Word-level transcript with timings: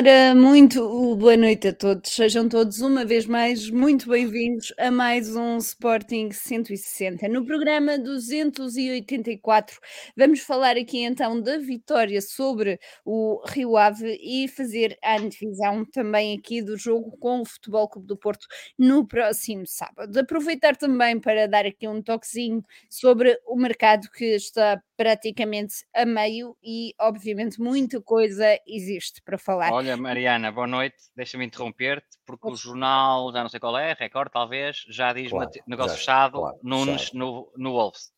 Ora, 0.00 0.34
muito 0.34 1.14
boa 1.16 1.36
noite 1.36 1.68
a 1.68 1.74
todos. 1.74 2.10
Sejam 2.10 2.48
todos 2.48 2.80
uma 2.80 3.04
vez 3.04 3.26
mais 3.26 3.68
muito 3.68 4.08
bem-vindos 4.08 4.72
a 4.78 4.90
mais 4.90 5.36
um 5.36 5.58
Sporting 5.58 6.30
160. 6.32 7.28
No 7.28 7.44
programa 7.44 7.98
284, 7.98 9.78
vamos 10.16 10.40
falar 10.40 10.78
aqui 10.78 11.02
então 11.04 11.38
da 11.38 11.58
vitória 11.58 12.22
sobre 12.22 12.80
o 13.04 13.44
Rio 13.46 13.76
Ave 13.76 14.18
e 14.22 14.48
fazer 14.48 14.96
a 15.04 15.18
antevisão 15.18 15.84
também 15.84 16.34
aqui 16.34 16.62
do 16.62 16.78
jogo 16.78 17.14
com 17.18 17.42
o 17.42 17.44
Futebol 17.44 17.86
Clube 17.86 18.08
do 18.08 18.16
Porto 18.16 18.46
no 18.78 19.06
próximo 19.06 19.66
sábado. 19.66 20.18
Aproveitar 20.18 20.76
também 20.76 21.20
para 21.20 21.46
dar 21.46 21.66
aqui 21.66 21.86
um 21.86 22.00
toquezinho 22.00 22.64
sobre 22.88 23.38
o 23.46 23.54
mercado 23.54 24.08
que 24.10 24.34
está 24.34 24.82
praticamente 25.00 25.76
a 25.94 26.04
meio 26.04 26.54
e, 26.62 26.92
obviamente, 27.00 27.58
muita 27.58 28.02
coisa 28.02 28.44
existe 28.66 29.22
para 29.22 29.38
falar. 29.38 29.72
Olha, 29.72 29.89
Mariana, 29.96 30.50
boa 30.50 30.66
noite. 30.66 30.96
Deixa-me 31.16 31.44
interromper-te, 31.44 32.18
porque 32.26 32.48
o 32.48 32.56
jornal, 32.56 33.32
já 33.32 33.42
não 33.42 33.48
sei 33.48 33.60
qual 33.60 33.76
é, 33.76 33.94
Record 33.98 34.30
talvez, 34.32 34.84
já 34.88 35.12
diz 35.12 35.30
claro, 35.30 35.50
negócio 35.66 35.92
já, 35.92 35.96
fechado 35.98 36.38
claro, 36.38 36.58
Nunes 36.62 37.12
no, 37.12 37.52
no 37.56 37.72
Wolves. 37.72 38.12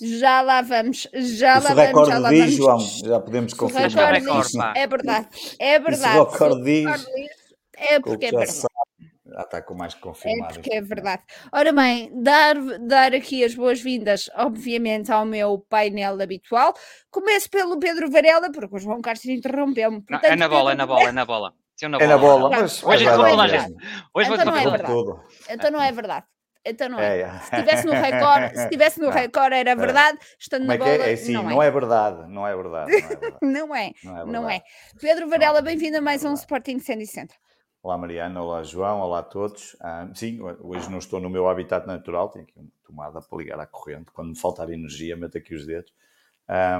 Já 0.00 0.42
lá 0.42 0.60
vamos, 0.60 1.08
já 1.14 1.58
lá 1.58 1.74
vamos, 1.74 2.08
já 2.08 2.18
lá 2.18 2.30
diz, 2.30 2.54
João, 2.54 2.78
já 2.78 3.20
podemos 3.20 3.54
confirmar. 3.54 4.76
é 4.76 4.86
verdade, 4.86 5.28
é 5.58 5.78
verdade. 5.78 6.18
Isso 6.18 6.44
o 6.44 6.62
diz, 6.62 7.06
é 7.76 8.00
porque 8.00 8.26
é 8.26 8.30
verdade. 8.30 8.62
Já 9.36 9.42
está 9.42 9.60
com 9.60 9.74
mais 9.74 9.92
confirmado. 9.92 10.50
É 10.50 10.54
porque 10.54 10.74
é 10.74 10.80
verdade. 10.80 11.22
Ora 11.52 11.70
bem, 11.70 12.10
dar, 12.22 12.54
dar 12.80 13.14
aqui 13.14 13.44
as 13.44 13.54
boas-vindas, 13.54 14.30
obviamente, 14.34 15.12
ao 15.12 15.26
meu 15.26 15.58
painel 15.68 16.18
habitual. 16.22 16.72
Começo 17.10 17.50
pelo 17.50 17.78
Pedro 17.78 18.10
Varela, 18.10 18.50
porque 18.50 18.74
o 18.74 18.78
João 18.78 19.02
Carlos 19.02 19.26
interrompeu-me. 19.26 20.02
É 20.22 20.34
na 20.34 20.48
bola, 20.48 20.72
é 20.72 20.74
na 20.74 20.86
bola, 20.86 21.08
é 21.10 21.12
na 21.12 21.26
bola. 21.26 21.52
É 21.82 22.06
na 22.06 22.16
bola, 22.16 22.48
mas 22.48 22.82
hoje 22.82 23.06
é 23.06 23.14
toda 23.14 23.42
a 23.42 23.48
gente. 23.48 23.76
Hoje 24.14 24.32
então 24.32 24.46
não 24.46 24.56
é 24.56 24.64
verdade. 24.64 24.86
Tudo. 24.86 25.24
Então 25.50 25.70
não 25.70 25.82
é 25.82 25.92
verdade. 25.92 26.26
Então 26.64 26.88
não 26.88 26.98
é. 26.98 27.20
é. 27.20 27.38
Se 27.40 27.54
estivesse 27.54 27.86
no 27.86 27.92
Record, 27.92 28.54
se 28.54 28.62
estivesse 28.62 29.00
no 29.00 29.10
Record 29.10 29.52
era 29.52 29.76
verdade, 29.76 30.18
estando 30.40 30.66
Como 30.66 30.78
na 30.78 30.78
bola. 30.78 31.04
É, 31.04 31.10
é 31.10 31.12
assim, 31.12 31.32
não, 31.34 31.50
é. 31.50 31.52
não 31.52 31.62
é 31.62 31.70
verdade, 31.70 32.32
não 32.32 32.46
é 32.46 32.56
verdade. 32.56 32.90
Não 33.42 33.76
é. 33.76 33.92
Não 34.02 34.16
é, 34.16 34.24
não 34.24 34.50
é. 34.50 34.62
Pedro 34.98 35.28
Varela, 35.28 35.60
bem-vindo 35.60 35.98
a 35.98 36.00
mais 36.00 36.24
um 36.24 36.32
Sporting 36.32 36.78
Sandy 36.78 37.06
Center. 37.06 37.36
Olá 37.86 37.96
Mariana, 37.96 38.42
olá 38.42 38.64
João, 38.64 38.98
olá 38.98 39.20
a 39.20 39.22
todos. 39.22 39.76
Ah, 39.78 40.08
sim, 40.12 40.40
hoje 40.60 40.90
não 40.90 40.98
estou 40.98 41.20
no 41.20 41.30
meu 41.30 41.48
habitat 41.48 41.86
natural, 41.86 42.28
tenho 42.30 42.44
aqui 42.44 42.58
uma 42.58 42.68
tomada 42.84 43.22
para 43.22 43.38
ligar 43.38 43.60
à 43.60 43.64
corrente. 43.64 44.10
Quando 44.10 44.30
me 44.30 44.36
faltar 44.36 44.68
energia, 44.70 45.16
meto 45.16 45.38
aqui 45.38 45.54
os 45.54 45.64
dedos. 45.64 45.92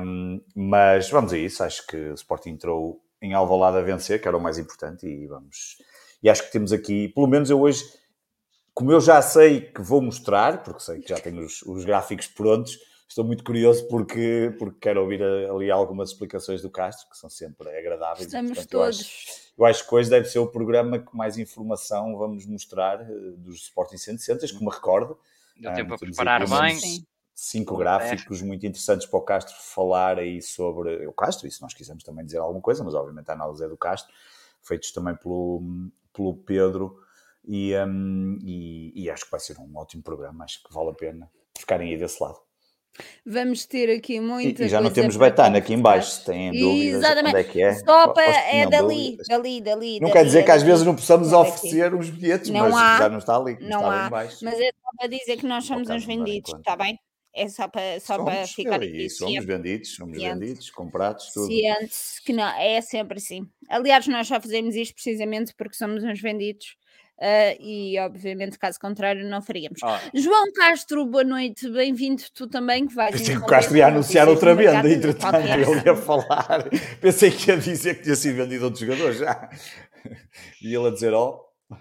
Um, 0.03 0.41
mas 0.53 1.09
vamos 1.09 1.33
a 1.33 1.39
isso, 1.39 1.63
acho 1.63 1.87
que 1.87 1.97
o 1.97 2.15
Sporting 2.15 2.51
entrou 2.51 3.01
em 3.23 3.35
Alvalade 3.35 3.77
a 3.77 3.83
vencer, 3.83 4.21
que 4.21 4.27
era 4.27 4.37
o 4.37 4.41
mais 4.41 4.59
importante, 4.59 5.07
e 5.07 5.29
vamos. 5.29 5.81
E 6.21 6.29
acho 6.29 6.43
que 6.43 6.51
temos 6.51 6.73
aqui, 6.73 7.07
pelo 7.11 7.29
menos 7.29 7.51
eu 7.51 7.61
hoje, 7.61 7.85
como 8.75 8.91
eu 8.91 9.01
já 9.01 9.23
sei 9.23 9.61
que 9.61 9.81
vou 9.81 10.03
mostrar, 10.03 10.65
porque 10.65 10.81
sei 10.81 11.01
que 11.01 11.09
já 11.09 11.21
tenho 11.21 11.41
os, 11.41 11.63
os 11.63 11.85
gráficos 11.85 12.27
prontos, 12.27 12.77
estou 13.09 13.25
muito 13.25 13.45
curioso 13.45 13.87
porque, 13.89 14.55
porque 14.59 14.79
quero 14.81 15.01
ouvir 15.01 15.23
ali 15.23 15.71
algumas 15.71 16.11
explicações 16.11 16.63
do 16.63 16.71
Castro, 16.71 17.09
que 17.09 17.17
são 17.17 17.31
sempre 17.31 17.69
agradáveis. 17.69 18.27
Estamos 18.27 18.53
portanto, 18.53 18.71
todos. 18.71 19.01
Eu 19.01 19.05
acho, 19.05 19.53
eu 19.59 19.65
acho, 19.67 19.89
que 19.89 19.95
hoje 19.95 20.11
deve 20.11 20.29
ser 20.29 20.39
o 20.39 20.47
programa 20.47 20.99
que 20.99 21.17
mais 21.17 21.39
informação 21.39 22.17
vamos 22.17 22.47
mostrar 22.47 23.01
eh, 23.01 23.15
dos 23.37 23.63
Sporting 23.63 23.99
160, 23.99 24.47
que 24.47 24.65
me 24.65 24.71
recordo. 24.71 25.19
Deu 25.57 25.73
tempo 25.73 25.95
a 25.95 25.99
preparar 25.99 26.49
bem. 26.49 27.07
Cinco 27.39 27.77
gráficos 27.77 28.41
muito 28.41 28.67
interessantes 28.67 29.07
para 29.07 29.19
o 29.19 29.23
Castro 29.23 29.55
falar 29.61 30.19
aí 30.19 30.41
sobre 30.41 31.07
o 31.07 31.13
Castro, 31.13 31.47
e 31.47 31.51
se 31.51 31.61
nós 31.61 31.75
quisermos 31.75 32.03
também 32.03 32.25
dizer 32.25 32.39
alguma 32.39 32.63
coisa, 32.63 32.83
mas 32.83 32.95
obviamente 32.95 33.29
a 33.29 33.35
análise 33.35 33.63
é 33.63 33.69
do 33.69 33.77
Castro, 33.77 34.11
feitos 34.63 34.91
também 34.91 35.15
pelo, 35.15 35.63
pelo 36.15 36.35
Pedro, 36.35 36.99
e, 37.45 37.77
um, 37.77 38.39
e, 38.43 39.05
e 39.05 39.11
acho 39.11 39.27
que 39.27 39.31
vai 39.31 39.39
ser 39.39 39.59
um 39.59 39.77
ótimo 39.77 40.03
programa, 40.03 40.45
acho 40.45 40.63
que 40.63 40.73
vale 40.73 40.89
a 40.89 40.95
pena 40.95 41.31
ficarem 41.59 41.91
aí 41.91 41.99
desse 41.99 42.23
lado. 42.23 42.46
Vamos 43.25 43.67
ter 43.67 43.91
aqui 43.91 44.21
muita 44.21 44.63
E, 44.63 44.67
e 44.67 44.69
já 44.69 44.81
não 44.81 44.91
temos 44.91 45.17
Betana 45.17 45.59
aqui 45.59 45.75
embaixo, 45.75 46.13
se 46.13 46.25
têm 46.25 46.53
dúvidas 46.53 47.03
Exatamente. 47.03 47.37
onde 47.37 47.41
é 47.41 47.45
que 47.45 47.63
é. 47.63 47.75
Só 47.75 48.09
para, 48.09 48.25
é 48.25 48.67
dali, 48.69 49.11
dúvidas. 49.11 49.27
dali, 49.29 49.61
dali. 49.61 50.01
Não 50.01 50.09
dali, 50.09 50.13
quer 50.13 50.25
dizer 50.25 50.45
que 50.45 50.51
às 50.51 50.63
dali, 50.63 50.71
vezes 50.71 50.87
não 50.87 50.95
possamos 50.95 51.33
oferecer 51.33 51.95
os 51.95 52.11
bilhetes, 52.11 52.51
não 52.51 52.69
mas 52.69 52.75
há, 52.75 52.99
já 52.99 53.09
não 53.09 53.19
está 53.19 53.37
ali, 53.37 53.59
não 53.61 53.81
está 53.81 54.05
há, 54.05 54.07
embaixo. 54.07 54.45
Mas 54.45 54.61
é 54.61 54.71
só 54.73 54.91
para 54.99 55.09
dizer 55.09 55.37
que 55.37 55.47
nós 55.47 55.65
somos 55.65 55.89
uns 55.91 56.05
vendidos, 56.05 56.53
está 56.55 56.77
bem? 56.77 56.99
É 57.35 57.49
só 57.51 57.69
para, 57.69 58.01
só 58.01 58.17
somos, 58.17 58.33
para 58.33 58.47
ficar 58.47 58.77
aqui. 58.77 59.11
Somos 59.11 59.45
vendidos, 59.45 59.95
somos 59.95 60.17
ciente. 60.17 60.39
vendidos, 60.39 60.71
comprados, 60.71 61.33
tudo. 61.35 61.49
Que 62.25 62.33
não, 62.33 62.49
é 62.59 62.81
sempre 62.81 63.19
assim. 63.19 63.47
Aliás, 63.69 64.07
nós 64.07 64.27
só 64.27 64.41
fazemos 64.41 64.75
isto 64.75 64.95
precisamente 64.95 65.53
porque 65.55 65.77
somos 65.77 66.03
uns 66.03 66.19
vendidos 66.19 66.77
Uh, 67.19 67.57
e 67.61 67.99
obviamente, 67.99 68.59
caso 68.59 68.79
contrário, 68.79 69.27
não 69.27 69.41
faríamos. 69.41 69.83
Ah. 69.83 69.99
João 70.15 70.53
Castro, 70.53 71.07
boa 71.07 71.25
noite, 71.25 71.67
bem-vindo 71.71 72.23
tu 72.35 72.47
também. 72.47 72.87
Que 72.87 72.95
vais 72.95 73.13
Pensei 73.13 73.37
que 73.37 73.43
o 73.43 73.47
Castro 73.47 73.77
ia 73.77 73.87
anunciar 73.87 74.29
outra 74.29 74.55
venda, 74.55 74.87
entretanto, 74.87 75.37
ele 75.37 75.83
ia 75.87 75.97
falar. 75.97 76.69
Pensei 77.01 77.31
que 77.31 77.51
ia 77.51 77.57
dizer 77.57 77.95
que 77.95 78.03
tinha 78.03 78.17
sido 78.17 78.37
vendido 78.37 78.67
outro 78.67 78.81
jogador 78.81 79.15
já. 79.15 79.49
E 80.61 80.75
ele 80.75 80.89
a 80.89 80.91
dizer: 80.91 81.15
Ó. 81.15 81.41
Oh. 81.71 81.77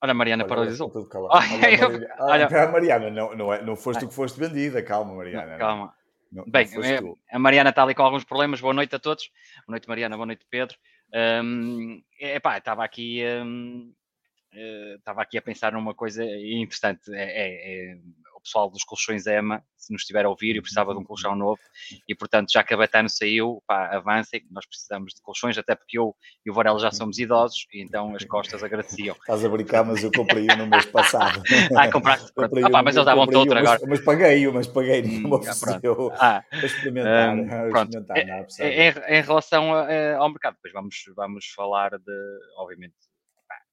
Olha, 0.00 0.12
a 0.12 0.14
Mariana 0.14 0.44
olha, 0.44 0.48
paralisou. 0.48 0.92
Olha, 1.12 1.28
olha, 1.28 2.14
olha, 2.20 2.46
a 2.46 2.68
Mariana, 2.70 3.10
não, 3.10 3.34
não, 3.34 3.52
é, 3.52 3.62
não 3.62 3.74
foste 3.74 4.00
tu 4.00 4.08
que 4.08 4.14
foste 4.14 4.38
vendida, 4.38 4.80
calma, 4.80 5.12
Mariana. 5.12 5.52
Não, 5.52 5.58
calma. 5.58 5.94
Não, 6.30 6.44
Bem, 6.46 6.68
a 7.32 7.38
Mariana 7.38 7.70
está 7.70 7.82
ali 7.82 7.94
com 7.94 8.02
alguns 8.02 8.22
problemas. 8.22 8.60
Boa 8.60 8.74
noite 8.74 8.94
a 8.94 8.98
todos. 8.98 9.30
Boa 9.66 9.72
noite, 9.72 9.88
Mariana. 9.88 10.14
Boa 10.14 10.26
noite, 10.26 10.46
Pedro. 10.48 10.76
Um, 11.14 12.02
epá, 12.20 12.58
estava 12.58 12.84
aqui, 12.84 13.22
um, 13.44 13.92
estava 14.96 15.22
aqui 15.22 15.38
a 15.38 15.42
pensar 15.42 15.72
numa 15.72 15.94
coisa 15.94 16.24
interessante. 16.24 17.12
É, 17.14 17.24
é, 17.24 17.92
é, 17.92 17.98
pessoal 18.48 18.70
dos 18.70 18.82
colchões 18.82 19.26
EMA, 19.26 19.62
se 19.76 19.92
nos 19.92 20.02
estiver 20.02 20.24
a 20.24 20.28
ouvir, 20.28 20.56
eu 20.56 20.62
precisava 20.62 20.92
de 20.92 20.98
um 20.98 21.04
colchão 21.04 21.36
novo 21.36 21.60
e, 22.08 22.14
portanto, 22.14 22.50
já 22.50 22.64
que 22.64 22.72
a 22.72 22.76
Betano 22.76 23.08
saiu, 23.08 23.62
pá, 23.66 23.94
avancem, 23.94 24.42
nós 24.50 24.66
precisamos 24.66 25.14
de 25.14 25.20
colchões, 25.20 25.56
até 25.58 25.74
porque 25.74 25.98
eu 25.98 26.16
e 26.44 26.50
o 26.50 26.54
Varela 26.54 26.78
já 26.78 26.90
somos 26.90 27.18
idosos 27.18 27.66
e 27.72 27.82
então 27.82 28.14
as 28.16 28.24
costas 28.24 28.64
agradeciam. 28.64 29.14
Estás 29.14 29.44
a 29.44 29.48
brincar, 29.48 29.84
mas 29.84 30.02
eu 30.02 30.10
comprei 30.10 30.46
um 30.50 30.56
no 30.56 30.66
mês 30.66 30.86
passado. 30.86 31.42
ah, 31.76 31.90
compraste? 31.90 32.32
Ah, 32.38 32.70
pá, 32.70 32.82
mas 32.82 32.96
eles 32.96 33.06
davam-te 33.06 33.36
outro 33.36 33.58
agora. 33.58 33.78
Mas, 33.86 34.00
paguei-o, 34.00 34.52
mas 34.52 34.66
paguei, 34.66 35.02
não 35.02 35.30
me 35.30 35.34
ofereceu 35.36 36.10
ah, 36.14 36.42
experimentar. 36.62 37.36
Um, 37.36 37.70
pronto. 37.70 37.98
experimentar 37.98 38.48
em, 38.60 39.18
em, 39.18 39.22
relação 39.22 39.74
a, 39.74 39.82
a, 39.82 40.16
ao 40.16 40.28
mercado, 40.28 40.54
depois 40.54 40.72
vamos, 40.72 40.96
vamos 41.14 41.46
falar 41.54 41.90
de, 41.90 42.38
obviamente, 42.56 42.94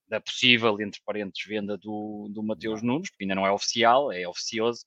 da 0.08 0.22
possível, 0.22 0.80
entre 0.80 1.02
parentes, 1.06 1.46
venda 1.46 1.78
do, 1.78 2.30
do 2.32 2.44
Mateus 2.44 2.82
Nunes, 2.82 3.10
porque 3.10 3.24
ainda 3.24 3.36
não 3.36 3.46
é 3.46 3.52
oficial, 3.52 4.12
é 4.12 4.28
oficioso. 4.28 4.86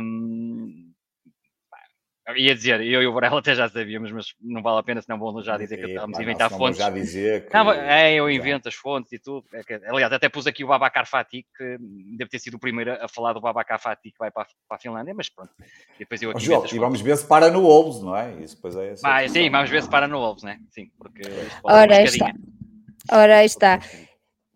Um, 0.00 0.92
ia 2.36 2.54
dizer, 2.54 2.80
eu 2.80 3.02
e 3.02 3.06
o 3.06 3.12
Varela 3.12 3.38
até 3.40 3.54
já 3.54 3.68
sabíamos, 3.68 4.12
mas 4.12 4.26
não 4.40 4.62
vale 4.62 4.78
a 4.78 4.82
pena, 4.82 5.00
senão 5.00 5.18
vão 5.18 5.42
já 5.42 5.56
dizer 5.56 5.78
que 5.78 5.86
estamos 5.92 6.18
a 6.18 6.22
inventar 6.22 6.50
fontes. 6.50 6.78
já 6.78 6.90
dizer 6.90 7.46
que... 7.46 7.54
Não, 7.54 7.72
é, 7.72 8.14
eu 8.14 8.30
invento 8.30 8.68
as 8.68 8.74
fontes 8.74 9.12
e 9.12 9.18
tudo. 9.18 9.44
É 9.52 9.62
que, 9.62 9.74
aliás, 9.86 10.12
até 10.12 10.28
pus 10.28 10.46
aqui 10.46 10.64
o 10.64 10.68
Babacar 10.68 11.06
Fatih, 11.06 11.44
que 11.56 11.76
deve 12.16 12.30
ter 12.30 12.38
sido 12.38 12.54
o 12.54 12.58
primeiro 12.58 12.92
a 13.02 13.08
falar 13.08 13.32
do 13.32 13.40
Babacar 13.40 13.80
Fatih 13.80 14.10
que 14.12 14.18
vai 14.18 14.30
para, 14.30 14.46
para 14.68 14.76
a 14.76 14.80
Finlândia, 14.80 15.14
mas 15.14 15.28
pronto. 15.28 15.50
E 15.96 16.00
depois 16.00 16.22
eu 16.22 16.30
aqui 16.30 16.44
João, 16.44 16.64
E 16.66 16.78
vamos 16.78 17.00
ver 17.00 17.16
se 17.16 17.26
para 17.26 17.50
no 17.50 17.62
Wolves, 17.62 18.02
não 18.02 18.16
é? 18.16 18.34
Isso 18.42 18.56
depois 18.56 18.76
é 18.76 18.94
ah, 19.02 19.28
sim, 19.28 19.50
vamos 19.50 19.70
ver 19.70 19.82
se 19.82 19.88
para 19.88 20.06
no 20.06 20.18
Wolves, 20.18 20.42
né? 20.42 20.60
Sim, 20.70 20.90
porque... 20.98 21.22
Ora 21.64 22.02
está. 22.02 22.32
Ora 23.10 23.44
está. 23.44 23.80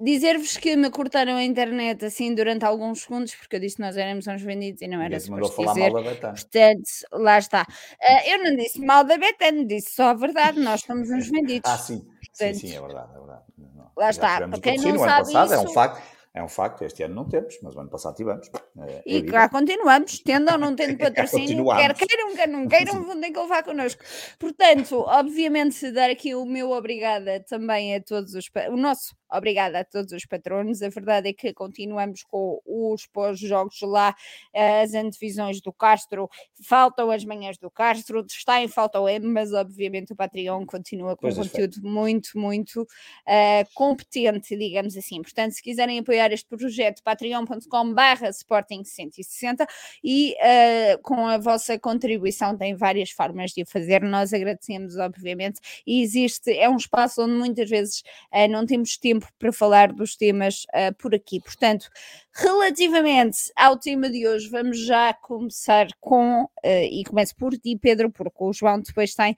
Dizer-vos 0.00 0.56
que 0.56 0.74
me 0.76 0.90
cortaram 0.90 1.36
a 1.36 1.44
internet 1.44 2.04
assim 2.04 2.34
durante 2.34 2.64
alguns 2.64 3.02
segundos, 3.02 3.32
porque 3.36 3.56
eu 3.56 3.60
disse 3.60 3.76
que 3.76 3.82
nós 3.82 3.96
éramos 3.96 4.26
uns 4.26 4.42
vendidos 4.42 4.82
e 4.82 4.88
não 4.88 5.00
era 5.00 5.20
suposto 5.20 5.64
dizer. 5.66 5.92
Mal 5.92 6.02
da 6.02 6.32
Portanto, 6.32 6.82
lá 7.12 7.38
está. 7.38 7.62
Uh, 7.62 8.28
eu 8.28 8.42
não 8.42 8.56
disse 8.56 8.80
mal 8.80 9.04
da 9.04 9.16
Betano, 9.16 9.64
disse 9.64 9.92
só 9.92 10.08
a 10.08 10.14
verdade, 10.14 10.58
nós 10.58 10.80
somos 10.80 11.08
uns 11.10 11.28
vendidos. 11.30 11.70
Ah, 11.70 11.78
sim. 11.78 12.00
Portanto, 12.00 12.54
sim, 12.56 12.68
sim, 12.68 12.76
é 12.76 12.80
verdade, 12.80 13.10
é 13.14 13.18
verdade. 13.18 13.42
Não, 13.56 13.90
lá 13.96 14.10
está. 14.10 14.48
Para 14.48 14.60
quem 14.60 14.78
não 14.78 14.98
sabe 14.98 15.32
passado, 15.32 15.46
isso... 15.46 15.54
É 15.54 15.58
um 15.60 15.68
facto. 15.68 16.14
É 16.36 16.42
um 16.42 16.48
facto, 16.48 16.82
este 16.82 17.04
ano 17.04 17.14
não 17.14 17.28
temos, 17.28 17.56
mas 17.62 17.76
o 17.76 17.80
ano 17.80 17.88
passado 17.88 18.16
tivemos. 18.16 18.50
É, 18.88 19.02
e 19.06 19.22
cá 19.22 19.48
continuamos, 19.48 20.18
tendo 20.18 20.50
ou 20.50 20.58
não 20.58 20.74
tendo 20.74 20.98
patrocínio, 20.98 21.64
quer 21.64 21.94
queiram, 21.94 22.34
quer 22.34 22.48
não 22.48 22.66
queiram, 22.66 23.02
vão 23.06 23.20
ter 23.20 23.30
que 23.30 23.38
levar 23.38 23.62
connosco. 23.62 24.02
Portanto, 24.36 25.04
obviamente, 25.06 25.92
dar 25.92 26.10
aqui 26.10 26.34
o 26.34 26.44
meu 26.44 26.72
obrigada 26.72 27.38
também 27.48 27.94
a 27.94 28.02
todos 28.02 28.34
os, 28.34 28.50
o 28.68 28.76
nosso 28.76 29.14
Obrigada 29.34 29.80
a 29.80 29.84
todos 29.84 30.12
os 30.12 30.24
patronos. 30.24 30.82
A 30.82 30.88
verdade 30.88 31.28
é 31.28 31.32
que 31.32 31.52
continuamos 31.52 32.22
com 32.22 32.60
os 32.64 33.06
pós-jogos 33.06 33.80
lá, 33.82 34.14
as 34.54 34.94
antevisões 34.94 35.60
do 35.60 35.72
Castro, 35.72 36.28
faltam 36.62 37.10
as 37.10 37.24
manhãs 37.24 37.58
do 37.58 37.70
Castro, 37.70 38.24
está 38.26 38.62
em 38.62 38.68
falta 38.68 39.00
o 39.00 39.08
M, 39.08 39.26
mas 39.26 39.52
obviamente 39.52 40.12
o 40.12 40.16
Patreon 40.16 40.64
continua 40.66 41.16
com 41.16 41.28
um 41.28 41.34
conteúdo 41.34 41.80
muito, 41.82 42.38
muito 42.38 42.82
uh, 42.82 43.74
competente, 43.74 44.56
digamos 44.56 44.96
assim. 44.96 45.20
Portanto, 45.22 45.52
se 45.52 45.62
quiserem 45.62 45.98
apoiar 45.98 46.32
este 46.32 46.48
projeto, 46.48 47.02
patreon.com/barra 47.02 48.30
Sporting 48.30 48.84
160 48.84 49.66
e 50.02 50.34
uh, 50.34 51.02
com 51.02 51.26
a 51.26 51.38
vossa 51.38 51.78
contribuição 51.78 52.56
tem 52.56 52.74
várias 52.74 53.10
formas 53.10 53.52
de 53.52 53.62
o 53.62 53.66
fazer. 53.66 54.02
Nós 54.02 54.32
agradecemos, 54.32 54.96
obviamente, 54.96 55.60
e 55.86 56.02
existe, 56.02 56.52
é 56.52 56.68
um 56.68 56.76
espaço 56.76 57.22
onde 57.22 57.34
muitas 57.34 57.68
vezes 57.68 58.02
uh, 58.32 58.48
não 58.48 58.64
temos 58.66 58.96
tempo 58.96 59.23
para 59.38 59.52
falar 59.52 59.92
dos 59.92 60.16
temas 60.16 60.64
uh, 60.74 60.94
por 60.98 61.14
aqui. 61.14 61.40
Portanto, 61.40 61.88
relativamente 62.32 63.52
ao 63.56 63.78
tema 63.78 64.10
de 64.10 64.26
hoje, 64.26 64.48
vamos 64.48 64.84
já 64.84 65.12
começar 65.14 65.86
com, 66.00 66.48
e 66.64 67.04
começo 67.04 67.36
por 67.36 67.52
ti, 67.56 67.78
Pedro, 67.80 68.10
porque 68.10 68.42
o 68.42 68.52
João 68.52 68.80
depois 68.80 69.14
tem 69.14 69.36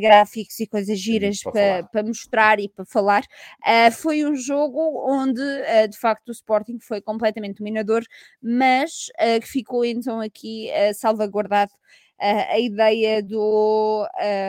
gráficos 0.00 0.60
e 0.60 0.66
coisas 0.66 0.98
giras 0.98 1.42
para, 1.42 1.82
para, 1.84 2.04
mostrar 2.04 2.60
e 2.60 2.68
para 2.68 2.84
falar. 2.84 3.24
foi 3.92 4.24
um 4.24 4.36
jogo 4.36 4.78
onde, 5.10 5.42
de 5.90 5.98
facto, 5.98 6.28
o 6.28 6.32
Sporting 6.32 6.78
foi 6.78 7.00
completamente 7.00 7.58
dominador, 7.58 8.04
mas 8.40 9.10
que 9.40 9.48
ficou 9.48 9.84
então 9.84 10.20
aqui 10.20 10.68
salvaguardado 10.94 11.72
a 12.18 12.58
ideia 12.58 13.22
do, 13.22 14.06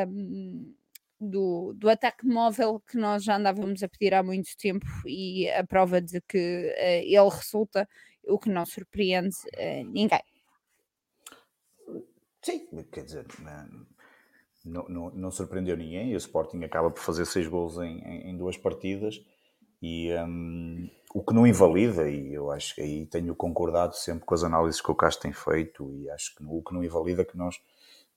um, 0.08 0.74
do, 1.20 1.74
do, 1.76 1.90
ataque 1.90 2.26
móvel 2.26 2.80
que 2.80 2.98
nós 2.98 3.24
já 3.24 3.38
andávamos 3.38 3.82
a 3.84 3.90
pedir 3.90 4.14
há 4.14 4.22
muito 4.22 4.56
tempo 4.58 4.86
e 5.06 5.50
a 5.50 5.66
prova 5.66 6.00
de 6.02 6.22
que 6.22 6.38
uh, 6.38 7.04
ele 7.04 7.30
resulta, 7.30 7.88
o 8.28 8.38
que 8.38 8.50
não 8.50 8.66
surpreende 8.66 9.36
uh, 9.56 9.84
ninguém. 9.92 10.22
Sim, 12.42 12.68
quer 12.92 13.04
dizer, 13.04 13.26
não, 14.64 14.88
não, 14.88 15.12
não, 15.12 15.32
surpreendeu 15.32 15.76
ninguém. 15.76 16.14
O 16.14 16.18
Sporting 16.18 16.64
acaba 16.64 16.92
por 16.92 17.02
fazer 17.02 17.26
seis 17.26 17.48
gols 17.48 17.78
em, 17.78 18.00
em, 18.00 18.30
em 18.30 18.38
duas 18.38 18.58
partidas 18.58 19.22
e 19.82 20.14
um, 20.14 20.90
o 21.14 21.24
que 21.24 21.34
não 21.34 21.46
invalida, 21.46 22.10
e 22.10 22.34
eu 22.34 22.52
acho 22.52 22.76
que 22.76 22.82
aí 22.82 23.06
tenho 23.06 23.36
concordado 23.36 23.96
sempre 23.96 24.26
com 24.26 24.34
as 24.34 24.44
análises 24.44 24.82
que 24.82 24.92
o 24.92 24.96
Castro 24.96 25.24
tem 25.24 25.34
feito, 25.34 25.92
e 25.94 26.10
acho 26.10 26.36
que 26.36 26.44
o 26.44 26.62
que 26.62 26.74
não 26.74 26.84
invalida 26.84 27.22
é 27.22 27.26
que 27.26 27.38
nós 27.38 27.60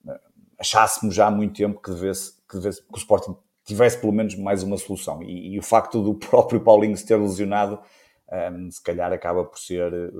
eh, 0.07 0.19
achássemos 0.59 1.15
já 1.15 1.27
há 1.27 1.31
muito 1.31 1.55
tempo 1.55 1.81
que, 1.81 1.91
devesse, 1.91 2.40
que, 2.51 2.57
devesse, 2.57 2.81
que 2.81 2.93
o 2.93 2.97
Sporting 2.97 3.35
tivesse 3.63 3.97
pelo 3.97 4.11
menos 4.11 4.35
mais 4.35 4.61
uma 4.61 4.77
solução. 4.77 5.23
E, 5.23 5.53
e 5.53 5.59
o 5.59 5.63
facto 5.63 6.03
do 6.03 6.13
próprio 6.13 6.59
Paulinho 6.59 6.95
se 6.97 7.05
ter 7.05 7.15
lesionado, 7.15 7.79
um, 8.53 8.69
se 8.69 8.83
calhar 8.83 9.11
acaba 9.11 9.43
por 9.45 9.57
ser 9.57 9.91
eh, 9.93 10.11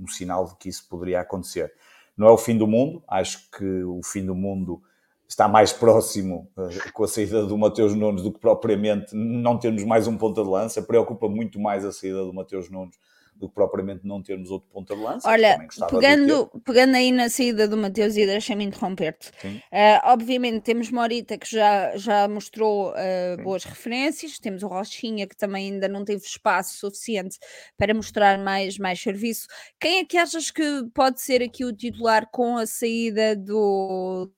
um 0.00 0.06
sinal 0.06 0.46
de 0.46 0.56
que 0.56 0.68
isso 0.68 0.86
poderia 0.88 1.20
acontecer. 1.20 1.72
Não 2.16 2.26
é 2.26 2.30
o 2.30 2.38
fim 2.38 2.56
do 2.56 2.66
mundo, 2.66 3.02
acho 3.08 3.50
que 3.50 3.82
o 3.84 4.00
fim 4.02 4.24
do 4.24 4.34
mundo 4.34 4.80
está 5.28 5.48
mais 5.48 5.72
próximo 5.72 6.48
uh, 6.56 6.92
com 6.92 7.04
a 7.04 7.08
saída 7.08 7.44
do 7.44 7.58
Mateus 7.58 7.94
Nunes 7.94 8.22
do 8.22 8.32
que 8.32 8.38
propriamente 8.38 9.14
não 9.14 9.58
termos 9.58 9.82
mais 9.82 10.06
um 10.06 10.16
ponta 10.16 10.42
de 10.42 10.48
lança. 10.48 10.80
Preocupa 10.80 11.28
muito 11.28 11.58
mais 11.58 11.84
a 11.84 11.92
saída 11.92 12.24
do 12.24 12.32
Mateus 12.32 12.70
Nunes 12.70 12.96
do 13.38 13.48
que 13.48 13.54
propriamente 13.54 14.06
não 14.06 14.22
termos 14.22 14.50
outro 14.50 14.68
ponta 14.70 14.94
de 14.94 15.02
lança. 15.02 15.28
Olha, 15.28 15.58
pegando, 15.90 16.48
pegando 16.64 16.96
aí 16.96 17.12
na 17.12 17.28
saída 17.28 17.68
do 17.68 17.76
Mateus 17.76 18.16
e 18.16 18.26
deixa-me 18.26 18.64
interromper-te. 18.64 19.30
Uh, 19.46 20.00
obviamente 20.04 20.62
temos 20.62 20.90
Morita 20.90 21.36
que 21.36 21.50
já, 21.50 21.96
já 21.96 22.26
mostrou 22.26 22.92
uh, 22.92 23.42
boas 23.42 23.64
referências, 23.64 24.38
temos 24.38 24.62
o 24.62 24.68
Rochinha 24.68 25.26
que 25.26 25.36
também 25.36 25.72
ainda 25.72 25.88
não 25.88 26.04
teve 26.04 26.24
espaço 26.24 26.78
suficiente 26.78 27.38
para 27.76 27.92
mostrar 27.94 28.38
mais, 28.38 28.78
mais 28.78 29.00
serviço. 29.00 29.46
Quem 29.78 29.98
é 29.98 30.04
que 30.04 30.16
achas 30.16 30.50
que 30.50 30.84
pode 30.94 31.20
ser 31.20 31.42
aqui 31.42 31.64
o 31.64 31.72
titular 31.72 32.28
com 32.30 32.56
a 32.56 32.66
saída 32.66 33.36
do, 33.36 34.30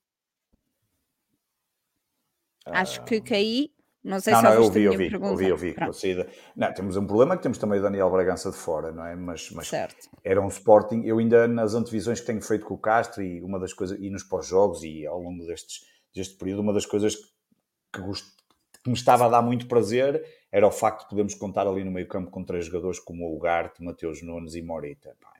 Acho 2.72 3.04
que 3.04 3.20
caí. 3.20 3.70
Não 4.08 4.18
sei 4.20 4.32
não, 4.32 4.40
se 4.40 4.46
não, 4.46 4.54
eu 4.54 4.62
ouvi, 4.62 4.82
eu 4.84 4.92
ouvi, 4.92 5.16
ouvi, 5.16 5.52
ouvi, 5.52 5.76
ouvi 5.82 6.26
Não, 6.56 6.72
temos 6.72 6.96
um 6.96 7.06
problema 7.06 7.36
que 7.36 7.42
temos 7.42 7.58
também 7.58 7.78
o 7.78 7.82
Daniel 7.82 8.10
Bragança 8.10 8.50
de 8.50 8.56
fora, 8.56 8.90
não 8.90 9.04
é? 9.04 9.14
Mas, 9.14 9.50
mas 9.50 9.68
certo. 9.68 10.08
era 10.24 10.40
um 10.40 10.48
Sporting. 10.48 11.02
Eu 11.04 11.18
ainda 11.18 11.46
nas 11.46 11.74
antevisões 11.74 12.18
que 12.18 12.26
tenho 12.26 12.40
feito 12.40 12.64
com 12.64 12.72
o 12.72 12.78
Castro 12.78 13.22
e 13.22 13.42
uma 13.42 13.60
das 13.60 13.74
coisas, 13.74 13.98
e 14.00 14.08
nos 14.08 14.22
pós-jogos 14.22 14.82
e 14.82 15.06
ao 15.06 15.20
longo 15.20 15.44
destes, 15.44 15.82
deste 16.14 16.38
período, 16.38 16.62
uma 16.62 16.72
das 16.72 16.86
coisas 16.86 17.16
que, 17.92 18.00
gost, 18.00 18.24
que 18.82 18.88
me 18.88 18.96
estava 18.96 19.26
a 19.26 19.28
dar 19.28 19.42
muito 19.42 19.68
prazer 19.68 20.24
era 20.50 20.66
o 20.66 20.70
facto 20.70 21.02
de 21.02 21.10
podermos 21.10 21.34
contar 21.34 21.66
ali 21.66 21.84
no 21.84 21.90
meio 21.90 22.08
campo 22.08 22.30
com 22.30 22.42
três 22.42 22.64
jogadores 22.64 22.98
como 22.98 23.26
o 23.26 23.36
Ugarte, 23.36 23.84
Mateus 23.84 24.22
Nunes 24.22 24.54
e 24.54 24.62
Morita. 24.62 25.14
Pá, 25.20 25.34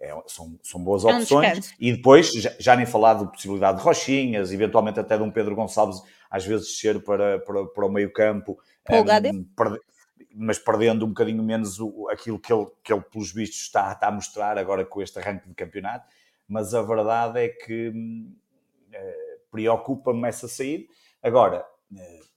é, 0.00 0.16
são, 0.26 0.58
são 0.62 0.82
boas 0.82 1.04
opções. 1.04 1.74
e 1.78 1.92
depois, 1.92 2.32
já, 2.32 2.54
já, 2.58 2.76
nem 2.76 2.86
falar 2.86 3.14
de 3.14 3.26
possibilidade 3.30 3.78
de 3.78 3.84
Rochinhas, 3.84 4.52
eventualmente 4.52 5.00
até 5.00 5.16
de 5.16 5.22
um 5.22 5.30
Pedro 5.30 5.56
Gonçalves, 5.56 6.00
às 6.30 6.44
vezes 6.44 6.68
descer 6.68 7.02
para, 7.02 7.40
para, 7.40 7.66
para 7.66 7.86
o 7.86 7.90
meio 7.90 8.12
campo, 8.12 8.58
um, 9.32 9.44
perde, 9.56 9.80
mas 10.34 10.58
perdendo 10.58 11.04
um 11.04 11.08
bocadinho 11.08 11.42
menos 11.42 11.80
o, 11.80 12.08
aquilo 12.10 12.38
que 12.38 12.52
ele, 12.52 12.66
que 12.82 12.92
ele, 12.92 13.02
pelos 13.02 13.32
vistos, 13.32 13.60
está, 13.60 13.92
está 13.92 14.06
a 14.08 14.12
mostrar 14.12 14.56
agora 14.56 14.84
com 14.84 15.02
este 15.02 15.18
arranque 15.18 15.48
de 15.48 15.54
campeonato. 15.54 16.06
Mas 16.46 16.72
a 16.74 16.80
verdade 16.80 17.40
é 17.40 17.48
que 17.48 17.88
uh, 17.88 19.40
preocupa-me 19.50 20.28
essa 20.28 20.46
saída. 20.46 20.84
Agora, 21.22 21.66
uh, 21.92 22.28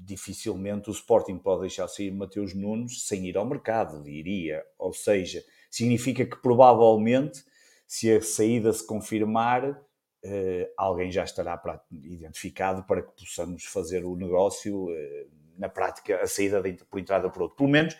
dificilmente 0.00 0.90
o 0.90 0.92
Sporting 0.92 1.38
pode 1.38 1.62
deixar 1.62 1.88
sair 1.88 2.10
Mateus 2.10 2.54
Nunes 2.54 3.06
sem 3.06 3.26
ir 3.26 3.36
ao 3.36 3.46
mercado, 3.46 4.02
diria. 4.02 4.64
Ou 4.78 4.92
seja, 4.92 5.42
significa 5.74 6.24
que 6.24 6.36
provavelmente, 6.36 7.44
se 7.86 8.10
a 8.12 8.20
saída 8.22 8.72
se 8.72 8.86
confirmar, 8.86 9.80
Uh, 10.26 10.64
alguém 10.78 11.12
já 11.12 11.22
estará 11.22 11.60
identificado 11.92 12.82
para 12.84 13.02
que 13.02 13.12
possamos 13.12 13.66
fazer 13.66 14.06
o 14.06 14.16
negócio, 14.16 14.86
uh, 14.86 15.30
na 15.58 15.68
prática, 15.68 16.18
a 16.18 16.26
saída 16.26 16.62
por 16.88 16.98
entrada 16.98 17.28
por 17.28 17.42
outro. 17.42 17.58
Pelo 17.58 17.68
menos 17.68 17.94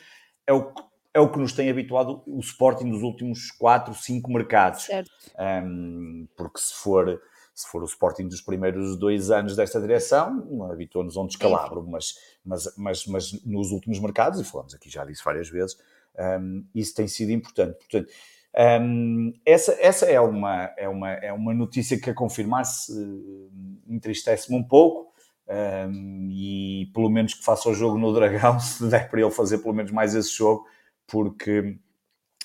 é 0.47 0.54
o, 0.54 0.73
é 1.12 1.21
o 1.21 1.31
que 1.31 1.38
nos 1.38 1.52
tem 1.52 1.69
habituado 1.71 2.23
o 2.26 2.40
Sporting 2.40 2.87
nos 2.87 3.02
últimos 3.02 3.50
4, 3.52 3.95
5 3.95 4.33
mercados. 4.33 4.88
Um, 5.38 6.26
porque 6.37 6.59
se 6.59 6.75
for, 6.75 7.21
se 7.54 7.69
for 7.69 7.83
o 7.83 7.87
Sporting 7.87 8.26
dos 8.26 8.40
primeiros 8.40 8.99
dois 8.99 9.31
anos 9.31 9.54
desta 9.54 9.81
direção, 9.81 10.66
habituou-nos 10.73 11.16
a 11.16 11.21
um 11.21 11.26
descalabro, 11.26 11.87
mas, 11.87 12.14
mas, 12.45 12.75
mas, 12.76 13.07
mas 13.07 13.45
nos 13.45 13.71
últimos 13.71 14.00
mercados, 14.00 14.40
e 14.40 14.45
falamos 14.45 14.75
aqui 14.75 14.90
já 14.90 15.04
disso 15.04 15.23
várias 15.25 15.49
vezes, 15.49 15.78
um, 16.18 16.64
isso 16.75 16.94
tem 16.94 17.09
sido 17.09 17.33
importante. 17.33 17.76
Portanto, 17.78 18.12
um, 18.80 19.33
essa, 19.44 19.76
essa 19.80 20.06
é, 20.06 20.21
uma, 20.21 20.73
é, 20.76 20.88
uma, 20.88 21.11
é 21.11 21.33
uma 21.33 21.52
notícia 21.52 21.99
que 22.00 22.11
a 22.11 22.14
confirmar-se 22.14 22.92
entristece-me 23.88 24.56
um 24.56 24.62
pouco. 24.62 25.12
Um, 25.47 26.30
e 26.30 26.90
pelo 26.94 27.11
menos 27.11 27.35
que 27.35 27.44
faça 27.44 27.68
o 27.68 27.75
jogo 27.75 27.99
no 27.99 28.14
Dragão, 28.14 28.59
se 28.61 28.88
der 28.88 29.11
para 29.11 29.21
ele 29.21 29.30
fazer 29.30 29.59
pelo 29.59 29.75
menos 29.75 29.92
mais 29.92 30.14
esse 30.14 30.35
jogo, 30.35 30.66
porque, 31.06 31.76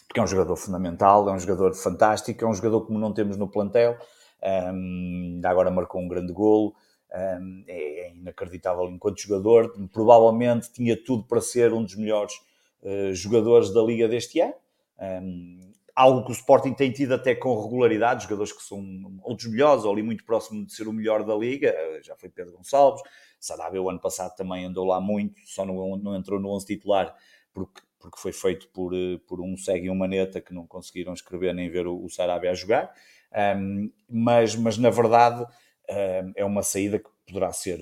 porque 0.08 0.20
é 0.20 0.24
um 0.24 0.28
jogador 0.28 0.56
fundamental, 0.58 1.30
é 1.30 1.32
um 1.32 1.40
jogador 1.40 1.74
fantástico, 1.76 2.44
é 2.44 2.48
um 2.48 2.54
jogador 2.54 2.82
como 2.82 3.00
não 3.00 3.14
temos 3.14 3.38
no 3.38 3.48
plantel. 3.48 3.98
Um, 4.74 5.42
agora 5.44 5.72
marcou 5.72 6.02
um 6.02 6.08
grande 6.08 6.34
golo, 6.34 6.76
um, 7.14 7.64
é, 7.68 8.08
é, 8.08 8.16
inacreditável 8.16 8.86
enquanto 8.90 9.22
jogador. 9.22 9.74
Provavelmente 9.94 10.72
tinha 10.72 11.02
tudo 11.02 11.24
para 11.24 11.40
ser 11.40 11.72
um 11.72 11.84
dos 11.84 11.96
melhores 11.96 12.34
uh, 12.84 13.14
jogadores 13.14 13.74
da 13.74 13.82
liga 13.82 14.08
deste 14.08 14.40
ano. 14.40 14.54
Um, 15.00 15.70
algo 16.00 16.24
que 16.24 16.32
o 16.32 16.34
Sporting 16.34 16.74
tem 16.74 16.94
tido 16.94 17.14
até 17.14 17.36
com 17.36 17.62
regularidade, 17.62 18.24
jogadores 18.24 18.54
que 18.54 18.64
são 18.64 18.82
outros 19.22 19.52
melhores, 19.52 19.84
ou 19.84 19.92
ali 19.92 20.02
muito 20.02 20.24
próximo 20.24 20.66
de 20.66 20.74
ser 20.74 20.88
o 20.88 20.94
melhor 20.94 21.26
da 21.26 21.36
liga, 21.36 21.68
eh, 21.76 22.00
já 22.02 22.16
foi 22.16 22.30
Pedro 22.30 22.56
Gonçalves, 22.56 23.02
Sarabia 23.38 23.82
o 23.82 23.90
ano 23.90 24.00
passado 24.00 24.34
também 24.34 24.64
andou 24.64 24.86
lá 24.86 25.02
muito, 25.02 25.42
só 25.46 25.66
não, 25.66 25.98
não 25.98 26.16
entrou 26.16 26.40
no 26.40 26.56
11 26.56 26.66
titular 26.66 27.14
porque, 27.54 27.82
porque 28.00 28.18
foi 28.18 28.32
feito 28.32 28.70
por, 28.70 28.94
eh, 28.94 29.20
por 29.28 29.42
um 29.42 29.58
segue 29.58 29.88
e 29.88 29.90
um 29.90 29.96
maneta 29.96 30.40
que 30.40 30.54
não 30.54 30.66
conseguiram 30.66 31.14
escrever 31.14 31.54
nem 31.54 31.70
ver 31.70 31.86
o, 31.86 32.02
o 32.02 32.10
Sarabia 32.10 32.52
a 32.52 32.54
jogar, 32.54 32.94
um, 33.58 33.92
mas, 34.10 34.56
mas 34.56 34.78
na 34.78 34.90
verdade 34.90 35.44
um, 35.44 36.32
é 36.34 36.46
uma 36.46 36.64
saída 36.64 36.98
que 36.98 37.10
poderá 37.28 37.52
ser 37.52 37.78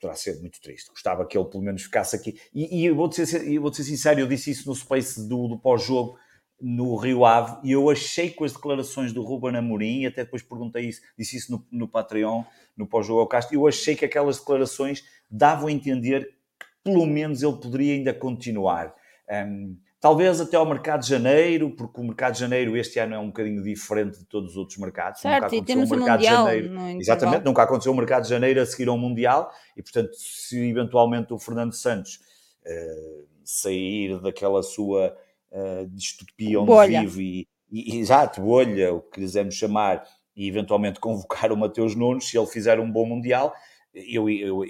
poderá 0.00 0.16
ser 0.16 0.40
muito 0.40 0.60
triste. 0.60 0.90
Gostava 0.90 1.26
que 1.26 1.36
ele 1.36 1.44
pelo 1.48 1.62
menos 1.62 1.82
ficasse 1.82 2.16
aqui. 2.16 2.40
E, 2.54 2.80
e 2.80 2.86
eu 2.86 2.96
vou-te 2.96 3.26
ser, 3.26 3.58
vou 3.58 3.72
ser 3.72 3.84
sincero, 3.84 4.20
eu 4.20 4.26
disse 4.26 4.50
isso 4.50 4.68
no 4.68 4.74
space 4.74 5.28
do, 5.28 5.48
do 5.48 5.58
pós-jogo, 5.58 6.18
no 6.60 6.94
Rio 6.96 7.24
Ave 7.24 7.58
e 7.64 7.72
eu 7.72 7.88
achei 7.88 8.30
com 8.30 8.44
as 8.44 8.52
declarações 8.52 9.12
do 9.12 9.22
Ruben 9.22 9.56
Amorim, 9.56 10.04
até 10.04 10.24
depois 10.24 10.42
perguntei 10.42 10.88
isso, 10.88 11.00
disse 11.18 11.36
isso 11.36 11.52
no, 11.52 11.66
no 11.72 11.88
Patreon, 11.88 12.44
no 12.76 12.86
pós-jogo 12.86 13.20
ao 13.20 13.26
Castro, 13.26 13.54
eu 13.54 13.66
achei 13.66 13.96
que 13.96 14.04
aquelas 14.04 14.38
declarações 14.38 15.04
davam 15.30 15.68
a 15.68 15.72
entender 15.72 16.34
que 16.58 16.66
pelo 16.84 17.06
menos 17.06 17.42
ele 17.42 17.56
poderia 17.56 17.94
ainda 17.94 18.12
continuar. 18.12 18.94
Um, 19.30 19.76
talvez 20.00 20.40
até 20.40 20.56
ao 20.56 20.66
mercado 20.66 21.02
de 21.02 21.08
janeiro, 21.08 21.70
porque 21.76 22.00
o 22.00 22.04
mercado 22.04 22.32
de 22.32 22.40
janeiro 22.40 22.76
este 22.76 22.98
ano 22.98 23.14
é 23.14 23.18
um 23.18 23.26
bocadinho 23.26 23.62
diferente 23.62 24.18
de 24.18 24.24
todos 24.24 24.52
os 24.52 24.56
outros 24.56 24.78
mercados. 24.78 25.20
Certo, 25.20 25.34
nunca 25.34 25.46
aconteceu 25.46 25.62
e 25.62 25.66
temos 25.66 25.90
o 25.90 25.96
mercado 25.96 26.18
mundial, 26.18 26.46
de 26.46 26.50
janeiro. 26.50 27.00
Exatamente, 27.00 27.44
nunca 27.44 27.62
aconteceu 27.62 27.92
o 27.92 27.96
mercado 27.96 28.22
de 28.22 28.30
janeiro 28.30 28.60
a 28.60 28.66
seguir 28.66 28.88
ao 28.88 28.98
Mundial, 28.98 29.52
e 29.76 29.82
portanto, 29.82 30.14
se 30.14 30.58
eventualmente 30.68 31.32
o 31.32 31.38
Fernando 31.38 31.74
Santos 31.74 32.18
uh, 32.66 33.28
sair 33.44 34.18
daquela 34.20 34.62
sua 34.62 35.14
uh, 35.52 35.86
distopia 35.88 36.60
onde 36.60 36.66
bolha. 36.66 37.00
vive 37.02 37.46
e, 37.70 37.96
e, 37.96 38.00
exato, 38.00 38.40
bolha, 38.40 38.94
o 38.94 39.00
que 39.00 39.20
quisermos 39.20 39.54
chamar, 39.54 40.02
e 40.34 40.48
eventualmente 40.48 40.98
convocar 40.98 41.52
o 41.52 41.56
Mateus 41.56 41.94
Nunes, 41.94 42.24
se 42.24 42.38
ele 42.38 42.46
fizer 42.46 42.80
um 42.80 42.90
bom 42.90 43.06
Mundial, 43.06 43.54
eu, 43.92 44.28
eu 44.28 44.64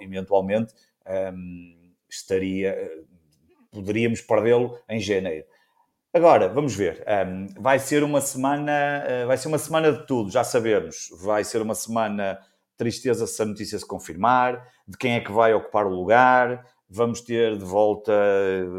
eventualmente 0.00 0.72
um, 1.06 1.92
estaria, 2.08 2.76
poderíamos 3.70 4.20
perdê-lo 4.20 4.78
em 4.88 5.00
janeiro. 5.00 5.46
Agora, 6.12 6.48
vamos 6.48 6.74
ver. 6.74 7.04
Um, 7.06 7.46
vai 7.60 7.78
ser 7.78 8.02
uma 8.02 8.20
semana, 8.20 8.72
uh, 8.72 9.26
vai 9.26 9.36
ser 9.36 9.48
uma 9.48 9.58
semana 9.58 9.92
de 9.92 10.06
tudo, 10.06 10.30
já 10.30 10.42
sabemos. 10.42 11.10
Vai 11.20 11.44
ser 11.44 11.60
uma 11.60 11.74
semana 11.74 12.38
tristeza 12.78 13.26
se 13.26 13.42
a 13.42 13.44
notícia 13.44 13.78
se 13.78 13.86
confirmar, 13.86 14.66
de 14.86 14.96
quem 14.96 15.16
é 15.16 15.20
que 15.20 15.30
vai 15.30 15.52
ocupar 15.52 15.86
o 15.86 15.90
lugar. 15.90 16.64
Vamos 16.88 17.20
ter 17.20 17.58
de 17.58 17.64
volta, 17.64 18.12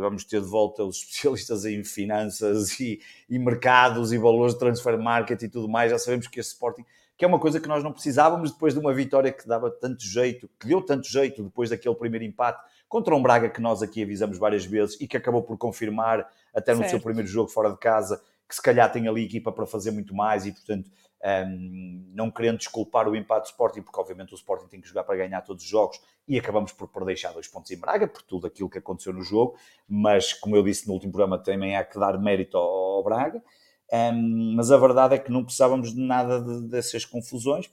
vamos 0.01 0.23
ter 0.23 0.41
de 0.41 0.47
volta 0.47 0.83
os 0.83 0.97
especialistas 1.03 1.65
em 1.65 1.83
finanças 1.83 2.79
e, 2.79 2.99
e 3.29 3.37
mercados 3.37 4.11
e 4.11 4.17
valores 4.17 4.53
de 4.55 4.59
transfer 4.59 4.97
market 4.97 5.39
e 5.43 5.49
tudo 5.49 5.69
mais. 5.69 5.91
Já 5.91 5.99
sabemos 5.99 6.27
que 6.27 6.39
esse 6.39 6.49
Sporting, 6.49 6.83
que 7.15 7.23
é 7.23 7.27
uma 7.27 7.39
coisa 7.39 7.59
que 7.59 7.67
nós 7.67 7.83
não 7.83 7.93
precisávamos 7.93 8.51
depois 8.51 8.73
de 8.73 8.79
uma 8.79 8.91
vitória 8.91 9.31
que 9.31 9.47
dava 9.47 9.69
tanto 9.69 10.03
jeito, 10.03 10.49
que 10.59 10.65
deu 10.65 10.81
tanto 10.81 11.07
jeito 11.07 11.43
depois 11.43 11.69
daquele 11.69 11.93
primeiro 11.93 12.25
empate 12.25 12.59
contra 12.89 13.15
um 13.15 13.21
Braga 13.21 13.49
que 13.49 13.61
nós 13.61 13.81
aqui 13.81 14.03
avisamos 14.03 14.37
várias 14.37 14.65
vezes 14.65 14.99
e 14.99 15.07
que 15.07 15.15
acabou 15.15 15.43
por 15.43 15.57
confirmar 15.57 16.27
até 16.53 16.73
no 16.73 16.79
certo. 16.79 16.89
seu 16.89 16.99
primeiro 16.99 17.29
jogo 17.29 17.49
fora 17.49 17.69
de 17.69 17.77
casa 17.77 18.21
que 18.47 18.55
se 18.55 18.61
calhar 18.61 18.91
tem 18.91 19.07
ali 19.07 19.23
equipa 19.23 19.51
para 19.51 19.65
fazer 19.67 19.91
muito 19.91 20.13
mais 20.15 20.45
e 20.45 20.51
portanto 20.51 20.89
um, 21.23 22.11
não 22.13 22.31
querendo 22.31 22.57
desculpar 22.57 23.07
o 23.07 23.15
empate 23.15 23.43
do 23.43 23.51
Sporting, 23.51 23.81
porque 23.81 23.99
obviamente 23.99 24.33
o 24.33 24.35
Sporting 24.35 24.67
tem 24.67 24.81
que 24.81 24.87
jogar 24.87 25.03
para 25.03 25.17
ganhar 25.17 25.41
todos 25.41 25.63
os 25.63 25.69
jogos 25.69 25.99
e 26.27 26.39
acabamos 26.39 26.71
por, 26.71 26.87
por 26.87 27.05
deixar 27.05 27.31
dois 27.31 27.47
pontos 27.47 27.69
em 27.71 27.77
Braga, 27.77 28.07
por 28.07 28.21
tudo 28.23 28.47
aquilo 28.47 28.69
que 28.69 28.77
aconteceu 28.77 29.13
no 29.13 29.21
jogo, 29.21 29.57
mas 29.87 30.33
como 30.33 30.55
eu 30.55 30.63
disse 30.63 30.87
no 30.87 30.93
último 30.93 31.11
programa, 31.11 31.37
também 31.37 31.75
há 31.75 31.83
que 31.83 31.99
dar 31.99 32.17
mérito 32.17 32.57
ao, 32.57 32.63
ao 32.63 33.03
Braga. 33.03 33.43
Um, 33.91 34.53
mas 34.55 34.71
a 34.71 34.77
verdade 34.77 35.15
é 35.15 35.17
que 35.17 35.31
não 35.31 35.43
precisávamos 35.43 35.93
de 35.93 35.99
nada 35.99 36.41
de, 36.41 36.67
dessas 36.67 37.05
confusões, 37.05 37.69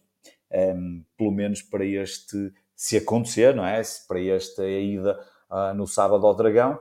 um, 0.50 1.04
pelo 1.16 1.30
menos 1.30 1.60
para 1.62 1.84
este, 1.84 2.52
se 2.76 2.98
acontecer, 2.98 3.54
não 3.54 3.66
é? 3.66 3.80
Para 4.06 4.22
esta 4.22 4.68
ida 4.68 5.18
uh, 5.50 5.74
no 5.74 5.86
sábado 5.86 6.26
ao 6.26 6.36
Dragão. 6.36 6.78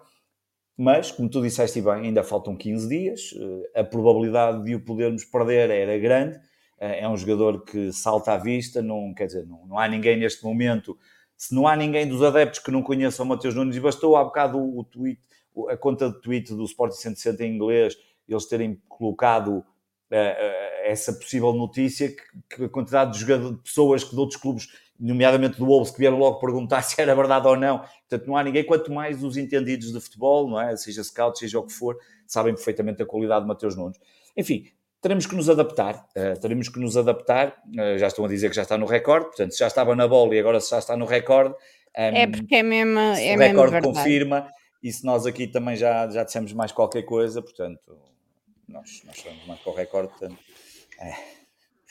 Mas, 0.78 1.10
como 1.10 1.30
tu 1.30 1.42
disseste 1.42 1.82
bem, 1.82 1.94
ainda 1.94 2.22
faltam 2.22 2.54
15 2.54 2.90
dias, 2.90 3.32
uh, 3.32 3.80
a 3.80 3.84
probabilidade 3.84 4.66
de 4.66 4.76
o 4.76 4.82
podermos 4.82 5.24
perder 5.24 5.70
era 5.70 5.98
grande. 5.98 6.36
Uh, 6.78 7.00
é 7.00 7.08
um 7.08 7.16
jogador 7.16 7.64
que 7.64 7.94
salta 7.94 8.34
à 8.34 8.38
vista, 8.38 8.82
não, 8.82 9.14
quer 9.14 9.28
dizer, 9.28 9.48
não, 9.48 9.66
não 9.66 9.80
há 9.80 9.88
ninguém 9.88 10.18
neste 10.18 10.44
momento. 10.44 10.98
Se 11.38 11.56
não 11.56 11.66
há 11.66 11.78
ninguém 11.78 12.08
dos 12.08 12.22
adeptos 12.22 12.60
que 12.60 12.72
não 12.72 12.84
conheça 12.84 13.24
o 13.24 13.26
Mateus 13.26 13.56
Nunes, 13.56 13.78
e 13.78 13.80
bastou 13.80 14.18
há 14.18 14.24
bocado 14.24 14.58
o, 14.58 14.80
o 14.80 14.84
tweet, 14.84 15.22
a 15.70 15.78
conta 15.78 16.10
de 16.10 16.20
tweet 16.22 16.54
do 16.54 16.66
Sport 16.66 16.92
160 16.92 17.46
em 17.46 17.56
inglês, 17.56 17.96
eles 18.28 18.46
terem 18.46 18.82
colocado 18.90 19.64
essa 20.84 21.12
possível 21.12 21.52
notícia 21.52 22.10
que, 22.10 22.24
que 22.56 22.64
a 22.66 22.70
quantidade 22.70 23.14
de, 23.14 23.20
jogadores, 23.20 23.58
de 23.58 23.64
pessoas 23.64 24.04
que 24.04 24.12
de 24.12 24.20
outros 24.20 24.40
clubes 24.40 24.68
nomeadamente 25.00 25.58
do 25.58 25.66
Wolves, 25.66 25.92
que 25.92 26.00
vieram 26.00 26.18
logo 26.18 26.40
perguntar 26.40 26.82
se 26.84 27.00
era 27.02 27.16
verdade 27.16 27.48
ou 27.48 27.56
não. 27.56 27.80
Portanto, 27.80 28.28
não 28.28 28.38
há 28.38 28.44
ninguém, 28.44 28.64
quanto 28.64 28.92
mais 28.92 29.24
os 29.24 29.38
entendidos 29.38 29.92
de 29.92 30.00
futebol, 30.00 30.50
não 30.50 30.60
é? 30.60 30.76
Seja 30.76 31.04
scout, 31.04 31.38
seja 31.38 31.60
o 31.60 31.64
que 31.64 31.74
for, 31.74 31.98
sabem 32.26 32.54
perfeitamente 32.54 33.02
a 33.02 33.06
qualidade 33.06 33.42
de 33.42 33.48
Mateus 33.48 33.76
Nunes. 33.76 34.00
Enfim, 34.36 34.66
teremos 35.02 35.26
que 35.26 35.36
nos 35.36 35.50
adaptar, 35.50 36.08
uh, 36.16 36.40
teremos 36.40 36.70
que 36.70 36.80
nos 36.80 36.98
adaptar. 36.98 37.62
Uh, 37.68 37.98
já 37.98 38.08
estão 38.08 38.26
a 38.26 38.28
dizer 38.28 38.50
que 38.50 38.56
já 38.56 38.64
está 38.64 38.78
no 38.78 38.86
recorde, 38.86 39.28
portanto, 39.28 39.52
se 39.52 39.60
já 39.60 39.68
estava 39.68 39.96
na 39.96 40.08
bola 40.08 40.36
e 40.36 40.40
agora 40.40 40.60
se 40.60 40.72
já 40.72 40.80
está 40.80 40.96
no 40.98 41.06
recorde. 41.06 41.56
Um, 41.98 42.02
é 42.02 42.28
porque 42.28 42.56
é 42.56 42.64
mesmo. 42.64 43.00
É 43.00 43.36
o 43.36 43.40
recorde 43.40 43.82
confirma, 43.82 44.48
e 44.84 44.92
se 44.92 45.06
nós 45.06 45.26
aqui 45.26 45.48
também 45.48 45.76
já, 45.76 46.10
já 46.10 46.24
dissemos 46.24 46.52
mais 46.54 46.72
qualquer 46.72 47.04
coisa, 47.04 47.42
portanto, 47.42 47.98
nós, 48.68 49.02
nós 49.06 49.16
estamos 49.16 49.46
mais 49.48 49.60
para 49.60 49.72
o 49.72 49.76
recorde, 49.76 50.10
portanto. 50.10 50.38
É. 51.00 51.45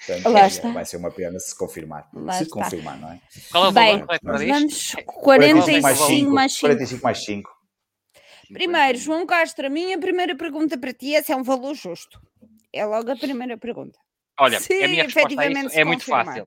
Portanto, 0.07 0.37
é, 0.37 0.73
vai 0.73 0.85
ser 0.85 0.97
uma 0.99 1.11
pena 1.11 1.39
se 1.39 1.57
confirmar. 1.57 2.09
Lá 2.13 2.35
se 2.35 2.45
está. 2.45 2.63
confirmar, 2.63 2.99
não 2.99 3.13
é? 3.13 3.21
Qual 3.51 3.65
é 3.65 3.69
o 3.69 3.73
Bem, 3.73 4.05
vamos 4.23 4.95
45 5.07 5.83
mais 5.83 5.99
5 5.99 6.31
mais 6.31 6.53
5. 6.53 6.61
45 6.61 7.03
mais 7.03 7.25
5. 7.25 7.51
Primeiro, 8.53 8.99
João 8.99 9.27
Castro, 9.27 9.67
a 9.67 9.71
minha 9.71 9.99
primeira 9.99 10.37
pergunta 10.37 10.77
para 10.79 10.93
ti 10.93 11.15
é 11.15 11.23
se 11.23 11.33
é 11.33 11.37
um 11.37 11.43
valor 11.43 11.75
justo. 11.75 12.21
É 12.73 12.85
logo 12.85 13.11
a 13.11 13.17
primeira 13.17 13.57
pergunta. 13.57 13.99
Olha, 14.39 14.61
se 14.61 14.83
a 14.83 14.89
minha 14.89 15.05
resposta 15.05 15.41
a 15.41 15.47
isso 15.47 15.79
é 15.79 15.85
muito 15.85 16.05
fácil. 16.05 16.47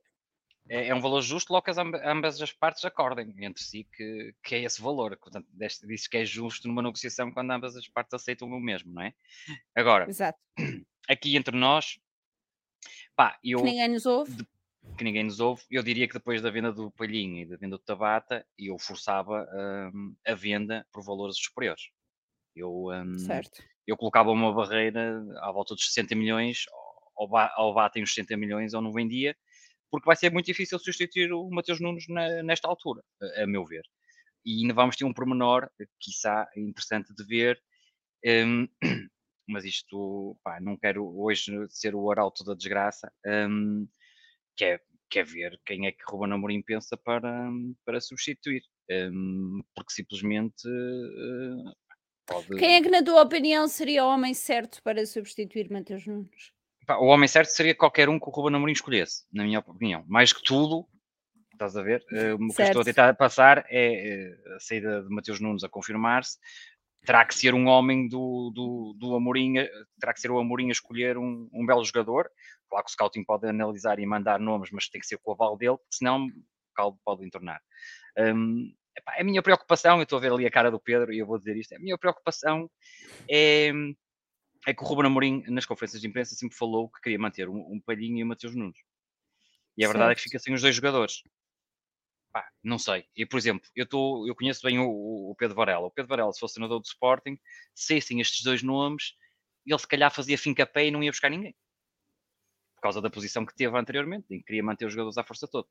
É, 0.69 0.89
é, 0.89 0.95
um 0.95 0.99
valor 0.99 1.21
justo 1.21 1.53
logo 1.53 1.63
que 1.63 1.71
as, 1.71 1.77
ambas 1.77 2.41
as 2.41 2.51
partes 2.51 2.83
acordem 2.83 3.33
entre 3.39 3.63
si 3.63 3.87
que, 3.95 4.35
que 4.43 4.55
é 4.55 4.63
esse 4.63 4.81
valor. 4.81 5.17
Portanto, 5.17 5.47
disse 5.53 6.09
que 6.09 6.17
é 6.17 6.25
justo 6.25 6.67
numa 6.67 6.81
negociação 6.81 7.31
quando 7.31 7.51
ambas 7.51 7.75
as 7.77 7.87
partes 7.87 8.13
aceitam 8.13 8.49
o 8.49 8.59
mesmo, 8.59 8.93
não 8.93 9.01
é? 9.01 9.13
Agora, 9.73 10.09
Exato. 10.09 10.37
aqui 11.07 11.37
entre 11.37 11.55
nós, 11.55 11.97
Pá, 13.17 13.39
eu, 13.43 13.57
que 13.57 13.65
ninguém 13.65 13.87
nos 13.89 14.05
ouve. 14.05 14.47
Que 14.95 15.03
ninguém 15.03 15.23
nos 15.23 15.39
ouve. 15.39 15.63
Eu 15.71 15.81
diria 15.81 16.07
que 16.07 16.13
depois 16.13 16.39
da 16.39 16.51
venda 16.51 16.71
do 16.71 16.91
Palhinho 16.91 17.39
e 17.39 17.45
da 17.47 17.57
venda 17.57 17.75
do 17.75 17.83
Tabata, 17.83 18.45
eu 18.55 18.77
forçava 18.77 19.43
um, 19.91 20.15
a 20.25 20.35
venda 20.35 20.85
por 20.93 21.03
valores 21.03 21.35
superiores. 21.35 21.89
Eu, 22.55 22.89
um, 22.91 23.17
certo. 23.17 23.63
eu 23.87 23.97
colocava 23.97 24.29
uma 24.29 24.53
barreira 24.53 25.19
à 25.41 25.51
volta 25.51 25.73
dos 25.73 25.87
60 25.87 26.13
milhões, 26.15 26.65
ou, 27.15 27.27
ou 27.57 27.73
batem 27.73 28.03
os 28.03 28.13
60 28.13 28.37
milhões 28.37 28.75
ou 28.75 28.83
não 28.83 28.93
vendia, 28.93 29.35
porque 29.89 30.05
vai 30.05 30.15
ser 30.15 30.31
muito 30.31 30.45
difícil 30.45 30.77
substituir 30.77 31.33
o 31.33 31.49
Mateus 31.49 31.79
Nunes 31.79 32.07
na, 32.07 32.43
nesta 32.43 32.67
altura, 32.67 33.01
a, 33.19 33.43
a, 33.43 33.47
meu 33.47 33.65
ver. 33.65 33.83
E 34.45 34.61
ainda 34.61 34.75
vamos 34.75 34.95
ter 34.95 35.05
um 35.05 35.13
pormenor, 35.13 35.67
quiçá 35.99 36.47
interessante 36.55 37.11
de 37.15 37.25
ver, 37.25 37.59
um, 38.45 38.67
mas 39.47 39.63
isto, 39.63 40.37
pá, 40.43 40.59
não 40.59 40.77
quero 40.77 41.05
hoje 41.17 41.51
ser 41.69 41.95
o 41.95 42.11
arauto 42.11 42.43
da 42.43 42.53
desgraça, 42.53 43.11
um, 43.25 43.87
que, 44.55 44.65
é, 44.65 44.79
que 45.09 45.19
é 45.19 45.23
ver 45.23 45.59
quem 45.65 45.87
é 45.87 45.91
que 45.91 46.03
Ruben 46.07 46.33
Amorim 46.33 46.61
pensa 46.61 46.97
para, 46.97 47.49
para 47.85 48.01
substituir, 48.01 48.61
um, 48.91 49.61
porque 49.73 49.93
simplesmente 49.93 50.67
uh, 50.67 51.73
pode... 52.25 52.47
Quem 52.57 52.75
é 52.75 52.81
que, 52.81 52.89
na 52.89 53.03
tua 53.03 53.21
opinião, 53.21 53.67
seria 53.67 54.03
o 54.03 54.09
homem 54.09 54.33
certo 54.33 54.81
para 54.83 55.05
substituir 55.05 55.71
Matheus 55.71 56.05
Nunes? 56.05 56.51
Pá, 56.85 56.97
o 56.97 57.05
homem 57.05 57.27
certo 57.27 57.49
seria 57.49 57.75
qualquer 57.75 58.09
um 58.09 58.19
que 58.19 58.27
o 58.27 58.31
Ruben 58.31 58.55
Amorim 58.55 58.73
escolhesse, 58.73 59.25
na 59.31 59.43
minha 59.43 59.59
opinião. 59.59 60.03
Mais 60.07 60.33
que 60.33 60.43
tudo, 60.43 60.87
estás 61.53 61.75
a 61.75 61.81
ver? 61.81 62.05
Uh, 62.11 62.35
o 62.35 62.53
que 62.53 62.61
estou 62.61 62.81
a 62.81 62.85
tentar 62.85 63.13
passar 63.15 63.65
é 63.69 64.29
uh, 64.29 64.55
a 64.55 64.59
saída 64.59 65.03
de 65.03 65.09
Mateus 65.09 65.39
Nunes 65.39 65.63
a 65.63 65.69
confirmar-se, 65.69 66.37
terá 67.07 67.23
que 67.23 67.33
ser 67.33 67.53
um 67.53 67.67
homem 67.67 68.05
do, 68.09 68.51
do, 68.53 68.93
do 68.97 69.15
Amorim, 69.15 69.53
terá 69.97 70.13
que 70.13 70.19
ser 70.19 70.29
o 70.29 70.37
Amorim 70.37 70.67
a 70.67 70.73
escolher 70.73 71.17
um, 71.17 71.49
um 71.53 71.65
belo 71.65 71.81
jogador. 71.85 72.29
Claro 72.69 72.83
que 72.83 72.89
o 72.89 72.93
scouting 72.93 73.23
pode 73.23 73.47
analisar 73.47 73.97
e 73.97 74.05
mandar 74.05 74.41
nomes, 74.41 74.71
mas 74.71 74.89
tem 74.89 74.99
que 74.99 75.07
ser 75.07 75.17
com 75.19 75.31
o 75.31 75.33
aval 75.33 75.55
dele, 75.55 75.77
porque 75.77 75.95
senão 75.95 76.25
o 76.25 76.33
caldo 76.75 76.99
pode 77.05 77.25
entornar. 77.25 77.61
Um, 78.17 78.73
epá, 78.93 79.15
a 79.17 79.23
minha 79.23 79.41
preocupação, 79.41 79.95
eu 79.99 80.03
estou 80.03 80.17
a 80.17 80.21
ver 80.21 80.33
ali 80.33 80.45
a 80.45 80.51
cara 80.51 80.69
do 80.69 80.81
Pedro 80.81 81.13
e 81.13 81.19
eu 81.19 81.25
vou 81.25 81.37
dizer 81.37 81.55
isto, 81.55 81.73
a 81.73 81.79
minha 81.79 81.97
preocupação 81.97 82.69
é, 83.31 83.71
é 84.67 84.73
que 84.73 84.83
o 84.83 84.85
Ruben 84.85 85.05
Amorim, 85.05 85.45
nas 85.47 85.65
conferências 85.65 86.01
de 86.01 86.09
imprensa, 86.09 86.35
sempre 86.35 86.57
falou 86.57 86.89
que 86.89 86.99
queria 86.99 87.17
manter 87.17 87.47
um, 87.47 87.59
um 87.71 87.79
Palhinho 87.79 88.17
e 88.17 88.23
o 88.23 88.27
Mateus 88.27 88.53
Nunes. 88.53 88.79
E 89.77 89.85
a 89.85 89.87
verdade 89.87 90.11
é 90.11 90.15
que 90.15 90.23
fica 90.23 90.39
sem 90.39 90.53
os 90.53 90.61
dois 90.61 90.75
jogadores. 90.75 91.21
Pá, 92.37 92.47
não 92.63 92.77
sei. 92.77 93.03
E, 93.15 93.25
por 93.25 93.37
exemplo, 93.37 93.67
eu, 93.75 93.83
tô, 93.83 94.27
eu 94.27 94.35
conheço 94.35 94.61
bem 94.61 94.77
o, 94.77 95.31
o 95.31 95.35
Pedro 95.35 95.55
Varela. 95.55 95.87
O 95.87 95.91
Pedro 95.91 96.07
Varela, 96.07 96.31
se 96.31 96.39
fosse 96.39 96.53
senador 96.53 96.79
do 96.79 96.85
Sporting, 96.85 97.39
se 97.73 97.97
assim 97.97 98.21
estes 98.21 98.43
dois 98.43 98.61
nomes, 98.61 99.15
ele 99.65 99.79
se 99.79 99.87
calhar 99.87 100.13
fazia 100.13 100.37
fim 100.37 100.53
pé 100.53 100.85
e 100.85 100.91
não 100.91 101.01
ia 101.01 101.09
buscar 101.09 101.31
ninguém. 101.31 101.55
Por 102.75 102.81
causa 102.83 103.01
da 103.01 103.09
posição 103.09 103.43
que 103.43 103.55
teve 103.55 103.75
anteriormente, 103.75 104.27
em 104.29 104.37
que 104.37 104.43
queria 104.43 104.61
manter 104.61 104.85
os 104.85 104.93
jogadores 104.93 105.17
à 105.17 105.23
força 105.23 105.47
toda. 105.47 105.67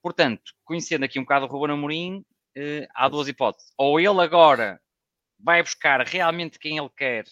Portanto, 0.00 0.54
conhecendo 0.64 1.04
aqui 1.04 1.18
um 1.18 1.22
bocado 1.22 1.44
o 1.44 1.48
Ruben 1.48 1.74
Amorim, 1.74 2.24
eh, 2.56 2.88
há 2.94 3.06
duas 3.06 3.28
hipóteses. 3.28 3.70
Ou 3.76 4.00
ele 4.00 4.22
agora 4.22 4.80
vai 5.38 5.62
buscar 5.62 6.00
realmente 6.06 6.58
quem 6.58 6.78
ele 6.78 6.90
quer, 6.96 7.26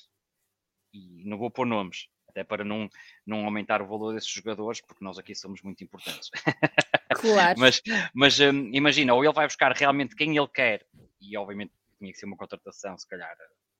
e 0.92 1.24
não 1.24 1.38
vou 1.38 1.50
pôr 1.50 1.64
nomes, 1.64 2.06
até 2.28 2.44
para 2.44 2.66
não, 2.66 2.86
não 3.26 3.46
aumentar 3.46 3.80
o 3.80 3.86
valor 3.86 4.12
desses 4.12 4.28
jogadores, 4.28 4.82
porque 4.82 5.02
nós 5.02 5.18
aqui 5.18 5.34
somos 5.34 5.62
muito 5.62 5.82
importantes. 5.82 6.28
Claro. 7.20 7.58
mas 7.58 7.82
mas 8.14 8.40
um, 8.40 8.70
imagina, 8.72 9.14
ou 9.14 9.24
ele 9.24 9.32
vai 9.32 9.46
buscar 9.46 9.72
realmente 9.72 10.14
quem 10.14 10.36
ele 10.36 10.48
quer, 10.48 10.86
e 11.20 11.36
obviamente 11.36 11.72
tinha 11.98 12.12
que 12.12 12.18
ser 12.18 12.26
uma 12.26 12.36
contratação, 12.36 12.96
se 12.96 13.06
calhar, 13.06 13.36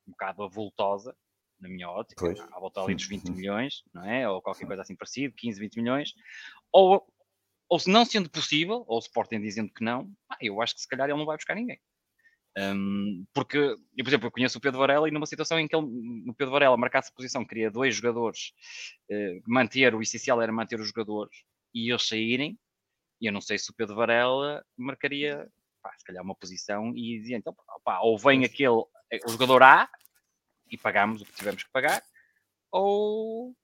um 0.06 0.10
bocado 0.10 0.42
avultosa, 0.42 1.14
na 1.60 1.68
minha 1.68 1.88
ótica, 1.88 2.24
pois. 2.24 2.40
à 2.40 2.58
volta 2.58 2.80
ali 2.80 2.94
dos 2.94 3.06
20 3.06 3.30
milhões, 3.30 3.82
não 3.92 4.04
é? 4.04 4.28
Ou 4.28 4.40
qualquer 4.40 4.66
coisa 4.66 4.82
assim 4.82 4.94
parecido, 4.94 5.34
15, 5.36 5.60
20 5.60 5.76
milhões, 5.76 6.14
ou, 6.72 7.04
ou 7.68 7.78
se 7.78 7.90
não 7.90 8.04
sendo 8.04 8.30
possível, 8.30 8.84
ou 8.86 8.96
o 8.96 9.00
Sporting 9.00 9.40
dizendo 9.40 9.72
que 9.72 9.82
não, 9.82 10.10
eu 10.40 10.60
acho 10.62 10.74
que 10.74 10.80
se 10.80 10.88
calhar 10.88 11.08
ele 11.08 11.18
não 11.18 11.26
vai 11.26 11.36
buscar 11.36 11.54
ninguém. 11.54 11.80
Um, 12.56 13.24
porque, 13.32 13.56
eu, 13.56 13.76
por 13.98 14.08
exemplo, 14.08 14.26
eu 14.26 14.32
conheço 14.32 14.58
o 14.58 14.60
Pedro 14.60 14.80
Varela 14.80 15.08
e 15.08 15.12
numa 15.12 15.26
situação 15.26 15.60
em 15.60 15.68
que 15.68 15.76
ele, 15.76 15.86
o 16.28 16.34
Pedro 16.34 16.52
Varela 16.52 16.76
marcasse 16.76 17.10
a 17.10 17.14
posição, 17.14 17.44
queria 17.44 17.70
dois 17.70 17.94
jogadores, 17.94 18.52
uh, 19.10 19.42
manter, 19.46 19.94
o 19.94 20.02
essencial 20.02 20.42
era 20.42 20.52
manter 20.52 20.80
os 20.80 20.88
jogadores 20.88 21.44
e 21.74 21.90
eles 21.90 22.06
saírem, 22.06 22.58
e 23.20 23.26
eu 23.26 23.32
não 23.32 23.40
sei 23.40 23.58
se 23.58 23.70
o 23.70 23.74
Pedro 23.74 23.96
Varela 23.96 24.64
marcaria 24.76 25.50
pá, 25.82 25.92
se 25.96 26.04
calhar 26.04 26.22
uma 26.22 26.34
posição 26.34 26.92
e 26.96 27.18
dizia, 27.18 27.36
então, 27.36 27.54
pá, 27.84 28.00
ou 28.00 28.18
vem 28.18 28.44
aquele, 28.44 28.82
eh, 29.10 29.20
o 29.26 29.30
jogador 29.30 29.62
A 29.62 29.88
e 30.70 30.76
pagamos 30.76 31.22
o 31.22 31.24
que 31.24 31.32
tivemos 31.32 31.62
que 31.62 31.70
pagar, 31.70 32.02
ou, 32.70 33.54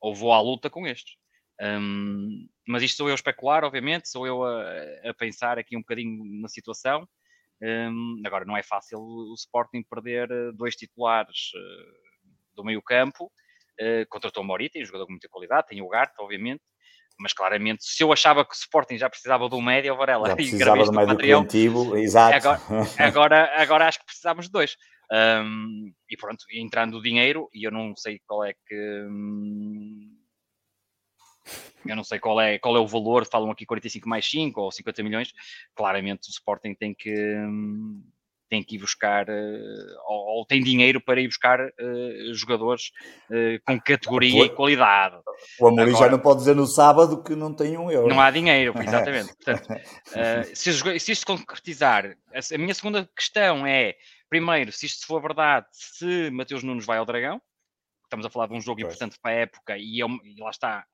ou 0.00 0.14
vou 0.14 0.32
à 0.32 0.40
luta 0.40 0.68
com 0.68 0.86
estes. 0.86 1.16
Um, 1.60 2.48
mas 2.66 2.82
isto 2.82 2.96
sou 2.96 3.08
eu 3.08 3.12
a 3.12 3.14
especular, 3.14 3.62
obviamente, 3.64 4.08
sou 4.08 4.26
eu 4.26 4.44
a, 4.44 5.10
a 5.10 5.14
pensar 5.14 5.58
aqui 5.58 5.76
um 5.76 5.80
bocadinho 5.80 6.24
na 6.40 6.48
situação. 6.48 7.08
Um, 7.62 8.20
agora, 8.24 8.44
não 8.44 8.56
é 8.56 8.62
fácil 8.62 8.98
o 8.98 9.34
Sporting 9.34 9.84
perder 9.84 10.28
eh, 10.30 10.52
dois 10.52 10.74
titulares 10.74 11.52
uh, 11.54 12.56
do 12.56 12.64
meio 12.64 12.82
campo. 12.82 13.30
Uh, 13.80 14.04
contratou 14.08 14.42
o 14.42 14.46
Morita, 14.46 14.80
um 14.80 14.84
jogador 14.84 15.06
com 15.06 15.12
muita 15.12 15.28
qualidade, 15.28 15.68
tem 15.68 15.80
o 15.80 15.88
Garte, 15.88 16.14
obviamente. 16.18 16.62
Mas 17.22 17.32
claramente, 17.32 17.84
se 17.84 18.02
eu 18.02 18.12
achava 18.12 18.44
que 18.44 18.52
o 18.52 18.58
Sporting 18.58 18.98
já 18.98 19.08
precisava 19.08 19.48
do 19.48 19.62
médio, 19.62 19.94
o 19.94 19.96
Varela 19.96 20.30
já 20.30 20.34
precisava 20.34 20.84
do 20.84 20.92
médio 20.92 21.16
preventivo, 21.16 21.96
exato. 21.96 22.34
Agora, 22.34 22.60
agora, 22.98 23.52
agora 23.54 23.86
acho 23.86 24.00
que 24.00 24.06
precisamos 24.06 24.46
de 24.46 24.52
dois. 24.52 24.76
Um, 25.12 25.92
e 26.10 26.16
pronto, 26.16 26.44
entrando 26.52 26.98
o 26.98 27.02
dinheiro, 27.02 27.48
e 27.54 27.64
eu 27.64 27.70
não 27.70 27.94
sei 27.94 28.20
qual 28.26 28.44
é 28.44 28.54
que. 28.66 29.06
Hum, 29.08 30.18
eu 31.86 31.94
não 31.94 32.02
sei 32.02 32.18
qual 32.18 32.40
é, 32.40 32.58
qual 32.58 32.76
é 32.76 32.80
o 32.80 32.86
valor, 32.86 33.24
falam 33.26 33.50
aqui 33.50 33.64
45 33.64 34.08
mais 34.08 34.28
5 34.28 34.60
ou 34.60 34.72
50 34.72 35.02
milhões. 35.02 35.32
Claramente 35.76 36.28
o 36.28 36.30
Sporting 36.30 36.74
tem 36.74 36.92
que, 36.92 37.12
hum, 37.12 38.02
tem 38.52 38.62
que 38.62 38.74
ir 38.74 38.78
buscar, 38.78 39.26
uh, 39.30 39.86
ou, 40.06 40.38
ou, 40.38 40.46
tem 40.46 40.62
dinheiro 40.62 41.00
para 41.00 41.22
ir 41.22 41.26
buscar 41.26 41.58
uh, 41.58 42.34
jogadores 42.34 42.92
uh, 43.30 43.58
com 43.64 43.80
categoria 43.80 44.44
e 44.44 44.50
qualidade. 44.50 45.16
O 45.58 45.68
Amorim 45.68 45.88
Agora, 45.88 46.04
já 46.04 46.10
não 46.10 46.18
pode 46.18 46.40
dizer 46.40 46.54
no 46.54 46.66
sábado 46.66 47.22
que 47.22 47.34
não 47.34 47.54
tem 47.54 47.78
um 47.78 47.90
euro. 47.90 48.08
Não 48.08 48.20
há 48.20 48.30
dinheiro, 48.30 48.74
exatamente. 48.78 49.32
Portanto, 49.42 49.68
se, 50.52 51.00
se 51.00 51.12
isto 51.12 51.26
concretizar, 51.26 52.14
a, 52.34 52.54
a 52.54 52.58
minha 52.58 52.74
segunda 52.74 53.08
questão 53.16 53.66
é 53.66 53.94
Primeiro, 54.32 54.72
se 54.72 54.86
isto 54.86 55.06
for 55.06 55.20
verdade, 55.20 55.66
se 55.72 56.30
Mateus 56.30 56.62
Nunes 56.62 56.86
vai 56.86 56.96
ao 56.96 57.04
Dragão, 57.04 57.38
estamos 58.04 58.24
a 58.24 58.30
falar 58.30 58.46
de 58.46 58.54
um 58.54 58.62
jogo 58.62 58.80
pois. 58.80 58.94
importante 58.94 59.20
para 59.20 59.30
a 59.30 59.34
época 59.34 59.76
e, 59.76 59.98
eu, 59.98 60.08
e, 60.24 60.40
lá 60.40 60.48
está, 60.48 60.86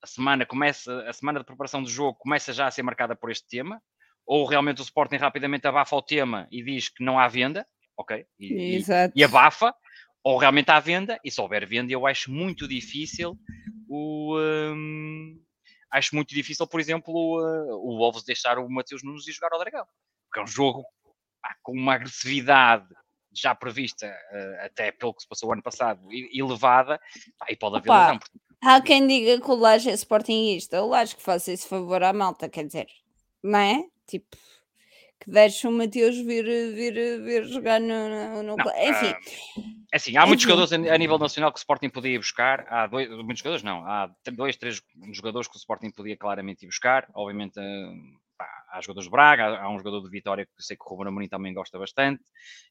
a 0.00 0.06
semana 0.06 0.46
começa, 0.46 1.02
a 1.02 1.12
semana 1.12 1.40
de 1.40 1.44
preparação 1.44 1.82
do 1.82 1.88
jogo 1.88 2.16
começa 2.16 2.52
já 2.52 2.68
a 2.68 2.70
ser 2.70 2.84
marcada 2.84 3.16
por 3.16 3.28
este 3.28 3.44
tema, 3.48 3.82
ou 4.26 4.44
realmente 4.44 4.80
o 4.80 4.82
Sporting 4.82 5.16
rapidamente 5.16 5.66
abafa 5.66 5.94
o 5.94 6.02
tema 6.02 6.48
e 6.50 6.62
diz 6.62 6.88
que 6.88 7.04
não 7.04 7.18
há 7.18 7.28
venda, 7.28 7.66
ok? 7.96 8.26
E, 8.38 8.76
Exato. 8.76 9.12
e, 9.16 9.20
e 9.20 9.24
abafa, 9.24 9.74
ou 10.24 10.36
realmente 10.36 10.70
há 10.70 10.80
venda, 10.80 11.20
e 11.24 11.30
se 11.30 11.40
houver 11.40 11.66
venda, 11.66 11.92
eu 11.92 12.06
acho 12.06 12.30
muito 12.30 12.66
difícil 12.66 13.38
o. 13.88 14.36
Um, 14.38 15.40
acho 15.92 16.14
muito 16.14 16.34
difícil, 16.34 16.66
por 16.66 16.80
exemplo, 16.80 17.14
o, 17.14 17.94
o 17.94 17.98
Wolves 17.98 18.24
deixar 18.24 18.58
o 18.58 18.68
Mateus 18.68 19.04
Nunes 19.04 19.26
e 19.28 19.32
jogar 19.32 19.52
ao 19.52 19.60
Dragão. 19.60 19.86
Porque 20.28 20.40
é 20.40 20.42
um 20.42 20.46
jogo 20.46 20.84
pá, 21.40 21.54
com 21.62 21.72
uma 21.72 21.94
agressividade 21.94 22.86
já 23.32 23.54
prevista, 23.54 24.06
uh, 24.06 24.64
até 24.64 24.90
pelo 24.90 25.14
que 25.14 25.22
se 25.22 25.28
passou 25.28 25.50
o 25.50 25.52
ano 25.52 25.62
passado, 25.62 26.00
elevada, 26.32 26.98
pá, 27.38 27.46
e 27.50 27.56
pode 27.56 27.76
haver 27.76 27.90
Opa, 27.90 28.00
lesão. 28.00 28.20
Há 28.62 28.80
quem 28.80 29.06
diga 29.06 29.40
que 29.40 29.50
o 29.50 29.54
Laje 29.54 29.90
é 29.90 29.92
sportingista, 29.92 30.82
o 30.82 30.88
Laje 30.88 31.14
que 31.14 31.22
faça 31.22 31.52
esse 31.52 31.68
favor 31.68 32.02
à 32.02 32.12
malta, 32.12 32.48
quer 32.48 32.66
dizer, 32.66 32.86
não 33.44 33.58
é? 33.58 33.84
Tipo, 34.06 34.36
que 35.20 35.30
deixe 35.30 35.66
o 35.66 35.72
Mateus 35.72 36.16
vir, 36.16 36.44
vir, 36.44 37.22
vir 37.22 37.44
jogar 37.44 37.80
no. 37.80 38.42
no. 38.42 38.56
Não, 38.56 38.56
Enfim. 38.56 39.12
Uh, 39.56 39.62
assim, 39.92 40.16
há 40.16 40.26
muitos 40.26 40.44
Enfim. 40.44 40.54
jogadores 40.54 40.90
a, 40.90 40.98
nível 40.98 41.18
nacional 41.18 41.52
que 41.52 41.58
o 41.58 41.60
Sporting 41.60 41.88
podia 41.88 42.14
ir 42.14 42.18
buscar. 42.18 42.66
Há 42.68 42.86
dois, 42.86 43.08
muitos 43.08 43.38
jogadores, 43.38 43.62
não. 43.62 43.84
Há 43.86 44.10
dois, 44.32 44.56
três 44.56 44.82
jogadores 45.12 45.48
que 45.48 45.56
o 45.56 45.58
Sporting 45.58 45.90
podia 45.90 46.16
claramente 46.16 46.64
ir 46.64 46.66
buscar. 46.66 47.08
Obviamente, 47.14 47.58
uh, 47.58 48.18
pá, 48.36 48.46
há 48.70 48.80
jogadores 48.80 49.06
de 49.06 49.10
Braga, 49.10 49.44
há, 49.46 49.62
há, 49.64 49.70
um 49.70 49.78
jogador 49.78 50.02
de 50.02 50.10
Vitória 50.10 50.44
que 50.44 50.52
eu 50.52 50.62
sei 50.62 50.76
que 50.76 50.84
o 50.84 50.88
Ruben 50.88 51.08
Amorim 51.08 51.28
também 51.28 51.52
gosta 51.52 51.78
bastante, 51.78 52.22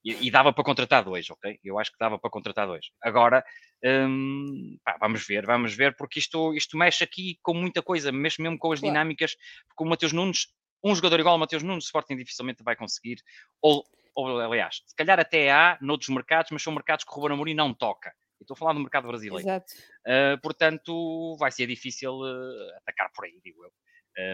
e, 0.03 0.27
e, 0.27 0.31
dava 0.31 0.53
para 0.53 0.63
contratar 0.63 1.03
dois, 1.03 1.29
ok? 1.29 1.59
Eu 1.63 1.79
acho 1.79 1.91
que 1.91 1.97
dava 1.99 2.19
para 2.19 2.29
contratar 2.29 2.67
dois. 2.67 2.85
Agora, 3.01 3.43
hum, 3.83 4.77
pá, 4.83 4.97
vamos 4.99 5.25
ver, 5.25 5.45
vamos 5.45 5.73
ver, 5.73 5.95
porque 5.95 6.19
isto, 6.19 6.53
isto 6.53 6.77
mexe 6.77 7.03
aqui 7.03 7.39
com 7.41 7.53
muita 7.53 7.81
coisa, 7.81 8.11
mexe 8.11 8.41
mesmo 8.41 8.57
com 8.57 8.71
as 8.71 8.79
claro. 8.79 8.93
dinâmicas, 8.93 9.35
porque 9.67 9.83
o 9.83 9.87
Mateus 9.87 10.13
Nunes, 10.13 10.47
um 10.85 10.95
jogador 10.95 11.19
igual 11.19 11.33
ao 11.33 11.39
Mateus 11.39 11.63
Nunes, 11.63 11.85
o 11.85 11.87
Sporting 11.87 12.15
dificilmente 12.15 12.63
vai 12.63 12.75
conseguir, 12.75 13.17
ou, 13.61 13.83
ou 14.13 14.39
aliás, 14.39 14.81
se 14.85 14.95
calhar 14.95 15.19
até 15.19 15.51
há 15.51 15.77
noutros 15.81 16.09
mercados, 16.09 16.51
mas 16.51 16.61
são 16.61 16.71
mercados 16.71 17.03
que 17.03 17.11
o 17.11 17.15
Ruben 17.15 17.33
Amorim 17.33 17.55
não 17.55 17.73
toca. 17.73 18.13
Estou 18.39 18.53
a 18.53 18.57
falar 18.57 18.73
do 18.73 18.79
mercado 18.79 19.07
brasileiro. 19.07 19.47
Exato. 19.47 19.73
Uh, 20.05 20.39
portanto, 20.41 21.35
vai 21.39 21.51
ser 21.51 21.65
difícil 21.65 22.11
uh, 22.11 22.77
atacar 22.77 23.09
por 23.15 23.25
aí, 23.25 23.39
digo 23.43 23.63
eu. 23.63 23.71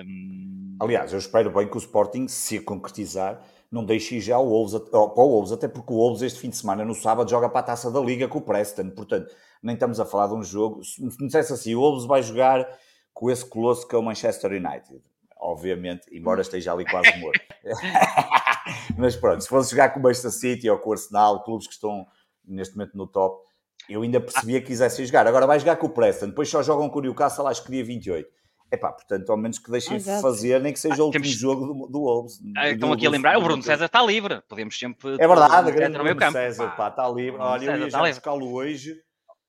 Um... 0.04 0.78
Aliás, 0.82 1.14
eu 1.14 1.20
espero 1.20 1.50
bem 1.52 1.70
que 1.70 1.76
o 1.76 1.80
Sporting, 1.80 2.28
se 2.28 2.60
concretizar, 2.60 3.42
não 3.72 3.86
deixe 3.86 4.20
já 4.20 4.38
o 4.38 4.50
Wolves, 4.50 4.78
para 4.90 5.00
o 5.00 5.14
Wolves, 5.16 5.54
até 5.54 5.68
porque 5.68 5.94
o 5.94 5.96
Wolves 5.96 6.22
este 6.22 6.40
fim 6.40 6.50
de 6.50 6.58
semana, 6.58 6.84
no 6.84 6.94
sábado, 6.94 7.30
joga 7.30 7.50
para 7.50 7.62
a 7.62 7.64
Taça 7.64 7.90
da 7.90 8.00
Liga 8.02 8.28
com 8.28 8.40
o 8.40 8.42
Preston, 8.42 8.90
portanto, 8.90 9.34
nem 9.64 9.76
estamos 9.76 10.00
a 10.00 10.06
falar 10.06 10.28
de 10.28 10.34
um 10.34 10.44
jogo, 10.44 10.84
se 10.84 11.02
me 11.02 11.10
dissesse 11.28 11.54
assim, 11.54 11.74
o 11.74 11.80
Wolves 11.80 12.06
vai 12.06 12.22
jogar 12.22 12.68
com 13.14 13.32
esse 13.32 13.48
colosso 13.48 13.88
que 13.88 13.96
é 13.96 13.98
o 13.98 14.04
Manchester 14.04 14.52
United, 14.52 15.02
obviamente, 15.42 16.08
embora 16.12 16.42
esteja 16.42 16.72
ali 16.72 16.86
quase 16.86 17.18
morto. 17.18 17.42
Mas 18.98 19.16
pronto, 19.16 19.42
se 19.42 19.50
fosse 19.50 19.72
jogar 19.72 19.90
com 19.90 20.00
o 20.00 20.04
Manchester 20.04 20.32
City 20.32 20.70
ou 20.70 20.78
com 20.78 20.90
o 20.90 20.94
Arsenal, 20.94 21.44
clubes 21.44 21.68
que 21.68 21.74
estão 21.74 22.06
neste 22.46 22.76
momento 22.78 22.96
no 22.96 23.08
top, 23.08 23.44
eu 23.90 24.04
ainda 24.04 24.22
percebia 24.22 24.62
que 24.62 24.68
quisessem 24.68 25.06
jogar. 25.06 25.26
Agora 25.26 25.48
vai 25.48 25.60
jogar 25.60 25.76
com 25.78 25.88
o 25.88 25.90
Preston, 25.90 26.28
depois 26.28 26.48
só 26.48 26.62
jogam 26.62 26.90
com 26.90 27.00
o 27.00 27.02
Newcastle, 27.02 27.48
acho 27.48 27.64
que 27.64 27.72
dia 27.72 27.84
28 27.84 28.42
Epá, 28.72 28.90
portanto, 28.90 29.30
ao 29.30 29.38
menos 29.38 29.60
que 29.60 29.70
deixem 29.70 29.98
Exato. 29.98 30.22
fazer, 30.22 30.62
nem 30.62 30.72
que 30.72 30.80
seja 30.80 30.96
ah, 30.96 31.04
o 31.04 31.06
último 31.08 31.26
temos... 31.26 31.38
jogo 31.38 31.66
do, 31.66 31.88
do 31.92 32.00
Wolves. 32.00 32.40
Ah, 32.56 32.70
estão 32.70 32.94
aqui 32.94 33.06
a 33.06 33.10
lembrar, 33.10 33.38
o 33.38 33.42
Bruno 33.42 33.62
César 33.62 33.86
está 33.86 34.02
livre, 34.02 34.42
podemos 34.48 34.80
sempre... 34.80 35.16
É 35.20 35.28
verdade, 35.28 35.70
a 35.70 35.72
grande 35.74 35.98
Bruno 35.98 36.16
campo. 36.16 36.32
César, 36.32 36.70
pá, 36.78 36.88
está 36.88 37.06
livre. 37.10 37.38
Olha, 37.38 37.66
eu 37.66 37.78
ia 37.78 37.90
já 37.90 38.00
buscá-lo 38.00 38.54
hoje. 38.54 38.96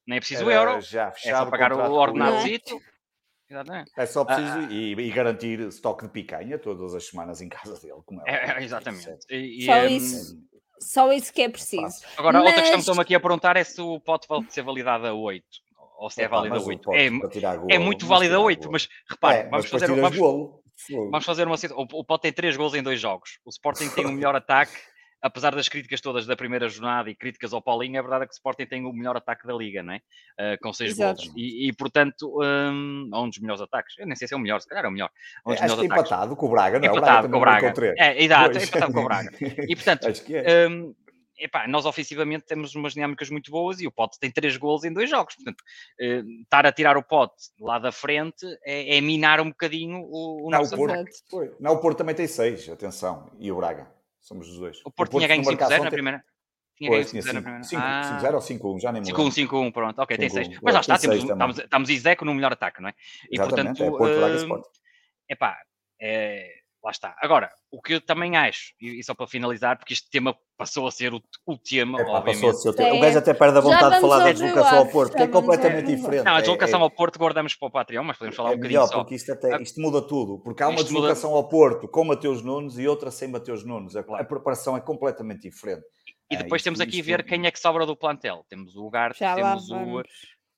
Nem 0.05 0.17
é 0.17 0.21
preciso 0.21 0.45
o 0.45 0.51
euro, 0.51 0.81
já 0.81 1.13
é 1.25 1.31
só 1.31 1.47
pagar 1.47 1.73
o, 1.73 1.79
o 1.79 1.93
ordenadozito. 1.93 2.77
Exatamente. 3.53 3.93
É 3.97 4.07
só 4.07 4.25
preciso 4.25 4.59
ah, 4.59 4.69
e, 4.71 4.93
e, 4.93 5.11
garantir 5.11 5.61
estoque 5.61 6.07
de 6.07 6.11
picanha 6.11 6.59
todas 6.59 6.95
as 6.95 7.07
semanas 7.07 7.43
em 7.43 7.51
casa 7.51 7.79
dele, 7.79 8.01
como 8.07 8.23
é. 8.27 8.59
é 8.59 8.65
exatamente. 8.65 9.27
E, 9.29 9.67
só, 9.67 9.85
e, 9.85 9.97
isso, 9.97 10.35
um, 10.35 10.43
só 10.81 11.13
isso 11.13 11.33
que 11.33 11.43
é 11.43 11.49
preciso. 11.51 12.03
Agora, 12.17 12.39
Mas... 12.39 12.47
outra 12.47 12.61
questão 12.63 12.79
que 12.79 12.91
estão 12.91 13.01
aqui 13.01 13.15
a 13.15 13.21
perguntar 13.21 13.57
é 13.59 13.65
se 13.65 13.81
o 13.81 14.01
pote 14.01 14.27
pode 14.27 14.51
ser 14.53 14.63
validado 14.63 15.07
a 15.07 15.13
8 15.13 15.45
ou 15.99 16.09
se 16.09 16.23
é, 16.23 16.25
é 16.25 16.29
válida 16.29 16.61
8. 16.61 16.93
É, 16.95 17.07
é 17.75 17.79
muito 17.79 18.07
válida 18.07 18.41
8, 18.41 18.73
mas 18.73 18.89
repare, 19.09 19.41
é, 19.41 19.49
vamos, 19.49 19.69
fazer, 19.69 19.87
vamos, 19.89 20.19
vamos, 21.11 21.25
fazer 21.25 21.47
uma 21.47 21.57
o, 21.77 22.01
o 22.01 22.05
Pote 22.05 22.23
tem 22.23 22.33
3 22.33 22.57
gols 22.57 22.75
em 22.75 22.83
2 22.83 22.99
jogos. 22.99 23.39
O 23.45 23.51
Sporting 23.51 23.89
tem 23.91 24.07
o 24.07 24.13
melhor 24.13 24.35
ataque, 24.35 24.73
apesar 25.23 25.55
das 25.55 25.69
críticas 25.69 26.01
todas 26.01 26.27
da 26.27 26.37
primeira 26.37 26.69
jornada 26.69 27.09
e 27.09 27.15
críticas 27.15 27.53
ao 27.53 27.63
Paulinho, 27.63 27.97
é 27.97 28.03
verdade 28.03 28.27
que 28.27 28.33
o 28.33 28.35
Sporting 28.35 28.67
tem 28.67 28.85
o 28.85 28.93
melhor 28.93 29.17
ataque 29.17 29.47
da 29.47 29.55
liga, 29.55 29.83
não 29.83 29.95
é? 29.95 29.99
Uh, 30.39 30.61
com 30.61 30.73
6 30.73 30.97
gols. 30.97 31.33
E, 31.37 31.69
e, 31.69 31.73
portanto, 31.73 32.39
um, 32.43 33.11
um 33.15 33.29
dos 33.29 33.39
melhores 33.39 33.63
ataques. 33.63 33.97
Eu 33.99 34.07
nem 34.07 34.17
sei 34.17 34.27
se 34.27 34.35
é 34.35 34.37
o 34.37 34.41
melhor, 34.41 34.61
se 34.61 34.69
calhar 34.69 34.85
é 34.85 34.89
o 34.89 34.93
melhor. 34.93 35.11
Um 35.47 35.53
é, 35.53 35.57
que 35.57 35.63
é 35.63 35.85
empatado 35.85 36.35
com 36.35 36.47
o 36.47 36.51
Braga, 36.51 36.79
não 36.81 36.87
é? 36.87 36.89
Empatado 36.89 37.31
com 37.31 37.37
o 37.37 37.41
Braga. 37.41 37.73
É, 37.97 38.23
exato, 38.23 38.59
é 38.59 38.65
empatado 38.65 38.93
com 38.93 39.01
o 39.01 39.05
Braga. 39.05 39.31
E 39.69 39.77
portanto, 39.77 40.07
é. 40.35 40.69
um, 40.69 40.95
epá, 41.39 41.67
nós 41.69 41.87
ofensivamente 41.87 42.45
temos 42.45 42.75
umas 42.75 42.95
dinâmicas 42.95 43.31
muito 43.31 43.51
boas 43.51 43.81
e 43.81 43.87
o 43.87 43.93
Pote 43.93 44.19
tem 44.19 44.31
três 44.31 44.57
gols 44.57 44.85
em 44.85 44.93
dois 44.93 45.09
jogos. 45.09 45.37
Portanto, 45.37 45.63
eh, 46.01 46.23
estar 46.43 46.67
a 46.67 46.73
tirar 46.73 46.97
o 46.97 47.03
Pote 47.03 47.51
lá 47.61 47.79
da 47.79 47.93
frente 47.93 48.47
é, 48.65 48.97
é 48.97 49.01
minar 49.01 49.41
um 49.41 49.51
bocadinho 49.51 50.01
o, 50.03 50.47
o 50.47 50.51
não, 50.51 50.59
nosso 50.59 50.75
o 50.75 50.79
Porto. 50.79 51.57
Não, 51.61 51.73
o 51.73 51.79
Porto 51.79 51.99
também 51.99 52.15
tem 52.15 52.27
seis, 52.27 52.69
atenção, 52.69 53.31
e 53.39 53.51
o 53.51 53.57
Braga. 53.57 54.02
Somos 54.23 54.49
os 54.49 54.57
dois. 54.57 54.79
O 54.81 54.85
Porto, 54.85 54.89
o 54.89 54.93
Porto 54.93 55.19
tinha 55.19 55.29
ganho 55.29 55.43
5-0 55.43 55.83
na 55.83 55.91
primeira. 55.91 56.25
Tinha 56.77 56.91
ganho 56.91 57.05
5-0 57.05 57.33
na 57.33 57.43
primeira. 57.43 57.65
5-0 57.65 57.77
ah. 57.77 58.31
ou 58.35 58.41
5-1, 58.41 58.81
já 58.81 58.93
nem 58.93 59.03
me 59.03 59.09
lembro. 59.09 59.25
5-1, 59.25 59.49
5-1, 59.49 59.73
pronto, 59.73 59.99
ok, 60.01 60.17
tem 60.17 60.31
6. 60.31 60.61
Mas 60.63 60.75
lá 60.75 60.81
está, 60.81 60.99
temos, 60.99 61.17
estamos, 61.19 61.59
estamos 61.59 61.91
Iseco 61.91 62.25
no 62.25 62.35
melhor 62.35 62.53
ataque, 62.53 62.81
não 62.81 62.89
é? 62.89 62.95
E 63.31 63.37
Exatamente, 63.37 63.79
portanto, 63.79 63.95
é 63.95 63.99
Porto, 63.99 64.17
Braga 64.17 64.33
e 64.33 64.37
uh, 64.37 64.41
Sport. 64.41 64.65
Epá, 65.29 65.59
é, 66.01 66.62
lá 66.83 66.91
está. 66.91 67.15
Agora, 67.21 67.51
o 67.71 67.81
que 67.81 67.95
eu 67.95 68.01
também 68.01 68.37
acho, 68.37 68.75
e 68.81 69.03
só 69.05 69.15
para 69.15 69.27
finalizar, 69.27 69.79
porque 69.79 69.93
este 69.93 70.11
tema 70.11 70.37
passou 70.57 70.87
a 70.87 70.91
ser 70.91 71.15
o, 71.15 71.23
o 71.47 71.57
tema, 71.57 72.01
é. 72.01 72.05
Passou 72.05 72.51
a 72.51 72.55
ser 72.55 72.69
o, 72.71 72.73
tema. 72.73 72.97
o 72.97 73.01
gajo 73.01 73.19
até 73.19 73.33
perde 73.35 73.59
a 73.59 73.61
vontade 73.61 73.95
de 73.95 74.01
falar 74.01 74.19
da 74.19 74.33
deslocação 74.33 74.79
ao 74.79 74.87
Porto, 74.89 75.17
que 75.17 75.23
é 75.23 75.29
completamente 75.29 75.95
diferente. 75.95 76.25
Não, 76.25 76.35
a 76.35 76.41
deslocação 76.41 76.81
é, 76.81 76.83
é, 76.83 76.85
ao 76.85 76.91
Porto 76.91 77.19
guardamos 77.19 77.55
para 77.55 77.69
o 77.69 77.71
Patreon, 77.71 78.05
mas 78.05 78.19
podemos 78.19 78.37
falar 78.37 78.51
é 78.51 78.53
um 78.53 78.57
bocadinho 78.57 78.81
melhor, 78.81 78.93
só. 78.93 78.99
porque 78.99 79.15
isto, 79.15 79.33
até, 79.33 79.63
isto 79.63 79.81
muda 79.81 80.03
tudo, 80.03 80.39
porque 80.41 80.63
há 80.63 80.69
uma 80.69 80.77
isto 80.77 80.87
deslocação 80.87 81.31
muda... 81.31 81.43
ao 81.43 81.49
Porto 81.49 81.89
com 81.89 82.05
Mateus 82.05 82.43
Nunes 82.43 82.79
e 82.79 82.89
outra 82.89 83.11
sem 83.11 83.29
Mateus 83.29 83.65
Nunes. 83.65 83.95
A, 83.97 84.01
a 84.01 84.25
preparação 84.25 84.77
é 84.77 84.81
completamente 84.81 85.43
diferente. 85.43 85.85
E 86.31 86.37
depois 86.37 86.63
temos 86.63 86.81
aqui 86.81 87.01
a 87.01 87.05
ver 87.05 87.25
quem 87.25 87.47
é 87.47 87.51
que 87.51 87.61
sobra 87.61 87.85
do 87.85 87.95
plantel. 87.95 88.45
Temos 88.49 88.75
o 88.75 88.87
Ugarte, 88.87 89.19
temos 89.19 89.71
o 89.71 90.03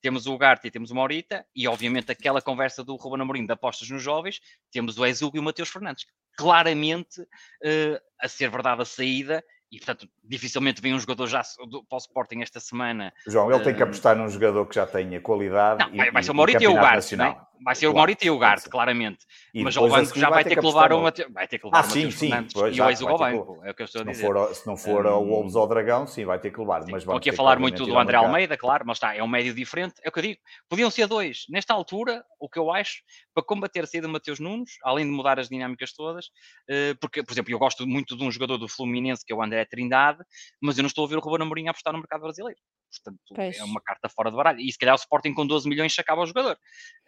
temos 0.04 0.26
o 0.26 0.34
Ugarte 0.34 0.68
e 0.68 0.70
temos 0.70 0.90
o 0.90 0.94
Maurita, 0.94 1.46
e 1.56 1.66
obviamente 1.66 2.12
aquela 2.12 2.42
conversa 2.42 2.84
do 2.84 2.94
Ruben 2.94 3.22
Amorim 3.22 3.46
de 3.46 3.52
apostas 3.54 3.88
nos 3.88 4.02
jovens, 4.02 4.38
temos 4.70 4.98
o 4.98 5.06
Ezugo 5.06 5.38
e 5.38 5.40
o 5.40 5.42
Mateus 5.42 5.70
Fernandes. 5.70 6.04
Claramente 6.36 7.22
uh, 7.22 7.98
a 8.20 8.28
ser 8.28 8.50
verdade 8.50 8.82
a 8.82 8.84
saída, 8.84 9.42
e 9.72 9.78
portanto 9.78 10.06
dificilmente 10.22 10.82
vem 10.82 10.92
um 10.92 10.98
jogador 10.98 11.26
já 11.26 11.42
do, 11.66 11.82
para 11.84 11.96
o 11.96 11.98
Sporting 11.98 12.42
esta 12.42 12.60
semana. 12.60 13.14
João, 13.26 13.50
ele 13.50 13.62
uh, 13.62 13.64
tem 13.64 13.74
que 13.74 13.80
eh, 13.80 13.84
apostar 13.84 14.14
num 14.14 14.28
jogador 14.28 14.66
que 14.66 14.74
já 14.74 14.86
tenha 14.86 15.18
qualidade. 15.22 15.82
Não, 15.82 16.04
e, 16.04 16.10
vai 16.10 16.22
ser 16.22 16.32
o 16.32 16.34
Maurita 16.34 16.62
e 16.62 16.66
o 16.66 16.72
Ugarte. 16.72 17.16
Vai 17.64 17.74
ser 17.74 17.86
o 17.86 17.94
Maurito 17.94 18.24
e 18.26 18.30
o 18.30 18.38
Garte, 18.38 18.68
claramente. 18.68 19.24
E 19.54 19.64
mas 19.64 19.74
ao 19.76 19.88
banco 19.88 20.18
já 20.18 20.28
vai 20.28 20.44
ter, 20.44 20.56
que 20.56 20.66
levar 20.66 20.92
uma. 20.92 21.12
Vai 21.30 21.48
ter 21.48 21.58
que 21.58 21.64
levar 21.64 21.78
ah, 21.78 21.82
sim, 21.82 22.10
sim. 22.10 22.30
Pois, 22.52 22.76
e 22.76 22.80
o 22.80 22.90
Eisel 22.90 23.08
ao 23.08 23.18
banco. 23.18 23.60
É 23.64 23.70
o 23.70 23.74
que 23.74 23.82
eu 23.82 23.86
estou 23.86 24.02
a 24.02 24.04
dizer. 24.04 24.26
For, 24.26 24.54
se 24.54 24.66
não 24.66 24.76
for 24.76 25.06
um, 25.06 25.14
o 25.14 25.24
Wolves 25.28 25.56
ao 25.56 25.66
Dragão, 25.66 26.06
sim, 26.06 26.26
vai 26.26 26.38
ter 26.38 26.50
que 26.50 26.60
levar. 26.60 26.80
Mas 26.90 27.02
estou 27.02 27.16
aqui 27.16 27.30
a 27.30 27.32
falar 27.32 27.58
muito 27.58 27.86
do 27.86 27.98
André 27.98 28.18
Almeida, 28.18 28.56
claro, 28.56 28.84
mas 28.86 28.98
está, 28.98 29.14
é 29.14 29.22
um 29.22 29.28
médio 29.28 29.54
diferente. 29.54 29.94
É 30.02 30.08
o 30.10 30.12
que 30.12 30.18
eu 30.18 30.22
digo. 30.22 30.40
Podiam 30.68 30.90
ser 30.90 31.06
dois. 31.06 31.46
Nesta 31.48 31.72
altura, 31.72 32.22
o 32.38 32.48
que 32.48 32.58
eu 32.58 32.70
acho, 32.70 33.02
para 33.32 33.42
combater 33.42 33.84
a 33.84 33.86
saída 33.86 34.06
de 34.06 34.12
Mateus 34.12 34.38
Nunes, 34.38 34.72
além 34.82 35.06
de 35.06 35.10
mudar 35.10 35.40
as 35.40 35.48
dinâmicas 35.48 35.92
todas, 35.94 36.26
uh, 36.26 36.96
porque, 37.00 37.22
por 37.22 37.32
exemplo, 37.32 37.50
eu 37.50 37.58
gosto 37.58 37.86
muito 37.86 38.16
de 38.16 38.22
um 38.22 38.30
jogador 38.30 38.58
do 38.58 38.68
Fluminense, 38.68 39.24
que 39.24 39.32
é 39.32 39.36
o 39.36 39.42
André 39.42 39.64
Trindade, 39.64 40.18
mas 40.60 40.76
eu 40.76 40.82
não 40.82 40.88
estou 40.88 41.06
a 41.06 41.08
ver 41.08 41.16
o 41.16 41.20
Ruben 41.20 41.46
Amorim 41.46 41.68
apostar 41.68 41.92
no 41.92 41.98
mercado 41.98 42.20
brasileiro. 42.20 42.60
Portanto, 42.98 43.20
pois. 43.34 43.58
é 43.58 43.64
uma 43.64 43.80
carta 43.80 44.08
fora 44.08 44.30
de 44.30 44.36
baralho. 44.36 44.60
E 44.60 44.70
se 44.70 44.78
calhar 44.78 44.94
o 44.94 44.98
Sporting 44.98 45.34
com 45.34 45.46
12 45.46 45.68
milhões 45.68 45.96
acaba 45.98 46.22
o 46.22 46.26
jogador. 46.26 46.58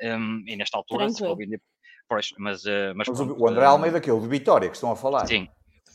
Um, 0.03 0.45
e 0.47 0.57
nesta 0.57 0.77
altura, 0.77 1.07
Tranquilo. 1.07 1.29
se 1.29 1.33
for 1.33 1.37
vender. 1.37 1.61
Pois, 2.09 2.31
mas, 2.39 2.65
uh, 2.65 2.95
mas, 2.95 3.09
mas 3.09 3.19
pronto, 3.19 3.37
o 3.39 3.49
André 3.49 3.65
Almeida, 3.65 4.01
que 4.01 4.09
é 4.09 4.13
o 4.13 4.21
de 4.21 4.29
Vitória, 4.29 4.69
que 4.69 4.77
estão 4.77 4.93
a 4.93 4.97
falar. 4.97 5.27
Sim. 5.27 5.49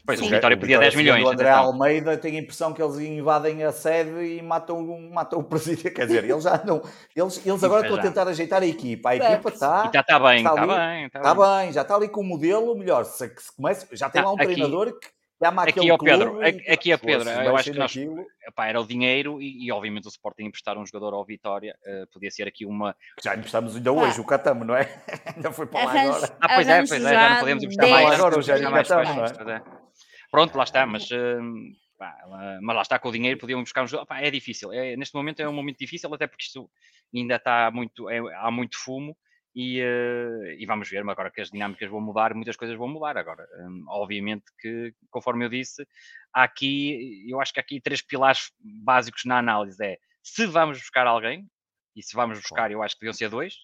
Pois, 0.05 0.19
Sim. 0.19 0.27
o 0.27 0.29
Vitória 0.29 0.57
pedia 0.57 0.79
10 0.79 0.95
milhões. 0.95 1.23
O 1.23 1.29
André 1.29 1.49
Almeida 1.49 2.17
tem 2.17 2.35
a 2.35 2.39
impressão 2.39 2.73
que 2.73 2.81
eles 2.81 2.97
invadem 2.97 3.63
a 3.63 3.71
sede 3.71 4.09
e 4.37 4.41
matam, 4.41 4.83
matam 5.11 5.39
o 5.39 5.43
presidente. 5.45 5.91
Quer 5.91 6.07
dizer, 6.07 6.23
eles 6.23 6.43
já 6.43 6.61
não. 6.65 6.81
Eles, 7.15 7.45
eles 7.45 7.63
agora 7.63 7.83
estão 7.83 7.99
a 7.99 8.01
tentar 8.01 8.27
ajeitar 8.27 8.63
a 8.63 8.65
equipa. 8.65 9.09
A 9.09 9.15
equipa 9.15 9.49
está. 9.49 9.91
Já 9.93 10.01
está 10.01 10.19
bem, 10.19 10.37
está, 10.37 10.49
está 10.49 10.67
bem. 10.67 11.05
Está, 11.05 11.19
está 11.19 11.35
bem. 11.35 11.65
bem. 11.65 11.73
já 11.73 11.81
está 11.81 11.95
ali 11.95 12.09
com 12.09 12.21
o 12.21 12.23
modelo 12.23 12.75
melhor. 12.75 13.05
Se, 13.05 13.27
se 13.37 13.55
começa, 13.55 13.87
já 13.95 14.09
tem 14.09 14.23
lá 14.23 14.31
um 14.31 14.35
aqui, 14.35 14.45
treinador 14.45 14.99
que 14.99 15.07
aqui 15.41 15.89
ao 15.89 15.97
Pedro, 15.97 16.39
aqui 16.71 16.91
a 16.91 16.97
Pedro, 16.97 17.29
eu 17.29 17.55
acho 17.55 17.71
que 17.71 17.77
nós, 17.77 17.95
epá, 18.47 18.67
era 18.67 18.79
o 18.79 18.85
dinheiro 18.85 19.41
e, 19.41 19.65
e, 19.65 19.71
obviamente 19.71 20.05
o 20.05 20.09
Sporting 20.09 20.43
emprestar 20.43 20.77
um 20.77 20.85
jogador 20.85 21.13
ao 21.13 21.25
Vitória, 21.25 21.75
uh, 21.85 22.07
podia 22.11 22.29
ser 22.29 22.47
aqui 22.47 22.65
uma... 22.65 22.95
Já 23.23 23.35
emprestamos 23.35 23.75
ainda 23.75 23.91
hoje, 23.91 24.19
ah. 24.19 24.21
o 24.21 24.25
Catamo, 24.25 24.63
não 24.63 24.75
é? 24.75 25.03
ainda 25.35 25.51
foi 25.51 25.65
para 25.65 25.85
lá 25.85 26.01
agora. 26.01 26.37
Ah, 26.39 26.55
pois 26.55 26.67
é, 26.67 26.77
pois 26.85 26.91
é, 26.91 27.13
já 27.13 27.29
não 27.29 27.39
podemos 27.39 27.63
emprestar 27.63 27.89
mais. 27.89 28.19
Agora 28.19 28.41
já 28.41 28.69
mais 28.69 28.87
Catamo, 28.87 29.51
é? 29.51 29.63
Pronto, 30.29 30.55
lá 30.55 30.63
está, 30.63 30.85
mas... 30.85 31.09
Uh, 31.09 31.41
pá, 31.97 32.15
mas 32.61 32.75
lá 32.75 32.81
está 32.81 32.99
com 32.99 33.09
o 33.09 33.11
dinheiro, 33.11 33.39
podiam 33.39 33.61
buscar 33.61 33.83
um 33.83 33.87
jogador. 33.87 34.07
Pá, 34.07 34.21
é 34.21 34.31
difícil, 34.31 34.71
é, 34.71 34.95
neste 34.95 35.15
momento 35.15 35.39
é 35.39 35.47
um 35.47 35.53
momento 35.53 35.77
difícil, 35.77 36.13
até 36.13 36.27
porque 36.27 36.43
isto 36.43 36.69
ainda 37.13 37.35
está 37.35 37.69
muito, 37.71 38.09
é, 38.09 38.19
há 38.35 38.49
muito 38.49 38.77
fumo 38.77 39.15
e, 39.53 39.81
uh, 39.81 40.45
e, 40.57 40.65
vamos 40.65 40.89
ver, 40.89 41.03
mas 41.03 41.13
agora 41.13 41.31
que 41.31 41.41
as 41.41 41.49
dinâmicas 41.49 41.89
vão 41.89 41.99
mudar, 41.99 42.33
muitas 42.33 42.55
coisas 42.55 42.77
vão 42.77 42.87
mudar 42.87 43.17
agora. 43.17 43.45
Um, 43.59 43.85
obviamente 43.87 44.45
que, 44.59 44.93
conforme 45.09 45.45
eu 45.45 45.49
disse, 45.49 45.85
há 46.33 46.43
aqui, 46.43 47.25
eu 47.29 47.41
acho 47.41 47.53
que 47.53 47.59
há 47.59 47.63
aqui 47.63 47.81
três 47.81 48.01
pilares 48.01 48.51
básicos 48.59 49.25
na 49.25 49.37
análise. 49.37 49.83
É 49.83 49.97
se 50.23 50.45
vamos 50.45 50.77
buscar 50.77 51.07
alguém, 51.07 51.49
e 51.95 52.03
se 52.03 52.15
vamos 52.15 52.39
buscar, 52.39 52.71
eu 52.71 52.81
acho 52.81 52.95
que 52.95 53.01
deviam 53.01 53.13
ser 53.13 53.29
dois. 53.29 53.55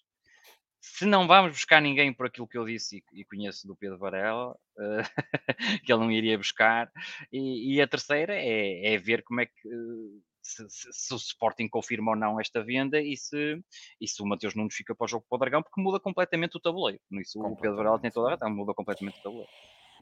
Se 0.82 1.06
não 1.06 1.28
vamos 1.28 1.52
buscar 1.52 1.82
ninguém 1.82 2.14
por 2.14 2.28
aquilo 2.28 2.48
que 2.48 2.58
eu 2.58 2.66
disse 2.66 3.04
e, 3.14 3.22
e 3.22 3.26
conheço 3.26 3.68
do 3.68 3.76
Pedro 3.76 3.98
Varela, 3.98 4.52
uh, 4.52 5.04
que 5.86 5.92
ele 5.92 6.02
não 6.02 6.12
iria 6.12 6.38
buscar. 6.38 6.92
E, 7.32 7.76
e 7.76 7.82
a 7.82 7.88
terceira 7.88 8.36
é, 8.36 8.94
é, 8.94 8.98
ver 8.98 9.24
como 9.24 9.42
é 9.42 9.46
que 9.46 9.68
uh, 9.68 10.24
se, 10.48 10.70
se, 10.70 10.94
se, 10.94 11.14
o 11.14 11.18
Sporting 11.18 11.68
confirma 11.68 12.12
ou 12.12 12.18
não 12.18 12.40
esta 12.40 12.64
venda 12.64 13.02
e 13.02 13.18
se, 13.18 13.62
e 14.00 14.08
se 14.08 14.22
o 14.22 14.26
Mateus 14.26 14.56
Nunes 14.56 14.76
fica 14.76 14.96
para 14.96 15.06
o 15.06 15.08
jogo 15.08 15.26
para 15.30 15.36
o 15.36 15.40
Dragão, 15.40 15.62
porque 15.62 15.82
muda 15.82 16.00
completamente 16.00 16.56
o 16.56 16.60
tabuleiro. 16.60 17.02
Isso 17.12 17.40
o 17.40 17.56
Pedro 17.56 17.78
Varela 17.78 18.00
tem 18.00 18.12
toda 18.12 18.28
a 18.28 18.32
razão, 18.32 18.50
muda 18.50 18.74
completamente 18.74 19.20
o 19.20 19.24
tabuleiro. 19.24 19.52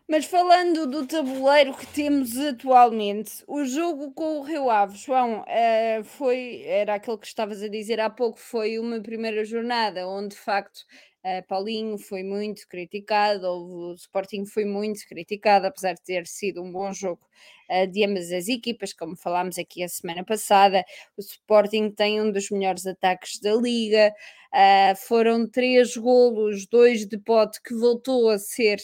Mas 0.07 0.25
falando 0.25 0.85
do 0.85 1.07
tabuleiro 1.07 1.73
que 1.73 1.87
temos 1.87 2.37
atualmente, 2.37 3.43
o 3.47 3.65
jogo 3.65 4.13
com 4.13 4.37
o 4.37 4.43
Rio 4.43 4.69
Ave, 4.69 4.95
João, 4.95 5.41
uh, 5.41 6.03
foi, 6.03 6.61
era 6.63 6.93
aquilo 6.93 7.17
que 7.17 7.25
estavas 7.25 7.63
a 7.63 7.67
dizer 7.67 7.99
há 7.99 8.07
pouco, 8.07 8.37
foi 8.37 8.77
uma 8.77 9.01
primeira 9.01 9.43
jornada 9.43 10.07
onde 10.07 10.35
de 10.35 10.41
facto 10.41 10.81
Uh, 11.25 11.41
Paulinho 11.47 11.97
foi 11.97 12.21
muito 12.21 12.67
criticado, 12.67 13.47
o 13.47 13.95
Sporting 13.95 14.45
foi 14.45 14.63
muito 14.63 14.99
criticado, 15.07 15.65
apesar 15.65 15.93
de 15.93 16.03
ter 16.03 16.27
sido 16.27 16.61
um 16.61 16.71
bom 16.71 16.93
jogo 16.93 17.19
uh, 17.67 17.87
de 17.87 18.05
ambas 18.05 18.31
as 18.31 18.47
equipas, 18.47 18.93
como 18.93 19.15
falámos 19.15 19.57
aqui 19.57 19.81
a 19.81 19.89
semana 19.89 20.23
passada. 20.23 20.85
O 21.17 21.21
Sporting 21.21 21.89
tem 21.89 22.21
um 22.21 22.31
dos 22.31 22.51
melhores 22.51 22.85
ataques 22.85 23.39
da 23.39 23.55
liga. 23.55 24.13
Uh, 24.53 24.95
foram 24.95 25.49
três 25.49 25.97
golos, 25.97 26.67
dois 26.67 27.07
de 27.07 27.17
pote, 27.17 27.59
que 27.59 27.73
voltou 27.73 28.29
a 28.29 28.37
ser 28.37 28.77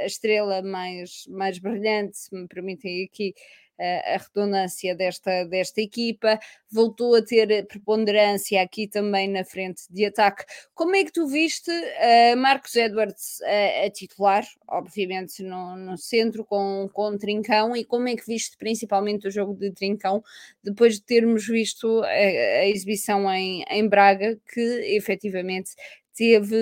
a 0.00 0.04
estrela 0.04 0.60
mais, 0.62 1.26
mais 1.28 1.60
brilhante, 1.60 2.18
se 2.18 2.34
me 2.34 2.48
permitem 2.48 3.04
aqui 3.04 3.34
a 3.78 4.18
redundância 4.18 4.94
desta, 4.94 5.44
desta 5.44 5.80
equipa, 5.80 6.38
voltou 6.70 7.14
a 7.14 7.22
ter 7.22 7.66
preponderância 7.66 8.60
aqui 8.60 8.86
também 8.86 9.28
na 9.28 9.44
frente 9.44 9.82
de 9.90 10.04
ataque. 10.04 10.44
Como 10.74 10.94
é 10.96 11.04
que 11.04 11.12
tu 11.12 11.26
viste 11.26 11.70
uh, 11.70 12.36
Marcos 12.36 12.74
Edwards 12.76 13.40
uh, 13.40 13.86
a 13.86 13.90
titular, 13.90 14.44
obviamente 14.68 15.42
no, 15.42 15.76
no 15.76 15.96
centro, 15.96 16.44
com, 16.44 16.88
com 16.92 17.16
Trincão, 17.16 17.76
e 17.76 17.84
como 17.84 18.08
é 18.08 18.16
que 18.16 18.26
viste 18.26 18.56
principalmente 18.56 19.28
o 19.28 19.30
jogo 19.30 19.54
de 19.54 19.70
Trincão, 19.70 20.22
depois 20.62 20.94
de 20.94 21.02
termos 21.02 21.46
visto 21.46 22.02
a, 22.02 22.08
a 22.08 22.66
exibição 22.66 23.30
em, 23.32 23.64
em 23.70 23.88
Braga, 23.88 24.38
que 24.52 24.60
efetivamente 24.96 25.70
teve 26.18 26.56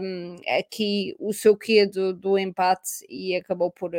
um, 0.00 0.36
aqui 0.58 1.16
o 1.18 1.32
seu 1.32 1.56
quê 1.56 1.84
do 1.86 2.38
empate 2.38 3.04
e 3.08 3.34
acabou 3.34 3.68
por, 3.68 3.90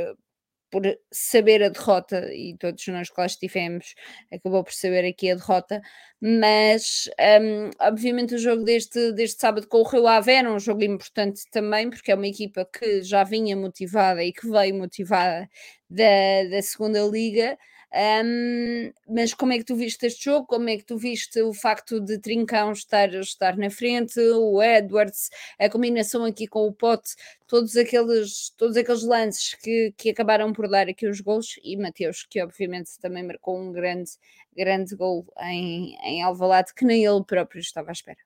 por 0.74 0.82
saber 1.12 1.62
a 1.62 1.70
derrota, 1.70 2.34
e 2.34 2.58
todos 2.58 2.88
nós 2.88 3.08
que 3.08 3.22
lá 3.22 3.28
estivemos, 3.28 3.94
acabou 4.34 4.64
por 4.64 4.74
saber 4.74 5.06
aqui 5.08 5.30
a 5.30 5.36
derrota, 5.36 5.80
mas 6.20 7.08
um, 7.40 7.70
obviamente 7.80 8.34
o 8.34 8.40
jogo 8.40 8.64
deste, 8.64 9.12
deste 9.12 9.40
sábado 9.40 9.68
com 9.68 9.82
o 9.82 9.88
Rio 9.88 10.08
Ave 10.08 10.32
era 10.32 10.52
um 10.52 10.60
jogo 10.60 10.84
importante 10.84 11.44
também, 11.52 11.92
porque 11.92 12.12
é 12.12 12.16
uma 12.16 12.28
equipa 12.28 12.66
que 12.66 13.04
já 13.04 13.24
vinha 13.24 13.56
motivada 13.56 14.24
e 14.24 14.34
que 14.34 14.50
veio 14.50 14.74
motivada 14.74 15.48
da, 15.88 16.44
da 16.50 16.62
segunda 16.64 17.02
liga, 17.04 17.56
um, 17.94 18.92
mas 19.08 19.36
como 19.36 19.54
é 19.54 19.58
que 19.60 19.64
tu 19.64 19.76
viste 19.76 20.06
este 20.08 20.26
jogo? 20.26 20.48
Como 20.48 20.68
é 20.68 20.78
que 20.78 20.84
tu 20.84 20.98
viste 20.98 21.40
o 21.42 21.54
facto 21.54 22.00
de 22.00 22.18
Trincão 22.18 22.72
estar, 22.72 23.14
estar 23.14 23.56
na 23.56 23.70
frente, 23.70 24.20
o 24.20 24.62
Edwards, 24.64 25.30
a 25.60 25.70
combinação 25.70 26.26
aqui 26.26 26.48
com 26.48 26.68
o 26.68 26.74
Pote, 26.74 27.12
todos 27.48 27.78
aqueles, 27.78 28.50
todos 28.58 28.78
aqueles 28.78 29.04
lances 29.04 29.54
que, 29.56 29.94
que 29.96 30.10
acabaram 30.10 30.52
por 30.54 30.68
dar 30.68 30.90
aqui 30.90 31.08
os 31.08 31.22
gols 31.22 31.60
e 31.64 31.78
Mateus, 31.78 32.26
que 32.28 32.42
obviamente 32.42 33.00
também 33.00 33.24
marcou 33.24 33.60
um 33.60 33.72
grande, 33.72 34.12
grande 34.56 34.96
gol 34.96 35.26
em, 35.42 35.96
em 36.04 36.24
Alvalade, 36.24 36.74
que 36.74 36.86
nem 36.86 37.06
ele 37.06 37.24
próprio 37.24 37.60
estava 37.60 37.90
à 37.90 37.94
espera. 37.94 38.18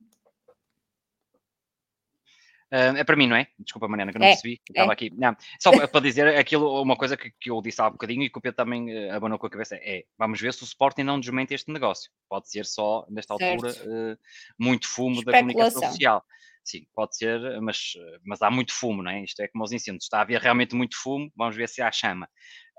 Uh, 2.71 2.97
é 2.97 3.03
para 3.05 3.15
mim, 3.15 3.27
não 3.27 3.35
é? 3.37 3.47
Desculpa, 3.59 3.87
Mariana, 3.87 4.11
que 4.11 4.17
eu 4.17 4.19
não 4.19 4.27
é, 4.27 4.31
percebi. 4.31 4.61
Estava 4.69 4.91
é. 4.91 4.93
aqui. 4.93 5.09
Não, 5.15 5.35
só 5.59 5.71
para 5.87 6.01
dizer 6.01 6.27
aquilo, 6.37 6.81
uma 6.81 6.97
coisa 6.97 7.15
que, 7.15 7.31
que 7.39 7.49
eu 7.49 7.61
disse 7.61 7.81
há 7.81 7.87
um 7.87 7.91
bocadinho 7.91 8.23
e 8.23 8.29
que 8.29 8.37
o 8.37 8.41
Pedro 8.41 8.57
também 8.57 9.07
uh, 9.07 9.13
abanou 9.13 9.39
com 9.39 9.47
a 9.47 9.49
cabeça 9.49 9.75
é: 9.75 10.03
vamos 10.17 10.41
ver 10.41 10.53
se 10.53 10.63
o 10.63 10.65
Sporting 10.65 11.03
não 11.03 11.19
desmente 11.19 11.53
este 11.53 11.71
negócio. 11.71 12.11
Pode 12.29 12.49
ser 12.49 12.65
só, 12.65 13.05
nesta 13.09 13.33
altura, 13.33 13.71
uh, 13.71 14.17
muito 14.59 14.87
fumo 14.87 15.23
da 15.23 15.31
comunicação 15.31 15.81
social. 15.81 16.23
Sim, 16.63 16.85
pode 16.93 17.15
ser, 17.15 17.39
mas, 17.61 17.93
mas 18.25 18.41
há 18.41 18.51
muito 18.51 18.73
fumo, 18.73 19.01
não 19.01 19.09
é? 19.09 19.23
Isto 19.23 19.41
é 19.41 19.47
como 19.47 19.63
os 19.63 19.71
incêndios. 19.71 20.03
Está 20.03 20.17
a 20.17 20.21
haver 20.23 20.41
realmente 20.41 20.75
muito 20.75 20.97
fumo, 21.01 21.31
vamos 21.33 21.55
ver 21.55 21.69
se 21.69 21.81
há 21.81 21.89
chama. 21.89 22.27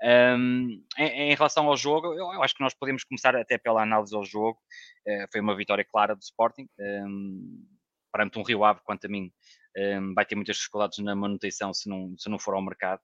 Um, 0.03 0.85
em, 0.95 1.31
em, 1.31 1.35
relação 1.35 1.67
ao 1.67 1.75
jogo, 1.75 2.13
eu, 2.13 2.33
eu, 2.33 2.43
acho 2.43 2.53
que 2.53 2.63
nós 2.63 2.75
podemos 2.75 3.03
começar 3.03 3.35
até 3.35 3.57
pela 3.57 3.81
análise 3.81 4.15
ao 4.15 4.23
jogo. 4.23 4.59
Uh, 5.07 5.25
foi 5.31 5.41
uma 5.41 5.55
vitória 5.55 5.83
clara 5.83 6.15
do 6.15 6.21
Sporting. 6.21 6.69
Um, 6.79 7.65
perante 8.11 8.37
um 8.39 8.43
Rio 8.43 8.63
Ave, 8.63 8.81
quanto 8.83 9.05
a 9.05 9.09
mim, 9.09 9.31
um, 9.77 10.13
vai 10.13 10.25
ter 10.25 10.35
muitas 10.35 10.57
dificuldades 10.57 10.99
na 10.99 11.15
manutenção 11.15 11.73
se 11.73 11.89
não, 11.89 12.15
se 12.17 12.29
não 12.29 12.39
for 12.39 12.53
ao 12.53 12.61
mercado. 12.61 13.01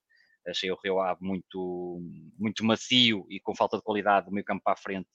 Achei 0.47 0.71
o 0.71 0.77
Rio 0.83 0.99
Ave 0.99 1.19
muito, 1.23 1.99
muito 2.37 2.63
macio 2.63 3.25
e 3.29 3.39
com 3.39 3.55
falta 3.55 3.77
de 3.77 3.83
qualidade 3.83 4.27
do 4.27 4.31
meio 4.31 4.45
campo 4.45 4.61
para 4.63 4.73
a 4.73 4.77
frente, 4.77 5.09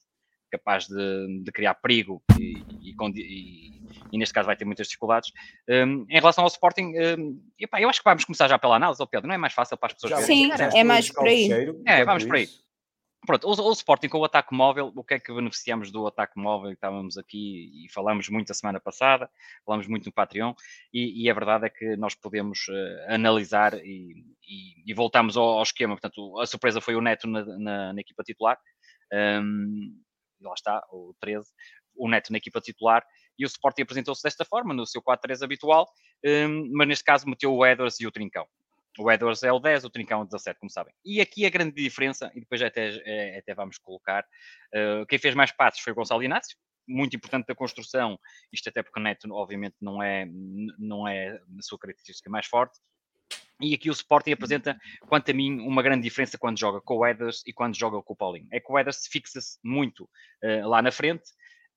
capaz 0.51 0.85
de, 0.87 1.43
de 1.43 1.51
criar 1.53 1.75
perigo 1.75 2.21
e, 2.37 2.57
e, 2.81 2.95
e, 3.15 3.81
e, 4.11 4.17
neste 4.17 4.33
caso 4.33 4.47
vai 4.47 4.57
ter 4.57 4.65
muitas 4.65 4.87
dificuldades. 4.87 5.31
Um, 5.69 6.05
em 6.09 6.19
relação 6.19 6.43
ao 6.43 6.49
Sporting, 6.49 6.93
um, 7.17 7.41
epá, 7.57 7.79
eu 7.81 7.89
acho 7.89 8.01
que 8.01 8.09
vamos 8.09 8.25
começar 8.25 8.49
já 8.49 8.59
pela 8.59 8.75
análise, 8.75 9.01
oh 9.01 9.07
Pedro, 9.07 9.27
não 9.27 9.35
é 9.35 9.37
mais 9.37 9.53
fácil 9.53 9.77
para 9.77 9.87
as 9.87 9.93
pessoas 9.93 10.25
Sim, 10.25 10.49
verem? 10.49 10.77
é 10.77 10.83
mais 10.83 11.09
por 11.09 11.27
aí. 11.27 11.49
É, 11.85 12.03
vamos 12.03 12.25
por 12.25 12.35
aí. 12.35 12.49
Pronto, 13.25 13.47
o, 13.47 13.51
o, 13.51 13.71
Sporting 13.71 14.07
com 14.09 14.17
o 14.17 14.25
ataque 14.25 14.53
móvel, 14.53 14.91
o 14.95 15.03
que 15.03 15.13
é 15.13 15.19
que 15.19 15.31
beneficiamos 15.31 15.91
do 15.91 16.07
ataque 16.07 16.39
móvel? 16.39 16.71
Estávamos 16.71 17.17
aqui 17.19 17.85
e 17.85 17.91
falamos 17.91 18.27
muito 18.29 18.51
a 18.51 18.55
semana 18.55 18.79
passada, 18.79 19.29
falamos 19.63 19.87
muito 19.87 20.05
no 20.05 20.11
Patreon, 20.11 20.53
e, 20.91 21.23
e 21.23 21.29
a 21.29 21.33
verdade 21.33 21.67
é 21.67 21.69
que 21.69 21.95
nós 21.97 22.15
podemos 22.15 22.67
uh, 22.67 23.13
analisar 23.13 23.75
e, 23.75 24.25
e, 24.43 24.91
e, 24.91 24.93
voltamos 24.95 25.37
ao, 25.37 25.43
ao, 25.43 25.61
esquema. 25.61 25.93
Portanto, 25.93 26.39
a 26.39 26.47
surpresa 26.47 26.81
foi 26.81 26.95
o 26.95 27.01
Neto 27.01 27.27
na, 27.27 27.45
na, 27.45 27.93
na 27.93 28.01
equipa 28.01 28.23
titular, 28.23 28.57
um, 29.13 30.01
lá 30.41 30.53
está, 30.55 30.83
o 30.91 31.13
13, 31.19 31.47
o 31.95 32.09
Neto 32.09 32.31
na 32.31 32.39
equipa 32.39 32.59
titular, 32.59 33.05
e 33.37 33.45
o 33.45 33.47
Sporting 33.47 33.83
apresentou-se 33.83 34.23
desta 34.23 34.43
forma, 34.43 34.73
no 34.73 34.87
seu 34.87 35.01
4-3 35.01 35.43
habitual, 35.43 35.87
um, 36.25 36.71
mas 36.73 36.87
neste 36.87 37.03
caso 37.03 37.29
meteu 37.29 37.53
o 37.53 37.63
Edwards 37.63 37.99
e 37.99 38.07
o 38.07 38.11
Trincão. 38.11 38.47
O 38.99 39.09
Edwards 39.11 39.43
é 39.43 39.51
o 39.51 39.59
10, 39.59 39.85
o 39.85 39.89
Trincão 39.89 40.19
é 40.19 40.23
o 40.23 40.25
17, 40.25 40.59
como 40.59 40.69
sabem. 40.69 40.93
E 41.05 41.21
aqui 41.21 41.45
a 41.45 41.49
grande 41.49 41.81
diferença, 41.81 42.31
e 42.35 42.41
depois 42.41 42.61
até, 42.61 42.89
é, 43.05 43.39
até 43.39 43.53
vamos 43.53 43.77
colocar, 43.77 44.23
uh, 44.75 45.05
quem 45.07 45.17
fez 45.17 45.33
mais 45.33 45.51
passos 45.51 45.81
foi 45.81 45.93
o 45.93 45.95
Gonçalo 45.95 46.23
Inácio, 46.23 46.57
muito 46.87 47.15
importante 47.15 47.47
da 47.47 47.55
construção, 47.55 48.19
isto 48.51 48.67
até 48.67 48.83
porque 48.83 48.99
o 48.99 49.03
Neto, 49.03 49.31
obviamente, 49.31 49.75
não 49.79 50.03
é, 50.03 50.25
não 50.77 51.07
é 51.07 51.29
a 51.29 51.61
sua 51.61 51.79
característica 51.79 52.29
mais 52.29 52.47
forte. 52.47 52.79
E 53.61 53.75
aqui 53.75 53.89
o 53.89 53.93
Sporting 53.93 54.31
apresenta, 54.31 54.75
quanto 55.07 55.29
a 55.29 55.33
mim, 55.33 55.59
uma 55.59 55.83
grande 55.83 56.01
diferença 56.01 56.37
quando 56.37 56.59
joga 56.59 56.81
com 56.81 56.97
o 56.97 57.05
Eders 57.05 57.43
e 57.45 57.53
quando 57.53 57.77
joga 57.77 58.01
com 58.01 58.13
o 58.13 58.15
Paulinho. 58.15 58.47
É 58.51 58.59
que 58.59 58.71
o 58.71 58.77
Eders 58.77 59.07
fixa-se 59.07 59.59
muito 59.63 60.03
uh, 60.43 60.67
lá 60.67 60.81
na 60.81 60.91
frente 60.91 61.23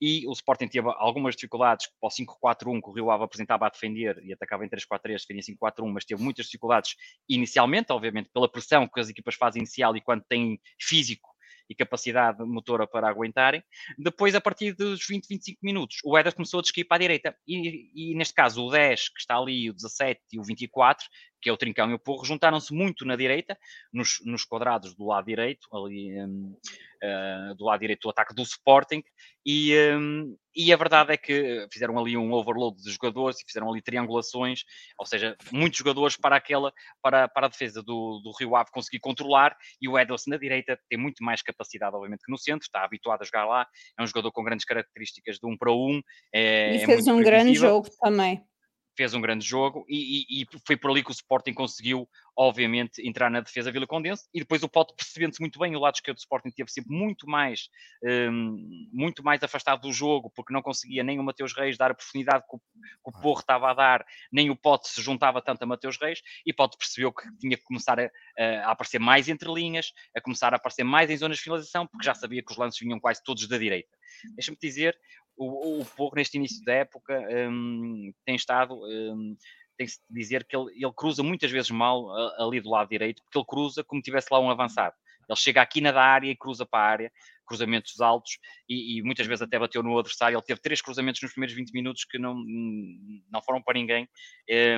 e 0.01 0.27
o 0.27 0.33
Sporting 0.33 0.69
teve 0.69 0.89
algumas 0.97 1.35
dificuldades 1.35 1.89
para 2.01 2.09
o 2.09 2.11
5-4-1 2.11 2.83
que 2.83 2.89
o 2.89 2.93
Rio 2.93 3.11
Ave 3.11 3.25
apresentava 3.25 3.67
a 3.67 3.71
defender 3.71 4.21
e 4.23 4.33
atacava 4.33 4.65
em 4.65 4.69
3-4-3, 4.69 5.21
defendia 5.21 5.55
5-4-1, 5.55 5.93
mas 5.93 6.05
teve 6.05 6.23
muitas 6.23 6.47
dificuldades 6.47 6.97
inicialmente, 7.29 7.93
obviamente, 7.93 8.31
pela 8.33 8.51
pressão 8.51 8.89
que 8.89 9.01
as 9.01 9.09
equipas 9.09 9.35
fazem 9.35 9.61
inicial 9.61 9.97
e 9.97 10.01
quando 10.01 10.25
têm 10.29 10.61
físico 10.81 11.35
e 11.69 11.75
capacidade 11.75 12.43
motora 12.45 12.87
para 12.87 13.09
aguentarem. 13.09 13.63
Depois, 13.99 14.35
a 14.35 14.41
partir 14.41 14.75
dos 14.75 15.07
20, 15.07 15.27
25 15.27 15.61
minutos, 15.63 15.97
o 16.05 16.19
Eder 16.19 16.35
começou 16.35 16.59
a 16.59 16.63
descair 16.63 16.85
para 16.85 16.97
a 16.97 17.01
direita. 17.01 17.37
E, 17.47 17.91
e, 17.95 18.15
neste 18.15 18.35
caso, 18.35 18.65
o 18.65 18.71
10, 18.71 19.09
que 19.09 19.21
está 19.21 19.39
ali, 19.39 19.71
o 19.71 19.75
17 19.75 20.21
e 20.33 20.39
o 20.39 20.43
24, 20.43 21.07
que 21.45 21.51
é 21.51 21.53
o 21.53 21.59
Trincão 21.59 21.91
e 21.91 21.95
o 21.95 21.99
Porro, 21.99 22.25
juntaram-se 22.25 22.73
muito 22.73 23.05
na 23.05 23.17
direita, 23.17 23.59
nos, 23.93 24.19
nos 24.25 24.47
quadrados 24.47 24.95
do 24.95 25.05
lado 25.05 25.27
direito, 25.27 25.69
ali 25.77 26.19
um, 26.19 26.57
uh, 27.03 27.55
do 27.55 27.67
lado 27.67 27.81
direito 27.81 28.01
do 28.05 28.09
ataque 28.09 28.35
do 28.35 28.43
Sporting, 28.43 29.05
e, 29.45 29.79
um, 29.95 30.35
e 30.57 30.73
a 30.73 30.77
verdade 30.79 31.13
é 31.13 31.19
que 31.19 31.67
fizeram 31.71 31.99
ali 31.99 32.17
um 32.17 32.33
overload 32.33 32.83
de 32.83 32.91
jogadores 32.91 33.39
e 33.39 33.45
fizeram 33.45 33.71
ali 33.71 33.83
triangulações, 33.83 34.63
ou 34.99 35.05
seja, 35.05 35.37
muitos 35.53 35.81
jogadores 35.81 36.17
para 36.17 36.35
aquela, 36.35 36.73
para, 37.03 37.29
para 37.29 37.45
a 37.45 37.51
defesa 37.51 37.83
do, 37.83 38.23
do 38.25 38.33
Rio 38.41 38.57
Ave 38.57 38.71
conseguir 38.73 39.01
controlar, 39.01 39.55
e 39.83 39.87
o 39.87 39.99
Edelson 39.99 40.31
na 40.31 40.39
direita 40.39 40.81
tem 40.89 40.99
muito 40.99 41.23
mais 41.23 41.43
capacidade, 41.43 41.95
obviamente, 41.95 42.25
que 42.25 42.33
no 42.33 42.39
centro, 42.39 42.65
está 42.65 42.83
habituado 42.83 43.21
a 43.21 43.27
jogar 43.27 43.45
lá, 43.45 43.67
é 44.01 44.03
um 44.03 44.07
jogador 44.07 44.33
com 44.33 44.43
grandes 44.43 44.65
características 44.65 45.39
de 45.39 45.47
um 45.47 45.59
para 45.59 45.73
um. 45.73 46.01
É, 46.33 46.75
e 46.75 46.83
é 46.83 46.87
fez 46.87 47.07
um 47.07 47.21
grande 47.23 47.53
jogo 47.53 47.87
também 48.01 48.43
fez 48.97 49.15
um 49.15 49.21
grande 49.21 49.45
jogo 49.45 49.85
e, 49.89 50.25
e, 50.29 50.43
e, 50.43 50.47
foi 50.67 50.77
por 50.77 50.91
ali 50.91 51.03
que 51.03 51.11
o 51.11 51.13
Sporting 51.13 51.53
conseguiu, 51.53 52.09
obviamente, 52.37 53.07
entrar 53.07 53.31
na 53.31 53.41
defesa 53.41 53.71
Vila 53.71 53.87
Condense 53.87 54.29
e 54.33 54.41
depois 54.41 54.63
o 54.63 54.69
Pote 54.69 54.95
percebendo-se 54.97 55.41
muito 55.41 55.59
bem, 55.59 55.75
o 55.75 55.81
lado 55.81 55.95
esquerdo 55.95 56.17
do 56.17 56.21
Sporting 56.21 56.51
teve 56.51 56.71
sempre 56.71 56.95
muito 56.95 57.29
mais, 57.29 57.69
um, 58.03 58.89
muito 58.93 59.23
mais 59.23 59.43
afastado 59.43 59.83
do 59.83 59.93
jogo, 59.93 60.31
porque 60.35 60.53
não 60.53 60.63
conseguia 60.63 61.03
nem 61.03 61.19
o 61.19 61.25
Mateus 61.25 61.55
Reis 61.55 61.77
dar 61.77 61.91
a 61.91 61.95
profundidade 61.95 62.45
que 62.49 62.57
o, 62.57 62.59
que 62.59 63.19
o 63.19 63.21
Porro 63.21 63.41
estava 63.41 63.71
a 63.71 63.75
dar, 63.75 64.07
nem 64.33 64.51
o 64.51 64.57
Pote 64.57 64.89
se 64.89 65.03
juntava 65.03 65.43
tanto 65.43 65.63
a 65.63 65.67
Mateus 65.67 65.99
Reis 66.01 66.21
e 66.47 66.53
Pote 66.53 66.77
percebeu 66.77 67.13
que 67.13 67.25
tinha 67.39 67.57
que 67.57 67.65
começar 67.65 67.99
a, 67.99 68.11
a, 68.39 68.71
aparecer 68.71 68.99
mais 68.99 69.29
entre 69.29 69.53
linhas, 69.53 69.93
a 70.17 70.21
começar 70.21 70.53
a 70.53 70.57
aparecer 70.57 70.85
mais 70.85 71.11
em 71.11 71.17
zonas 71.17 71.39
de 71.39 71.43
finalização, 71.43 71.87
porque 71.87 72.05
já 72.05 72.15
sabia 72.15 72.43
que 72.43 72.53
os 72.53 72.59
lances 72.59 72.79
vinham 72.79 73.01
quase 73.01 73.23
todos 73.23 73.47
da 73.49 73.59
direita. 73.59 73.97
Deixa-me 74.35 74.57
dizer, 74.61 74.97
o, 75.37 75.81
o 75.81 75.85
Porro, 75.85 76.17
neste 76.17 76.37
início 76.37 76.65
da 76.65 76.75
época, 76.75 77.19
um, 77.51 78.13
tem 78.25 78.37
estado. 78.37 78.75
Um, 78.75 79.37
tem-se 79.77 79.99
de 80.09 80.21
dizer 80.21 80.47
que 80.47 80.57
ele, 80.57 80.71
ele, 80.73 80.93
cruza 80.95 81.23
muitas 81.23 81.51
vezes 81.51 81.69
mal 81.71 82.09
ali 82.39 82.61
do 82.61 82.71
lado 82.71 82.89
direito, 82.89 83.21
porque 83.25 83.39
ele 83.39 83.47
cruza 83.47 83.83
como 83.83 84.01
tivesse 84.01 84.29
lá 84.31 84.39
um 84.39 84.49
avançado. 84.49 84.95
Ele 85.29 85.37
chega 85.37 85.63
aqui 85.63 85.81
na 85.81 85.91
da 85.91 86.03
área 86.03 86.31
e 86.31 86.37
cruza 86.37 86.67
para 86.67 86.81
a 86.81 86.91
área, 86.91 87.13
cruzamentos 87.47 88.01
altos, 88.01 88.39
e, 88.69 88.99
e, 88.99 89.03
muitas 89.03 89.27
vezes 89.27 89.43
até 89.43 89.59
bateu 89.59 89.83
no 89.83 89.99
adversário. 89.99 90.37
Ele 90.37 90.45
teve 90.45 90.61
três 90.61 90.81
cruzamentos 90.81 91.21
nos 91.23 91.33
primeiros 91.33 91.55
20 91.55 91.73
minutos 91.73 92.05
que 92.05 92.19
não, 92.19 92.35
não 93.31 93.43
foram 93.43 93.63
para 93.63 93.79
ninguém, 93.79 94.09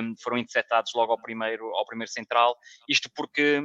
um, 0.01 0.15
foram 0.21 0.37
interceptados 0.37 0.91
logo 0.95 1.11
ao 1.11 1.21
primeiro, 1.21 1.65
ao 1.75 1.85
primeiro 1.85 2.11
central. 2.11 2.55
Isto 2.89 3.09
porque, 3.15 3.61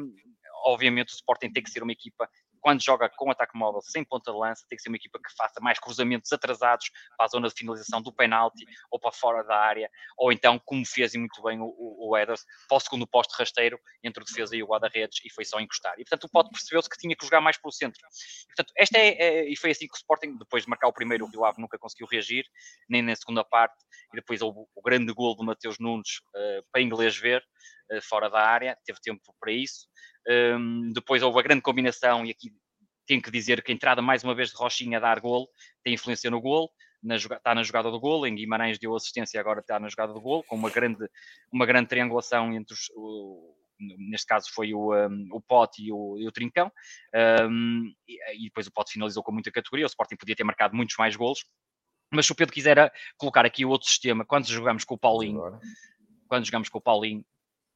obviamente, 0.65 1.13
o 1.13 1.17
Sporting 1.17 1.53
tem 1.53 1.63
que 1.63 1.71
ser 1.71 1.83
uma 1.83 1.93
equipa 1.93 2.29
quando 2.63 2.83
joga 2.83 3.11
com 3.11 3.31
ataque 3.31 3.59
móvel 3.59 3.83
sem 3.83 4.05
ponta 4.05 4.33
de 4.33 4.39
lança, 4.39 4.65
tem 4.69 4.77
que 4.77 4.83
ser 4.83 4.89
uma 4.89 4.97
equipa 4.97 5.19
que 5.19 5.35
faça 5.37 5.61
mais 5.61 5.79
cruzamentos 5.79 6.33
atrasados 6.33 6.91
para 7.17 7.27
a 7.27 7.29
zona 7.29 7.49
de 7.49 7.55
finalização 7.55 8.01
do 8.01 8.13
penalti 8.13 8.65
ou 8.91 8.99
para 8.99 9.13
fora 9.13 9.43
da 9.43 9.57
área, 9.57 9.91
ou 10.17 10.33
então, 10.33 10.59
como 10.65 10.87
fez 10.87 11.13
e 11.15 11.19
muito 11.19 11.43
bem 11.43 11.61
o, 11.61 11.75
o 11.77 12.17
Eders, 12.17 12.45
para 12.69 12.77
o 12.77 12.81
segundo 12.81 13.07
posto 13.07 13.33
rasteiro 13.33 13.79
entre 14.03 14.23
o 14.23 14.27
defesa 14.27 14.57
e 14.57 14.63
o 14.63 14.67
guarda-redes 14.67 15.19
e 15.25 15.31
foi 15.31 15.45
só 15.45 15.61
encostar. 15.61 15.95
E 15.99 16.05
portanto 16.05 16.25
o 16.25 16.31
Pote 16.31 16.51
percebeu-se 16.51 16.89
que 16.89 16.97
tinha 16.97 17.17
que 17.17 17.25
jogar 17.25 17.41
mais 17.41 17.57
pelo 17.59 17.73
centro. 17.73 18.01
E, 18.01 18.47
portanto, 18.47 18.73
esta 18.77 18.99
é, 18.99 19.09
é, 19.09 19.49
e 19.51 19.57
foi 19.57 19.73
assim 19.73 19.87
que 19.87 19.95
o 19.95 19.97
Sporting, 19.97 20.37
depois 20.39 20.63
de 20.63 20.71
marcar 20.71 20.87
o 20.87 20.93
primeiro, 20.93 21.25
o 21.25 21.29
Rio 21.29 21.45
Ave 21.45 21.61
nunca 21.61 21.79
conseguiu 21.79 22.07
reagir, 22.07 22.45
nem 22.89 23.03
na 23.03 23.17
segunda 23.17 23.45
parte, 23.45 23.77
e 24.13 24.17
depois 24.17 24.41
houve 24.41 24.61
o 24.75 24.83
grande 24.83 25.13
gol 25.13 25.35
do 25.35 25.43
Mateus 25.43 25.79
Nunes 25.81 26.21
uh, 26.35 26.65
para 26.71 26.81
inglês 26.81 27.17
ver, 27.17 27.43
fora 28.03 28.29
da 28.29 28.41
área, 28.41 28.77
teve 28.85 29.01
tempo 29.01 29.21
para 29.41 29.53
isso. 29.53 29.87
Um, 30.29 30.93
depois 30.93 31.23
houve 31.23 31.39
a 31.39 31.43
grande 31.43 31.63
combinação, 31.63 32.25
e 32.25 32.31
aqui 32.31 32.53
tenho 33.07 33.21
que 33.21 33.31
dizer 33.31 33.63
que 33.63 33.73
a 33.73 33.75
entrada 33.75 34.01
mais 34.01 34.23
uma 34.23 34.35
vez 34.35 34.51
de 34.51 34.57
Rochinha 34.57 34.99
a 34.99 35.01
dar 35.01 35.21
gol 35.21 35.49
tem 35.83 35.95
influência 35.95 36.31
no 36.31 36.41
gol, 36.41 36.71
na, 37.03 37.17
está 37.17 37.55
na 37.55 37.63
jogada 37.63 37.91
do 37.91 37.99
gol, 37.99 38.27
em 38.27 38.35
Guimarães 38.35 38.79
deu 38.79 38.95
assistência 38.95 39.41
agora 39.41 39.61
está 39.61 39.81
na 39.81 39.89
jogada 39.89 40.13
do 40.13 40.21
gol, 40.21 40.45
com 40.45 40.55
uma 40.55 40.71
grande, 40.71 41.09
uma 41.53 41.67
grande 41.67 41.89
triangulação 41.89 42.53
entre 42.53 42.75
os, 42.75 42.91
o, 42.95 43.57
neste 44.09 44.27
caso 44.27 44.49
foi 44.53 44.73
o, 44.73 44.95
um, 44.95 45.29
o 45.33 45.41
Pote 45.41 45.83
e 45.83 45.93
o, 45.93 46.17
e 46.19 46.27
o 46.27 46.33
Trincão, 46.33 46.71
um, 47.51 47.93
e, 48.07 48.37
e, 48.37 48.45
depois 48.45 48.67
o 48.67 48.73
Pote 48.73 48.93
finalizou 48.93 49.23
com 49.23 49.33
muita 49.33 49.51
categoria, 49.51 49.85
o 49.85 49.89
Sporting 49.89 50.17
podia 50.17 50.37
ter 50.37 50.45
marcado 50.45 50.77
muitos 50.77 50.97
mais 50.97 51.17
golos, 51.17 51.45
mas 52.13 52.27
se 52.27 52.33
o 52.33 52.35
Pedro 52.35 52.55
quiser 52.55 52.93
colocar 53.17 53.45
aqui 53.45 53.65
o 53.65 53.71
outro 53.71 53.89
sistema, 53.89 54.25
quando 54.25 54.47
jogamos 54.47 54.85
com 54.85 54.95
o 54.95 54.99
Paulinho, 54.99 55.59
quando 56.29 56.45
jogamos 56.45 56.69
com 56.69 56.79
o 56.79 56.83
Paulinho, 56.83 57.25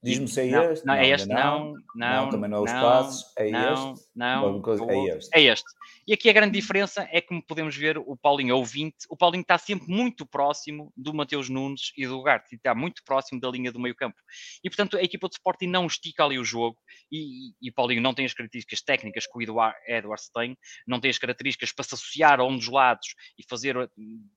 Diz-me 0.07 0.29
se 0.29 0.40
é 0.40 0.47
não, 0.51 0.73
este. 0.73 0.87
Não, 0.87 0.95
é 0.95 1.09
este, 1.09 1.29
não, 1.29 1.75
não, 1.95 2.25
não, 2.25 2.31
também 2.31 2.51
não 2.51 2.59
é 2.59 2.61
os 2.61 2.73
passos, 2.73 3.33
é 3.37 3.51
não, 3.51 3.92
este. 3.92 4.07
Não, 4.14 4.62
coisa, 4.62 4.85
é 4.85 5.16
este. 5.16 5.31
É 5.35 5.42
este. 5.42 5.66
E 6.07 6.12
aqui 6.12 6.31
a 6.31 6.33
grande 6.33 6.53
diferença 6.53 7.09
é 7.11 7.21
como 7.21 7.42
podemos 7.42 7.77
ver 7.77 7.99
o 7.99 8.16
Paulinho 8.16 8.53
é 8.53 8.55
o 8.55 8.64
20, 8.64 8.95
o 9.11 9.16
Paulinho 9.16 9.42
está 9.42 9.59
sempre 9.59 9.88
muito 9.88 10.25
próximo 10.25 10.92
do 10.97 11.12
Mateus 11.12 11.49
Nunes 11.49 11.92
e 11.97 12.07
do 12.07 12.21
Ugarte, 12.21 12.55
está 12.55 12.77
muito 12.77 13.03
próximo 13.05 13.40
da 13.40 13.51
linha 13.51 13.73
do 13.73 13.81
meio 13.81 13.95
campo. 13.95 14.16
E 14.62 14.71
portanto 14.71 14.97
a 14.97 15.03
equipa 15.03 15.29
de 15.29 15.35
Sporting 15.35 15.66
não 15.66 15.85
estica 15.87 16.23
ali 16.23 16.38
o 16.38 16.45
jogo 16.45 16.79
e, 17.11 17.49
e, 17.49 17.55
e 17.61 17.73
Paulinho 17.73 18.01
não 18.01 18.14
tem 18.14 18.25
as 18.25 18.33
características 18.33 18.83
técnicas 18.83 19.27
que 19.27 19.37
o 19.37 19.42
Edwards 19.88 20.31
tem, 20.33 20.57
não 20.87 21.01
tem 21.01 21.11
as 21.11 21.19
características 21.19 21.73
para 21.73 21.85
se 21.85 21.95
associar 21.97 22.38
a 22.38 22.45
um 22.45 22.57
dos 22.57 22.69
lados 22.69 23.09
e 23.37 23.42
fazer 23.49 23.90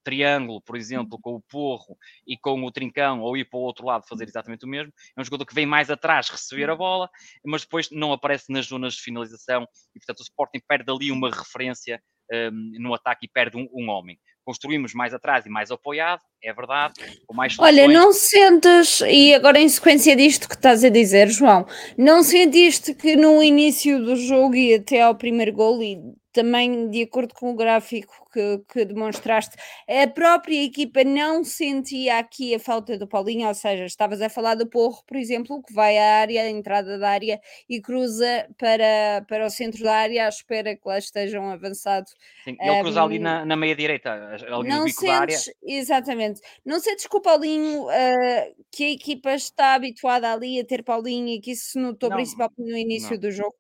triângulo, 0.03 0.61
por 0.61 0.75
exemplo, 0.75 1.19
com 1.21 1.35
o 1.35 1.41
Porro 1.41 1.95
e 2.25 2.35
com 2.35 2.63
o 2.63 2.71
Trincão, 2.71 3.21
ou 3.21 3.37
ir 3.37 3.45
para 3.45 3.59
o 3.59 3.61
outro 3.61 3.85
lado 3.85 4.07
fazer 4.07 4.27
exatamente 4.27 4.65
o 4.65 4.67
mesmo. 4.67 4.91
É 5.15 5.21
um 5.21 5.23
jogador 5.23 5.45
que 5.45 5.53
vem 5.59 5.65
mais 5.65 5.89
atrás 5.89 6.29
receber 6.29 6.69
a 6.69 6.75
bola, 6.75 7.09
mas 7.45 7.61
depois 7.63 7.89
não 7.91 8.13
aparece 8.13 8.51
nas 8.51 8.67
zonas 8.67 8.93
de 8.93 9.01
finalização 9.01 9.67
e, 9.93 9.99
portanto, 9.99 10.19
o 10.19 10.23
Sporting 10.23 10.61
perde 10.67 10.89
ali 10.91 11.11
uma 11.11 11.29
referência 11.29 12.01
um, 12.31 12.71
no 12.79 12.93
ataque 12.93 13.25
e 13.25 13.29
perde 13.29 13.57
um, 13.57 13.67
um, 13.73 13.89
homem. 13.89 14.17
Construímos 14.45 14.93
mais 14.93 15.13
atrás 15.13 15.45
e 15.45 15.49
mais 15.49 15.69
apoiado, 15.69 16.21
é 16.41 16.51
verdade, 16.53 16.93
com 17.27 17.35
mais 17.35 17.57
Olha, 17.59 17.87
não 17.87 18.13
sentes, 18.13 19.01
e 19.01 19.33
agora 19.33 19.59
em 19.59 19.69
sequência 19.69 20.15
disto 20.15 20.47
que 20.47 20.55
estás 20.55 20.83
a 20.83 20.89
dizer, 20.89 21.29
João, 21.29 21.67
não 21.97 22.23
sentiste 22.23 22.95
que 22.95 23.15
no 23.15 23.43
início 23.43 24.03
do 24.03 24.15
jogo 24.15 24.55
e 24.55 24.75
até 24.75 25.01
ao 25.01 25.13
primeiro 25.13 25.51
gol, 25.53 25.83
e 25.83 25.99
também 26.39 26.89
de 26.89 27.03
acordo 27.03 27.33
com 27.33 27.51
o 27.51 27.53
gráfico 27.53 28.25
que, 28.31 28.61
que, 28.71 28.85
demonstraste, 28.85 29.57
a 29.85 30.07
própria 30.07 30.63
equipa 30.63 31.03
não 31.03 31.43
sentia 31.43 32.17
aqui 32.17 32.55
a 32.55 32.59
falta 32.59 32.97
do 32.97 33.05
Paulinho, 33.05 33.45
ou 33.45 33.53
seja, 33.53 33.83
estavas 33.83 34.21
a 34.21 34.29
falar 34.29 34.55
do 34.55 34.65
Porro, 34.65 35.03
por 35.05 35.17
exemplo, 35.17 35.61
que 35.61 35.73
vai 35.73 35.97
à 35.97 36.21
área, 36.21 36.43
à 36.43 36.49
entrada 36.49 36.97
da 36.97 37.09
área 37.09 37.41
e 37.67 37.81
cruza 37.81 38.47
para, 38.57 39.25
para 39.27 39.47
o 39.47 39.49
centro 39.49 39.83
da 39.83 39.93
área 39.93 40.27
à 40.27 40.29
espera 40.29 40.77
que 40.77 40.81
lá 40.85 40.97
estejam 40.97 41.51
avançado. 41.51 42.07
Sim, 42.45 42.55
ele 42.57 42.71
um, 42.71 42.81
cruza 42.83 43.03
ali 43.03 43.19
na, 43.19 43.43
na 43.43 43.57
meia 43.57 43.75
direita, 43.75 44.13
ali 44.13 44.69
não 44.69 44.79
no 44.79 44.85
bico 44.85 45.01
sentes, 45.01 45.07
da 45.07 45.19
área. 45.19 45.37
Exatamente. 45.61 46.39
Não 46.65 46.79
sentes 46.79 47.05
que 47.05 47.17
o 47.17 47.21
Paulinho, 47.21 47.83
uh, 47.83 48.65
que 48.71 48.85
a 48.85 48.91
equipa 48.91 49.33
está 49.33 49.73
habituada 49.73 50.31
ali 50.31 50.57
a 50.57 50.63
ter 50.63 50.83
Paulinho 50.83 51.27
e 51.27 51.41
que 51.41 51.51
isso 51.51 51.71
se 51.71 51.79
notou 51.79 52.09
não, 52.09 52.15
principalmente 52.15 52.61
no 52.61 52.77
início 52.77 53.11
não. 53.11 53.19
do 53.19 53.29
jogo? 53.29 53.58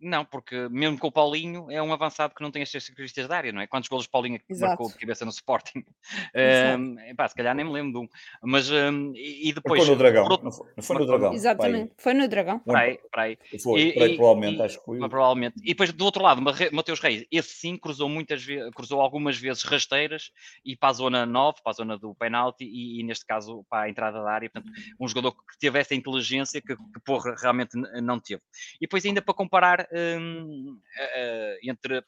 Não, 0.00 0.24
porque 0.24 0.68
mesmo 0.68 0.98
com 0.98 1.08
o 1.08 1.12
Paulinho 1.12 1.70
é 1.70 1.82
um 1.82 1.92
avançado 1.92 2.34
que 2.34 2.42
não 2.42 2.50
tem 2.50 2.62
as 2.62 2.70
características 2.70 3.28
da 3.28 3.36
área, 3.36 3.52
não 3.52 3.60
é? 3.60 3.66
Quantos 3.66 3.88
golos 3.88 4.06
Paulinho 4.06 4.40
Exato. 4.48 4.70
marcou 4.70 4.88
de 4.88 4.98
cabeça 4.98 5.24
no 5.24 5.30
Sporting? 5.30 5.84
Um, 6.32 6.96
pá, 7.16 7.28
se 7.28 7.34
calhar 7.34 7.54
nem 7.54 7.64
me 7.64 7.72
lembro 7.72 7.92
de 7.92 7.98
um. 7.98 8.08
Mas 8.42 8.70
um, 8.70 9.12
e 9.14 9.52
depois. 9.52 9.80
Foi 9.80 9.90
no 9.90 9.96
Dragão. 9.96 10.28
Não 10.42 10.52
foi, 10.52 10.68
não 10.76 10.82
foi 10.82 10.98
no 10.98 11.06
Dragão. 11.06 11.32
Exatamente, 11.32 11.92
foi 11.96 12.14
no 12.14 12.28
Dragão. 12.28 12.58
Para 12.60 12.98
aí. 13.22 13.38
Foi, 13.62 13.80
e, 13.80 14.02
aí, 14.02 14.16
provavelmente, 14.16 14.58
e, 14.58 14.62
acho 14.62 14.78
que 14.78 14.84
foi. 14.84 14.98
Provavelmente. 14.98 15.56
E 15.62 15.68
depois 15.68 15.92
do 15.92 16.04
outro 16.04 16.22
lado, 16.22 16.40
Mateus 16.72 17.00
Reis, 17.00 17.24
esse 17.30 17.48
sim 17.50 17.76
cruzou 17.76 18.08
muitas 18.08 18.42
vezes, 18.44 18.70
cruzou 18.74 19.00
algumas 19.00 19.36
vezes 19.36 19.62
rasteiras 19.62 20.30
e 20.64 20.76
para 20.76 20.90
a 20.90 20.92
zona 20.92 21.26
9, 21.26 21.58
para 21.62 21.70
a 21.70 21.74
zona 21.74 21.98
do 21.98 22.14
penalti 22.14 22.64
e, 22.64 23.00
e 23.00 23.02
neste 23.02 23.26
caso 23.26 23.64
para 23.68 23.84
a 23.84 23.90
entrada 23.90 24.22
da 24.22 24.30
área. 24.30 24.50
Portanto, 24.50 24.72
um 24.98 25.08
jogador 25.08 25.32
que 25.32 25.58
teve 25.58 25.78
essa 25.78 25.94
inteligência 25.94 26.60
que, 26.60 26.76
que 26.76 27.00
porra 27.04 27.34
realmente 27.40 27.76
não 28.02 28.18
teve. 28.20 28.42
E 28.76 28.86
depois 28.86 29.04
ainda 29.04 29.20
para 29.20 29.34
comparar. 29.34 29.88
Um, 29.92 30.72
uh, 30.74 31.58
entre 31.62 32.04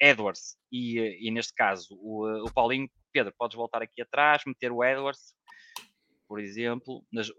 Edwards 0.00 0.56
e, 0.70 0.98
e, 1.26 1.30
neste 1.30 1.54
caso 1.54 1.94
o, 1.94 2.46
o 2.46 2.52
Paulinho, 2.52 2.90
Pedro, 3.12 3.32
podes 3.38 3.56
voltar 3.56 3.82
aqui 3.82 4.02
atrás, 4.02 4.42
meter 4.46 4.72
o 4.72 4.84
Edwards, 4.84 5.34
por 6.28 6.40
exemplo, 6.40 7.04
nas, 7.12 7.30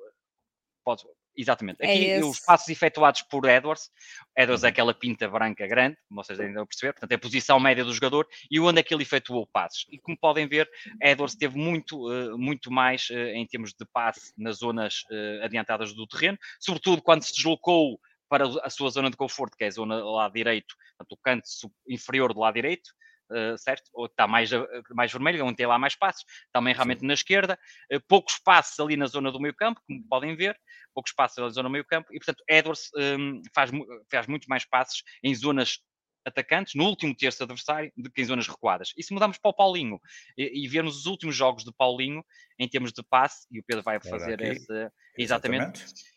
podes, 0.83 1.05
Exatamente. 1.35 1.77
É 1.81 1.91
Aqui 1.91 2.09
é 2.09 2.23
os 2.23 2.39
passos 2.39 2.69
efetuados 2.69 3.23
por 3.23 3.45
Edwards. 3.49 3.89
Edwards 4.37 4.63
é 4.63 4.67
uhum. 4.67 4.71
aquela 4.71 4.93
pinta 4.93 5.27
branca 5.27 5.65
grande, 5.67 5.97
como 6.07 6.23
vocês 6.23 6.39
ainda 6.39 6.53
vão 6.53 6.67
perceber, 6.67 6.93
portanto 6.93 7.11
é 7.11 7.15
a 7.15 7.19
posição 7.19 7.59
média 7.59 7.83
do 7.83 7.93
jogador 7.93 8.27
e 8.51 8.59
onde 8.59 8.79
é 8.79 8.83
que 8.83 8.93
ele 8.93 9.03
efetuou 9.03 9.47
passos. 9.51 9.85
E 9.89 9.97
como 9.99 10.17
podem 10.17 10.47
ver, 10.47 10.69
Edwards 11.01 11.35
teve 11.35 11.57
muito, 11.57 12.07
uh, 12.07 12.37
muito 12.37 12.71
mais 12.71 13.09
uh, 13.09 13.15
em 13.15 13.45
termos 13.47 13.71
de 13.71 13.85
passe 13.91 14.33
nas 14.37 14.57
zonas 14.57 15.03
adiantadas 15.41 15.93
do 15.93 16.07
terreno, 16.07 16.37
sobretudo 16.59 17.01
quando 17.01 17.23
se 17.23 17.33
deslocou 17.33 17.99
para 18.33 18.45
a 18.63 18.69
sua 18.71 18.89
zona 18.89 19.11
de 19.11 19.15
conforto, 19.15 19.55
que 19.55 19.63
é 19.63 19.67
a 19.67 19.71
zona 19.71 19.99
do 19.99 20.09
lado 20.09 20.33
direito, 20.33 20.73
portanto, 20.97 21.11
o 21.11 21.17
canto 21.17 21.47
inferior 21.87 22.33
do 22.33 22.39
lado 22.39 22.55
direito, 22.55 22.89
Uh, 23.31 23.57
certo? 23.57 23.89
Ou 23.93 24.05
está 24.05 24.27
mais, 24.27 24.49
mais 24.93 25.11
vermelho, 25.11 25.45
onde 25.45 25.55
tem 25.55 25.65
lá 25.65 25.79
mais 25.79 25.95
passos, 25.95 26.23
também 26.51 26.73
realmente 26.73 26.99
Sim. 26.99 27.07
na 27.07 27.13
esquerda, 27.13 27.57
uh, 27.91 27.99
poucos 28.07 28.37
passos 28.37 28.77
ali 28.79 28.97
na 28.97 29.07
zona 29.07 29.31
do 29.31 29.39
meio 29.39 29.55
campo, 29.55 29.81
como 29.87 30.05
podem 30.07 30.35
ver, 30.35 30.55
poucos 30.93 31.13
passos 31.13 31.37
na 31.37 31.49
zona 31.49 31.69
do 31.69 31.71
meio 31.71 31.85
campo, 31.85 32.09
e 32.11 32.19
portanto 32.19 32.43
Edwards 32.47 32.91
um, 32.95 33.41
faz, 33.55 33.71
faz 34.11 34.27
muito 34.27 34.45
mais 34.47 34.65
passos 34.65 35.03
em 35.23 35.33
zonas 35.33 35.79
atacantes, 36.25 36.75
no 36.75 36.83
último 36.83 37.15
terço 37.15 37.41
adversário, 37.41 37.91
do 37.95 38.11
que 38.11 38.21
em 38.21 38.25
zonas 38.25 38.47
recuadas. 38.47 38.91
E 38.95 39.01
se 39.01 39.13
mudamos 39.13 39.37
para 39.37 39.49
o 39.49 39.53
Paulinho 39.53 39.99
e, 40.37 40.65
e 40.65 40.67
vermos 40.67 40.97
os 40.97 41.05
últimos 41.05 41.35
jogos 41.35 41.63
de 41.63 41.73
Paulinho, 41.73 42.23
em 42.59 42.67
termos 42.67 42.91
de 42.91 43.01
passe, 43.01 43.47
e 43.49 43.59
o 43.59 43.63
Pedro 43.63 43.83
vai 43.83 43.99
fazer 44.01 44.41
esse, 44.41 44.91
exatamente. 45.17 45.81
exatamente 45.81 46.12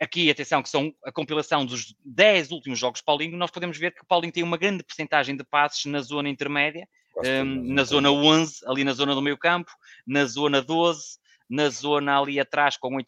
aqui, 0.00 0.30
atenção, 0.30 0.62
que 0.62 0.68
são 0.68 0.94
a 1.04 1.12
compilação 1.12 1.66
dos 1.66 1.94
10 2.04 2.52
últimos 2.52 2.78
jogos 2.78 3.00
de 3.00 3.04
Paulinho, 3.04 3.36
nós 3.36 3.50
podemos 3.50 3.76
ver 3.76 3.92
que 3.92 4.02
o 4.02 4.06
Paulinho 4.06 4.32
tem 4.32 4.42
uma 4.42 4.56
grande 4.56 4.84
porcentagem 4.84 5.36
de 5.36 5.44
passes 5.44 5.84
na 5.86 6.00
zona 6.00 6.28
intermédia, 6.28 6.88
um, 7.16 7.74
na 7.74 7.84
zona 7.84 8.10
11, 8.10 8.60
ali 8.66 8.84
na 8.84 8.92
zona 8.92 9.14
do 9.14 9.22
meio 9.22 9.36
campo, 9.36 9.70
na 10.06 10.24
zona 10.24 10.62
12, 10.62 11.18
na 11.50 11.68
zona 11.68 12.20
ali 12.20 12.38
atrás 12.38 12.76
com 12.76 12.90
8%, 12.90 13.04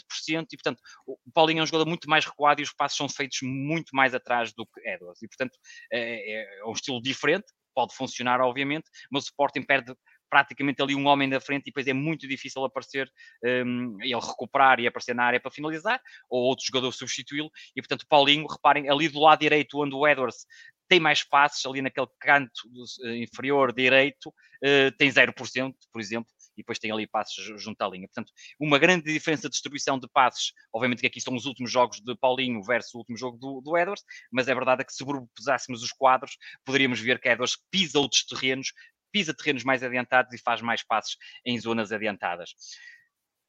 e 0.52 0.56
portanto 0.56 0.80
o 1.06 1.16
Paulinho 1.32 1.60
é 1.60 1.62
um 1.62 1.66
jogador 1.66 1.86
muito 1.86 2.08
mais 2.08 2.24
recuado 2.24 2.60
e 2.60 2.64
os 2.64 2.72
passos 2.72 2.96
são 2.96 3.08
feitos 3.08 3.38
muito 3.42 3.94
mais 3.94 4.14
atrás 4.14 4.52
do 4.52 4.66
que 4.66 4.80
Edwards, 4.88 5.22
e 5.22 5.28
portanto 5.28 5.58
é, 5.92 6.60
é 6.60 6.64
um 6.64 6.72
estilo 6.72 7.00
diferente, 7.00 7.46
pode 7.74 7.94
funcionar 7.94 8.40
obviamente, 8.40 8.86
mas 9.10 9.24
o 9.24 9.26
Sporting 9.26 9.62
perde 9.62 9.94
praticamente 10.30 10.80
ali 10.80 10.94
um 10.94 11.06
homem 11.06 11.28
da 11.28 11.40
frente 11.40 11.64
e 11.64 11.64
depois 11.66 11.86
é 11.86 11.92
muito 11.92 12.26
difícil 12.26 12.64
aparecer, 12.64 13.10
um, 13.44 13.98
ele 14.00 14.14
recuperar 14.14 14.78
e 14.80 14.86
aparecer 14.86 15.14
na 15.14 15.24
área 15.24 15.40
para 15.40 15.50
finalizar, 15.50 16.00
ou 16.28 16.44
outro 16.44 16.64
jogador 16.64 16.92
substituí-lo, 16.92 17.50
e 17.76 17.82
portanto 17.82 18.06
Paulinho, 18.08 18.46
reparem, 18.46 18.88
ali 18.88 19.08
do 19.08 19.20
lado 19.20 19.40
direito 19.40 19.82
onde 19.82 19.94
o 19.94 20.06
Edwards 20.06 20.46
tem 20.88 20.98
mais 20.98 21.22
passes, 21.22 21.64
ali 21.66 21.80
naquele 21.80 22.08
canto 22.18 22.60
uh, 23.04 23.14
inferior 23.14 23.72
direito, 23.72 24.28
uh, 24.28 24.90
tem 24.98 25.08
0%, 25.08 25.72
por 25.92 26.00
exemplo, 26.00 26.30
e 26.56 26.62
depois 26.62 26.80
tem 26.80 26.90
ali 26.90 27.06
passes 27.06 27.36
junto 27.62 27.80
à 27.80 27.88
linha. 27.88 28.08
Portanto, 28.08 28.32
uma 28.58 28.76
grande 28.76 29.12
diferença 29.12 29.42
de 29.42 29.52
distribuição 29.52 29.98
de 29.98 30.08
passes, 30.08 30.52
obviamente 30.72 31.00
que 31.00 31.06
aqui 31.06 31.20
são 31.20 31.34
os 31.34 31.46
últimos 31.46 31.70
jogos 31.70 32.00
de 32.00 32.16
Paulinho 32.16 32.60
versus 32.62 32.92
o 32.94 32.98
último 32.98 33.16
jogo 33.16 33.38
do, 33.38 33.60
do 33.60 33.76
Edwards, 33.76 34.04
mas 34.32 34.48
é 34.48 34.54
verdade 34.54 34.84
que 34.84 34.92
se 34.92 34.98
sobrepusássemos 34.98 35.82
os 35.82 35.92
quadros, 35.92 36.36
poderíamos 36.64 37.00
ver 37.00 37.20
que 37.20 37.28
Edwards 37.28 37.56
pisa 37.70 37.98
outros 37.98 38.24
terrenos, 38.24 38.72
pisa 39.10 39.34
terrenos 39.34 39.64
mais 39.64 39.82
adiantados 39.82 40.32
e 40.32 40.38
faz 40.38 40.60
mais 40.60 40.82
passes 40.82 41.16
em 41.44 41.58
zonas 41.58 41.92
adiantadas. 41.92 42.54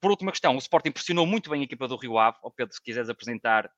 Por 0.01 0.11
última 0.11 0.31
questão, 0.31 0.55
o 0.55 0.59
Sporting 0.59 0.91
pressionou 0.91 1.27
muito 1.27 1.49
bem 1.49 1.61
a 1.61 1.63
equipa 1.63 1.87
do 1.87 1.95
Rio 1.95 2.17
Ave. 2.17 2.37
Ou 2.41 2.51
Pedro, 2.51 2.73
se 2.73 2.81
quiseres 2.81 3.09
apresentar 3.09 3.69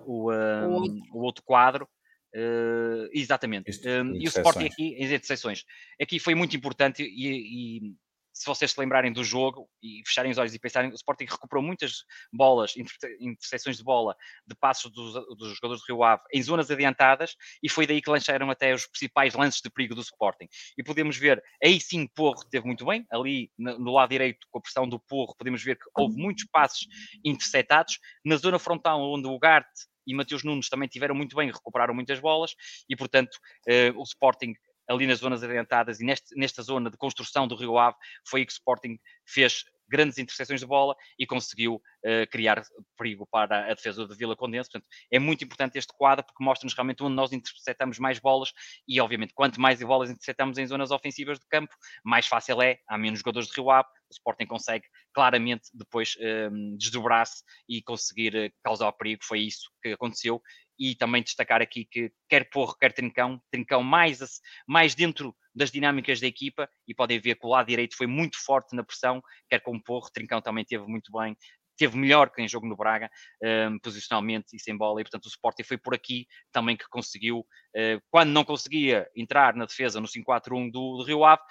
o, 0.00 0.32
um, 0.32 1.02
o 1.12 1.18
outro 1.18 1.42
quadro. 1.44 1.88
Uh, 2.34 3.10
exatamente. 3.12 3.70
um, 3.86 4.14
e 4.14 4.24
o 4.24 4.28
Sporting 4.28 4.64
aqui, 4.64 4.94
em 4.94 5.04
interseções, 5.04 5.64
aqui 6.00 6.18
foi 6.18 6.34
muito 6.34 6.56
importante 6.56 7.02
e, 7.02 7.78
e 7.78 7.94
se 8.32 8.46
vocês 8.46 8.72
se 8.72 8.80
lembrarem 8.80 9.12
do 9.12 9.22
jogo 9.22 9.68
e 9.82 10.02
fecharem 10.06 10.32
os 10.32 10.38
olhos 10.38 10.54
e 10.54 10.58
pensarem, 10.58 10.90
o 10.90 10.94
Sporting 10.94 11.24
recuperou 11.24 11.62
muitas 11.62 12.04
bolas, 12.32 12.74
interseções 13.20 13.76
de 13.76 13.84
bola, 13.84 14.16
de 14.46 14.54
passos 14.54 14.90
dos, 14.90 15.12
dos, 15.36 15.54
jogadores 15.54 15.82
do 15.82 15.86
Rio 15.86 16.02
Ave 16.02 16.22
em 16.32 16.42
zonas 16.42 16.70
adiantadas 16.70 17.36
e 17.62 17.68
foi 17.68 17.86
daí 17.86 18.00
que 18.00 18.10
lançaram 18.10 18.50
até 18.50 18.74
os 18.74 18.86
principais 18.86 19.34
lances 19.34 19.60
de 19.60 19.70
perigo 19.70 19.94
do 19.94 20.00
Sporting. 20.00 20.48
E 20.76 20.82
podemos 20.82 21.16
ver, 21.16 21.42
aí 21.62 21.80
sim, 21.80 22.06
Porro 22.06 22.44
teve 22.50 22.66
muito 22.66 22.84
bem, 22.84 23.06
ali 23.10 23.50
no 23.58 23.92
lado 23.92 24.10
direito, 24.10 24.46
com 24.50 24.58
a 24.58 24.62
pressão 24.62 24.88
do 24.88 24.98
Porro, 24.98 25.34
podemos 25.36 25.62
ver 25.62 25.76
que 25.76 25.84
houve 25.96 26.16
muitos 26.16 26.44
passos 26.50 26.86
interceptados. 27.24 27.98
Na 28.24 28.36
zona 28.36 28.58
frontal, 28.58 29.00
onde 29.00 29.26
o 29.26 29.38
Garte 29.38 29.92
e 30.06 30.14
Mateus 30.14 30.42
Nunes 30.42 30.68
também 30.68 30.88
tiveram 30.88 31.14
muito 31.14 31.36
bem, 31.36 31.50
recuperaram 31.50 31.94
muitas 31.94 32.18
bolas 32.20 32.54
e, 32.88 32.96
portanto, 32.96 33.38
eh, 33.68 33.92
o 33.94 34.02
Sporting 34.02 34.54
ali 34.92 35.06
nas 35.06 35.18
zonas 35.18 35.42
adiantadas 35.42 36.00
e 36.00 36.04
neste, 36.04 36.34
nesta 36.36 36.62
zona 36.62 36.90
de 36.90 36.96
construção 36.96 37.46
do 37.48 37.56
Rio 37.56 37.78
Ave, 37.78 37.96
foi 38.26 38.40
aí 38.40 38.46
que 38.46 38.52
o 38.52 38.54
Sporting 38.54 38.98
fez 39.26 39.64
grandes 39.92 40.16
interseções 40.16 40.60
de 40.60 40.66
bola 40.66 40.96
e 41.18 41.26
conseguiu 41.26 41.74
uh, 41.74 42.30
criar 42.30 42.62
perigo 42.96 43.26
para 43.30 43.70
a 43.70 43.74
defesa 43.74 44.06
de 44.06 44.16
Vila 44.16 44.34
Condense. 44.34 44.70
Portanto, 44.70 44.88
é 45.10 45.18
muito 45.18 45.44
importante 45.44 45.76
este 45.76 45.92
quadro 45.94 46.24
porque 46.24 46.42
mostra-nos 46.42 46.74
realmente 46.74 47.02
onde 47.02 47.14
nós 47.14 47.30
interceptamos 47.32 47.98
mais 47.98 48.18
bolas 48.18 48.52
e, 48.88 48.98
obviamente, 49.00 49.34
quanto 49.34 49.60
mais 49.60 49.82
bolas 49.82 50.10
interceptamos 50.10 50.56
em 50.56 50.66
zonas 50.66 50.90
ofensivas 50.90 51.38
de 51.38 51.46
campo, 51.46 51.74
mais 52.02 52.26
fácil 52.26 52.62
é, 52.62 52.78
há 52.88 52.96
menos 52.96 53.18
jogadores 53.18 53.48
de 53.48 53.54
Rio 53.54 53.70
Ave, 53.70 53.88
o 54.12 54.18
Sporting 54.18 54.46
consegue 54.46 54.86
claramente 55.12 55.68
depois 55.74 56.16
um, 56.50 56.76
desdobrar-se 56.76 57.42
e 57.68 57.82
conseguir 57.82 58.34
uh, 58.34 58.52
causar 58.62 58.92
perigo. 58.92 59.24
Foi 59.24 59.40
isso 59.40 59.70
que 59.82 59.92
aconteceu. 59.92 60.40
E 60.78 60.94
também 60.94 61.22
destacar 61.22 61.62
aqui 61.62 61.84
que 61.84 62.12
quer 62.28 62.48
Porro, 62.50 62.76
quer 62.76 62.92
Trincão, 62.92 63.40
Trincão 63.50 63.82
mais, 63.82 64.18
mais 64.66 64.94
dentro 64.94 65.34
das 65.54 65.70
dinâmicas 65.70 66.20
da 66.20 66.26
equipa. 66.26 66.68
E 66.88 66.94
podem 66.94 67.20
ver 67.20 67.36
que 67.36 67.46
o 67.46 67.50
lado 67.50 67.66
direito 67.66 67.96
foi 67.96 68.06
muito 68.06 68.42
forte 68.42 68.74
na 68.74 68.82
pressão, 68.82 69.22
quer 69.48 69.60
com 69.60 69.80
Porro, 69.80 70.10
Trincão 70.12 70.40
também 70.40 70.64
teve 70.64 70.86
muito 70.86 71.12
bem, 71.12 71.36
teve 71.76 71.96
melhor 71.96 72.30
que 72.30 72.42
em 72.42 72.48
jogo 72.48 72.66
no 72.66 72.76
Braga, 72.76 73.10
um, 73.42 73.78
posicionalmente 73.78 74.54
e 74.54 74.60
sem 74.60 74.76
bola, 74.76 75.00
e 75.00 75.04
portanto 75.04 75.24
o 75.24 75.28
Sporting 75.28 75.64
foi 75.64 75.78
por 75.78 75.94
aqui 75.94 76.26
também 76.52 76.76
que 76.76 76.88
conseguiu, 76.88 77.40
uh, 77.40 78.02
quando 78.10 78.30
não 78.30 78.44
conseguia 78.44 79.08
entrar 79.16 79.54
na 79.54 79.64
defesa 79.64 80.00
no 80.00 80.06
5-4-1 80.06 80.70
do, 80.70 80.98
do 80.98 81.04
Rio 81.04 81.24
Ave, 81.24 81.42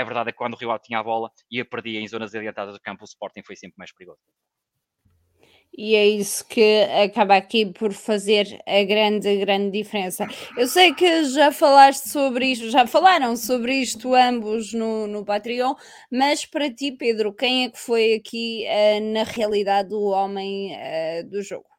a 0.00 0.04
verdade 0.04 0.30
é 0.30 0.32
que 0.32 0.38
quando 0.38 0.54
o 0.54 0.56
Rio 0.56 0.70
Ave 0.70 0.82
tinha 0.82 0.98
a 0.98 1.02
bola 1.02 1.30
e 1.50 1.60
a 1.60 1.64
perdia 1.64 2.00
em 2.00 2.08
zonas 2.08 2.34
adiantadas 2.34 2.74
do 2.74 2.80
campo, 2.80 3.02
o 3.02 3.06
Sporting 3.06 3.42
foi 3.42 3.56
sempre 3.56 3.76
mais 3.78 3.92
perigoso. 3.92 4.20
E 5.72 5.94
é 5.94 6.06
isso 6.06 6.46
que 6.46 6.82
acaba 7.04 7.36
aqui 7.36 7.64
por 7.64 7.92
fazer 7.92 8.60
a 8.66 8.82
grande, 8.82 9.36
grande 9.38 9.70
diferença. 9.70 10.26
Eu 10.56 10.66
sei 10.66 10.92
que 10.92 11.24
já 11.26 11.52
falaste 11.52 12.08
sobre 12.08 12.46
isto, 12.46 12.70
já 12.70 12.86
falaram 12.86 13.36
sobre 13.36 13.74
isto 13.76 14.14
ambos 14.14 14.74
no, 14.74 15.06
no 15.06 15.24
Patreon, 15.24 15.74
mas 16.10 16.44
para 16.44 16.72
ti, 16.72 16.90
Pedro, 16.90 17.32
quem 17.32 17.64
é 17.64 17.70
que 17.70 17.78
foi 17.78 18.14
aqui, 18.14 18.66
uh, 18.66 19.12
na 19.12 19.22
realidade, 19.22 19.94
o 19.94 20.08
homem 20.08 20.74
uh, 20.74 21.30
do 21.30 21.40
jogo? 21.40 21.69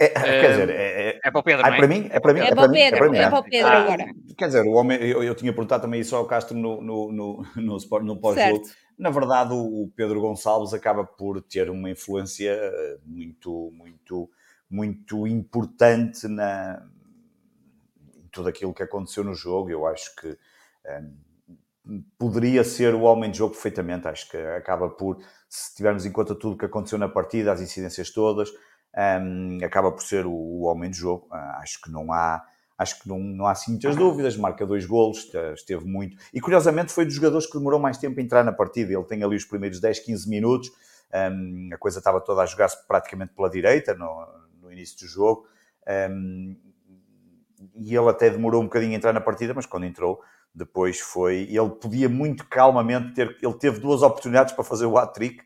É, 0.00 0.08
quer 0.08 0.50
dizer, 0.52 0.70
é, 0.70 1.10
é, 1.10 1.20
é 1.22 1.30
para 1.30 1.40
o 1.40 1.42
Pedro, 1.42 1.66
é? 1.66 1.76
para 1.76 1.86
mim? 1.86 2.08
É 2.10 2.18
para 2.18 2.32
mim? 2.32 2.40
É, 2.40 2.46
é 2.46 2.54
para, 2.54 2.64
o 2.64 2.72
Pedro, 2.72 2.96
é 2.96 2.98
para, 2.98 3.10
mim, 3.10 3.18
é 3.18 3.28
para 3.28 3.38
o 3.38 3.44
Pedro 3.44 3.68
ah, 3.68 3.80
agora. 3.80 4.06
Quer 4.38 4.46
dizer, 4.46 4.62
o 4.62 4.72
homem, 4.72 4.98
eu, 4.98 5.22
eu 5.22 5.34
tinha 5.34 5.52
perguntado 5.52 5.82
também 5.82 6.00
isso 6.00 6.16
ao 6.16 6.24
Castro 6.24 6.56
no, 6.56 6.80
no, 6.80 7.12
no, 7.12 7.46
no, 7.54 8.00
no 8.02 8.16
pós-jogo. 8.18 8.62
Na 8.98 9.10
verdade, 9.10 9.52
o 9.52 9.92
Pedro 9.94 10.22
Gonçalves 10.22 10.72
acaba 10.72 11.04
por 11.04 11.42
ter 11.42 11.68
uma 11.68 11.90
influência 11.90 12.50
eh, 12.50 12.98
muito, 13.04 13.70
muito, 13.74 14.30
muito 14.70 15.26
importante 15.26 16.26
na, 16.28 16.82
em 18.16 18.26
tudo 18.32 18.48
aquilo 18.48 18.72
que 18.72 18.82
aconteceu 18.82 19.22
no 19.22 19.34
jogo. 19.34 19.70
Eu 19.70 19.86
acho 19.86 20.16
que 20.16 20.38
um, 21.86 22.02
poderia 22.18 22.64
ser 22.64 22.94
o 22.94 23.02
homem 23.02 23.30
de 23.30 23.36
jogo 23.36 23.52
perfeitamente. 23.52 24.08
Acho 24.08 24.30
que 24.30 24.38
acaba 24.38 24.88
por, 24.88 25.18
se 25.46 25.74
tivermos 25.74 26.06
em 26.06 26.12
conta 26.12 26.34
tudo 26.34 26.54
o 26.54 26.58
que 26.58 26.64
aconteceu 26.64 26.98
na 26.98 27.08
partida, 27.08 27.52
as 27.52 27.60
incidências 27.60 28.08
todas 28.10 28.50
um, 28.96 29.58
acaba 29.64 29.92
por 29.92 30.02
ser 30.02 30.26
o, 30.26 30.32
o 30.32 30.62
homem 30.62 30.90
de 30.90 30.98
jogo. 30.98 31.26
Uh, 31.30 31.60
acho 31.60 31.80
que 31.80 31.90
não 31.90 32.12
há 32.12 32.42
acho 32.80 33.02
que 33.02 33.06
não, 33.06 33.18
não 33.18 33.46
há 33.46 33.50
assim 33.50 33.72
muitas 33.72 33.94
dúvidas, 33.94 34.38
marca 34.38 34.64
dois 34.64 34.86
golos, 34.86 35.30
esteve 35.54 35.84
muito. 35.84 36.16
E 36.32 36.40
curiosamente 36.40 36.92
foi 36.92 37.04
dos 37.04 37.12
jogadores 37.12 37.46
que 37.46 37.58
demorou 37.58 37.78
mais 37.78 37.98
tempo 37.98 38.18
a 38.18 38.22
entrar 38.22 38.42
na 38.42 38.52
partida. 38.52 38.90
Ele 38.90 39.04
tem 39.04 39.22
ali 39.22 39.36
os 39.36 39.44
primeiros 39.44 39.80
10, 39.80 39.98
15 39.98 40.30
minutos. 40.30 40.70
Um, 41.12 41.68
a 41.74 41.76
coisa 41.76 41.98
estava 41.98 42.22
toda 42.22 42.40
a 42.40 42.46
jogar-se 42.46 42.78
praticamente 42.88 43.34
pela 43.34 43.50
direita 43.50 43.92
no, 43.92 44.26
no 44.62 44.72
início 44.72 44.98
do 44.98 45.06
jogo. 45.06 45.46
Um, 46.10 46.56
e 47.74 47.94
ele 47.94 48.08
até 48.08 48.30
demorou 48.30 48.62
um 48.62 48.64
bocadinho 48.64 48.92
a 48.92 48.96
entrar 48.96 49.12
na 49.12 49.20
partida, 49.20 49.52
mas 49.52 49.66
quando 49.66 49.84
entrou, 49.84 50.18
depois 50.54 50.98
foi. 51.00 51.46
Ele 51.50 51.68
podia 51.78 52.08
muito 52.08 52.46
calmamente 52.46 53.12
ter. 53.12 53.36
Ele 53.42 53.54
teve 53.58 53.78
duas 53.78 54.00
oportunidades 54.00 54.54
para 54.54 54.64
fazer 54.64 54.86
o 54.86 54.96
hat-trick 54.96 55.44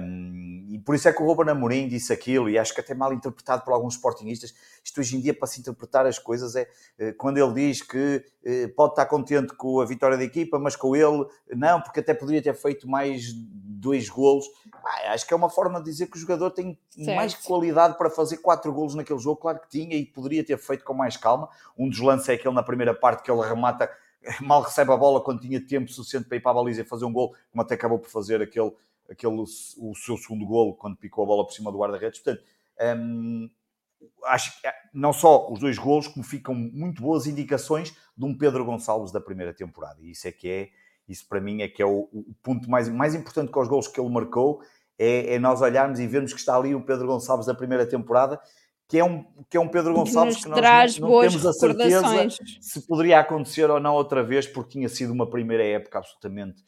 um, 0.00 0.66
e 0.70 0.78
por 0.78 0.94
isso 0.94 1.08
é 1.08 1.12
que 1.12 1.22
o 1.22 1.26
Ruben 1.26 1.50
Amorim 1.50 1.88
disse 1.88 2.12
aquilo, 2.12 2.48
e 2.48 2.58
acho 2.58 2.72
que 2.74 2.80
até 2.80 2.94
mal 2.94 3.12
interpretado 3.12 3.64
por 3.64 3.72
alguns 3.72 3.94
sportingistas. 3.94 4.54
Isto 4.82 5.00
hoje 5.00 5.16
em 5.16 5.20
dia, 5.20 5.34
para 5.34 5.46
se 5.48 5.60
interpretar 5.60 6.06
as 6.06 6.18
coisas, 6.18 6.54
é 6.54 6.68
eh, 6.98 7.12
quando 7.12 7.38
ele 7.38 7.52
diz 7.52 7.82
que 7.82 8.24
eh, 8.44 8.68
pode 8.68 8.92
estar 8.92 9.06
contente 9.06 9.54
com 9.54 9.80
a 9.80 9.84
vitória 9.84 10.16
da 10.16 10.24
equipa, 10.24 10.58
mas 10.58 10.76
com 10.76 10.94
ele, 10.94 11.26
não, 11.50 11.80
porque 11.80 12.00
até 12.00 12.14
poderia 12.14 12.40
ter 12.40 12.54
feito 12.54 12.88
mais 12.88 13.32
dois 13.34 14.08
golos. 14.08 14.46
Ah, 14.72 15.12
acho 15.12 15.26
que 15.26 15.34
é 15.34 15.36
uma 15.36 15.50
forma 15.50 15.78
de 15.80 15.90
dizer 15.90 16.06
que 16.06 16.16
o 16.16 16.20
jogador 16.20 16.50
tem 16.52 16.78
certo. 16.88 17.16
mais 17.16 17.34
qualidade 17.34 17.98
para 17.98 18.08
fazer 18.08 18.38
quatro 18.38 18.72
golos 18.72 18.94
naquele 18.94 19.18
jogo. 19.18 19.40
Claro 19.40 19.60
que 19.60 19.68
tinha 19.68 19.96
e 19.96 20.06
poderia 20.06 20.44
ter 20.44 20.56
feito 20.58 20.84
com 20.84 20.94
mais 20.94 21.16
calma. 21.16 21.48
Um 21.76 21.88
dos 21.88 21.98
lances 21.98 22.28
é 22.28 22.34
aquele 22.34 22.54
na 22.54 22.62
primeira 22.62 22.94
parte 22.94 23.22
que 23.22 23.30
ele 23.30 23.42
remata, 23.42 23.90
mal 24.40 24.62
recebe 24.62 24.92
a 24.92 24.96
bola 24.96 25.20
quando 25.20 25.40
tinha 25.40 25.60
tempo 25.60 25.90
suficiente 25.90 26.28
para 26.28 26.36
ir 26.36 26.40
para 26.40 26.52
a 26.52 26.54
baliza 26.54 26.82
e 26.82 26.84
fazer 26.84 27.04
um 27.04 27.12
gol, 27.12 27.34
como 27.50 27.62
até 27.62 27.74
acabou 27.74 27.98
por 27.98 28.08
fazer 28.08 28.40
aquele 28.40 28.72
aquele, 29.12 29.34
o 29.34 29.94
seu 29.94 30.16
segundo 30.16 30.44
golo 30.46 30.74
quando 30.74 30.96
picou 30.96 31.24
a 31.24 31.26
bola 31.26 31.44
por 31.44 31.52
cima 31.52 31.70
do 31.70 31.78
guarda-redes. 31.78 32.20
Portanto, 32.20 32.44
um, 32.98 33.48
acho 34.24 34.60
que 34.60 34.68
não 34.92 35.12
só 35.12 35.50
os 35.50 35.60
dois 35.60 35.78
golos, 35.78 36.08
como 36.08 36.24
ficam 36.24 36.54
muito 36.54 37.02
boas 37.02 37.26
indicações 37.26 37.94
de 38.16 38.24
um 38.24 38.36
Pedro 38.36 38.64
Gonçalves 38.64 39.12
da 39.12 39.20
primeira 39.20 39.54
temporada. 39.54 40.00
E 40.00 40.10
isso 40.10 40.26
é 40.26 40.32
que 40.32 40.48
é, 40.48 40.68
isso 41.08 41.26
para 41.28 41.40
mim 41.40 41.62
é 41.62 41.68
que 41.68 41.82
é 41.82 41.86
o, 41.86 42.08
o 42.12 42.34
ponto 42.42 42.68
mais, 42.68 42.88
mais 42.88 43.14
importante 43.14 43.52
que 43.52 43.58
os 43.58 43.68
golos 43.68 43.88
que 43.88 44.00
ele 44.00 44.10
marcou, 44.10 44.60
é, 44.98 45.34
é, 45.34 45.38
nós 45.38 45.60
olharmos 45.60 46.00
e 46.00 46.06
vermos 46.06 46.32
que 46.32 46.40
está 46.40 46.56
ali 46.56 46.74
o 46.74 46.82
Pedro 46.82 47.06
Gonçalves 47.06 47.46
da 47.46 47.54
primeira 47.54 47.86
temporada, 47.86 48.40
que 48.88 48.98
é 48.98 49.04
um, 49.04 49.24
que 49.48 49.56
é 49.56 49.60
um 49.60 49.68
Pedro 49.68 49.94
Gonçalves 49.94 50.36
que, 50.36 50.42
que 50.42 50.48
nós 50.48 50.98
não, 50.98 51.08
não 51.08 51.20
temos 51.20 51.46
a 51.46 51.52
certeza 51.52 52.02
se 52.60 52.86
poderia 52.86 53.20
acontecer 53.20 53.70
ou 53.70 53.80
não 53.80 53.94
outra 53.94 54.22
vez, 54.22 54.46
porque 54.46 54.72
tinha 54.72 54.88
sido 54.88 55.12
uma 55.12 55.28
primeira 55.28 55.64
época 55.64 55.98
absolutamente 55.98 56.62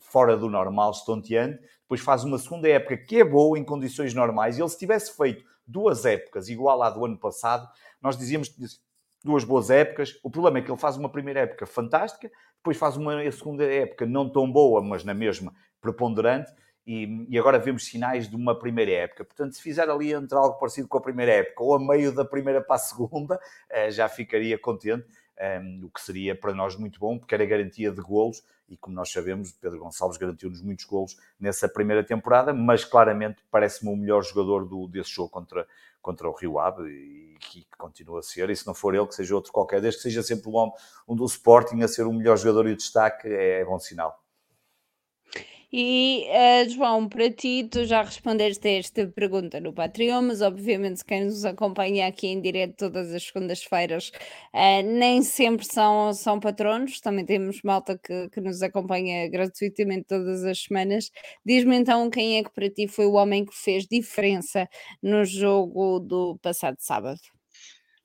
fora 0.00 0.36
do 0.36 0.48
normal, 0.48 0.90
estonteante. 0.90 1.60
Depois 1.82 2.00
faz 2.00 2.24
uma 2.24 2.38
segunda 2.38 2.68
época 2.68 2.96
que 2.96 3.20
é 3.20 3.24
boa 3.24 3.58
em 3.58 3.64
condições 3.64 4.14
normais. 4.14 4.58
E 4.58 4.62
ele, 4.62 4.68
se 4.68 4.78
tivesse 4.78 5.16
feito 5.16 5.44
duas 5.66 6.04
épocas 6.04 6.48
igual 6.48 6.82
à 6.82 6.90
do 6.90 7.04
ano 7.04 7.18
passado, 7.18 7.68
nós 8.00 8.16
dizíamos 8.16 8.54
duas 9.24 9.44
boas 9.44 9.70
épocas. 9.70 10.18
O 10.22 10.30
problema 10.30 10.58
é 10.58 10.62
que 10.62 10.70
ele 10.70 10.78
faz 10.78 10.96
uma 10.96 11.10
primeira 11.10 11.40
época 11.40 11.66
fantástica, 11.66 12.30
depois 12.56 12.76
faz 12.76 12.96
uma 12.96 13.30
segunda 13.32 13.64
época 13.64 14.06
não 14.06 14.30
tão 14.30 14.50
boa, 14.50 14.80
mas 14.80 15.04
na 15.04 15.14
mesma 15.14 15.52
preponderante, 15.80 16.50
e, 16.86 17.26
e, 17.28 17.36
agora 17.36 17.58
vemos 17.58 17.84
sinais 17.84 18.28
de 18.28 18.36
uma 18.36 18.56
primeira 18.56 18.92
época. 18.92 19.24
Portanto, 19.24 19.54
se 19.54 19.62
fizer 19.62 19.90
ali 19.90 20.12
entre 20.12 20.38
algo 20.38 20.56
parecido 20.56 20.86
com 20.86 20.96
a 20.96 21.00
primeira 21.00 21.32
época 21.32 21.64
ou 21.64 21.74
a 21.74 21.80
meio 21.80 22.14
da 22.14 22.24
primeira 22.24 22.62
para 22.62 22.76
a 22.76 22.78
segunda, 22.78 23.40
eh, 23.68 23.90
já 23.90 24.08
ficaria 24.08 24.56
contente, 24.56 25.04
ehm, 25.38 25.84
o 25.84 25.90
que 25.90 26.00
seria 26.00 26.34
para 26.34 26.54
nós 26.54 26.76
muito 26.76 26.98
bom, 26.98 27.18
porque 27.18 27.34
era 27.34 27.44
garantia 27.44 27.90
de 27.90 28.00
golos 28.00 28.42
e, 28.68 28.76
como 28.76 28.96
nós 28.96 29.10
sabemos, 29.10 29.52
Pedro 29.52 29.78
Gonçalves 29.78 30.16
garantiu-nos 30.16 30.60
muitos 30.60 30.84
golos 30.84 31.16
nessa 31.38 31.68
primeira 31.68 32.02
temporada, 32.02 32.52
mas 32.52 32.84
claramente 32.84 33.38
parece-me 33.50 33.92
o 33.92 33.96
melhor 33.96 34.22
jogador 34.22 34.64
do, 34.64 34.88
desse 34.88 35.10
jogo 35.10 35.30
contra, 35.30 35.66
contra 36.02 36.28
o 36.28 36.32
Rio 36.32 36.58
Ave 36.58 36.88
e 36.88 37.36
que 37.38 37.66
continua 37.78 38.20
a 38.20 38.22
ser, 38.22 38.50
e 38.50 38.56
se 38.56 38.66
não 38.66 38.74
for 38.74 38.94
ele, 38.94 39.06
que 39.06 39.14
seja 39.14 39.34
outro 39.34 39.52
qualquer, 39.52 39.80
desde 39.80 39.98
que 39.98 40.02
seja 40.04 40.22
sempre 40.22 40.48
um, 40.48 40.70
um 41.06 41.14
do 41.14 41.24
Sporting 41.24 41.82
a 41.82 41.88
ser 41.88 42.06
o 42.06 42.12
melhor 42.12 42.36
jogador 42.36 42.68
e 42.68 42.72
o 42.72 42.76
destaque, 42.76 43.28
é, 43.28 43.60
é 43.60 43.64
bom 43.64 43.78
sinal. 43.78 44.25
E, 45.78 46.24
uh, 46.30 46.70
João, 46.70 47.06
para 47.06 47.30
ti, 47.30 47.68
tu 47.70 47.84
já 47.84 48.02
respondeste 48.02 48.66
a 48.66 48.78
esta 48.78 49.06
pergunta 49.08 49.60
no 49.60 49.74
Patreon, 49.74 50.22
mas 50.22 50.40
obviamente 50.40 51.04
quem 51.04 51.26
nos 51.26 51.44
acompanha 51.44 52.06
aqui 52.06 52.28
em 52.28 52.40
direto 52.40 52.76
todas 52.78 53.12
as 53.12 53.24
segundas-feiras 53.24 54.08
uh, 54.54 54.82
nem 54.82 55.20
sempre 55.20 55.66
são, 55.66 56.14
são 56.14 56.40
patronos, 56.40 56.98
também 56.98 57.26
temos 57.26 57.60
malta 57.62 57.98
que, 58.02 58.30
que 58.30 58.40
nos 58.40 58.62
acompanha 58.62 59.28
gratuitamente 59.28 60.04
todas 60.04 60.44
as 60.44 60.60
semanas. 60.62 61.10
Diz-me 61.44 61.76
então 61.76 62.08
quem 62.08 62.38
é 62.38 62.42
que 62.42 62.50
para 62.54 62.70
ti 62.70 62.88
foi 62.88 63.04
o 63.04 63.12
homem 63.12 63.44
que 63.44 63.54
fez 63.54 63.86
diferença 63.86 64.66
no 65.02 65.26
jogo 65.26 66.00
do 66.00 66.38
passado 66.38 66.78
sábado. 66.80 67.35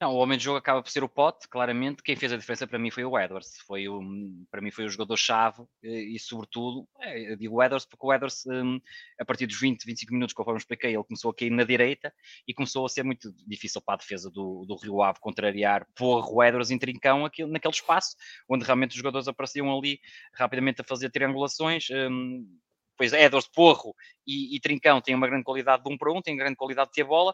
Não, 0.01 0.15
o 0.15 0.17
homem 0.17 0.35
de 0.35 0.45
jogo 0.45 0.57
acaba 0.57 0.81
por 0.81 0.89
ser 0.89 1.03
o 1.03 1.07
Pote, 1.07 1.47
claramente. 1.47 2.01
Quem 2.01 2.15
fez 2.15 2.33
a 2.33 2.37
diferença 2.37 2.65
para 2.65 2.79
mim 2.79 2.89
foi 2.89 3.05
o 3.05 3.19
Edwards. 3.19 3.59
Foi 3.67 3.87
o, 3.87 4.01
para 4.49 4.59
mim 4.59 4.71
foi 4.71 4.85
o 4.85 4.89
jogador-chave 4.89 5.63
e, 5.83 6.17
sobretudo, 6.17 6.89
é, 6.99 7.31
eu 7.31 7.37
digo 7.37 7.61
Edwards 7.61 7.85
porque 7.85 8.07
o 8.07 8.11
Edwards, 8.11 8.43
um, 8.47 8.79
a 9.19 9.23
partir 9.23 9.45
dos 9.45 9.59
20, 9.59 9.85
25 9.85 10.11
minutos, 10.11 10.33
conforme 10.33 10.57
expliquei, 10.57 10.95
ele 10.95 11.03
começou 11.03 11.29
a 11.29 11.35
cair 11.35 11.51
na 11.51 11.63
direita 11.63 12.11
e 12.47 12.53
começou 12.53 12.83
a 12.83 12.89
ser 12.89 13.03
muito 13.03 13.31
difícil 13.45 13.79
para 13.79 13.93
a 13.93 13.97
defesa 13.97 14.31
do, 14.31 14.65
do 14.67 14.75
Rio 14.75 15.03
Ave 15.03 15.19
contrariar, 15.19 15.85
pôr 15.95 16.25
o 16.33 16.43
Edwards 16.43 16.71
em 16.71 16.79
trincão 16.79 17.21
naquele 17.21 17.71
espaço, 17.71 18.15
onde 18.49 18.65
realmente 18.65 18.91
os 18.91 18.97
jogadores 18.97 19.27
apareciam 19.27 19.71
ali 19.71 19.99
rapidamente 20.33 20.81
a 20.81 20.83
fazer 20.83 21.11
triangulações. 21.11 21.85
Um, 21.91 22.43
pois 23.01 23.13
Edwards, 23.13 23.49
Porro 23.51 23.95
e, 24.27 24.55
e, 24.55 24.59
Trincão 24.59 25.01
têm 25.01 25.15
uma 25.15 25.25
grande 25.25 25.43
qualidade 25.43 25.83
de 25.83 25.91
um 25.91 25.97
para 25.97 26.13
um, 26.13 26.21
têm 26.21 26.37
grande 26.37 26.55
qualidade 26.55 26.89
de 26.89 26.93
ter 26.93 27.03
bola, 27.03 27.33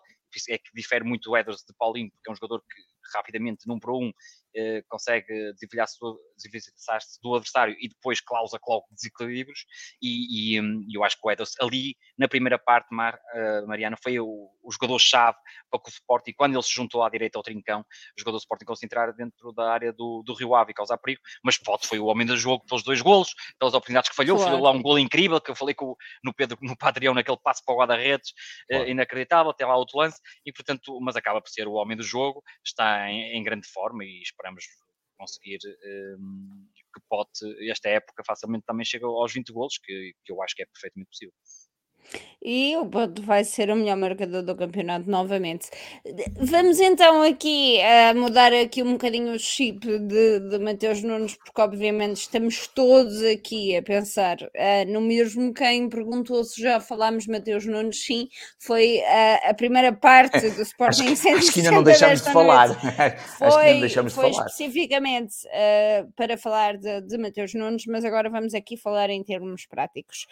é 0.49 0.57
que 0.57 0.71
difere 0.73 1.03
muito 1.03 1.29
o 1.29 1.37
Edwards 1.37 1.65
de 1.67 1.73
Paulinho, 1.77 2.09
porque 2.09 2.29
é 2.29 2.31
um 2.31 2.35
jogador 2.35 2.61
que 2.61 2.81
rapidamente, 3.13 3.67
num 3.67 3.79
para 3.79 3.93
um, 3.93 4.11
eh, 4.55 4.81
consegue 4.89 5.53
desvencilhar-se 5.53 7.21
do, 7.21 7.35
adversário 7.35 7.75
e 7.79 7.87
depois 7.87 8.19
clausa 8.19 8.57
coloca 8.59 8.87
desequilíbrios. 8.91 9.65
E, 10.01 10.55
e, 10.55 10.61
hum, 10.61 10.83
eu 10.91 11.03
acho 11.03 11.15
que 11.15 11.27
o 11.27 11.31
Edwards 11.31 11.53
ali, 11.61 11.95
na 12.17 12.27
primeira 12.27 12.57
parte, 12.57 12.87
Mar, 12.91 13.15
uh, 13.15 13.67
Mariana, 13.67 13.95
foi 14.01 14.19
o, 14.19 14.49
o 14.63 14.71
jogador-chave 14.71 15.37
para 15.69 15.79
que 15.79 15.89
o 15.89 15.91
Sporting, 15.91 16.33
quando 16.33 16.55
ele 16.55 16.63
se 16.63 16.73
juntou 16.73 17.03
à 17.03 17.09
direita 17.09 17.37
ao 17.37 17.43
Trincão, 17.43 17.81
o 17.81 18.19
jogador 18.19 18.37
do 18.37 18.41
Sporting 18.41 18.65
conseguiu 18.65 18.87
entrar 18.87 19.13
dentro 19.13 19.53
da 19.53 19.71
área 19.71 19.93
do, 19.93 20.23
do 20.25 20.33
Rio 20.33 20.55
Ave 20.55 20.71
e 20.71 20.73
causar 20.73 20.97
perigo. 20.97 21.21
Mas 21.43 21.57
Pote 21.57 21.85
foi 21.85 21.99
o 21.99 22.05
homem 22.05 22.25
do 22.25 22.35
jogo 22.35 22.65
pelos 22.65 22.83
dois 22.83 22.99
golos, 22.99 23.35
pelas 23.59 23.75
oportunidades 23.75 24.09
que 24.09 24.15
falhou. 24.15 24.37
Claro. 24.37 24.53
Foi 24.53 24.61
lá 24.61 24.71
um 24.71 24.81
golo 24.81 24.97
incrível 24.97 25.39
que 25.39 25.51
eu 25.51 25.55
falei 25.55 25.75
com, 25.75 25.95
no 26.23 26.33
Pedro, 26.33 26.57
no 26.61 26.75
Patreon, 26.75 27.13
naquele 27.13 27.37
passo 27.37 27.63
para 27.63 27.75
o 27.75 27.77
guarda-redes, 27.77 28.33
eh, 28.69 28.75
claro. 28.75 28.87
uh, 28.87 28.91
inacreditável. 28.91 29.53
Tem 29.53 29.67
lá 29.67 29.77
outro 29.77 29.99
lance 29.99 30.19
e, 30.43 30.51
portanto, 30.51 30.99
mas 30.99 31.15
acaba 31.15 31.39
por 31.41 31.49
ser 31.49 31.67
o 31.67 31.73
homem 31.73 31.95
do 31.95 32.03
jogo. 32.03 32.43
Está 32.65 32.96
em, 33.05 33.37
em 33.37 33.43
grande 33.43 33.67
forma 33.67 34.03
e 34.03 34.21
esperamos 34.21 34.65
conseguir 35.17 35.59
um, 36.19 36.67
que 36.93 37.01
Pote, 37.09 37.69
esta 37.69 37.89
época, 37.89 38.23
facilmente 38.25 38.65
também 38.65 38.85
chega 38.85 39.05
aos 39.05 39.33
20 39.33 39.51
golos, 39.51 39.77
que, 39.77 40.13
que 40.23 40.31
eu 40.31 40.41
acho 40.41 40.55
que 40.55 40.63
é 40.63 40.65
perfeitamente 40.65 41.09
possível. 41.09 41.33
E 42.49 42.77
o 42.77 42.85
Porto 42.85 43.21
vai 43.23 43.43
ser 43.43 43.69
o 43.69 43.75
melhor 43.75 43.97
marcador 43.97 44.41
do 44.43 44.55
campeonato 44.55 45.09
novamente. 45.09 45.69
Vamos 46.39 46.79
então 46.79 47.21
aqui 47.23 47.81
a 47.81 48.13
mudar 48.13 48.53
aqui 48.53 48.81
um 48.81 48.93
bocadinho 48.93 49.33
o 49.33 49.39
chip 49.39 49.79
de, 49.79 50.39
de 50.39 50.59
Mateus 50.59 51.03
Nunes, 51.03 51.35
porque 51.35 51.59
obviamente 51.59 52.21
estamos 52.21 52.67
todos 52.67 53.21
aqui 53.23 53.75
a 53.75 53.81
pensar 53.81 54.37
uh, 54.41 54.91
no 54.91 55.01
mesmo. 55.01 55.53
Quem 55.53 55.89
perguntou 55.89 56.41
se 56.45 56.61
já 56.61 56.79
falámos 56.79 57.27
Mateus 57.27 57.65
Nunes, 57.65 58.05
sim, 58.05 58.29
foi 58.59 58.99
uh, 58.99 59.49
a 59.49 59.53
primeira 59.53 59.91
parte 59.91 60.49
do 60.51 60.61
Sporting 60.63 61.11
acho, 61.11 61.27
acho 61.35 61.51
que 61.51 61.59
ainda 61.59 61.71
não 61.71 61.83
deixamos 61.83 62.21
de 62.21 62.31
falar. 62.31 62.69
Foi, 62.69 63.47
acho 63.47 63.59
que 63.59 63.73
não 63.73 63.79
deixamos 63.81 64.13
foi 64.13 64.29
de 64.29 64.35
falar. 64.35 64.47
especificamente 64.47 65.35
uh, 65.47 66.11
para 66.15 66.37
falar 66.37 66.77
de, 66.77 67.01
de 67.01 67.17
Mateus 67.17 67.53
Nunes, 67.53 67.85
mas 67.87 68.05
agora 68.05 68.29
vamos 68.29 68.53
aqui 68.53 68.77
falar 68.77 69.09
em 69.09 69.21
termos 69.21 69.65
práticos. 69.65 70.27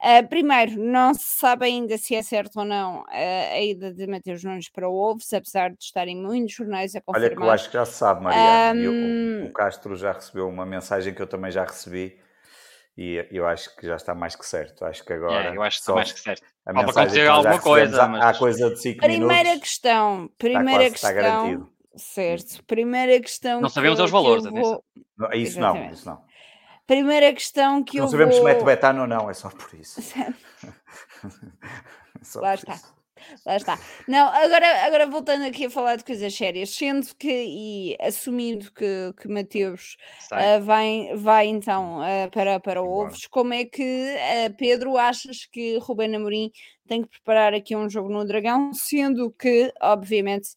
Uh, 0.00 0.26
primeiro, 0.28 0.78
não 0.78 1.12
se 1.12 1.38
sabe 1.40 1.66
ainda 1.66 1.98
se 1.98 2.14
é 2.14 2.22
certo 2.22 2.60
ou 2.60 2.64
não 2.64 3.00
uh, 3.00 3.52
a 3.52 3.60
ida 3.60 3.92
de 3.92 4.06
Mateus 4.06 4.44
Nunes 4.44 4.68
para 4.68 4.88
o 4.88 4.92
Wolves, 4.92 5.32
apesar 5.32 5.70
de 5.70 5.82
estarem 5.82 6.16
muitos 6.16 6.54
jornais 6.54 6.94
a 6.94 7.00
confirmar. 7.00 7.30
Olha 7.30 7.36
que 7.36 7.42
eu 7.42 7.50
acho 7.50 7.66
que 7.66 7.72
já 7.74 7.84
se 7.84 7.94
sabe, 7.94 8.22
Mariana. 8.22 8.80
Um... 8.80 9.40
Eu, 9.42 9.46
o, 9.48 9.52
Castro 9.52 9.96
já 9.96 10.12
recebeu 10.12 10.48
uma 10.48 10.64
mensagem 10.64 11.12
que 11.12 11.20
eu 11.20 11.26
também 11.26 11.50
já 11.50 11.64
recebi 11.64 12.16
e 12.96 13.26
eu 13.32 13.44
acho 13.46 13.74
que 13.76 13.86
já 13.86 13.96
está 13.96 14.14
mais 14.14 14.36
que 14.36 14.46
certo. 14.46 14.84
Acho 14.84 15.04
que 15.04 15.12
agora. 15.12 15.50
É, 15.50 15.56
eu 15.56 15.62
acho 15.62 15.78
que 15.78 15.82
está 15.82 15.94
mais 15.94 16.12
que 16.12 16.20
certo. 16.20 16.44
A 16.64 16.72
Pode 16.72 16.90
acontecer 16.90 17.28
alguma 17.28 17.60
coisa. 17.60 18.08
Mas... 18.08 18.24
Há, 18.24 18.38
coisa 18.38 18.70
de 18.70 18.80
5 18.80 19.06
minutos. 19.06 19.26
Primeira 19.26 19.60
questão. 19.60 20.30
Primeira 20.38 20.84
está 20.84 20.90
questão. 20.90 21.10
Está 21.10 21.22
garantido. 21.22 21.72
Certo. 21.96 22.64
Primeira 22.64 23.20
questão. 23.20 23.60
Não 23.60 23.68
sabemos 23.68 23.98
que, 23.98 24.04
os 24.04 24.10
valores, 24.10 24.44
vou... 24.44 24.84
não, 25.16 25.32
Isso 25.32 25.58
não, 25.58 25.90
isso 25.90 26.06
não. 26.06 26.22
Primeira 26.88 27.32
questão 27.34 27.84
que 27.84 27.98
não 27.98 28.04
eu 28.04 28.06
Não 28.06 28.10
sabemos 28.10 28.36
vou... 28.38 28.46
se 28.46 28.52
mete 28.54 28.64
betano 28.64 29.02
ou 29.02 29.06
não, 29.06 29.28
é 29.28 29.34
só 29.34 29.50
por 29.50 29.78
isso. 29.78 30.00
só 32.22 32.40
Lá 32.40 32.52
por 32.52 32.60
está. 32.60 32.74
Isso. 32.76 32.98
Lá 33.44 33.56
está. 33.56 33.78
Não, 34.06 34.26
agora, 34.28 34.86
agora 34.86 35.06
voltando 35.06 35.44
aqui 35.44 35.66
a 35.66 35.70
falar 35.70 35.96
de 35.96 36.04
coisas 36.04 36.34
sérias, 36.34 36.70
sendo 36.70 37.06
que 37.18 37.28
e 37.28 37.96
assumindo 38.00 38.72
que, 38.72 39.12
que 39.20 39.28
Mateus 39.28 39.98
uh, 40.32 40.62
vai, 40.64 41.10
vai 41.14 41.46
então 41.46 42.00
uh, 42.00 42.30
para, 42.30 42.58
para 42.58 42.82
o 42.82 42.90
Ovos, 42.90 43.26
como 43.26 43.52
é 43.52 43.66
que, 43.66 43.82
uh, 43.82 44.56
Pedro, 44.56 44.96
achas 44.96 45.44
que 45.44 45.76
Rubén 45.76 46.16
Amorim 46.16 46.50
tem 46.86 47.02
que 47.02 47.10
preparar 47.10 47.52
aqui 47.52 47.76
um 47.76 47.90
jogo 47.90 48.08
no 48.08 48.24
Dragão, 48.24 48.72
sendo 48.72 49.30
que, 49.30 49.70
obviamente, 49.78 50.48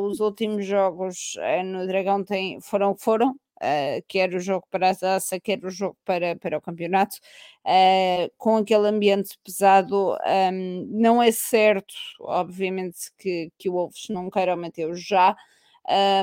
os 0.00 0.18
últimos 0.18 0.66
jogos 0.66 1.36
no 1.64 1.86
Dragão 1.86 2.24
têm, 2.24 2.60
foram 2.60 2.96
foram, 2.98 3.36
uh, 3.62 4.02
quer 4.08 4.34
o 4.34 4.40
jogo 4.40 4.66
para 4.70 4.90
a 4.90 4.94
taça, 4.94 5.40
quer 5.40 5.64
o 5.64 5.70
jogo 5.70 5.96
para, 6.04 6.36
para 6.36 6.58
o 6.58 6.60
campeonato, 6.60 7.16
uh, 7.66 8.30
com 8.36 8.56
aquele 8.56 8.88
ambiente 8.88 9.38
pesado. 9.44 10.16
Um, 10.52 10.86
não 10.90 11.22
é 11.22 11.30
certo, 11.32 11.94
obviamente, 12.20 13.10
que, 13.18 13.50
que 13.58 13.68
o 13.68 13.72
Wolves 13.72 14.08
não 14.08 14.30
queira 14.30 14.56
manter 14.56 14.94
já 14.94 15.36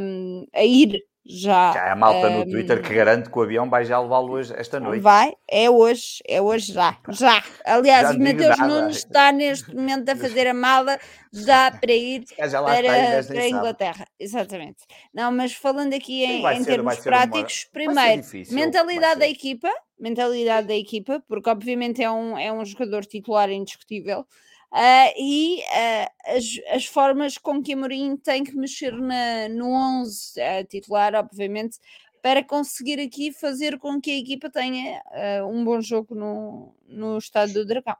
um, 0.01 0.45
a 0.53 0.63
ir 0.63 1.03
já. 1.28 1.73
Já 1.73 1.91
há 1.91 1.95
malta 1.95 2.30
um, 2.30 2.39
no 2.39 2.45
Twitter 2.45 2.82
que 2.82 2.93
garante 2.93 3.30
que 3.30 3.38
o 3.38 3.41
avião 3.41 3.69
vai 3.69 3.84
já 3.84 3.99
levá-lo 3.99 4.32
hoje, 4.32 4.53
esta 4.55 4.80
noite. 4.80 5.01
Vai, 5.01 5.34
é 5.47 5.69
hoje, 5.69 6.19
é 6.25 6.41
hoje 6.41 6.71
já. 6.71 6.97
Já. 7.09 7.43
Aliás, 7.65 8.13
já 8.13 8.17
Mateus 8.17 8.57
Nunes 8.59 8.97
está 8.97 9.32
neste 9.32 9.75
momento 9.75 10.09
a 10.09 10.15
fazer 10.17 10.47
a 10.47 10.53
mala 10.53 10.97
já 11.34 11.69
para 11.71 11.91
ir 11.91 12.23
já 12.47 12.63
para, 12.63 13.23
para 13.23 13.41
a 13.41 13.49
Inglaterra. 13.49 14.07
Exatamente. 14.17 14.84
Não, 15.13 15.32
mas 15.32 15.53
falando 15.53 15.93
aqui 15.93 16.23
em, 16.23 16.45
em 16.45 16.63
ser, 16.63 16.71
termos 16.71 16.97
práticos, 16.99 17.65
uma... 17.65 17.73
primeiro, 17.73 18.21
difícil, 18.21 18.55
mentalidade 18.55 19.19
da 19.19 19.28
equipa, 19.28 19.69
mentalidade 19.99 20.67
da 20.67 20.75
equipa, 20.75 21.21
porque 21.28 21.49
obviamente 21.49 22.01
é 22.01 22.09
um, 22.09 22.38
é 22.38 22.51
um 22.51 22.63
jogador 22.63 23.05
titular 23.05 23.49
indiscutível. 23.49 24.25
Uh, 24.72 25.13
e 25.18 25.61
uh, 25.61 26.36
as, 26.36 26.76
as, 26.76 26.86
formas 26.86 27.38
com 27.38 27.63
que 27.63 27.74
a 27.74 27.78
Mourinho 27.78 28.18
tem 28.18 28.43
que 28.43 28.55
mexer 28.55 28.91
na, 28.91 29.47
no 29.49 29.70
11 29.72 30.39
uh, 30.39 30.65
titular, 30.68 31.15
obviamente, 31.15 31.80
para 32.22 32.43
conseguir 32.43 32.99
aqui 32.99 33.32
fazer 33.32 33.80
com 33.80 34.01
que 34.01 34.11
a 34.11 34.18
equipa 34.18 34.49
tenha 34.49 35.01
um 35.49 35.63
bom 35.63 35.80
jogo 35.80 36.13
no, 36.13 36.76
no 36.86 37.18
estado 37.18 37.53
do 37.53 37.65
Dragão. 37.65 37.95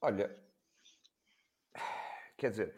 Olha, 0.00 0.36
quer 2.36 2.50
dizer, 2.50 2.74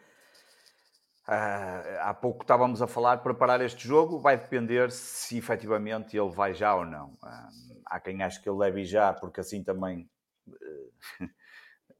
ah, 1.27 2.09
há 2.09 2.13
pouco 2.13 2.43
estávamos 2.43 2.81
a 2.81 2.87
falar, 2.87 3.17
preparar 3.19 3.61
este 3.61 3.87
jogo 3.87 4.19
vai 4.19 4.37
depender 4.37 4.91
se 4.91 5.37
efetivamente 5.37 6.17
ele 6.17 6.29
vai 6.29 6.53
já 6.53 6.75
ou 6.75 6.85
não. 6.85 7.17
Ah, 7.23 7.49
há 7.85 7.99
quem 7.99 8.21
ache 8.21 8.41
que 8.41 8.49
ele 8.49 8.59
deve 8.59 8.81
ir 8.81 8.85
já, 8.85 9.13
porque 9.13 9.39
assim 9.39 9.63
também 9.63 10.09
eh, 10.49 11.25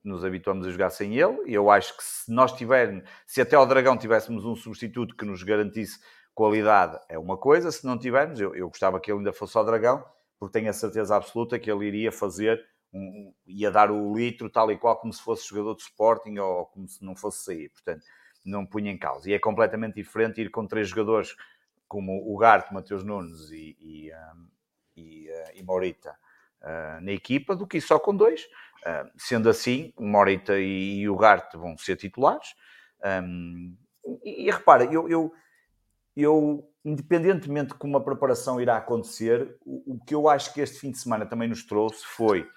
nos 0.04 0.26
habituamos 0.26 0.66
a 0.66 0.72
jogar 0.72 0.90
sem 0.90 1.18
ele. 1.18 1.40
Eu 1.46 1.70
acho 1.70 1.96
que 1.96 2.04
se 2.04 2.32
nós 2.32 2.52
tivermos, 2.54 3.04
se 3.26 3.42
até 3.42 3.56
ao 3.56 3.66
Dragão 3.66 3.98
tivéssemos 3.98 4.46
um 4.46 4.56
substituto 4.56 5.16
que 5.16 5.26
nos 5.26 5.44
garantisse 5.44 6.00
qualidade, 6.34 7.00
é 7.08 7.18
uma 7.18 7.38
coisa. 7.38 7.72
Se 7.72 7.86
não 7.86 7.98
tivermos, 7.98 8.40
eu, 8.40 8.56
eu 8.56 8.68
gostava 8.68 9.00
que 9.00 9.12
ele 9.12 9.20
ainda 9.20 9.34
fosse 9.34 9.58
ao 9.58 9.66
Dragão, 9.66 10.04
porque 10.40 10.54
tenho 10.54 10.70
a 10.70 10.74
certeza 10.74 11.16
absoluta 11.16 11.60
que 11.60 11.72
ele 11.72 11.86
iria 11.86 12.12
fazer, 12.12 12.64
um, 12.94 13.34
ia 13.46 13.70
dar 13.70 13.92
o 13.92 14.14
litro 14.16 14.50
tal 14.50 14.72
e 14.72 14.78
qual 14.78 14.98
como 14.98 15.14
se 15.14 15.22
fosse 15.22 15.48
jogador 15.48 15.76
de 15.76 15.84
Sporting 15.84 16.38
ou 16.40 16.66
como 16.66 16.88
se 16.88 17.04
não 17.04 17.16
fosse 17.16 17.44
sair. 17.44 17.70
Portanto, 17.70 18.04
não 18.44 18.66
punha 18.66 18.92
em 18.92 18.98
causa. 18.98 19.30
E 19.30 19.34
é 19.34 19.40
completamente 19.40 19.96
diferente 19.96 20.42
ir 20.42 20.50
com 20.50 20.66
três 20.66 20.90
jogadores 20.90 21.36
como 21.88 22.34
o 22.34 22.38
Garte, 22.38 22.74
Mateus 22.74 23.04
Nunes 23.04 23.52
e, 23.52 23.78
e, 23.80 24.12
um, 24.14 24.48
e, 24.96 25.30
uh, 25.30 25.52
e 25.56 25.64
Morita 25.64 26.16
uh, 26.62 27.02
na 27.02 27.12
equipa 27.12 27.56
do 27.56 27.68
que 27.68 27.80
só 27.80 28.00
com 28.00 28.16
dois. 28.16 28.46
Uh, 28.86 29.10
sendo 29.18 29.50
assim, 29.50 29.94
Morita 30.00 30.60
e, 30.60 31.02
e 31.02 31.10
o 31.10 31.16
Garte 31.16 31.58
vão 31.58 31.78
ser 31.78 31.96
titulares. 31.96 32.56
Um, 33.24 33.76
e, 34.24 34.48
e, 34.48 34.52
repara, 34.52 34.86
eu, 34.86 35.08
eu, 35.08 35.32
eu, 36.16 36.72
independentemente 36.84 37.74
de 37.74 37.78
como 37.78 37.98
a 37.98 38.04
preparação 38.04 38.60
irá 38.60 38.78
acontecer, 38.78 39.56
o, 39.64 39.96
o 39.96 40.06
que 40.06 40.16
eu 40.16 40.28
acho 40.28 40.54
que 40.54 40.62
este 40.62 40.80
fim 40.80 40.92
de 40.92 40.98
semana 40.98 41.26
também 41.26 41.48
nos 41.48 41.64
trouxe 41.64 42.04
foi 42.06 42.48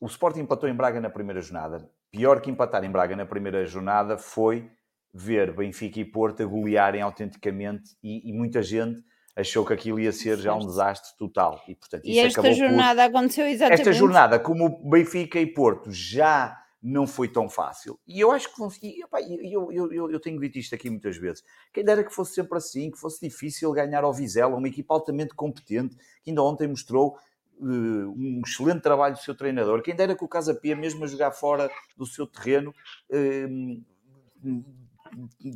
o 0.00 0.06
Sporting 0.06 0.40
empatou 0.40 0.68
em 0.68 0.74
Braga 0.74 1.00
na 1.00 1.10
primeira 1.10 1.40
jornada. 1.40 1.90
Pior 2.10 2.40
que 2.40 2.50
empatar 2.50 2.84
em 2.84 2.90
Braga 2.90 3.16
na 3.16 3.26
primeira 3.26 3.64
jornada 3.66 4.18
foi 4.18 4.70
ver 5.12 5.54
Benfica 5.54 5.98
e 5.98 6.04
Porto 6.04 6.46
golearem 6.48 7.00
autenticamente 7.00 7.96
e, 8.02 8.28
e 8.28 8.32
muita 8.32 8.62
gente 8.62 9.02
achou 9.36 9.64
que 9.66 9.72
aquilo 9.74 10.00
ia 10.00 10.10
ser 10.10 10.38
já 10.38 10.54
um 10.54 10.66
desastre 10.66 11.16
total. 11.18 11.62
E, 11.68 11.74
portanto, 11.74 12.02
e 12.06 12.18
esta 12.18 12.52
jornada 12.52 13.02
por... 13.08 13.18
aconteceu 13.18 13.46
exatamente. 13.46 13.80
Esta 13.80 13.92
jornada, 13.92 14.38
como 14.40 14.90
Benfica 14.90 15.38
e 15.38 15.46
Porto 15.46 15.92
já 15.92 16.56
não 16.82 17.06
foi 17.06 17.28
tão 17.28 17.48
fácil. 17.48 17.98
E 18.06 18.20
eu 18.20 18.30
acho 18.30 18.48
que 18.54 18.86
e, 18.86 19.04
opa, 19.04 19.20
eu, 19.20 19.72
eu, 19.72 19.92
eu, 19.92 20.10
eu, 20.10 20.20
tenho 20.20 20.40
dito 20.40 20.58
isto 20.58 20.74
aqui 20.74 20.88
muitas 20.88 21.16
vezes. 21.16 21.42
Quem 21.72 21.84
dera 21.84 22.02
que 22.02 22.14
fosse 22.14 22.34
sempre 22.34 22.56
assim, 22.56 22.90
que 22.90 22.98
fosse 22.98 23.20
difícil 23.20 23.70
ganhar 23.72 24.04
ao 24.04 24.14
Vizela, 24.14 24.56
uma 24.56 24.68
equipa 24.68 24.94
altamente 24.94 25.34
competente, 25.34 25.96
que 26.22 26.30
ainda 26.30 26.42
ontem 26.42 26.68
mostrou 26.68 27.18
uh, 27.58 27.66
um 27.66 28.40
excelente 28.46 28.82
trabalho 28.82 29.14
do 29.14 29.20
seu 29.20 29.34
treinador. 29.34 29.82
Quem 29.82 29.96
dera 29.96 30.14
que 30.14 30.24
o 30.24 30.28
Casa 30.28 30.54
Pia, 30.54 30.76
mesmo 30.76 31.04
a 31.04 31.08
jogar 31.08 31.32
fora 31.32 31.70
do 31.96 32.06
seu 32.06 32.26
terreno, 32.26 32.72
uh, 33.10 33.84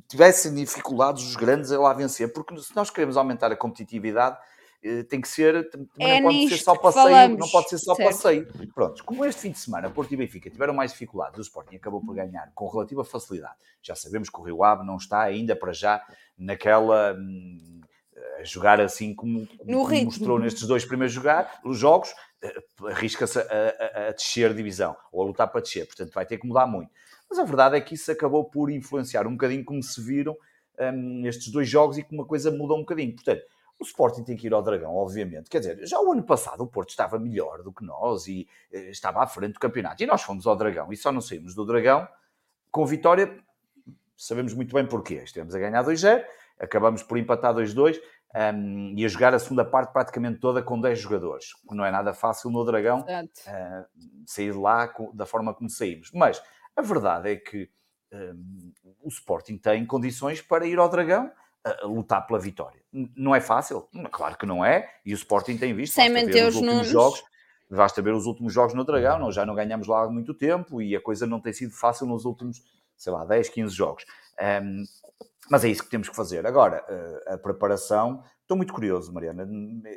tivessem 0.08 0.54
dificuldades 0.54 1.24
os 1.24 1.36
grandes 1.36 1.70
a 1.72 1.78
lá 1.78 1.92
vencer, 1.92 2.32
porque 2.32 2.56
se 2.58 2.74
nós 2.74 2.90
queremos 2.90 3.16
aumentar 3.16 3.50
a 3.52 3.56
competitividade, 3.56 4.36
eh, 4.82 5.02
tem 5.02 5.20
que 5.20 5.28
ser, 5.28 5.68
é 5.98 6.20
não 6.20 6.30
pode 6.30 6.48
ser 6.48 6.58
só 6.58 6.74
passeio, 6.74 7.38
não 7.38 7.48
pode 7.48 7.68
ser 7.68 7.78
só 7.78 7.94
certo. 7.94 8.08
passeio. 8.08 8.48
Pronto, 8.74 9.04
como 9.04 9.24
este 9.24 9.42
fim 9.42 9.50
de 9.50 9.58
semana 9.58 9.90
Porto 9.90 10.12
e 10.12 10.16
Benfica 10.16 10.48
tiveram 10.48 10.72
mais 10.72 10.92
dificuldades, 10.92 11.38
o 11.38 11.42
Sporting 11.42 11.76
acabou 11.76 12.00
por 12.00 12.14
ganhar 12.14 12.50
com 12.54 12.66
relativa 12.66 13.04
facilidade. 13.04 13.54
Já 13.82 13.94
sabemos 13.94 14.30
que 14.30 14.40
o 14.40 14.42
Rio 14.42 14.64
Ave 14.64 14.84
não 14.84 14.96
está 14.96 15.20
ainda 15.20 15.54
para 15.54 15.72
já 15.72 16.02
naquela 16.38 17.14
hum, 17.14 17.80
a 18.38 18.44
jogar 18.44 18.80
assim 18.80 19.14
como, 19.14 19.46
como 19.46 20.04
mostrou 20.04 20.38
nestes 20.38 20.66
dois 20.66 20.84
primeiros 20.84 21.12
jogar, 21.12 21.60
os 21.64 21.78
jogos, 21.78 22.14
eh, 22.42 22.62
arrisca-se 22.88 23.38
a, 23.38 23.42
a, 23.42 24.08
a 24.08 24.12
descer 24.12 24.54
divisão 24.54 24.96
ou 25.12 25.22
a 25.22 25.26
lutar 25.26 25.48
para 25.48 25.60
descer, 25.60 25.86
portanto 25.86 26.12
vai 26.14 26.24
ter 26.24 26.38
que 26.38 26.46
mudar 26.46 26.66
muito. 26.66 26.90
Mas 27.30 27.38
a 27.38 27.44
verdade 27.44 27.76
é 27.76 27.80
que 27.80 27.94
isso 27.94 28.10
acabou 28.10 28.44
por 28.44 28.70
influenciar 28.70 29.26
um 29.26 29.32
bocadinho 29.32 29.64
como 29.64 29.80
se 29.82 30.02
viram 30.02 30.36
um, 30.80 31.24
estes 31.24 31.48
dois 31.52 31.68
jogos 31.68 31.96
e 31.96 32.02
que 32.02 32.12
uma 32.12 32.26
coisa 32.26 32.50
mudou 32.50 32.76
um 32.76 32.80
bocadinho. 32.80 33.14
Portanto, 33.14 33.42
o 33.78 33.84
Sporting 33.84 34.24
tem 34.24 34.36
que 34.36 34.46
ir 34.46 34.52
ao 34.52 34.62
Dragão, 34.62 34.94
obviamente. 34.94 35.48
Quer 35.48 35.60
dizer, 35.60 35.86
já 35.86 36.00
o 36.00 36.12
ano 36.12 36.22
passado 36.22 36.62
o 36.62 36.66
Porto 36.66 36.90
estava 36.90 37.18
melhor 37.18 37.62
do 37.62 37.72
que 37.72 37.84
nós 37.84 38.26
e 38.26 38.46
eh, 38.72 38.90
estava 38.90 39.22
à 39.22 39.26
frente 39.26 39.54
do 39.54 39.60
campeonato. 39.60 40.02
E 40.02 40.06
nós 40.06 40.22
fomos 40.22 40.46
ao 40.46 40.56
Dragão 40.56 40.92
e 40.92 40.96
só 40.96 41.10
não 41.12 41.20
saímos 41.20 41.54
do 41.54 41.64
Dragão 41.64 42.06
com 42.70 42.84
vitória. 42.84 43.38
Sabemos 44.16 44.52
muito 44.52 44.74
bem 44.74 44.86
porquê. 44.86 45.22
Estivemos 45.24 45.54
a 45.54 45.58
ganhar 45.58 45.82
2-0, 45.82 46.22
acabamos 46.58 47.02
por 47.02 47.16
empatar 47.16 47.54
2-2 47.54 47.98
um, 48.54 48.94
e 48.96 49.04
a 49.04 49.08
jogar 49.08 49.34
a 49.34 49.38
segunda 49.38 49.64
parte 49.64 49.92
praticamente 49.92 50.40
toda 50.40 50.62
com 50.62 50.78
10 50.78 50.98
jogadores. 50.98 51.54
Não 51.70 51.84
é 51.84 51.90
nada 51.90 52.12
fácil 52.12 52.50
no 52.50 52.64
Dragão 52.64 53.00
uh, 53.00 53.86
sair 54.26 54.52
de 54.52 54.58
lá 54.58 54.92
da 55.14 55.24
forma 55.24 55.54
como 55.54 55.70
saímos. 55.70 56.10
Mas 56.12 56.42
a 56.80 56.82
verdade 56.82 57.30
é 57.30 57.36
que 57.36 57.70
um, 58.12 58.72
o 59.02 59.08
Sporting 59.08 59.56
tem 59.56 59.86
condições 59.86 60.42
para 60.42 60.66
ir 60.66 60.78
ao 60.78 60.88
Dragão 60.88 61.30
a 61.62 61.86
lutar 61.86 62.26
pela 62.26 62.38
vitória. 62.38 62.80
Não 63.14 63.34
é 63.34 63.40
fácil? 63.40 63.86
Claro 64.10 64.36
que 64.36 64.46
não 64.46 64.64
é, 64.64 64.88
e 65.04 65.12
o 65.12 65.14
Sporting 65.14 65.56
tem 65.56 65.74
visto. 65.74 65.94
Sem 65.94 66.08
manter 66.10 66.46
os 66.46 66.56
números. 66.56 66.88
Jogos, 66.88 67.22
basta 67.70 68.00
ver 68.02 68.14
os 68.14 68.26
últimos 68.26 68.52
jogos 68.52 68.74
no 68.74 68.84
Dragão, 68.84 69.18
nós 69.18 69.34
já 69.34 69.44
não 69.46 69.54
ganhamos 69.54 69.86
lá 69.86 70.04
há 70.04 70.10
muito 70.10 70.34
tempo 70.34 70.80
e 70.82 70.96
a 70.96 71.00
coisa 71.00 71.26
não 71.26 71.40
tem 71.40 71.52
sido 71.52 71.72
fácil 71.72 72.06
nos 72.06 72.24
últimos, 72.24 72.62
sei 72.96 73.12
lá, 73.12 73.24
10, 73.24 73.50
15 73.50 73.74
jogos. 73.74 74.04
Um, 74.62 74.84
mas 75.50 75.64
é 75.64 75.68
isso 75.68 75.82
que 75.82 75.90
temos 75.90 76.08
que 76.08 76.14
fazer. 76.14 76.46
Agora, 76.46 76.84
a 77.26 77.36
preparação, 77.36 78.22
estou 78.40 78.56
muito 78.56 78.72
curioso, 78.72 79.12
Mariana. 79.12 79.48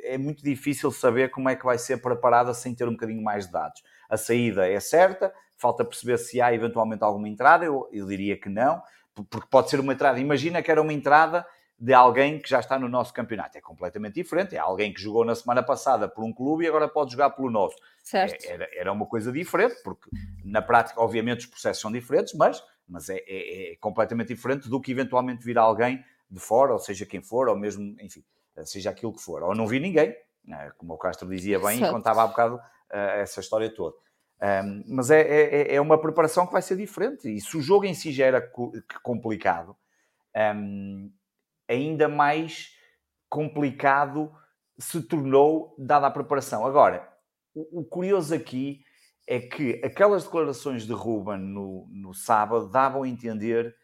É 0.02 0.18
muito 0.18 0.42
difícil 0.42 0.90
saber 0.90 1.30
como 1.30 1.48
é 1.48 1.54
que 1.54 1.64
vai 1.64 1.78
ser 1.78 1.98
preparada 1.98 2.52
sem 2.52 2.74
ter 2.74 2.88
um 2.88 2.92
bocadinho 2.92 3.22
mais 3.22 3.46
de 3.46 3.52
dados. 3.52 3.80
A 4.10 4.16
saída 4.16 4.68
é 4.68 4.80
certa, 4.80 5.32
falta 5.56 5.84
perceber 5.84 6.18
se 6.18 6.40
há 6.40 6.52
eventualmente 6.52 7.04
alguma 7.04 7.28
entrada, 7.28 7.64
eu, 7.64 7.88
eu 7.92 8.04
diria 8.06 8.36
que 8.36 8.48
não, 8.48 8.82
porque 9.14 9.46
pode 9.48 9.70
ser 9.70 9.78
uma 9.78 9.92
entrada. 9.92 10.18
Imagina 10.18 10.60
que 10.60 10.70
era 10.70 10.82
uma 10.82 10.92
entrada 10.92 11.46
de 11.78 11.92
alguém 11.92 12.38
que 12.38 12.48
já 12.48 12.60
está 12.60 12.78
no 12.78 12.88
nosso 12.88 13.12
campeonato. 13.12 13.58
É 13.58 13.60
completamente 13.60 14.14
diferente. 14.14 14.56
É 14.56 14.58
alguém 14.58 14.92
que 14.92 15.00
jogou 15.00 15.24
na 15.24 15.34
semana 15.34 15.62
passada 15.62 16.08
por 16.08 16.24
um 16.24 16.32
clube 16.32 16.64
e 16.64 16.68
agora 16.68 16.88
pode 16.88 17.12
jogar 17.12 17.30
pelo 17.30 17.50
nosso. 17.50 17.76
Certo. 18.02 18.44
É, 18.44 18.52
era, 18.52 18.68
era 18.74 18.92
uma 18.92 19.06
coisa 19.06 19.32
diferente, 19.32 19.76
porque 19.82 20.08
na 20.44 20.62
prática, 20.62 21.00
obviamente, 21.00 21.40
os 21.40 21.46
processos 21.46 21.80
são 21.80 21.92
diferentes, 21.92 22.34
mas, 22.34 22.62
mas 22.88 23.08
é, 23.08 23.16
é, 23.26 23.72
é 23.72 23.76
completamente 23.76 24.28
diferente 24.28 24.68
do 24.68 24.80
que 24.80 24.92
eventualmente 24.92 25.44
vir 25.44 25.58
alguém 25.58 26.04
de 26.30 26.40
fora, 26.40 26.72
ou 26.72 26.78
seja 26.78 27.06
quem 27.06 27.22
for, 27.22 27.48
ou 27.48 27.56
mesmo, 27.56 27.96
enfim, 28.00 28.24
seja 28.64 28.90
aquilo 28.90 29.12
que 29.12 29.22
for. 29.22 29.42
Ou 29.42 29.54
não 29.54 29.66
vi 29.66 29.80
ninguém, 29.80 30.14
né, 30.44 30.70
como 30.76 30.94
o 30.94 30.98
Castro 30.98 31.28
dizia 31.28 31.58
bem 31.58 31.78
certo. 31.78 31.90
e 31.90 31.94
contava 31.94 32.22
há 32.22 32.26
bocado 32.26 32.56
uh, 32.56 32.60
essa 32.90 33.40
história 33.40 33.72
toda. 33.72 33.96
Um, 34.42 34.84
mas 34.88 35.10
é, 35.10 35.20
é, 35.20 35.74
é, 35.76 35.80
uma 35.80 35.98
preparação 35.98 36.46
que 36.46 36.52
vai 36.52 36.62
ser 36.62 36.76
diferente. 36.76 37.28
E 37.28 37.40
se 37.40 37.56
o 37.56 37.62
jogo 37.62 37.84
em 37.84 37.94
si 37.94 38.12
já 38.12 38.26
era 38.26 38.52
complicado, 39.02 39.76
um, 40.54 41.10
ainda 41.68 42.08
mais 42.08 42.74
complicado 43.28 44.32
se 44.78 45.00
tornou 45.02 45.74
dada 45.78 46.06
a 46.06 46.10
preparação. 46.10 46.66
Agora, 46.66 47.08
o, 47.54 47.80
o 47.80 47.84
curioso 47.84 48.34
aqui 48.34 48.84
é 49.26 49.40
que 49.40 49.80
aquelas 49.84 50.24
declarações 50.24 50.86
de 50.86 50.92
Ruben 50.92 51.38
no, 51.38 51.86
no 51.90 52.12
sábado 52.14 52.68
davam 52.68 53.02
a 53.02 53.08
entender 53.08 53.74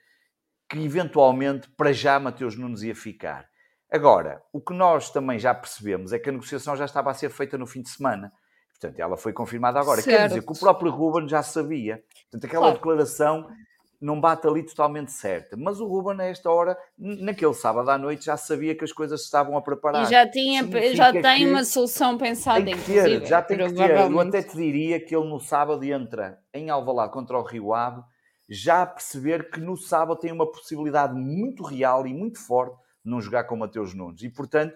que 0.69 0.79
eventualmente 0.79 1.69
para 1.71 1.93
já 1.93 2.21
Mateus 2.21 2.57
Nunes 2.57 2.83
ia 2.83 2.95
ficar. 2.95 3.49
Agora, 3.91 4.43
o 4.53 4.61
que 4.61 4.73
nós 4.73 5.11
também 5.11 5.39
já 5.39 5.53
percebemos 5.53 6.13
é 6.13 6.19
que 6.19 6.29
a 6.29 6.33
negociação 6.33 6.77
já 6.77 6.85
estava 6.85 7.11
a 7.11 7.15
ser 7.15 7.29
feita 7.31 7.59
no 7.59 7.67
fim 7.67 7.83
de 7.83 7.89
semana. 7.89 8.33
Portanto, 8.71 8.99
ela 9.01 9.17
foi 9.17 9.33
confirmada 9.33 9.81
agora. 9.81 10.01
Certo. 10.01 10.17
Quer 10.17 10.29
dizer 10.29 10.43
que 10.43 10.53
o 10.53 10.59
próprio 10.59 10.91
Ruben 10.91 11.29
já 11.29 11.43
sabia. 11.43 12.03
Portanto, 12.23 12.45
aquela 12.45 12.63
claro. 12.67 12.77
declaração 12.77 13.49
não 14.01 14.19
bate 14.19 14.47
ali 14.47 14.65
totalmente 14.65 15.13
certa. 15.13 15.57
Mas 15.57 15.79
o 15.79 15.87
Ruben, 15.87 16.19
a 16.21 16.25
esta 16.25 16.51
hora, 16.51 16.77
naquele 16.97 17.53
sábado 17.53 17.91
à 17.91 17.99
noite, 17.99 18.25
já 18.25 18.37
sabia 18.37 18.75
que 18.75 18.83
as 18.83 18.93
coisas 18.93 19.21
se 19.21 19.27
estavam 19.27 19.57
a 19.57 19.61
preparar. 19.61 20.05
E 20.05 20.11
já, 20.11 20.27
tinha, 20.27 20.65
já 20.95 21.13
tem 21.13 21.47
uma 21.47 21.65
solução 21.65 22.17
pensada, 22.17 22.65
tem 22.65 22.75
que 22.75 22.85
ter, 22.85 23.27
Já 23.27 23.43
tem 23.43 23.59
que 23.59 23.75
ter. 23.75 23.91
Eu 23.91 24.21
até 24.21 24.43
te 24.43 24.57
diria 24.57 24.99
que 24.99 25.15
ele 25.15 25.29
no 25.29 25.39
sábado 25.39 25.85
entra 25.85 26.39
em 26.55 26.71
Alvalade 26.71 27.13
contra 27.13 27.39
o 27.39 27.43
Rio 27.43 27.75
Ave, 27.75 28.03
já 28.49 28.83
a 28.83 28.87
perceber 28.87 29.51
que 29.51 29.61
no 29.61 29.77
sábado 29.77 30.19
tem 30.19 30.33
uma 30.33 30.51
possibilidade 30.51 31.15
muito 31.15 31.63
real 31.63 32.07
e 32.07 32.15
muito 32.15 32.41
forte 32.41 32.77
de 33.05 33.11
não 33.11 33.21
jogar 33.21 33.45
com 33.45 33.55
o 33.55 33.59
Mateus 33.59 33.93
Nunes. 33.93 34.23
E, 34.23 34.31
portanto, 34.31 34.75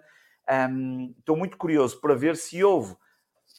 hum, 0.71 1.15
estou 1.19 1.37
muito 1.37 1.57
curioso 1.57 1.99
para 1.99 2.15
ver 2.15 2.37
se 2.37 2.63
houve 2.63 2.95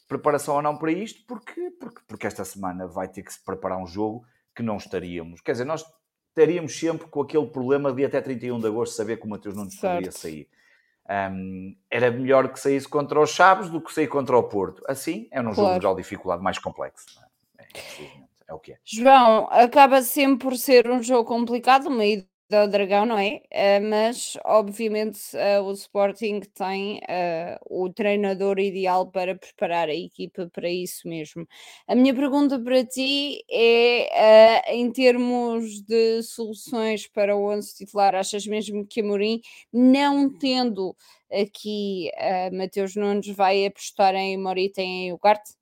preparação 0.08 0.56
ou 0.56 0.62
não 0.62 0.78
para 0.78 0.92
isto, 0.92 1.26
porque, 1.28 1.72
porque, 1.80 2.02
porque 2.08 2.28
esta 2.28 2.46
semana 2.46 2.88
vai 2.88 3.08
ter 3.08 3.24
que 3.24 3.34
se 3.34 3.44
preparar 3.44 3.80
um 3.80 3.88
jogo 3.88 4.26
que 4.56 4.64
não 4.64 4.78
estaríamos. 4.78 5.42
Quer 5.42 5.54
dizer, 5.54 5.66
nós 5.66 5.86
estaríamos 6.30 6.78
sempre 6.78 7.08
com 7.08 7.22
aquele 7.22 7.48
problema 7.48 7.94
de 7.94 8.06
até 8.06 8.22
31 8.22 8.60
de 8.60 8.68
agosto 8.68 8.96
saber 8.96 9.18
que 9.18 9.26
o 9.26 9.30
Mateus 9.30 9.56
não 9.56 9.68
poderia 9.68 10.12
sair. 10.12 10.48
Um, 11.08 11.76
era 11.90 12.10
melhor 12.10 12.52
que 12.52 12.60
saísse 12.60 12.88
contra 12.88 13.20
os 13.20 13.30
Chaves 13.30 13.70
do 13.70 13.80
que 13.80 13.94
sair 13.94 14.08
contra 14.08 14.36
o 14.38 14.44
Porto. 14.44 14.84
Assim, 14.88 15.28
é 15.32 15.40
um 15.40 15.44
claro. 15.44 15.56
jogo 15.56 15.74
de 15.74 15.80
grau 15.80 15.96
de 15.96 16.02
dificuldade 16.02 16.44
mais 16.44 16.58
complexo. 16.58 17.06
É? 17.60 17.64
É, 17.80 18.12
é, 18.48 18.54
o 18.54 18.60
que 18.60 18.74
é. 18.74 18.78
João, 18.84 19.48
acaba 19.52 20.02
sempre 20.02 20.48
por 20.48 20.58
ser 20.58 20.90
um 20.90 21.04
jogo 21.04 21.26
complicado, 21.26 21.88
uma 21.88 22.06
ida 22.06 22.26
ao 22.54 22.68
Dragão, 22.68 23.06
não 23.06 23.18
é? 23.18 23.42
Uh, 23.52 23.90
mas, 23.90 24.38
obviamente, 24.46 25.20
uh, 25.36 25.64
o 25.64 25.72
Sporting 25.72 26.42
tem 26.54 27.00
uh, 27.00 27.58
o 27.84 27.92
treinador 27.92 28.60
ideal 28.60 29.10
para 29.10 29.36
preparar 29.36 29.90
a 29.90 29.96
equipa 29.96 30.48
para 30.54 30.70
isso 30.70 31.08
mesmo. 31.08 31.48
A 31.88 31.96
minha 31.96 32.14
pergunta 32.14 32.60
para 32.60 32.86
ti 32.86 33.44
é: 33.50 34.76
em 34.76 34.92
termos 34.92 35.82
de 35.82 36.22
soluções 36.24 37.08
para 37.08 37.36
o 37.36 37.50
11 37.52 37.76
titular, 37.76 38.14
achas 38.16 38.46
mesmo 38.46 38.86
que 38.86 39.02
Amorim, 39.02 39.42
não 39.74 40.30
tendo 40.38 40.96
aqui 41.32 42.12
Mateus 42.54 42.96
Nunes, 42.96 43.28
vai 43.30 43.66
apostar 43.66 44.14
em 44.16 44.38
Morita 44.38 44.82
e 44.82 44.86
em 44.86 45.14
Ugarte? 45.14 45.56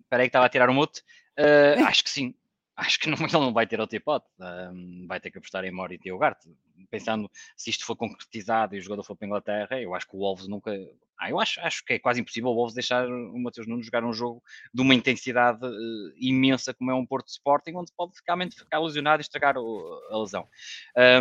Espera 0.00 0.22
aí 0.22 0.26
que 0.26 0.30
estava 0.30 0.46
a 0.46 0.48
tirar 0.48 0.68
o 0.68 0.74
mute. 0.74 1.02
Uh, 1.38 1.84
acho 1.88 2.04
que 2.04 2.10
sim 2.10 2.34
acho 2.82 2.98
que 2.98 3.08
não, 3.08 3.16
ele 3.16 3.32
não 3.32 3.52
vai 3.52 3.66
ter 3.66 3.80
outra 3.80 3.96
hipótese. 3.96 4.34
Um, 4.40 5.06
vai 5.06 5.20
ter 5.20 5.30
que 5.30 5.38
apostar 5.38 5.64
em 5.64 5.70
Mori 5.70 5.98
e 6.04 6.12
Ugarte. 6.12 6.48
Pensando 6.90 7.30
se 7.56 7.70
isto 7.70 7.86
for 7.86 7.96
concretizado 7.96 8.74
e 8.74 8.78
o 8.78 8.82
jogador 8.82 9.02
for 9.02 9.16
para 9.16 9.26
a 9.26 9.28
Inglaterra, 9.28 9.80
eu 9.80 9.94
acho 9.94 10.06
que 10.06 10.16
o 10.16 10.18
Wolves 10.18 10.48
nunca. 10.48 10.72
Ah, 11.18 11.30
eu 11.30 11.38
acho, 11.38 11.60
acho 11.60 11.84
que 11.84 11.94
é 11.94 11.98
quase 11.98 12.20
impossível 12.20 12.50
o 12.50 12.54
Wolves 12.54 12.74
deixar 12.74 13.08
o 13.08 13.38
Matheus 13.38 13.66
Nunes 13.66 13.86
jogar 13.86 14.04
um 14.04 14.12
jogo 14.12 14.42
de 14.74 14.82
uma 14.82 14.94
intensidade 14.94 15.64
uh, 15.64 16.12
imensa 16.16 16.74
como 16.74 16.90
é 16.90 16.94
um 16.94 17.06
Porto 17.06 17.28
Sporting, 17.28 17.74
onde 17.76 17.92
pode 17.96 18.12
realmente 18.26 18.56
ficar 18.56 18.80
lesionado 18.80 19.20
e 19.20 19.22
estragar 19.22 19.56
o, 19.56 20.00
a 20.10 20.18
lesão. 20.18 20.48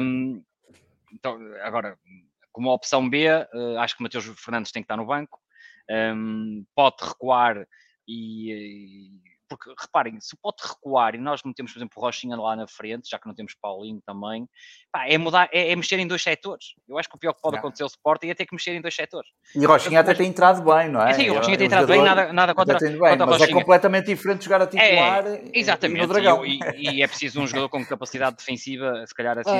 Um, 0.02 0.44
então, 1.14 1.40
agora, 1.62 1.98
como 2.52 2.74
opção 2.74 3.08
B, 3.08 3.28
uh, 3.30 3.78
acho 3.80 3.96
que 3.96 4.02
o 4.02 4.04
Matheus 4.04 4.26
Fernandes 4.40 4.72
tem 4.72 4.82
que 4.82 4.86
estar 4.86 4.98
no 4.98 5.06
banco. 5.06 5.40
Um, 5.90 6.66
pode 6.74 6.98
recuar 7.02 7.68
e, 8.08 8.52
e 8.52 9.22
porque 9.52 9.70
reparem, 9.78 10.18
se 10.22 10.38
pode 10.42 10.56
recuar 10.64 11.14
e 11.14 11.18
nós 11.18 11.42
metemos, 11.44 11.74
por 11.74 11.80
exemplo, 11.80 12.02
Rochinha 12.02 12.38
lá 12.38 12.56
na 12.56 12.66
frente, 12.66 13.10
já 13.10 13.20
que 13.20 13.28
não 13.28 13.36
temos 13.36 13.54
Paulinho 13.62 14.02
também, 14.06 14.48
pá, 14.90 15.06
é 15.10 15.18
mudar, 15.18 15.50
é, 15.52 15.72
é, 15.72 15.76
mexer 15.76 16.00
em 16.00 16.08
dois 16.08 16.24
setores. 16.24 16.68
Eu 16.88 16.98
acho 16.98 17.10
que 17.10 17.16
o 17.18 17.20
pior 17.20 17.34
que 17.34 17.42
pode 17.42 17.58
acontecer 17.58 17.84
ao 17.84 17.88
Sporting 17.88 18.30
é 18.30 18.34
ter 18.34 18.46
que 18.46 18.56
mexer 18.56 18.72
em 18.72 18.82
dois 18.82 18.96
setores. 18.96 19.30
E 19.54 19.66
Rochinha 19.66 20.00
até 20.00 20.14
tem 20.14 20.30
entrado 20.30 20.64
bem, 20.64 20.90
não 20.90 21.06
é? 21.06 21.12
é 21.12 21.14
sim, 21.16 21.30
o 21.30 21.34
Rochinha 21.34 21.58
tem 21.58 21.68
entrado 21.68 21.86
bem, 21.86 22.02
nada, 22.02 22.32
nada 22.32 22.56
contra, 22.56 22.80
bem, 22.80 22.98
contra 22.98 23.26
mas 23.26 23.42
é 23.42 23.48
completamente 23.48 24.06
diferente 24.06 24.46
jogar 24.46 24.62
a 24.62 24.68
titular 24.68 25.28
é, 25.28 25.44
exatamente, 25.54 26.00
no 26.00 26.08
Dragão. 26.08 26.46
E, 26.46 26.60
e, 26.78 26.90
e, 26.92 27.04
é 27.04 27.08
preciso 27.08 27.42
um 27.42 27.48
jogador 27.48 27.68
com 27.68 27.86
capacidade 27.86 28.38
defensiva, 28.38 29.04
se 29.06 29.14
calhar 29.14 29.38
assim. 29.38 29.52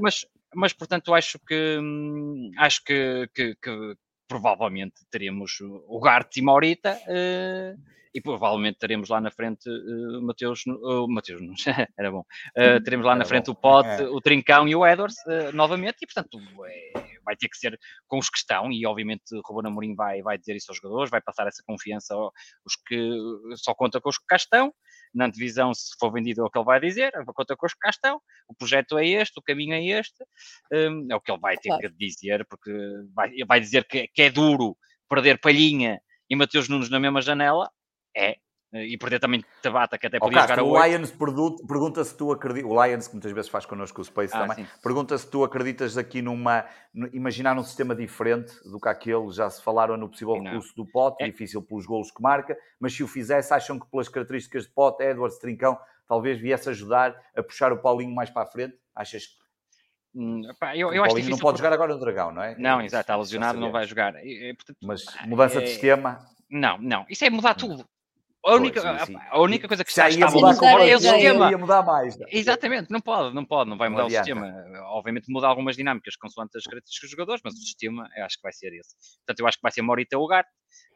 Mas, 0.00 0.24
mas, 0.54 0.72
portanto, 0.72 1.12
acho 1.12 1.40
que 1.44 1.78
hum, 1.80 2.52
acho 2.56 2.84
que, 2.84 3.28
que, 3.34 3.56
que 3.60 3.96
provavelmente 4.34 5.06
teremos 5.10 5.58
o 5.60 6.00
Gart 6.00 6.36
e 6.36 6.42
Maurita. 6.42 6.98
Uh, 7.06 7.78
e 8.12 8.20
provavelmente 8.20 8.78
teremos 8.78 9.08
lá 9.08 9.20
na 9.20 9.30
frente 9.30 9.68
uh, 9.68 10.22
Mateus, 10.22 10.64
uh, 10.66 11.08
Mateus 11.08 11.40
era 11.98 12.12
bom, 12.12 12.20
uh, 12.20 12.82
teremos 12.84 13.04
lá 13.04 13.16
na 13.16 13.24
frente 13.24 13.50
o 13.50 13.56
Pote, 13.56 14.02
é. 14.02 14.08
o 14.08 14.20
Trincão 14.20 14.68
e 14.68 14.76
o 14.76 14.86
Edwards 14.86 15.16
uh, 15.26 15.50
novamente, 15.52 15.96
e 16.02 16.06
portanto 16.06 16.38
é, 16.64 17.18
vai 17.24 17.34
ter 17.34 17.48
que 17.48 17.56
ser 17.56 17.76
com 18.06 18.18
os 18.18 18.30
que 18.30 18.38
estão, 18.38 18.70
e 18.70 18.86
obviamente 18.86 19.24
Ruben 19.44 19.68
Amorim 19.68 19.96
vai, 19.96 20.22
vai 20.22 20.38
dizer 20.38 20.54
isso 20.54 20.70
aos 20.70 20.76
jogadores, 20.76 21.10
vai 21.10 21.20
passar 21.20 21.48
essa 21.48 21.62
confiança 21.66 22.14
aos 22.14 22.76
que 22.86 23.18
só 23.56 23.74
conta 23.74 24.00
com 24.00 24.10
os 24.10 24.16
que 24.16 24.26
cá 24.28 24.36
estão, 24.36 24.72
na 25.14 25.28
divisão 25.28 25.72
se 25.72 25.94
for 25.98 26.12
vendido 26.12 26.42
é 26.42 26.44
o 26.44 26.50
que 26.50 26.58
ele 26.58 26.64
vai 26.64 26.80
dizer, 26.80 27.12
conta 27.34 27.56
com 27.56 27.66
os 27.66 27.72
que 27.72 27.78
cá 27.78 27.90
estão, 27.90 28.20
o 28.48 28.54
projeto 28.54 28.98
é 28.98 29.06
este, 29.06 29.38
o 29.38 29.42
caminho 29.42 29.74
é 29.74 29.84
este, 29.84 30.24
um, 30.72 31.06
é 31.10 31.14
o 31.14 31.20
que 31.20 31.30
ele 31.30 31.40
vai 31.40 31.56
ter 31.56 31.68
claro. 31.68 31.82
que 31.82 31.96
dizer, 31.96 32.46
porque 32.48 32.72
vai, 33.14 33.30
vai 33.46 33.60
dizer 33.60 33.84
que, 33.84 34.08
que 34.08 34.22
é 34.22 34.30
duro 34.30 34.76
perder 35.08 35.38
Palhinha 35.38 36.00
e 36.28 36.34
Mateus 36.34 36.68
Nunes 36.68 36.90
na 36.90 36.98
mesma 36.98 37.22
janela, 37.22 37.70
é. 38.16 38.36
E 38.74 38.98
perder 38.98 39.20
também 39.20 39.44
Tabata, 39.62 39.96
que 39.96 40.06
até 40.06 40.18
podia 40.18 40.38
oh, 40.38 40.42
jogar 40.42 40.58
a 40.58 40.64
O 40.64 40.84
Lions 40.84 41.12
pergunta 41.66 42.02
se 42.02 42.16
tu 42.16 42.32
acreditas. 42.32 42.70
O 42.70 42.84
Lions, 42.84 43.06
que 43.06 43.14
muitas 43.14 43.32
vezes 43.32 43.50
faz 43.50 43.64
connosco 43.64 44.00
o 44.00 44.04
Space 44.04 44.34
ah, 44.34 44.40
também, 44.46 44.64
sim. 44.64 44.70
pergunta 44.82 45.16
se 45.16 45.30
tu 45.30 45.44
acreditas 45.44 45.96
aqui 45.96 46.20
numa. 46.20 46.64
Imaginar 47.12 47.56
um 47.56 47.62
sistema 47.62 47.94
diferente 47.94 48.52
do 48.64 48.80
que 48.80 48.88
aquele. 48.88 49.30
Já 49.30 49.48
se 49.48 49.62
falaram 49.62 49.96
no 49.96 50.08
possível 50.08 50.34
recurso 50.34 50.74
do 50.76 50.86
Pote, 50.86 51.22
é. 51.22 51.26
difícil 51.26 51.62
pelos 51.62 51.86
golos 51.86 52.10
que 52.10 52.22
marca, 52.22 52.56
mas 52.80 52.92
se 52.94 53.02
o 53.02 53.08
fizesse, 53.08 53.52
acham 53.52 53.78
que 53.78 53.86
pelas 53.90 54.08
características 54.08 54.64
de 54.64 54.70
Pote, 54.70 55.02
Edwards 55.02 55.38
Trincão, 55.38 55.78
talvez 56.06 56.40
viesse 56.40 56.68
ajudar 56.68 57.14
a 57.36 57.42
puxar 57.42 57.72
o 57.72 57.78
Paulinho 57.78 58.14
mais 58.14 58.30
para 58.30 58.42
a 58.42 58.46
frente? 58.46 58.76
Achas 58.94 59.26
que 59.26 59.44
Hum, 60.16 60.42
pá, 60.60 60.76
eu, 60.76 60.94
eu 60.94 61.02
acho 61.02 61.28
não 61.28 61.38
pode 61.38 61.58
jogar 61.58 61.72
agora 61.72 61.92
no 61.92 61.98
Dragão, 61.98 62.30
não 62.30 62.42
é? 62.42 62.56
Não, 62.56 62.80
exato, 62.80 63.00
está 63.00 63.16
lesionado, 63.16 63.58
não 63.58 63.72
vai 63.72 63.84
jogar. 63.84 64.12
portanto, 64.12 64.78
Mas 64.80 65.04
mudança 65.26 65.58
é... 65.58 65.62
de 65.62 65.68
sistema. 65.70 66.24
Não, 66.48 66.78
não, 66.78 67.04
isso 67.08 67.24
é 67.24 67.30
mudar 67.30 67.54
tudo. 67.54 67.84
A 68.44 68.54
única, 68.56 68.82
pois, 68.82 69.00
sim, 69.00 69.06
sim. 69.06 69.18
A, 69.30 69.40
única 69.40 69.66
coisa 69.66 69.82
que 69.82 69.90
está, 69.90 70.08
está 70.08 70.26
a 70.26 70.30
mudar 70.30 70.50
agora 70.50 70.86
é 70.86 70.94
o 70.94 71.00
sistema. 71.00 71.50
Ia 71.50 71.56
mudar 71.56 71.82
mais. 71.82 72.16
Né? 72.18 72.26
Exatamente, 72.30 72.90
não 72.90 73.00
pode, 73.00 73.34
não 73.34 73.44
pode, 73.44 73.70
não 73.70 73.78
vai 73.78 73.88
mudar 73.88 74.04
o 74.04 74.10
sistema. 74.10 74.52
Obviamente 74.88 75.30
muda 75.30 75.46
algumas 75.46 75.76
dinâmicas 75.76 76.14
consoante 76.16 76.58
as 76.58 76.64
características 76.64 77.08
dos 77.08 77.10
jogadores, 77.10 77.40
mas 77.42 77.54
o 77.54 77.56
sistema 77.56 78.08
acho 78.18 78.36
que 78.36 78.42
vai 78.42 78.52
ser 78.52 78.74
esse. 78.74 78.94
Portanto, 79.18 79.40
eu 79.40 79.46
acho 79.46 79.56
que 79.56 79.62
vai 79.62 79.72
ser 79.72 79.80
Morita 79.80 80.18
Ugarte 80.18 80.50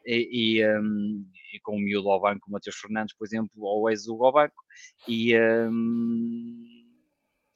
e, 0.05 0.59
e, 0.59 0.67
um, 0.67 1.25
e, 1.53 1.59
com 1.61 1.75
o 1.75 1.79
miúdo 1.79 2.09
ao 2.09 2.21
banco, 2.21 2.47
o 2.47 2.51
Matheus 2.51 2.75
Fernandes, 2.75 3.15
por 3.15 3.25
exemplo, 3.25 3.51
ou 3.63 3.81
o 3.81 3.89
ex-Hugo 3.89 4.25
ao 4.25 4.33
banco, 4.33 4.63
e, 5.07 5.35
um, 5.39 6.65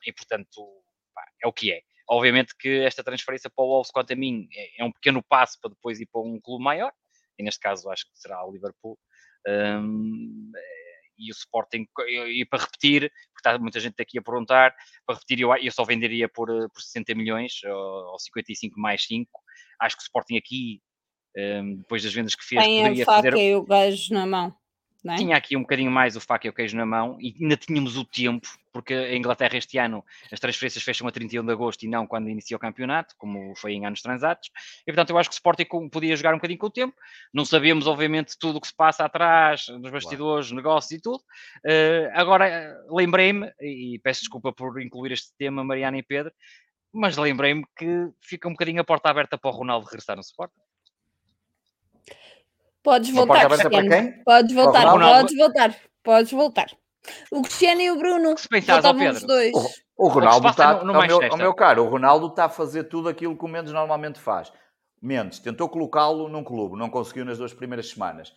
e 0.05 0.11
portanto, 0.11 0.67
pá, 1.13 1.23
é 1.43 1.47
o 1.47 1.53
que 1.53 1.71
é. 1.71 1.81
Obviamente 2.09 2.55
que 2.57 2.81
esta 2.81 3.03
transferência 3.03 3.49
para 3.49 3.63
o 3.63 3.67
Wolves, 3.67 3.91
quanto 3.91 4.11
a 4.11 4.15
mim, 4.15 4.47
é, 4.55 4.81
é 4.81 4.83
um 4.83 4.91
pequeno 4.91 5.23
passo 5.23 5.59
para 5.61 5.69
depois 5.69 5.99
ir 5.99 6.07
para 6.07 6.21
um 6.21 6.39
clube 6.41 6.63
maior, 6.63 6.91
e 7.37 7.43
neste 7.43 7.59
caso 7.59 7.89
acho 7.89 8.05
que 8.05 8.19
será 8.19 8.43
o 8.45 8.51
Liverpool. 8.51 8.97
Um, 9.47 10.51
e 11.17 11.29
o 11.29 11.33
Sporting, 11.33 11.85
e 12.27 12.45
para 12.45 12.63
repetir, 12.63 13.01
porque 13.01 13.49
está 13.49 13.57
muita 13.57 13.79
gente 13.79 14.01
aqui 14.01 14.17
a 14.17 14.21
perguntar, 14.21 14.75
para 15.05 15.15
repetir, 15.15 15.39
eu, 15.39 15.55
eu 15.55 15.71
só 15.71 15.83
venderia 15.83 16.27
por, 16.27 16.47
por 16.47 16.81
60 16.81 17.15
milhões, 17.15 17.53
ou, 17.63 18.11
ou 18.11 18.19
55 18.19 18.79
mais 18.79 19.05
5. 19.05 19.29
Acho 19.79 19.95
que 19.95 20.01
o 20.01 20.05
Sporting 20.05 20.37
aqui, 20.37 20.81
um, 21.37 21.77
depois 21.77 22.03
das 22.03 22.13
vendas 22.13 22.35
que 22.35 22.43
fez, 22.43 22.61
Tem 22.61 22.81
poderia 22.81 23.03
a 23.03 23.05
faca 23.05 23.31
fazer... 23.31 23.37
e 23.37 23.55
o 23.55 23.63
gajo 23.63 24.13
na 24.13 24.25
mão. 24.25 24.55
É? 25.05 25.15
Tinha 25.17 25.35
aqui 25.35 25.57
um 25.57 25.61
bocadinho 25.61 25.91
mais 25.91 26.15
o 26.15 26.21
faca 26.21 26.47
e 26.47 26.49
o 26.49 26.53
queijo 26.53 26.77
na 26.77 26.85
mão 26.85 27.17
e 27.19 27.35
ainda 27.41 27.57
tínhamos 27.57 27.97
o 27.97 28.05
tempo, 28.05 28.47
porque 28.71 28.93
a 28.93 29.15
Inglaterra 29.15 29.57
este 29.57 29.77
ano 29.77 30.03
as 30.31 30.39
transferências 30.39 30.81
fecham 30.81 31.05
a 31.05 31.11
31 31.11 31.45
de 31.45 31.51
agosto 31.51 31.83
e 31.83 31.89
não 31.89 32.07
quando 32.07 32.29
inicia 32.29 32.55
o 32.55 32.59
campeonato, 32.59 33.13
como 33.17 33.53
foi 33.57 33.73
em 33.73 33.85
anos 33.85 34.01
transatos. 34.01 34.49
E 34.87 34.91
portanto 34.93 35.09
eu 35.09 35.17
acho 35.17 35.29
que 35.29 35.33
o 35.33 35.37
Sporting 35.37 35.65
podia 35.91 36.15
jogar 36.15 36.33
um 36.33 36.37
bocadinho 36.37 36.57
com 36.57 36.67
o 36.67 36.71
tempo. 36.71 36.95
Não 37.33 37.43
sabíamos, 37.43 37.85
obviamente, 37.85 38.37
tudo 38.39 38.59
o 38.59 38.61
que 38.61 38.67
se 38.67 38.75
passa 38.75 39.03
atrás, 39.03 39.67
nos 39.67 39.91
bastidores, 39.91 40.47
claro. 40.47 40.55
negócios 40.55 40.91
e 40.91 41.01
tudo. 41.01 41.21
Uh, 41.65 42.09
agora 42.13 42.73
lembrei-me, 42.89 43.51
e 43.59 43.99
peço 44.01 44.21
desculpa 44.21 44.53
por 44.53 44.81
incluir 44.81 45.11
este 45.11 45.35
tema, 45.37 45.65
Mariana 45.65 45.97
e 45.97 46.03
Pedro, 46.03 46.31
mas 46.93 47.17
lembrei-me 47.17 47.65
que 47.75 48.07
fica 48.21 48.47
um 48.47 48.51
bocadinho 48.51 48.79
a 48.79 48.85
porta 48.85 49.09
aberta 49.09 49.37
para 49.37 49.49
o 49.49 49.53
Ronaldo 49.53 49.85
regressar 49.85 50.15
no 50.15 50.21
Sporting. 50.21 50.61
Podes 52.83 53.09
voltar, 53.11 53.47
Cristiano. 53.47 54.13
Podes 54.25 54.53
voltar, 54.53 54.91
podes 54.91 55.37
voltar, 55.37 55.75
podes 56.03 56.31
voltar. 56.31 56.67
O 57.31 57.41
Cristiano 57.41 57.81
e 57.81 57.91
o 57.91 57.97
Bruno. 57.97 58.37
Se 58.37 58.47
voltavam 58.49 59.09
os 59.09 59.23
dois. 59.23 59.53
O, 59.97 60.05
o 60.05 60.07
Ronaldo 60.09 60.47
está, 60.49 60.83
no, 60.83 60.91
no 60.91 60.95
ao, 60.95 61.07
meu, 61.07 61.31
ao 61.31 61.37
meu 61.37 61.53
caro, 61.53 61.85
o 61.85 61.89
Ronaldo 61.89 62.27
está 62.27 62.45
a 62.45 62.49
fazer 62.49 62.85
tudo 62.85 63.09
aquilo 63.09 63.37
que 63.37 63.45
o 63.45 63.47
Mendes 63.47 63.71
normalmente 63.71 64.19
faz. 64.19 64.51
Mendes 65.01 65.39
tentou 65.39 65.67
colocá-lo 65.69 66.29
num 66.29 66.43
clube, 66.43 66.77
não 66.77 66.89
conseguiu 66.89 67.25
nas 67.25 67.37
duas 67.37 67.53
primeiras 67.53 67.89
semanas. 67.89 68.33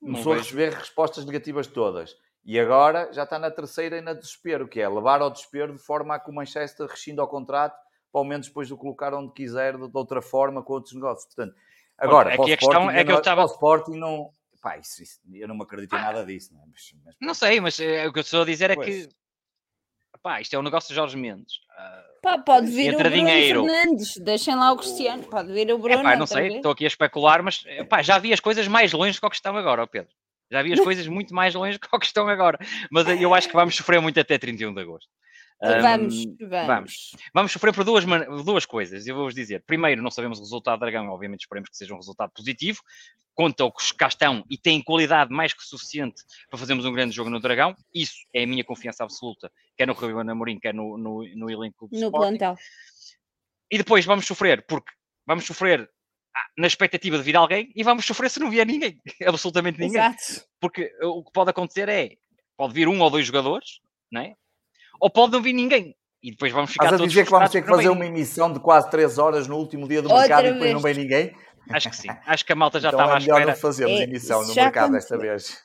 Começou 0.00 0.32
a 0.32 0.36
receber 0.36 0.72
respostas 0.72 1.24
negativas 1.26 1.66
todas. 1.66 2.16
E 2.44 2.58
agora 2.58 3.12
já 3.12 3.24
está 3.24 3.38
na 3.38 3.50
terceira 3.50 3.98
e 3.98 4.00
na 4.00 4.14
desespero, 4.14 4.66
que 4.66 4.80
é 4.80 4.88
levar 4.88 5.20
ao 5.20 5.30
desespero 5.30 5.74
de 5.74 5.78
forma 5.78 6.14
a 6.14 6.18
que 6.18 6.30
o 6.30 6.34
Manchester 6.34 6.86
rescinda 6.86 7.20
ao 7.20 7.28
contrato, 7.28 7.76
para 8.10 8.20
ao 8.20 8.24
menos 8.24 8.46
depois 8.46 8.66
de 8.66 8.74
o 8.74 8.78
colocar 8.78 9.12
onde 9.12 9.32
quiser, 9.32 9.76
de 9.76 9.90
outra 9.92 10.22
forma, 10.22 10.62
com 10.62 10.72
outros 10.72 10.94
negócios. 10.94 11.26
Portanto, 11.34 11.54
Agora, 12.00 12.34
aqui 12.34 12.52
a 12.52 12.56
questão 12.56 12.90
é 12.90 13.04
que 13.04 13.12
eu 13.12 13.18
estava. 13.18 13.44
Sporting 13.44 13.96
não. 13.96 14.30
Pá, 14.62 14.76
isso, 14.78 15.02
isso, 15.02 15.20
eu 15.32 15.48
não 15.48 15.54
me 15.54 15.62
acredito 15.62 15.94
em 15.94 15.98
ah, 15.98 16.02
nada 16.02 16.24
disso. 16.24 16.52
Não, 16.52 16.60
é? 16.60 16.64
mas, 16.70 16.92
mas, 17.04 17.14
não 17.20 17.34
sei, 17.34 17.60
mas 17.60 17.80
é, 17.80 18.06
o 18.06 18.12
que 18.12 18.18
eu 18.18 18.22
estou 18.22 18.42
a 18.42 18.44
dizer 18.44 18.70
é 18.70 18.74
pois. 18.74 19.06
que. 19.06 19.08
Pá, 20.22 20.40
isto 20.40 20.54
é 20.54 20.58
um 20.58 20.62
negócio 20.62 20.88
de 20.88 20.94
Jorge 20.94 21.16
Mendes. 21.16 21.54
Uh, 21.70 22.20
pá, 22.22 22.38
pode 22.38 22.66
vir 22.66 22.94
o 22.94 22.98
Bruno 22.98 23.16
dinheiro. 23.16 23.64
Fernandes. 23.64 24.16
Deixem 24.18 24.54
lá 24.54 24.72
o 24.72 24.76
Cristiano. 24.76 25.22
Pode 25.24 25.50
vir 25.52 25.72
o 25.72 25.78
Bruno. 25.78 26.00
É, 26.00 26.02
pá, 26.02 26.16
não 26.16 26.26
sei, 26.26 26.56
estou 26.56 26.72
aqui 26.72 26.84
a 26.84 26.88
especular, 26.88 27.42
mas 27.42 27.64
pá, 27.88 28.02
já 28.02 28.18
vi 28.18 28.32
as 28.32 28.40
coisas 28.40 28.68
mais 28.68 28.92
longe 28.92 29.18
do 29.18 29.30
que 29.30 29.36
estão 29.36 29.56
agora, 29.56 29.86
Pedro. 29.86 30.12
Já 30.50 30.62
vi 30.62 30.74
as 30.74 30.80
coisas 30.84 31.06
muito 31.06 31.34
mais 31.34 31.54
longe 31.54 31.78
do 31.78 31.98
que 31.98 32.06
estão 32.06 32.28
agora. 32.28 32.58
Mas 32.90 33.08
eu 33.08 33.32
acho 33.34 33.48
que 33.48 33.54
vamos 33.54 33.76
sofrer 33.76 34.00
muito 34.00 34.20
até 34.20 34.36
31 34.36 34.74
de 34.74 34.80
agosto. 34.80 35.08
Vamos, 35.60 36.24
vamos. 36.38 36.66
vamos. 36.66 37.16
Vamos 37.34 37.52
sofrer 37.52 37.74
por 37.74 37.84
duas, 37.84 38.04
duas 38.44 38.64
coisas, 38.64 39.06
eu 39.06 39.14
vou-vos 39.14 39.34
dizer. 39.34 39.62
Primeiro, 39.66 40.02
não 40.02 40.10
sabemos 40.10 40.38
o 40.38 40.42
resultado 40.42 40.78
do 40.78 40.80
Dragão, 40.80 41.08
obviamente 41.10 41.40
esperemos 41.40 41.68
que 41.68 41.76
seja 41.76 41.92
um 41.92 41.98
resultado 41.98 42.30
positivo. 42.34 42.80
Conta 43.34 43.64
o 43.64 43.72
que 43.72 43.94
cá 43.94 44.08
estão 44.08 44.44
e 44.50 44.56
têm 44.56 44.82
qualidade 44.82 45.32
mais 45.32 45.52
que 45.52 45.62
suficiente 45.62 46.22
para 46.48 46.58
fazermos 46.58 46.84
um 46.84 46.92
grande 46.92 47.14
jogo 47.14 47.30
no 47.30 47.40
Dragão. 47.40 47.76
Isso 47.94 48.16
é 48.34 48.42
a 48.42 48.46
minha 48.46 48.64
confiança 48.64 49.04
absoluta, 49.04 49.52
quer 49.76 49.86
no 49.86 49.92
Rio 49.92 50.24
Namorim, 50.24 50.58
quer 50.58 50.74
no, 50.74 50.96
no, 50.96 51.24
no 51.36 51.50
elenco 51.50 51.88
do 51.88 51.98
No 51.98 52.10
plantel. 52.10 52.56
E 53.70 53.78
depois 53.78 54.04
vamos 54.04 54.26
sofrer, 54.26 54.64
porque 54.66 54.90
vamos 55.26 55.44
sofrer 55.44 55.88
ah, 56.34 56.46
na 56.56 56.66
expectativa 56.66 57.18
de 57.18 57.22
vir 57.22 57.36
alguém 57.36 57.70
e 57.76 57.82
vamos 57.84 58.04
sofrer 58.04 58.30
se 58.30 58.40
não 58.40 58.50
vier 58.50 58.66
ninguém, 58.66 59.00
absolutamente 59.26 59.78
ninguém. 59.78 60.00
Exato. 60.00 60.46
Porque 60.58 60.90
o 61.02 61.22
que 61.22 61.32
pode 61.32 61.50
acontecer 61.50 61.88
é, 61.88 62.16
pode 62.56 62.72
vir 62.74 62.88
um 62.88 63.00
ou 63.00 63.10
dois 63.10 63.26
jogadores, 63.26 63.80
não 64.10 64.22
é? 64.22 64.34
Ou 65.00 65.10
pode 65.10 65.32
não 65.32 65.42
vir 65.42 65.52
ninguém. 65.52 65.94
E 66.22 66.30
depois 66.32 66.52
vamos 66.52 66.70
ficar 66.70 66.84
Estás 66.84 67.00
a 67.00 67.06
dizer 67.06 67.24
que 67.24 67.30
vamos 67.30 67.50
ter 67.50 67.62
que 67.62 67.68
fazer 67.68 67.88
uma 67.88 68.04
emissão 68.04 68.52
de 68.52 68.60
quase 68.60 68.90
3 68.90 69.18
horas 69.18 69.48
no 69.48 69.56
último 69.56 69.88
dia 69.88 70.02
do 70.02 70.10
Outra 70.10 70.20
mercado 70.20 70.42
vez. 70.42 70.50
e 70.50 70.58
depois 70.58 70.72
não 70.74 70.80
vem 70.80 70.94
ninguém? 70.94 71.34
Acho 71.70 71.90
que 71.90 71.96
sim. 71.96 72.08
Acho 72.26 72.44
que 72.44 72.52
a 72.52 72.56
malta 72.56 72.78
já 72.78 72.88
então 72.88 73.00
estava 73.00 73.12
é 73.12 73.16
à 73.16 73.18
espera. 73.18 73.46
não 73.46 73.56
fazermos 73.56 74.00
é, 74.00 74.02
emissão 74.02 74.46
no 74.46 74.54
mercado 74.54 74.92
desta 74.92 75.16
vez. 75.16 75.62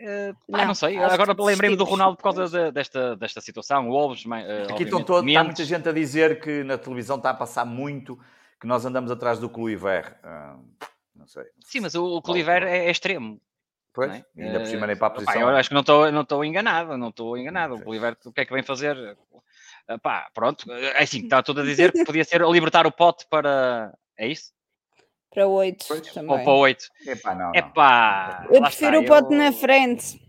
Uh, 0.00 0.34
não, 0.48 0.66
não, 0.66 0.74
sei, 0.74 0.98
agora 0.98 1.32
lembrei-me 1.38 1.76
do 1.76 1.84
Ronaldo 1.84 2.16
por 2.16 2.24
causa 2.24 2.48
de, 2.48 2.72
desta, 2.72 3.14
desta 3.14 3.40
situação. 3.40 3.88
O 3.88 3.92
Wolves, 3.92 4.24
uh, 4.24 4.72
aqui 4.72 4.82
estão 4.82 5.00
todos, 5.04 5.36
há 5.36 5.44
muita 5.44 5.64
gente 5.64 5.88
a 5.88 5.92
dizer 5.92 6.40
que 6.40 6.64
na 6.64 6.76
televisão 6.76 7.18
está 7.18 7.30
a 7.30 7.34
passar 7.34 7.64
muito 7.64 8.18
que 8.60 8.66
nós 8.66 8.84
andamos 8.84 9.12
atrás 9.12 9.38
do 9.38 9.48
Cluiver. 9.48 10.18
Uh, 10.24 10.88
não 11.14 11.26
sei. 11.28 11.44
Sim, 11.64 11.80
mas 11.80 11.94
o, 11.94 12.04
o 12.04 12.22
Cluiver 12.22 12.64
é, 12.64 12.86
é, 12.86 12.90
extremo. 12.90 13.40
Pois, 13.94 14.10
é? 14.10 14.24
ainda 14.38 14.60
por 14.60 14.66
cima 14.66 14.86
nem 14.86 14.96
para 14.96 15.08
a 15.08 15.10
posição. 15.10 15.34
Pá, 15.34 15.40
eu 15.40 15.48
acho 15.48 15.68
que 15.68 15.74
não 15.74 15.82
estou 15.82 16.10
não 16.10 16.22
estou 16.22 16.44
enganado, 16.44 16.96
não 16.96 17.08
estou 17.08 17.36
enganado. 17.36 17.74
O 17.74 17.82
Cluiver, 17.82 18.16
o 18.24 18.32
que 18.32 18.40
é 18.40 18.44
que 18.46 18.52
vem 18.52 18.62
fazer? 18.62 18.96
Pá, 20.02 20.30
pronto, 20.32 20.70
é 20.72 21.02
assim, 21.02 21.20
está 21.24 21.42
tudo 21.42 21.60
a 21.60 21.64
dizer 21.64 21.92
que 21.92 22.04
podia 22.04 22.24
ser 22.24 22.40
libertar 22.42 22.86
o 22.86 22.92
pote 22.92 23.26
para. 23.28 23.92
É 24.18 24.26
isso? 24.28 24.52
Para 25.30 25.46
8 25.46 25.86
também. 26.12 26.30
Ou 26.30 26.44
para 26.44 26.52
8. 26.52 26.84
Epá, 27.06 27.34
não, 27.34 27.54
Epá, 27.54 28.46
eu 28.50 28.60
prefiro 28.60 29.00
está, 29.00 29.14
o 29.16 29.20
pote 29.20 29.32
eu... 29.32 29.38
na 29.38 29.52
frente. 29.52 30.20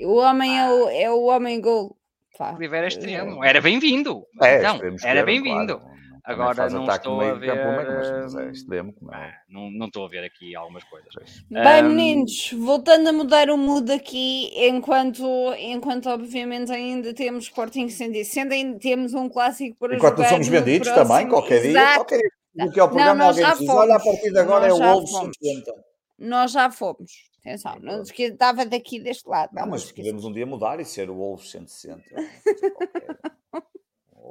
O 0.00 0.16
homem 0.16 0.58
é 0.58 0.68
o, 0.68 0.88
é 0.90 1.10
o 1.10 1.24
homem 1.26 1.60
gol. 1.60 1.96
Pá. 2.36 2.56
Era 2.60 2.88
extremo. 2.88 3.44
Era 3.44 3.60
bem-vindo. 3.60 4.26
É, 4.42 4.58
então, 4.58 4.80
era 5.04 5.24
bem-vindo. 5.24 5.78
Claro. 5.78 5.93
Agora 6.24 6.70
não 6.70 6.86
estou 6.86 7.20
a 7.20 7.34
ver. 7.34 7.54
Campo, 7.54 7.76
mas, 7.76 8.34
é 8.34 8.50
extremo, 8.50 8.94
não, 9.02 9.14
é? 9.14 9.34
não, 9.46 9.70
não 9.70 9.86
estou 9.86 10.06
a 10.06 10.08
ver 10.08 10.24
aqui 10.24 10.56
algumas 10.56 10.82
coisas. 10.84 11.12
Bem, 11.50 11.84
um... 11.84 11.88
meninos, 11.90 12.50
voltando 12.52 13.08
a 13.08 13.12
mudar 13.12 13.50
o 13.50 13.58
mood 13.58 13.92
aqui, 13.92 14.50
enquanto, 14.66 15.22
enquanto 15.58 16.08
obviamente 16.08 16.72
ainda 16.72 17.12
temos 17.12 17.44
Sporting 17.44 17.90
160, 17.90 18.54
ainda 18.54 18.78
temos 18.78 19.12
um 19.12 19.28
clássico 19.28 19.76
para 19.78 19.96
enquanto 19.96 20.16
jogar. 20.16 20.28
Enquanto 20.28 20.30
somos 20.30 20.48
vendidos 20.48 20.90
também, 20.92 21.28
qualquer 21.28 21.60
dia, 21.60 21.94
qualquer 21.94 22.18
dia 22.18 22.30
do 22.54 22.72
que 22.72 22.80
é 22.80 22.84
o 22.84 22.88
programa, 22.88 23.14
não, 23.14 23.26
alguém 23.26 23.44
diz, 23.58 23.68
olha, 23.68 23.96
a 23.96 24.00
partir 24.00 24.32
de 24.32 24.38
agora 24.38 24.68
nós 24.68 24.80
é 24.80 24.82
o 24.82 24.92
Wolves 24.92 25.10
50. 25.10 25.72
Nós 26.18 26.52
já 26.52 26.70
fomos. 26.70 27.10
Atenção, 27.40 27.78
não 27.80 28.02
estava 28.02 28.64
daqui 28.64 28.98
deste 28.98 29.28
lado. 29.28 29.50
Não, 29.52 29.66
mas 29.66 29.92
podemos 29.92 30.24
um 30.24 30.32
dia 30.32 30.46
mudar 30.46 30.80
e 30.80 30.86
ser 30.86 31.10
o 31.10 31.16
Wolves 31.16 31.50
160. 31.50 32.02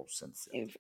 Wolves 0.04 0.18
160. 0.18 0.80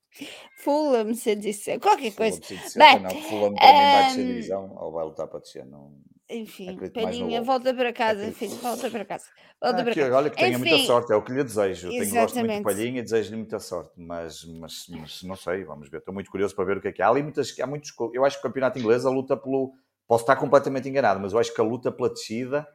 Fulham 0.57 1.13
160, 1.13 1.80
qualquer 1.80 2.13
coisa. 2.13 2.41
Fulham 2.41 2.59
160, 2.59 2.80
Bem, 2.80 2.99
não, 3.01 3.09
Fulham 3.30 3.53
também 3.55 3.76
um... 3.76 3.91
vai 3.91 4.03
descer 4.05 4.28
divisão 4.28 4.76
ou 4.78 4.91
vai 4.91 5.05
lutar 5.05 5.28
para 5.28 5.39
descer. 5.39 5.65
Não... 5.65 5.93
Enfim, 6.30 6.78
Palhinha, 6.93 7.41
volta 7.41 7.74
para 7.74 7.93
casa, 7.93 8.32
filho, 8.32 8.55
volta 8.55 8.89
para 8.89 9.05
casa. 9.05 9.26
Volta 9.61 9.82
ah, 9.82 9.84
para 9.84 9.95
casa. 9.95 10.15
Olha 10.15 10.30
que 10.30 10.38
tenha 10.38 10.57
Enfim, 10.57 10.69
muita 10.69 10.86
sorte, 10.86 11.13
é 11.13 11.15
o 11.15 11.21
que 11.21 11.32
lhe 11.32 11.43
desejo. 11.43 11.88
Eu 11.88 11.91
tenho, 11.91 12.13
gosto 12.13 12.39
muito 12.39 12.53
de 12.53 12.63
Palhinha 12.63 12.99
e 12.99 13.03
desejo-lhe 13.03 13.38
muita 13.38 13.59
sorte, 13.59 13.91
mas, 13.97 14.43
mas, 14.45 14.86
mas, 14.89 15.24
não 15.24 15.36
sei, 15.36 15.63
vamos 15.63 15.89
ver. 15.89 15.97
Estou 15.97 16.13
muito 16.13 16.32
curioso 16.32 16.55
para 16.55 16.65
ver 16.65 16.78
o 16.78 16.82
que 16.82 16.88
é 16.88 16.91
que 16.91 17.01
há. 17.01 17.07
Há 17.07 17.09
ali 17.09 17.21
muitas, 17.21 17.57
há 17.59 17.67
muitos, 17.67 17.93
eu 18.13 18.26
acho 18.26 18.38
que 18.38 18.47
o 18.47 18.49
campeonato 18.49 18.80
inglês 18.80 19.05
a 19.05 19.09
luta 19.09 19.38
pelo. 19.38 19.74
Posso 20.05 20.24
estar 20.24 20.36
completamente 20.36 20.88
enganado, 20.89 21.19
mas 21.19 21.32
eu 21.32 21.39
acho 21.39 21.53
que 21.53 21.61
a 21.61 21.63
luta 21.63 21.91
pela 21.91 22.09
descida 22.09 22.67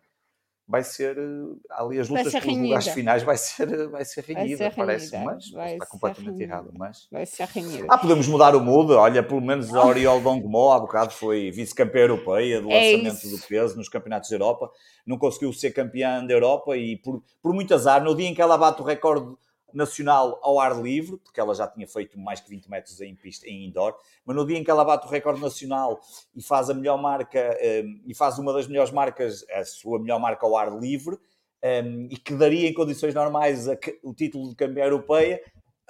vai 0.69 0.85
ser 0.85 1.17
eh, 1.17 1.57
ali 1.71 1.99
as 1.99 2.09
lutas 2.09 2.31
pelos 2.31 2.59
lugares 2.59 2.89
finais 2.89 3.23
vai 3.23 3.37
ser 3.39 3.89
vai 3.89 4.05
ser 4.05 4.23
renhida, 4.23 4.71
parece, 4.71 5.17
mas 5.17 5.51
vai 5.51 5.73
está 5.73 5.87
completamente 5.87 6.43
errado, 6.43 6.71
mas 6.77 7.09
vai 7.11 7.25
ser 7.25 7.49
renhida. 7.49 7.87
Ah, 7.89 7.97
podemos 7.97 8.29
mudar 8.29 8.55
o 8.55 8.61
mood, 8.61 8.93
olha, 8.93 9.23
pelo 9.23 9.41
menos 9.41 9.75
a 9.75 9.85
Oriol 9.85 10.21
Dongmo 10.21 10.71
há 10.71 10.79
bocado 10.79 11.13
foi 11.13 11.51
vice-campeã 11.51 12.03
europeia 12.03 12.61
do 12.61 12.71
é 12.71 12.93
lançamento 12.93 13.27
isso. 13.27 13.37
do 13.37 13.43
peso 13.47 13.77
nos 13.77 13.89
campeonatos 13.89 14.29
da 14.29 14.37
Europa, 14.37 14.71
não 15.07 15.17
conseguiu 15.17 15.53
ser 15.55 15.71
campeã 15.71 16.25
da 16.25 16.35
Europa 16.35 16.77
e 16.77 16.99
por, 16.99 17.23
por 17.43 17.55
muito 17.55 17.73
azar, 17.75 18.05
no 18.05 18.15
dia 18.15 18.29
em 18.29 18.35
que 18.35 18.43
ela 18.43 18.59
bate 18.59 18.83
o 18.83 18.85
recorde 18.85 19.35
nacional 19.73 20.39
ao 20.43 20.59
ar 20.61 20.81
livre, 20.81 21.19
porque 21.19 21.41
ela 21.41 21.55
já 21.55 21.67
tinha 21.67 21.87
feito 21.87 22.19
mais 22.19 22.41
que 22.41 22.49
20 22.51 22.71
metros 22.71 23.01
em 23.01 23.15
pista, 23.15 23.49
em 23.49 23.67
indoor, 23.67 23.95
mas 24.25 24.37
no 24.37 24.47
dia 24.47 24.59
em 24.59 24.65
que 24.65 24.71
ela 24.71 24.85
bate 24.85 25.07
o 25.07 25.11
recorde 25.11 25.41
nacional 25.41 26.01
e 26.35 26.43
faz 26.43 26.71
a 26.71 26.75
melhor 26.75 26.97
marca, 26.97 27.57
um, 27.85 28.03
e 28.07 28.15
faz 28.15 28.39
uma 28.39 28.53
das 28.53 28.67
melhores 28.67 28.91
marcas, 28.91 29.45
a 29.51 29.65
sua 29.65 29.99
melhor 29.99 30.19
marca 30.19 30.47
ao 30.47 30.57
ar 30.57 30.77
livre, 30.79 31.17
um, 31.63 32.09
e 32.11 32.17
que 32.17 32.35
daria 32.35 32.69
em 32.69 32.75
condições 32.75 33.15
normais 33.15 33.67
o 34.03 34.15
título 34.15 34.49
de 34.51 34.57
campeã 34.57 34.85
europeia, 34.85 35.41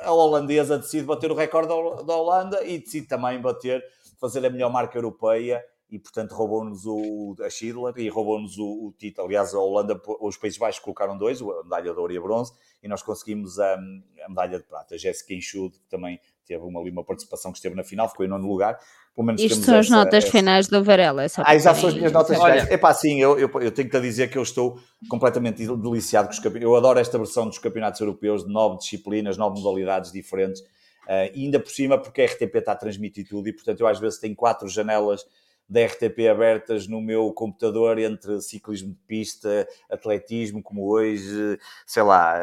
a 0.01 0.13
holandesa 0.13 0.79
decide 0.79 1.05
bater 1.05 1.31
o 1.31 1.35
recorde 1.35 1.69
da 1.69 2.17
Holanda 2.17 2.65
e 2.65 2.79
decide 2.79 3.07
também 3.07 3.41
bater, 3.41 3.85
fazer 4.21 4.45
a 4.47 4.51
melhor 4.51 4.71
marca 4.71 4.97
europeia 4.97 5.65
e 5.91 5.99
portanto 5.99 6.33
roubou-nos 6.33 6.85
o 6.85 7.35
a 7.43 7.49
Schindler 7.49 7.95
e 7.97 8.09
roubou-nos 8.09 8.59
o, 8.59 8.87
o, 8.87 8.95
título. 8.97 9.27
Aliás, 9.27 9.55
a 9.55 9.59
Holanda, 9.59 10.01
os 10.21 10.37
Países 10.37 10.59
Baixos 10.59 10.81
colocaram 10.81 11.17
dois, 11.17 11.41
a 11.41 11.63
medalha 11.63 11.93
de 11.93 11.99
ouro 11.99 12.13
e 12.13 12.19
a 12.19 12.21
bronze, 12.21 12.53
e 12.83 12.89
nós 12.89 13.03
conseguimos 13.03 13.59
a, 13.59 13.75
a 13.75 14.29
medalha 14.29 14.59
de 14.59 14.65
prata. 14.65 14.95
A 14.95 14.99
Jéssica 14.99 15.33
Enxude, 15.33 15.79
que 15.79 15.89
também 15.89 16.21
teve 16.47 16.63
uma, 16.63 16.81
ali 16.81 16.91
uma 16.91 17.05
participação 17.05 17.53
que 17.53 17.59
esteve 17.59 17.75
na 17.75 17.83
final, 17.83 18.09
ficou 18.09 18.25
em 18.25 18.29
nono 18.29 18.47
lugar. 18.47 18.79
Pelo 19.15 19.27
menos 19.27 19.43
Isto 19.43 19.65
são 19.65 19.79
as 19.79 19.89
notas 19.89 20.25
essa... 20.25 20.31
finais 20.31 20.69
do 20.69 20.83
Varela. 20.85 21.25
É 21.25 21.29
ah, 21.39 21.59
já 21.59 21.75
são 21.75 21.89
as 21.89 21.95
minhas 21.95 22.13
notas 22.13 22.37
finais. 22.37 22.71
É 22.71 22.77
pá, 22.77 22.93
sim, 22.95 23.21
eu, 23.21 23.39
eu, 23.39 23.51
eu 23.61 23.73
tenho 23.73 23.89
que 23.89 23.97
te 23.97 24.01
dizer 24.01 24.31
que 24.31 24.39
eu 24.39 24.43
estou 24.43 24.79
completamente 25.09 25.67
deliciado 25.67 26.29
com 26.29 26.35
os 26.35 26.39
campeonatos. 26.39 26.63
Eu 26.63 26.77
adoro 26.77 26.99
esta 26.99 27.19
versão 27.19 27.47
dos 27.47 27.59
campeonatos 27.59 28.01
europeus 28.01 28.45
de 28.45 28.53
nove 28.53 28.79
disciplinas, 28.79 29.37
nove 29.37 29.61
modalidades 29.61 30.13
diferentes. 30.13 30.61
Uh, 30.61 31.33
e 31.35 31.45
ainda 31.45 31.59
por 31.59 31.71
cima, 31.71 31.99
porque 31.99 32.21
a 32.21 32.27
RTP 32.27 32.57
está 32.57 32.73
a 32.73 32.77
transmitir 32.77 33.27
tudo 33.27 33.49
e, 33.49 33.53
portanto, 33.53 33.81
eu 33.81 33.87
às 33.87 33.99
vezes 33.99 34.21
tenho 34.21 34.37
quatro 34.37 34.69
janelas 34.69 35.25
da 35.69 35.85
RTP 35.85 36.29
abertas 36.31 36.87
no 36.87 37.01
meu 37.01 37.33
computador 37.33 37.99
entre 37.99 38.41
ciclismo 38.41 38.91
de 38.91 39.01
pista, 39.07 39.69
atletismo, 39.91 40.63
como 40.63 40.89
hoje, 40.89 41.59
sei 41.87 42.03
lá, 42.03 42.37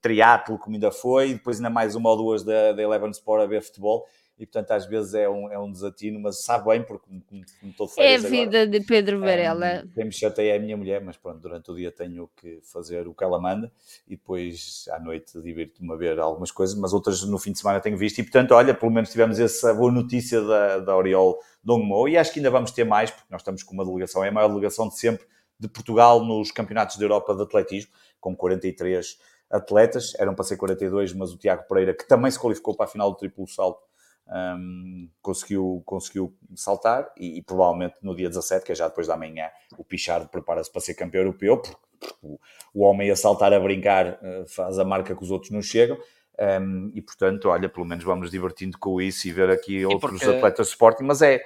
triatlo, 0.00 0.58
como 0.58 0.74
ainda 0.74 0.90
foi, 0.90 1.30
e 1.30 1.34
depois 1.34 1.58
ainda 1.58 1.70
mais 1.70 1.94
uma 1.94 2.10
ou 2.10 2.16
duas 2.16 2.42
da, 2.42 2.72
da 2.72 2.82
Eleven 2.82 3.10
Sport 3.10 3.42
a 3.42 3.46
ver 3.46 3.62
futebol 3.62 4.06
e 4.42 4.46
portanto 4.46 4.72
às 4.72 4.86
vezes 4.86 5.14
é 5.14 5.28
um, 5.28 5.50
é 5.52 5.58
um 5.58 5.70
desatino, 5.70 6.18
mas 6.18 6.42
sabe 6.42 6.66
bem, 6.66 6.82
porque 6.82 7.06
como, 7.06 7.22
como 7.22 7.70
estou 7.70 7.86
de 7.86 8.00
É 8.00 8.16
a 8.16 8.18
vida 8.18 8.62
agora, 8.62 8.66
de 8.66 8.80
Pedro 8.80 9.20
Varela. 9.20 9.84
Um, 9.84 9.88
quem 9.88 10.04
me 10.06 10.12
chateia 10.12 10.54
é 10.54 10.56
a 10.56 10.60
minha 10.60 10.76
mulher, 10.76 11.00
mas 11.00 11.16
pronto, 11.16 11.40
durante 11.40 11.70
o 11.70 11.74
dia 11.76 11.92
tenho 11.92 12.28
que 12.36 12.60
fazer 12.62 13.06
o 13.06 13.14
que 13.14 13.22
ela 13.22 13.40
manda 13.40 13.70
e 14.06 14.16
depois 14.16 14.86
à 14.90 14.98
noite 14.98 15.40
divirto-me 15.40 15.92
a 15.92 15.96
ver 15.96 16.18
algumas 16.18 16.50
coisas, 16.50 16.76
mas 16.76 16.92
outras 16.92 17.22
no 17.22 17.38
fim 17.38 17.52
de 17.52 17.60
semana 17.60 17.80
tenho 17.80 17.96
visto 17.96 18.18
e 18.18 18.22
portanto, 18.22 18.52
olha, 18.52 18.74
pelo 18.74 18.90
menos 18.90 19.10
tivemos 19.10 19.38
essa 19.38 19.72
boa 19.72 19.92
notícia 19.92 20.40
da, 20.40 20.78
da 20.78 20.96
Oriol 20.96 21.38
Dongmo 21.62 22.08
e 22.08 22.16
acho 22.16 22.32
que 22.32 22.38
ainda 22.38 22.50
vamos 22.50 22.70
ter 22.70 22.84
mais, 22.84 23.10
porque 23.10 23.28
nós 23.30 23.40
estamos 23.40 23.62
com 23.62 23.74
uma 23.74 23.84
delegação, 23.84 24.24
é 24.24 24.28
a 24.28 24.32
maior 24.32 24.48
delegação 24.48 24.88
de 24.88 24.98
sempre 24.98 25.26
de 25.58 25.68
Portugal 25.68 26.24
nos 26.24 26.50
campeonatos 26.50 26.96
da 26.96 27.04
Europa 27.04 27.34
de 27.34 27.42
atletismo, 27.42 27.92
com 28.20 28.34
43 28.34 29.18
atletas, 29.50 30.14
eram 30.18 30.34
para 30.34 30.44
ser 30.44 30.56
42, 30.56 31.12
mas 31.12 31.32
o 31.32 31.38
Tiago 31.38 31.64
Pereira, 31.68 31.94
que 31.94 32.08
também 32.08 32.30
se 32.30 32.38
qualificou 32.38 32.74
para 32.74 32.86
a 32.86 32.88
final 32.88 33.10
do 33.10 33.16
triplo 33.16 33.46
salto, 33.46 33.82
um, 34.26 35.08
conseguiu, 35.20 35.82
conseguiu 35.84 36.34
saltar 36.54 37.12
e, 37.16 37.38
e, 37.38 37.42
provavelmente 37.42 37.96
no 38.02 38.14
dia 38.14 38.28
17, 38.28 38.64
que 38.64 38.72
é 38.72 38.74
já 38.74 38.88
depois 38.88 39.06
da 39.06 39.16
manhã, 39.16 39.50
o 39.76 39.84
Pichardo 39.84 40.28
prepara-se 40.28 40.70
para 40.70 40.80
ser 40.80 40.94
campeão 40.94 41.22
europeu, 41.22 41.58
porque, 41.58 41.76
porque 42.00 42.38
o, 42.72 42.82
homem 42.82 43.10
a 43.10 43.16
saltar 43.16 43.52
a 43.52 43.60
brincar 43.60 44.14
uh, 44.22 44.48
faz 44.48 44.78
a 44.78 44.84
marca 44.84 45.14
que 45.14 45.22
os 45.22 45.30
outros 45.30 45.50
não 45.50 45.60
chegam. 45.60 45.98
Um, 46.42 46.90
e 46.92 47.00
portanto, 47.00 47.48
olha, 47.48 47.68
pelo 47.68 47.86
menos 47.86 48.02
vamos 48.02 48.30
divertindo 48.30 48.76
com 48.76 49.00
isso 49.00 49.28
e 49.28 49.32
ver 49.32 49.48
aqui 49.48 49.84
outros 49.84 50.18
porque... 50.18 50.36
atletas 50.36 50.66
de 50.66 50.72
Sporting. 50.72 51.04
Mas 51.04 51.22
é 51.22 51.40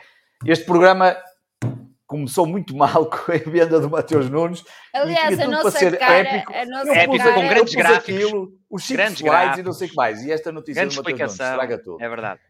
este 0.45 0.65
programa 0.65 1.15
começou 2.07 2.47
muito 2.47 2.75
mal 2.75 3.05
com 3.11 3.33
a 3.33 3.37
venda 3.37 3.79
do 3.79 3.91
Mateus 3.91 4.31
Nunes. 4.31 4.65
Aliás, 4.95 5.39
a 5.39 5.49
nossa 5.49 5.91
cara, 5.91 6.15
épico. 6.15 6.55
A 6.55 6.65
nossa 6.65 6.93
épico 6.93 7.19
cara, 7.19 7.35
com 7.35 7.49
grandes 7.49 7.75
gráficos, 7.75 8.15
aquilo, 8.15 8.53
os 8.71 8.91
grandes 8.91 9.21
gráficos 9.21 9.59
e 9.59 9.63
não 9.63 9.73
sei 9.73 9.87
o 9.87 9.91
que 9.91 9.97
mais. 9.97 10.23
E 10.23 10.33
esta 10.33 10.51
notícia 10.51 10.87
do 10.87 10.95
Mateus 10.95 11.19
Nunes 11.19 11.33
estraga 11.33 11.79
tudo. 11.79 12.03
É 12.03 12.09
verdade. 12.09 12.41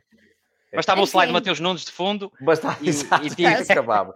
Bastava 0.72 1.00
o 1.00 1.06
slide 1.06 1.28
de 1.28 1.32
Mateus 1.32 1.58
Nunes 1.58 1.84
de 1.84 1.90
fundo. 1.90 2.30
Bastava, 2.40 2.76
e, 2.80 2.88
exato, 2.90 3.26
e 3.26 3.30
tinha... 3.30 3.58
acabava. 3.58 4.12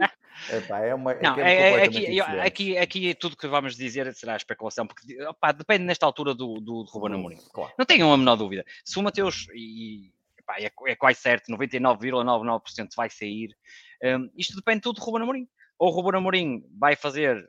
Epá, 0.49 0.81
é 0.81 0.95
uma, 0.95 1.15
não, 1.15 1.37
é, 1.37 1.81
é, 1.81 1.85
aqui, 1.85 2.21
aqui, 2.39 2.79
aqui 2.79 3.15
tudo 3.15 3.37
que 3.37 3.47
vamos 3.47 3.77
dizer 3.77 4.13
será 4.15 4.37
especulação, 4.37 4.87
porque 4.87 5.23
opa, 5.25 5.53
depende 5.53 5.85
nesta 5.85 6.07
altura 6.07 6.35
do, 6.35 6.55
do, 6.55 6.85
do 6.85 6.91
Ruben 6.91 7.15
Amorim. 7.15 7.39
Claro. 7.53 7.73
Não 7.79 7.85
tenham 7.85 8.13
a 8.13 8.17
menor 8.17 8.37
dúvida. 8.37 8.65
Se 8.85 8.99
o 8.99 9.03
Mateus, 9.03 9.47
e 9.55 10.13
epá, 10.39 10.57
é, 10.59 10.71
é 10.87 10.97
quase 10.97 11.21
certo, 11.21 11.53
99,99% 11.53 12.89
vai 12.97 13.11
sair, 13.11 13.57
um, 14.03 14.31
isto 14.37 14.57
depende 14.57 14.81
tudo 14.81 14.97
do 14.97 15.05
Ruben 15.05 15.23
Amorim. 15.23 15.49
Ou 15.79 15.89
o 15.89 15.93
Ruben 15.93 16.19
Amorim 16.19 16.65
vai 16.79 16.97
fazer 16.97 17.49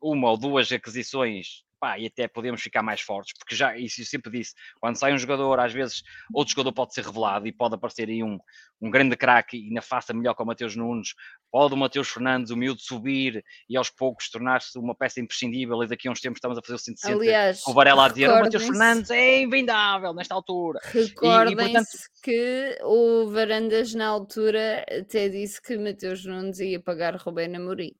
uma 0.00 0.30
ou 0.30 0.36
duas 0.36 0.70
aquisições 0.70 1.64
pá, 1.78 1.98
e 1.98 2.06
até 2.06 2.26
podemos 2.28 2.60
ficar 2.60 2.82
mais 2.82 3.00
fortes, 3.00 3.34
porque 3.38 3.54
já, 3.54 3.76
isso 3.76 4.00
eu 4.00 4.04
sempre 4.04 4.30
disse, 4.30 4.54
quando 4.80 4.96
sai 4.96 5.12
um 5.12 5.18
jogador, 5.18 5.60
às 5.60 5.72
vezes 5.72 6.02
outro 6.32 6.52
jogador 6.52 6.72
pode 6.72 6.94
ser 6.94 7.04
revelado 7.04 7.46
e 7.46 7.52
pode 7.52 7.74
aparecer 7.74 8.08
aí 8.08 8.22
um, 8.22 8.38
um 8.80 8.90
grande 8.90 9.16
craque 9.16 9.56
e 9.56 9.72
na 9.72 9.82
faça 9.82 10.12
melhor 10.12 10.34
com 10.34 10.42
o 10.42 10.46
Mateus 10.46 10.76
Nunes, 10.76 11.14
pode 11.50 11.74
o 11.74 11.76
Mateus 11.76 12.08
Fernandes, 12.08 12.50
o 12.50 12.56
miúdo, 12.56 12.80
subir 12.80 13.44
e 13.68 13.76
aos 13.76 13.90
poucos 13.90 14.30
tornar-se 14.30 14.78
uma 14.78 14.94
peça 14.94 15.20
imprescindível 15.20 15.82
e 15.82 15.88
daqui 15.88 16.08
a 16.08 16.10
uns 16.10 16.20
tempos 16.20 16.38
estamos 16.38 16.58
a 16.58 16.62
fazer 16.62 16.74
o 16.74 16.78
160 16.78 17.14
Aliás, 17.14 17.66
o 17.66 17.72
Varela 17.72 18.06
a 18.06 18.08
dizer, 18.08 18.28
o 18.28 18.40
Mateus 18.40 18.64
Fernandes 18.64 19.10
é 19.10 19.42
invendável 19.42 20.12
nesta 20.12 20.34
altura. 20.34 20.80
Recordem-se 20.84 21.56
portanto... 21.56 21.88
que 22.22 22.78
o 22.82 23.30
Varandas 23.30 23.94
na 23.94 24.06
altura 24.06 24.84
até 25.00 25.28
disse 25.28 25.60
que 25.60 25.76
Mateus 25.76 26.24
Nunes 26.24 26.60
ia 26.60 26.80
pagar 26.80 27.16
Rubén 27.16 27.54
Amorim. 27.56 27.94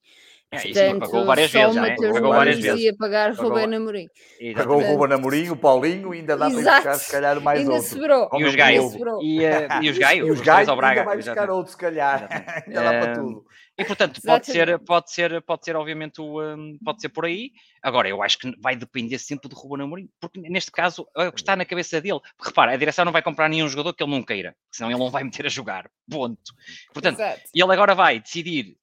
É, 0.50 0.56
isso 0.56 0.68
Portanto, 0.68 1.00
pagou 1.00 1.26
várias 1.26 1.50
vezes, 1.50 1.76
né? 1.76 1.94
Pagou 1.94 2.28
várias 2.30 2.58
vezes. 2.58 2.80
ia 2.80 2.96
pagar 2.96 3.36
pagou... 3.36 3.50
Ruben 3.50 3.74
Amorim. 3.76 4.08
Pagou 4.56 4.78
o 4.78 4.80
Ruben 4.80 5.14
Amorim, 5.14 5.50
o 5.50 5.56
Paulinho, 5.56 6.14
e 6.14 6.18
ainda 6.18 6.38
dá 6.38 6.48
para 6.48 6.56
buscar, 6.56 6.94
se 6.94 7.12
calhar, 7.12 7.40
mais 7.42 7.60
ainda 7.60 7.72
outro. 7.72 7.88
Sobrou. 7.88 8.30
E 8.32 8.44
os 8.44 8.54
Gaios. 8.54 8.94
E, 8.94 8.98
uh, 8.98 9.82
e 9.82 9.90
os 9.90 9.98
Gaios. 9.98 10.28
E 10.28 10.30
os 10.30 10.40
Gaios 10.40 10.68
ainda 10.68 11.04
vai 11.04 11.16
buscar 11.16 11.50
outro, 11.50 11.70
se 11.70 11.76
calhar. 11.76 12.28
ainda 12.66 12.82
dá 12.82 12.90
para 12.90 13.14
tudo. 13.16 13.44
E 13.76 13.84
portanto, 13.84 14.20
pode 14.22 14.46
ser, 14.46 14.78
pode 14.80 15.12
ser, 15.12 15.42
pode 15.42 15.64
ser, 15.64 15.76
obviamente, 15.76 16.20
o, 16.20 16.42
um, 16.42 16.78
pode 16.82 17.00
ser 17.02 17.10
por 17.10 17.26
aí. 17.26 17.52
Agora, 17.82 18.08
eu 18.08 18.22
acho 18.22 18.38
que 18.38 18.52
vai 18.58 18.74
depender 18.74 19.18
sempre 19.18 19.48
do 19.48 19.54
Ruben 19.54 19.84
Amorim, 19.84 20.08
porque 20.18 20.40
neste 20.40 20.72
caso 20.72 21.06
é 21.14 21.28
o 21.28 21.32
que 21.32 21.40
está 21.40 21.54
na 21.54 21.64
cabeça 21.66 22.00
dele. 22.00 22.20
Porque, 22.36 22.48
repara, 22.48 22.72
a 22.72 22.76
direção 22.76 23.04
não 23.04 23.12
vai 23.12 23.22
comprar 23.22 23.48
nenhum 23.48 23.68
jogador 23.68 23.92
que 23.92 24.02
ele 24.02 24.10
não 24.10 24.22
queira, 24.22 24.56
senão 24.72 24.90
ele 24.90 24.98
não 24.98 25.10
vai 25.10 25.22
meter 25.22 25.44
a 25.44 25.50
jogar. 25.50 25.88
Ponto. 26.10 26.54
Portanto, 26.92 27.20
Exato. 27.20 27.40
ele 27.54 27.72
agora 27.72 27.94
vai 27.94 28.18
decidir, 28.18 28.76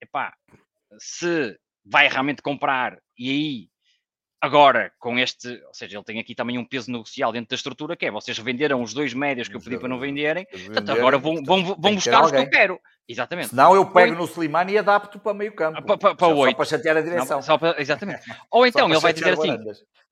epá, 0.00 0.32
se 0.98 1.58
vai 1.84 2.08
realmente 2.08 2.42
comprar 2.42 2.98
e 3.16 3.30
aí 3.30 3.70
Agora, 4.40 4.92
com 5.00 5.18
este, 5.18 5.48
ou 5.66 5.74
seja, 5.74 5.96
ele 5.96 6.04
tem 6.04 6.20
aqui 6.20 6.32
também 6.32 6.58
um 6.58 6.64
peso 6.64 6.92
negocial 6.92 7.32
dentro 7.32 7.48
da 7.48 7.56
estrutura, 7.56 7.96
que 7.96 8.06
é 8.06 8.10
vocês 8.10 8.38
venderam 8.38 8.80
os 8.82 8.94
dois 8.94 9.12
médios 9.12 9.48
que 9.48 9.56
eu 9.56 9.60
pedi 9.60 9.76
para 9.76 9.88
não 9.88 9.98
venderem, 9.98 10.46
portanto, 10.46 10.92
agora 10.92 11.18
vão, 11.18 11.42
vão, 11.42 11.64
vão 11.64 11.94
buscar 11.96 12.24
os 12.24 12.30
que 12.30 12.36
eu 12.36 12.48
quero. 12.48 12.80
Exatamente. 13.08 13.48
Senão 13.48 13.74
eu 13.74 13.90
pego 13.90 14.14
no 14.14 14.26
Slimani 14.26 14.74
e 14.74 14.78
adapto 14.78 15.18
para 15.18 15.34
meio 15.34 15.52
campo. 15.52 15.82
Para, 15.82 15.98
para, 15.98 16.14
para 16.14 16.28
só, 16.28 16.54
para 16.54 16.64
chatear 16.64 16.96
a 16.98 17.00
direção. 17.00 17.40
Não, 17.40 17.58
para, 17.58 17.82
exatamente. 17.82 18.20
Ou 18.48 18.64
então 18.66 18.88
ele 18.88 19.00
vai 19.00 19.12
dizer 19.12 19.32
assim: 19.32 19.58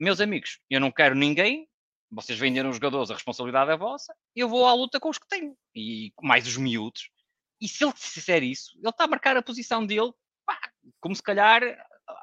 meus 0.01 0.21
amigos, 0.21 0.59
eu 0.69 0.81
não 0.81 0.91
quero 0.91 1.15
ninguém, 1.15 1.69
vocês 2.11 2.37
venderam 2.37 2.71
os 2.71 2.77
jogadores, 2.77 3.13
a 3.13 3.15
responsabilidade 3.15 3.71
é 3.71 3.77
vossa, 3.77 4.13
eu 4.35 4.49
vou 4.49 4.67
à 4.67 4.75
luta 4.75 4.99
com 4.99 5.09
os 5.09 5.19
que 5.19 5.29
tenho. 5.29 5.57
E 5.73 6.13
mais 6.21 6.49
os 6.49 6.57
miúdos. 6.57 7.11
E 7.61 7.69
se 7.69 7.85
ele 7.85 7.93
disser 7.93 8.43
isso, 8.43 8.73
ele 8.79 8.89
está 8.89 9.05
a 9.05 9.09
marcar 9.09 9.37
a 9.37 9.43
posição 9.43 9.87
dele, 9.87 10.13
como 11.01 11.15
se 11.15 11.23
calhar 11.23 11.63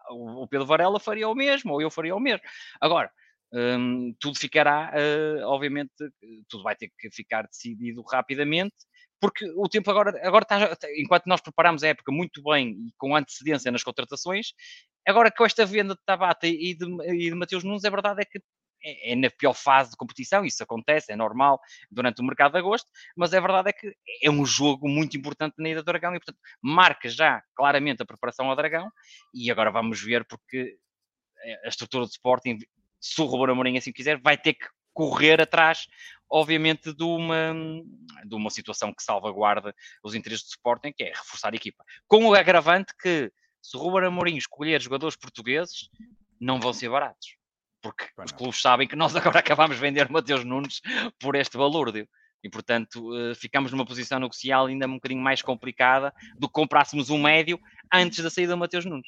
o 0.10 0.48
Pedro 0.48 0.66
Varela 0.66 1.00
faria 1.00 1.28
o 1.28 1.36
mesmo, 1.36 1.74
ou 1.74 1.82
eu 1.82 1.92
faria 1.92 2.16
o 2.16 2.20
mesmo. 2.20 2.46
Agora, 2.80 3.12
hum, 3.52 4.16
tudo 4.20 4.38
ficará, 4.38 4.92
uh, 4.94 5.46
obviamente, 5.48 5.92
tudo 6.48 6.64
vai 6.64 6.76
ter 6.76 6.92
que 6.98 7.10
ficar 7.12 7.48
decidido 7.48 8.02
rapidamente, 8.04 8.76
porque 9.20 9.50
o 9.56 9.70
tempo 9.70 9.90
agora, 9.90 10.20
agora 10.28 10.44
está, 10.44 10.78
enquanto 10.98 11.26
nós 11.28 11.42
preparamos 11.42 11.84
a 11.84 11.88
época 11.88 12.12
muito 12.12 12.42
bem 12.44 12.72
e 12.72 12.94
com 12.98 13.16
antecedência 13.16 13.72
nas 13.72 13.84
contratações, 13.84 14.54
agora 15.08 15.32
com 15.32 15.46
esta 15.46 15.66
venda 15.66 15.96
de 15.96 16.02
Tabata 16.06 16.48
e 16.48 16.76
de, 16.76 16.86
e 17.14 17.30
de 17.30 17.36
Mateus 17.36 17.64
Nunes, 17.64 17.86
a 17.86 17.90
verdade 17.90 18.22
é 18.22 18.26
que 18.26 18.42
é, 18.84 19.14
é, 19.14 19.16
na 19.16 19.30
pior 19.30 19.54
fase 19.54 19.92
de 19.92 19.98
competição, 19.98 20.44
isso 20.44 20.62
acontece, 20.62 21.12
é 21.12 21.16
normal 21.16 21.60
durante 21.90 22.22
o 22.22 22.26
mercado 22.26 22.52
de 22.52 22.58
agosto, 22.58 22.90
mas 23.16 23.34
a 23.34 23.40
verdade 23.40 23.70
é 23.70 23.74
que 23.74 23.96
é 24.22 24.30
um 24.30 24.46
jogo 24.46 24.90
muito 24.90 25.16
importante 25.16 25.56
na 25.58 25.70
ida 25.70 25.82
do 25.82 25.86
Dragão 25.86 26.14
e, 26.14 26.20
portanto, 26.20 26.40
marca 26.62 27.08
já 27.08 27.42
claramente 27.56 28.02
a 28.02 28.06
preparação 28.06 28.50
ao 28.50 28.56
Dragão 28.56 28.92
e 29.34 29.50
agora 29.50 29.72
vamos 29.72 30.02
ver 30.02 30.26
porque 30.26 30.78
a 31.64 31.68
estrutura 31.68 32.06
do 32.06 32.10
Sporting, 32.10 32.60
se 33.00 33.22
o 33.22 33.26
Ruben 33.26 33.52
Amorim 33.52 33.78
assim 33.78 33.92
quiser, 33.92 34.20
vai 34.20 34.38
ter 34.38 34.54
que 34.54 34.66
correr 34.94 35.42
atrás, 35.42 35.88
obviamente, 36.30 36.94
de 36.94 37.04
uma, 37.04 37.54
de 38.26 38.36
uma 38.36 38.50
situação 38.50 38.94
que 38.94 39.04
salvaguarda 39.04 39.74
os 40.04 40.14
interesses 40.14 40.46
do 40.46 40.50
Sporting, 40.50 40.94
que 40.94 41.04
é 41.04 41.08
reforçar 41.08 41.54
a 41.54 41.56
equipa. 41.56 41.84
Com 42.08 42.28
o 42.28 42.36
agravante 42.36 42.94
que, 43.02 43.32
se 43.62 43.78
o 43.78 43.80
Ruben 43.80 44.08
Amorim 44.08 44.36
escolher 44.36 44.82
jogadores 44.82 45.16
portugueses, 45.16 45.90
não 46.40 46.60
vão 46.60 46.74
ser 46.74 46.90
baratos 46.90 47.43
porque 47.84 48.06
os 48.18 48.32
clubes 48.32 48.62
sabem 48.62 48.88
que 48.88 48.96
nós 48.96 49.14
agora 49.16 49.40
acabamos 49.40 49.76
de 49.76 49.82
vender 49.82 50.10
Mateus 50.10 50.44
Nunes 50.44 50.82
por 51.20 51.36
este 51.36 51.58
valor. 51.58 51.94
E, 52.44 52.50
portanto, 52.50 53.16
eh, 53.16 53.36
ficamos 53.36 53.72
numa 53.72 53.86
posição 53.86 54.20
negocial 54.20 54.66
ainda 54.66 54.88
um 54.88 54.96
bocadinho 54.96 55.22
mais 55.22 55.42
complicada 55.42 56.14
do 56.38 56.48
que 56.48 56.54
comprássemos 56.54 57.10
um 57.10 57.22
médio 57.22 57.60
antes 57.94 58.22
da 58.22 58.30
saída 58.30 58.54
do 58.54 58.58
Mateus 58.58 58.86
Nunes. 58.86 59.08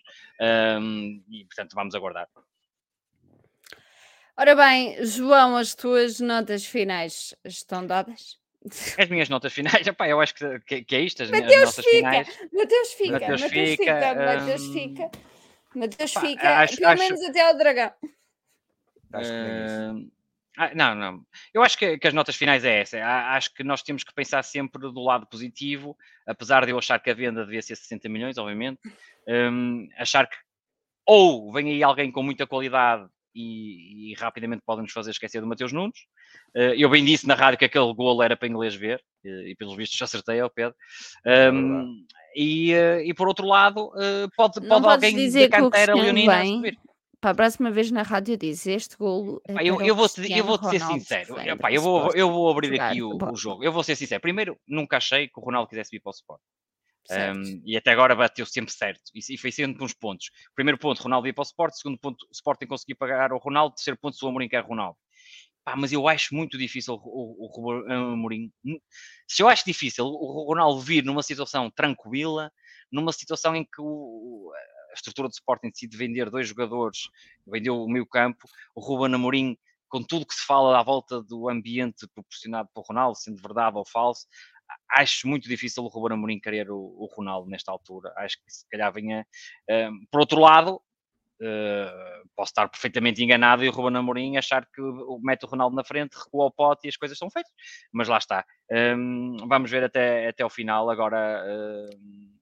Um, 0.80 1.22
e, 1.30 1.44
portanto, 1.46 1.74
vamos 1.74 1.96
aguardar. 1.96 2.30
Ora 4.38 4.56
bem, 4.56 5.04
João, 5.06 5.56
as 5.58 5.76
tuas 5.76 6.20
notas 6.20 6.66
finais 6.66 7.34
estão 7.44 7.86
dadas? 7.86 8.38
As 8.98 9.10
minhas 9.10 9.30
notas 9.30 9.54
finais, 9.54 9.86
epá, 9.86 10.08
eu 10.08 10.20
acho 10.20 10.34
que, 10.34 10.60
que, 10.62 10.84
que 10.84 10.96
é 10.96 11.02
isto, 11.02 11.24
as 11.24 11.30
Mateus 11.30 11.48
minhas 11.48 11.66
notas 11.66 11.86
fica, 11.86 11.98
finais. 11.98 12.28
Mateus 12.54 12.92
fica, 12.94 13.12
Mateus, 13.12 13.42
Mateus 13.42 13.70
fica, 13.70 13.84
fica, 13.84 14.16
Mateus 14.16 14.66
fica. 14.74 15.12
Mateus 15.76 16.14
fica, 16.14 16.58
acho, 16.60 16.78
pelo 16.78 16.90
acho... 16.90 17.04
menos 17.04 17.22
até 17.22 17.48
ao 17.48 17.58
dragão. 17.58 17.92
Acho 19.18 19.30
que 19.30 20.06
uh... 20.06 20.12
ah, 20.58 20.72
não, 20.76 20.96
não. 20.96 21.26
Eu 21.54 21.64
acho 21.64 21.78
que, 21.78 21.98
que, 21.98 22.08
as 22.08 22.14
notas 22.14 22.36
finais 22.36 22.64
é 22.64 22.82
essa. 22.82 22.98
Acho 23.00 23.54
que 23.54 23.64
nós 23.64 23.82
temos 23.82 24.04
que 24.04 24.14
pensar 24.14 24.44
sempre 24.44 24.82
do 24.82 25.04
lado 25.04 25.28
positivo, 25.28 25.98
apesar 26.26 26.66
de 26.66 26.72
eu 26.72 26.78
achar 26.78 27.00
que 27.00 27.10
a 27.10 27.14
venda 27.14 27.46
devia 27.46 27.62
ser 27.62 27.76
60 27.76 28.10
milhões, 28.10 28.38
obviamente. 28.38 28.80
Um, 29.28 29.88
achar 29.98 30.28
que 30.28 30.36
ou 31.06 31.52
vem 31.52 31.70
aí 31.70 31.84
alguém 31.84 32.12
com 32.12 32.24
muita 32.24 32.48
qualidade 32.48 33.08
e, 33.34 34.12
e 34.12 34.14
rapidamente 34.16 34.64
podem 34.66 34.84
nos 34.84 34.92
fazer 34.92 35.12
esquecer 35.12 35.40
do 35.40 35.48
Mateus 35.48 35.72
Nunes. 35.72 36.00
Uh, 36.56 36.74
eu 36.76 36.90
bem 36.90 37.04
disse 37.04 37.28
na 37.28 37.36
rádio 37.36 37.60
que 37.60 37.66
aquele 37.66 37.94
golo 37.94 38.24
era 38.24 38.36
para 38.36 38.48
inglês 38.48 38.74
ver, 38.74 39.04
e, 39.24 39.52
e 39.52 39.56
pelos 39.56 39.76
vistos 39.76 40.02
acertei 40.02 40.40
ao 40.40 40.50
Pedro. 40.50 40.76
Um, 41.54 42.06
é 42.12 42.40
e, 42.40 42.74
uh, 42.74 43.00
e 43.02 43.14
por 43.14 43.28
outro 43.28 43.46
lado, 43.46 43.88
uh, 43.90 44.30
pode, 44.36 44.66
pode 44.68 44.88
alguém 44.88 45.32
da 45.32 45.50
cantera 45.50 45.94
leonina 45.94 46.46
subir 46.46 46.78
para 47.26 47.32
a 47.32 47.36
próxima 47.36 47.72
vez 47.72 47.90
na 47.90 48.04
rádio 48.04 48.38
diz 48.38 48.68
este 48.68 48.96
golo. 48.96 49.42
É 49.48 49.54
eu, 49.64 49.82
eu 49.82 49.96
vou 49.96 50.08
te, 50.08 50.32
eu 50.32 50.44
vou 50.44 50.60
-te 50.60 50.70
ser 50.70 50.80
sincero. 50.80 51.40
Epá, 51.40 51.72
eu, 51.72 51.82
vou, 51.82 52.12
eu 52.14 52.32
vou 52.32 52.52
abrir 52.52 52.80
aqui 52.80 53.02
o, 53.02 53.18
o, 53.18 53.36
jogo. 53.36 53.64
Eu 53.64 53.72
vou 53.72 53.82
ser 53.82 53.96
sincero. 53.96 54.22
Primeiro, 54.22 54.60
nunca 54.68 54.98
achei 54.98 55.28
que 55.28 55.40
o 55.40 55.42
Ronaldo 55.42 55.68
quisesse 55.68 55.90
vir 55.90 56.02
para 56.02 56.12
o 56.12 56.14
Sport. 56.14 56.42
Um, 57.10 57.64
e 57.66 57.76
até 57.76 57.90
agora 57.90 58.16
bateu 58.16 58.46
sempre 58.46 58.72
certo. 58.72 59.02
E, 59.16 59.38
foi 59.40 59.52
sendo 59.52 59.84
uns 59.84 59.92
pontos. 59.92 60.30
Primeiro 60.54 60.78
ponto, 60.78 61.02
Ronaldo 61.02 61.26
ia 61.26 61.34
para 61.34 61.42
o 61.42 61.46
Sport. 61.46 61.74
Segundo 61.74 61.98
ponto, 61.98 62.26
o 62.26 62.32
Sporting 62.32 62.68
conseguiu 62.68 62.96
pagar 62.96 63.34
o 63.34 63.40
Ronaldo. 63.40 63.74
Terceiro 63.74 64.00
ponto, 64.00 64.16
o 64.24 64.30
Amorim 64.30 64.48
quer 64.48 64.64
Ronaldo. 64.64 64.98
Pá, 65.64 65.76
mas 65.76 65.92
eu 65.92 66.08
acho 66.08 66.36
muito 66.36 66.60
difícil 66.60 66.94
o, 66.94 67.00
o, 67.04 67.50
o 67.60 67.92
Amorim. 67.92 68.52
Se 69.28 69.42
eu 69.42 69.50
acho 69.50 69.66
difícil 69.66 70.06
o 70.06 70.46
Ronaldo 70.48 70.80
vir 70.80 71.04
numa 71.04 71.24
situação 71.24 71.72
tranquila, 71.72 72.52
numa 72.92 73.12
situação 73.12 73.56
em 73.56 73.64
que 73.64 73.82
o, 73.82 74.52
estrutura 74.96 75.28
do 75.28 75.34
Sporting 75.34 75.70
decide 75.70 75.98
vender 75.98 76.30
dois 76.30 76.48
jogadores, 76.48 77.10
vendeu 77.46 77.84
o 77.84 77.90
meio 77.90 78.06
campo, 78.06 78.48
o 78.76 78.82
Ruben 78.82 79.14
Amorim, 79.14 79.58
com 79.88 80.04
tudo 80.04 80.26
que 80.26 80.34
se 80.34 80.46
fala 80.46 80.80
à 80.80 80.84
volta 80.84 81.22
do 81.22 81.48
ambiente 81.48 82.08
proporcionado 82.14 82.70
pelo 82.74 82.86
Ronaldo, 82.88 83.18
sendo 83.18 83.42
verdade 83.42 83.78
ou 83.78 83.86
falso, 83.86 84.26
acho 84.92 85.28
muito 85.28 85.48
difícil 85.48 85.84
o 85.84 85.88
Ruben 85.88 86.18
Amorim 86.18 86.40
querer 86.40 86.72
o, 86.72 86.78
o 86.78 87.06
Ronaldo 87.16 87.50
nesta 87.50 87.72
altura. 87.72 88.14
Acho 88.18 88.38
que 88.44 88.52
se 88.52 88.68
calhar 88.70 88.92
venha... 88.92 89.26
Um, 89.70 90.06
por 90.12 90.22
outro 90.22 90.40
lado, 90.40 90.82
Uh, 91.38 92.26
posso 92.34 92.52
estar 92.52 92.70
perfeitamente 92.70 93.22
enganado 93.22 93.62
e 93.62 93.68
o 93.68 93.72
Ruben 93.72 93.98
Amorim 93.98 94.38
achar 94.38 94.66
que 94.66 94.82
mete 95.22 95.44
o 95.44 95.50
Ronaldo 95.50 95.76
na 95.76 95.84
frente, 95.84 96.16
recua 96.16 96.46
o 96.46 96.52
pote 96.52 96.88
e 96.88 96.90
as 96.90 96.96
coisas 96.96 97.18
são 97.18 97.30
feitas. 97.30 97.52
Mas 97.92 98.08
lá 98.08 98.18
está. 98.18 98.46
Um, 98.72 99.36
vamos 99.46 99.70
ver 99.70 99.84
até, 99.84 100.30
até 100.30 100.46
o 100.46 100.50
final. 100.50 100.90
Agora, 100.90 101.44
uh, 101.46 102.35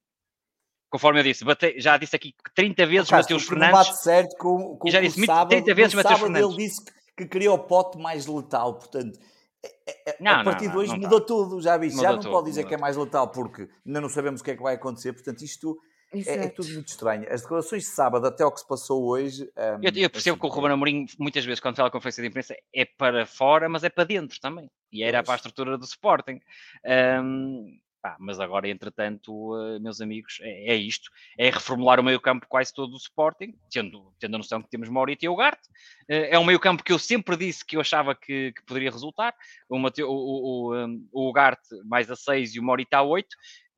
conforme 0.93 1.21
eu 1.21 1.23
disse, 1.23 1.43
bate, 1.43 1.73
já 1.79 1.97
disse 1.97 2.15
aqui 2.15 2.35
30 2.53 2.85
vezes 2.85 3.11
oh, 3.11 3.15
Mateus 3.15 3.45
Fernandes. 3.45 3.73
bate 3.73 3.97
certo 4.03 4.37
com, 4.37 4.77
com 4.77 4.91
já 4.91 5.01
disse 5.01 5.23
o 5.23 5.25
sábado, 5.25 5.49
30 5.49 5.73
vezes 5.73 5.93
Mateus 5.95 6.19
Fernandes. 6.19 6.49
Ele 6.49 6.55
disse 6.55 6.85
que, 6.85 6.91
que 7.17 7.25
queria 7.25 7.51
o 7.51 7.57
pote 7.57 7.97
mais 7.97 8.27
letal, 8.27 8.75
portanto. 8.75 9.19
É, 9.65 9.69
é, 9.87 10.09
é, 10.11 10.17
não, 10.19 10.41
a 10.41 10.43
partir 10.43 10.65
não, 10.65 10.73
de 10.73 10.77
hoje 10.77 10.95
mudou 10.95 11.19
tá. 11.19 11.25
tudo, 11.25 11.59
já 11.63 11.77
viste? 11.77 11.99
Já 11.99 12.11
não 12.11 12.19
tudo, 12.19 12.29
pode 12.29 12.45
dizer 12.45 12.65
que 12.65 12.75
é 12.75 12.77
mais 12.77 12.95
letal 12.95 13.27
porque 13.29 13.67
ainda 13.83 14.01
não 14.01 14.07
sabemos 14.07 14.41
o 14.41 14.43
que 14.43 14.51
é 14.51 14.55
que 14.55 14.61
vai 14.61 14.75
acontecer, 14.75 15.13
portanto, 15.13 15.41
isto 15.41 15.79
é, 16.27 16.45
é, 16.45 16.47
tudo 16.49 16.71
muito 16.73 16.89
estranho. 16.89 17.25
As 17.27 17.41
declarações 17.41 17.81
de 17.81 17.89
sábado 17.89 18.27
até 18.27 18.45
o 18.45 18.51
que 18.51 18.59
se 18.59 18.67
passou 18.67 19.03
hoje. 19.03 19.49
Um, 19.57 19.81
eu, 19.81 19.91
eu, 19.95 20.09
percebo 20.11 20.35
assim, 20.35 20.39
que 20.39 20.45
o 20.45 20.49
Ruben 20.49 20.73
Amorim, 20.73 21.07
muitas 21.17 21.43
vezes, 21.43 21.59
quando 21.59 21.75
fala 21.75 21.87
a 21.87 21.91
conferência 21.91 22.21
de 22.21 22.29
imprensa, 22.29 22.55
é 22.71 22.85
para 22.85 23.25
fora, 23.25 23.67
mas 23.67 23.83
é 23.83 23.89
para 23.89 24.03
dentro 24.03 24.39
também. 24.39 24.69
E 24.91 25.01
era 25.03 25.17
pois. 25.17 25.25
para 25.25 25.33
a 25.33 25.37
estrutura 25.37 25.75
do 25.75 25.85
Sporting. 25.85 26.39
Um, 26.85 27.79
Pá, 28.03 28.17
mas 28.19 28.37
agora, 28.37 28.67
entretanto, 28.67 29.31
uh, 29.31 29.79
meus 29.79 30.01
amigos, 30.01 30.37
é, 30.41 30.73
é, 30.73 30.75
isto. 30.75 31.09
É 31.37 31.49
reformular 31.49 32.01
o 32.01 32.03
meio 32.03 32.19
campo 32.19 32.45
quase 32.49 32.73
todo 32.73 32.91
do 32.91 32.97
Sporting, 32.97 33.57
tendo, 33.71 34.13
tendo 34.19 34.35
a 34.35 34.37
noção 34.39 34.61
que 34.61 34.69
temos 34.69 34.89
Maurito 34.89 35.23
e 35.23 35.29
Ugarte. 35.29 35.69
Uh, 36.11 36.27
é 36.29 36.37
um 36.37 36.43
meio 36.43 36.59
campo 36.59 36.83
que 36.83 36.91
eu 36.91 36.99
sempre 36.99 37.37
disse 37.37 37.65
que 37.65 37.77
eu 37.77 37.79
achava 37.79 38.13
que, 38.13 38.51
que 38.51 38.65
poderia 38.65 38.91
resultar. 38.91 39.33
O, 39.69 39.79
Mateu, 39.79 40.09
o, 40.09 40.73
o, 40.73 40.99
o 41.13 41.29
Ugarte 41.29 41.81
mais 41.85 42.11
a 42.11 42.15
6 42.17 42.55
e 42.55 42.59
o 42.59 42.63
Maurito 42.63 42.93
a 42.93 43.01
8 43.01 43.25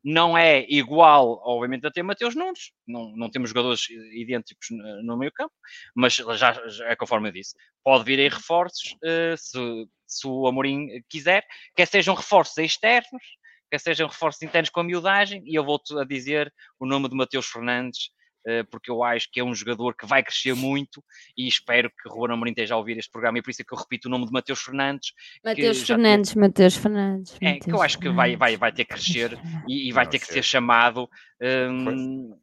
não 0.04 0.36
é 0.36 0.66
igual, 0.70 1.40
obviamente, 1.46 1.86
a 1.86 1.92
ter 1.92 2.02
Mateus 2.02 2.34
Nunes, 2.34 2.72
não, 2.88 3.16
não 3.16 3.30
temos 3.30 3.50
jogadores 3.52 3.88
idênticos 4.12 4.70
no, 4.72 5.04
no 5.04 5.18
meio 5.18 5.32
campo, 5.32 5.54
mas 5.96 6.16
já, 6.16 6.52
já, 6.68 6.88
é 6.88 6.96
conforme 6.96 7.30
eu 7.30 7.34
disse, 7.34 7.56
pode 7.84 8.04
vir 8.04 8.20
aí 8.20 8.30
reforços, 8.30 8.96
se, 9.38 9.88
se 10.06 10.28
o 10.28 10.46
Amorim 10.48 10.88
quiser, 11.10 11.44
quer 11.76 11.88
sejam 11.88 12.14
reforços 12.14 12.56
externos, 12.60 13.24
quer 13.76 13.80
sejam 13.80 14.08
reforços 14.08 14.42
internos 14.42 14.70
com 14.70 14.80
a 14.80 14.84
miudagem, 14.84 15.44
e 15.46 15.56
eu 15.56 15.64
volto 15.64 16.00
a 16.00 16.06
dizer 16.06 16.54
o 16.80 16.86
nome 16.86 17.10
de 17.10 17.16
Mateus 17.16 17.48
Fernandes, 17.48 18.10
eh, 18.48 18.64
porque 18.64 18.90
eu 18.90 19.04
acho 19.04 19.30
que 19.32 19.40
é 19.40 19.44
um 19.44 19.54
jogador 19.54 19.96
que 19.96 20.06
vai 20.06 20.24
crescer 20.24 20.54
muito 20.54 21.04
e 21.38 21.48
espero 21.48 21.90
que 21.90 22.08
o 22.08 22.14
Ruben 22.14 22.36
Amorim 22.36 22.52
esteja 22.52 22.76
a 22.76 22.78
ouvir 22.78 22.98
este 22.98 23.12
programa 23.12 23.40
e 23.40 23.42
por 23.42 23.50
isso 23.50 23.62
é 23.62 23.66
que 23.66 23.74
eu 23.74 23.78
repito 23.78 24.08
o 24.08 24.12
nome 24.12 24.26
de 24.26 24.32
Mateus 24.32 24.62
Fernandes. 24.62 25.12
Mateus 25.44 25.82
Fernandes, 25.82 26.34
tem... 26.34 26.42
Mateus 26.42 26.76
Fernandes. 26.76 27.38
É, 27.42 27.60
que 27.60 27.72
eu 27.72 27.82
acho 27.82 28.00
que 28.00 28.10
vai, 28.10 28.36
vai, 28.36 28.56
vai 28.56 28.72
ter 28.72 28.86
que 28.86 28.94
crescer 28.94 29.38
e, 29.68 29.90
e 29.90 29.92
vai 29.92 30.08
ter 30.08 30.20
que 30.20 30.28
ser 30.28 30.44
chamado. 30.44 31.10
Um, 31.42 32.38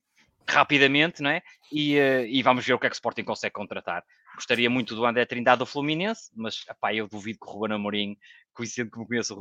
rapidamente, 0.48 1.22
não 1.22 1.30
é? 1.30 1.40
E, 1.70 1.96
uh, 1.96 2.26
e, 2.26 2.42
vamos 2.42 2.66
ver 2.66 2.74
o 2.74 2.78
que 2.78 2.86
é 2.86 2.90
que 2.90 2.94
o 2.94 2.98
Sporting 2.98 3.24
consegue 3.24 3.54
contratar. 3.54 4.04
Gostaria 4.34 4.68
muito 4.68 4.94
do 4.94 5.06
André 5.06 5.24
Trindade 5.24 5.60
do 5.60 5.66
Fluminense, 5.66 6.30
mas 6.34 6.64
epá, 6.68 6.92
eu 6.92 7.06
duvido 7.06 7.38
que 7.38 7.46
o 7.46 7.52
Ruben 7.52 7.76
Amorim, 7.76 8.16
conhecendo 8.54 8.90
me 8.96 9.06
conheço, 9.06 9.36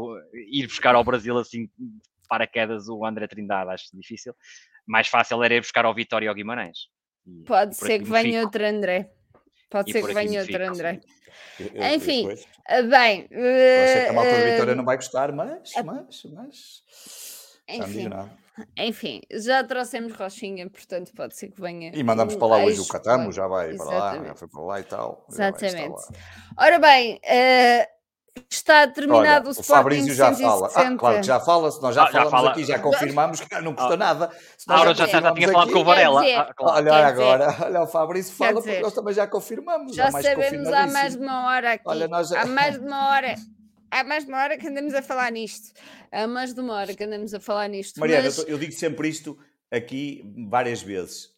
ir 0.52 0.68
buscar 0.68 0.96
ao 0.96 1.04
Brasil 1.04 1.38
assim 1.38 1.70
paraquedas 2.28 2.88
o 2.88 3.06
André 3.06 3.28
Trindade, 3.28 3.72
acho 3.72 3.86
difícil. 3.94 4.34
Mais 4.88 5.08
fácil 5.08 5.44
era 5.44 5.54
ir 5.54 5.62
buscar 5.62 5.86
ao 5.86 5.94
Vitória 5.94 6.30
ao 6.30 6.36
Guimarães. 6.36 6.88
E, 7.26 7.44
Pode 7.44 7.76
ser 7.76 8.00
que 8.00 8.06
venha 8.06 8.40
fico. 8.40 8.46
outro 8.46 8.66
André. 8.66 9.12
Pode 9.70 9.90
e 9.90 9.94
ser 9.94 10.06
que 10.06 10.14
venha 10.14 10.42
outro 10.42 10.68
André. 10.68 11.02
Eu, 11.60 11.96
Enfim, 11.96 12.22
depois, 12.22 12.48
eh, 12.68 12.84
bem. 12.84 13.22
Uh, 13.32 13.36
eu 13.36 13.88
sei 13.88 14.04
que 14.04 14.10
a 14.10 14.14
malta 14.14 14.32
uh, 14.32 14.52
Vitória 14.52 14.76
não 14.76 14.86
vai 14.86 14.96
gostar, 14.96 15.32
mas, 15.32 15.72
mas, 15.86 16.24
mas. 16.34 16.84
Enfim, 17.70 18.10
enfim, 18.78 19.22
já 19.32 19.64
trouxemos 19.64 20.14
Rochinha, 20.14 20.70
portanto 20.70 21.12
pode 21.16 21.38
ser 21.38 21.50
que 21.50 21.62
venha. 21.62 21.92
E 21.94 22.04
mandamos 22.04 22.36
para 22.36 22.48
lá 22.48 22.58
hoje 22.58 22.82
o 22.82 22.88
Catamo, 22.88 23.32
já 23.32 23.48
vai 23.48 23.76
para 23.76 23.86
lá, 23.86 24.26
já 24.26 24.36
foi 24.36 24.48
para 24.48 24.62
lá 24.62 24.80
e 24.80 24.84
tal. 24.84 25.26
Exatamente. 25.30 26.02
Ora 26.58 26.80
bem, 26.80 27.16
uh, 27.16 28.01
Está 28.50 28.88
terminado 28.88 29.50
Olha, 29.50 29.50
o 29.50 29.52
Sporting. 29.52 29.72
O 29.72 29.76
Fabrício 29.76 30.14
já 30.14 30.34
160. 30.34 30.50
fala. 30.50 30.72
Ah, 30.74 30.98
claro 30.98 31.20
que 31.20 31.28
já 31.28 31.40
fala, 31.40 31.72
se 31.72 31.82
nós 31.82 31.96
já, 31.96 32.04
ah, 32.04 32.06
já 32.06 32.12
falamos 32.12 32.32
fala. 32.32 32.52
aqui, 32.52 32.64
já 32.64 32.80
confirmamos 32.80 33.42
que 33.42 33.62
não 33.62 33.74
custa 33.74 33.94
ah. 33.94 33.98
nada. 33.98 34.32
Se 34.58 34.72
Aura 34.72 34.94
já, 34.94 35.06
já, 35.06 35.22
já 35.22 35.34
tinha 35.34 35.50
falado 35.50 35.72
com 35.72 35.80
o 35.80 35.84
Varela. 35.84 36.22
Dizer, 36.22 36.36
ah, 36.36 36.54
claro. 36.54 36.78
Olha 36.78 37.08
agora, 37.08 37.58
olha 37.62 37.82
o 37.82 37.88
Fabrício 37.88 38.34
fala, 38.34 38.60
dizer, 38.60 38.72
porque 38.72 38.84
nós 38.84 38.94
também 38.94 39.14
já 39.14 39.28
confirmamos. 39.28 39.96
Já 39.96 40.12
sabemos 40.12 40.68
há 40.68 40.88
mais 40.88 41.16
de 41.16 41.22
uma 41.22 41.46
hora 41.48 41.74
aqui. 41.74 41.84
Olha, 41.86 42.08
nós... 42.08 42.32
Há 42.32 42.46
mais 42.46 42.80
de 42.80 42.86
uma 42.86 43.10
hora. 43.10 43.36
Há 43.90 44.04
mais 44.06 44.24
de 44.24 44.32
uma 44.32 44.42
hora 44.42 44.58
que 44.58 44.68
andamos 44.68 44.94
a 44.94 45.02
falar 45.02 45.30
nisto. 45.32 45.74
Há 46.10 46.26
mais 46.26 46.54
de 46.54 46.62
uma 46.62 46.74
hora 46.76 46.96
que 46.96 47.04
andamos 47.04 47.34
a 47.34 47.40
falar 47.42 47.68
nisto. 47.68 48.00
Mariana, 48.00 48.24
mas... 48.24 48.38
eu 48.48 48.58
digo 48.58 48.72
sempre 48.72 49.10
isto 49.10 49.38
aqui 49.70 50.24
várias 50.50 50.82
vezes 50.82 51.31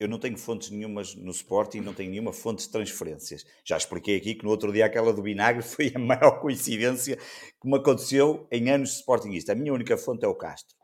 eu 0.00 0.08
não 0.08 0.18
tenho 0.18 0.38
fontes 0.38 0.70
nenhumas 0.70 1.14
no 1.14 1.30
Sporting, 1.30 1.80
não 1.80 1.92
tenho 1.92 2.10
nenhuma 2.10 2.32
fonte 2.32 2.64
de 2.64 2.70
transferências. 2.70 3.44
Já 3.62 3.76
expliquei 3.76 4.16
aqui 4.16 4.34
que 4.34 4.42
no 4.42 4.50
outro 4.50 4.72
dia 4.72 4.86
aquela 4.86 5.12
do 5.12 5.22
Vinagre 5.22 5.62
foi 5.62 5.92
a 5.94 5.98
maior 5.98 6.40
coincidência 6.40 7.16
que 7.16 7.68
me 7.68 7.76
aconteceu 7.76 8.48
em 8.50 8.70
anos 8.70 8.90
de 8.90 8.96
Sportingista. 8.96 9.52
A 9.52 9.54
minha 9.54 9.74
única 9.74 9.98
fonte 9.98 10.24
é 10.24 10.28
o 10.28 10.34
Castro. 10.34 10.80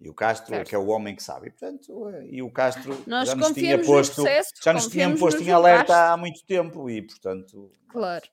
E 0.00 0.08
o 0.08 0.14
Castro 0.14 0.54
é 0.54 0.64
que 0.64 0.76
é 0.76 0.78
o 0.78 0.86
homem 0.86 1.16
que 1.16 1.22
sabe. 1.24 1.48
E, 1.48 1.50
portanto, 1.50 2.10
e 2.30 2.40
o 2.40 2.52
Castro 2.52 2.96
Nós 3.04 3.28
já 3.28 3.34
nos 3.34 3.50
tinha 3.50 3.84
posto, 3.84 4.14
processo, 4.14 4.52
já 4.62 4.72
nos 4.72 4.86
tinha 4.86 5.16
posto 5.16 5.42
em 5.42 5.50
alerta 5.50 6.12
há 6.12 6.16
muito 6.16 6.44
tempo 6.46 6.88
e, 6.88 7.02
portanto... 7.02 7.72
Claro. 7.88 8.24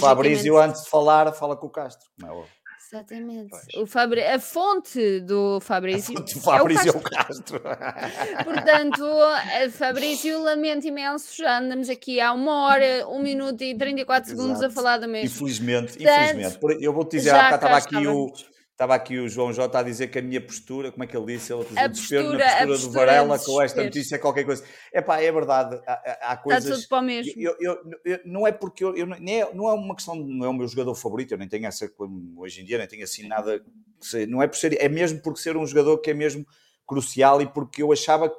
Fabrício, 0.00 0.56
antes 0.56 0.84
de 0.84 0.88
falar, 0.88 1.30
fala 1.34 1.54
com 1.54 1.66
o 1.66 1.70
Castro, 1.70 2.08
como 2.18 2.32
é 2.32 2.34
óbvio. 2.34 2.59
Exatamente. 2.92 3.54
O 3.76 3.86
Fabri... 3.86 4.20
A 4.20 4.40
fonte 4.40 5.20
do 5.20 5.60
Fabrício. 5.60 6.12
Fonte 6.12 6.34
do 6.34 6.40
Fabrício 6.40 6.88
é 6.88 6.90
o 6.90 7.00
Castro. 7.00 7.60
Portanto, 8.44 9.06
Fabrício, 9.78 10.42
lamento 10.42 10.88
imenso, 10.88 11.36
já 11.36 11.60
andamos 11.60 11.88
aqui 11.88 12.20
há 12.20 12.32
uma 12.32 12.64
hora, 12.64 13.06
um 13.08 13.22
minuto 13.22 13.62
e 13.62 13.76
34 13.76 14.32
Exato. 14.32 14.42
segundos 14.42 14.62
a 14.62 14.70
falar 14.70 14.98
da 14.98 15.06
mesma. 15.06 15.26
Infelizmente, 15.26 15.98
Portanto, 15.98 16.36
infelizmente. 16.36 16.84
Eu 16.84 16.92
vou 16.92 17.04
te 17.04 17.18
dizer, 17.18 17.30
há 17.30 17.54
estava 17.54 17.76
aqui 17.76 18.06
o. 18.08 18.32
Estava 18.80 18.94
aqui 18.94 19.18
o 19.18 19.28
João 19.28 19.52
J 19.52 19.78
a 19.78 19.82
dizer 19.82 20.08
que 20.08 20.18
a 20.18 20.22
minha 20.22 20.40
postura, 20.40 20.90
como 20.90 21.04
é 21.04 21.06
que 21.06 21.14
ele 21.14 21.36
disse? 21.36 21.52
Ele 21.52 21.66
a 21.76 21.86
postura, 21.86 22.38
na 22.38 22.66
postura, 22.66 22.78
do 22.78 22.90
Varela 22.90 23.38
com 23.38 23.60
esta 23.60 23.84
notícia 23.84 24.14
é 24.14 24.18
qualquer 24.18 24.44
coisa. 24.44 24.64
É 24.90 25.02
pá, 25.02 25.20
é 25.20 25.30
verdade. 25.30 25.78
Há, 25.86 26.32
há 26.32 26.36
coisas. 26.38 26.64
Está 26.64 26.76
tudo 26.76 26.88
para 26.88 26.98
o 27.00 27.02
mesmo. 27.02 27.34
Eu, 27.36 27.54
eu, 27.60 27.78
eu, 28.06 28.20
não 28.24 28.46
é 28.46 28.52
porque 28.52 28.82
eu, 28.82 29.06
nem 29.06 29.42
é, 29.42 29.52
não 29.52 29.68
é 29.68 29.74
uma 29.74 29.94
questão, 29.94 30.14
não 30.14 30.46
é 30.46 30.48
o 30.48 30.54
meu 30.54 30.66
jogador 30.66 30.94
favorito, 30.94 31.32
eu 31.32 31.36
nem 31.36 31.46
tenho 31.46 31.66
essa, 31.66 31.92
hoje 32.38 32.62
em 32.62 32.64
dia, 32.64 32.78
nem 32.78 32.88
tenho 32.88 33.04
assim 33.04 33.28
nada. 33.28 33.62
Não 34.26 34.42
é 34.42 34.48
por 34.48 34.56
ser, 34.56 34.82
é 34.82 34.88
mesmo 34.88 35.20
porque 35.20 35.40
ser 35.40 35.58
um 35.58 35.66
jogador 35.66 35.98
que 35.98 36.12
é 36.12 36.14
mesmo 36.14 36.46
crucial 36.86 37.42
e 37.42 37.46
porque 37.46 37.82
eu 37.82 37.92
achava 37.92 38.30
que 38.30 38.36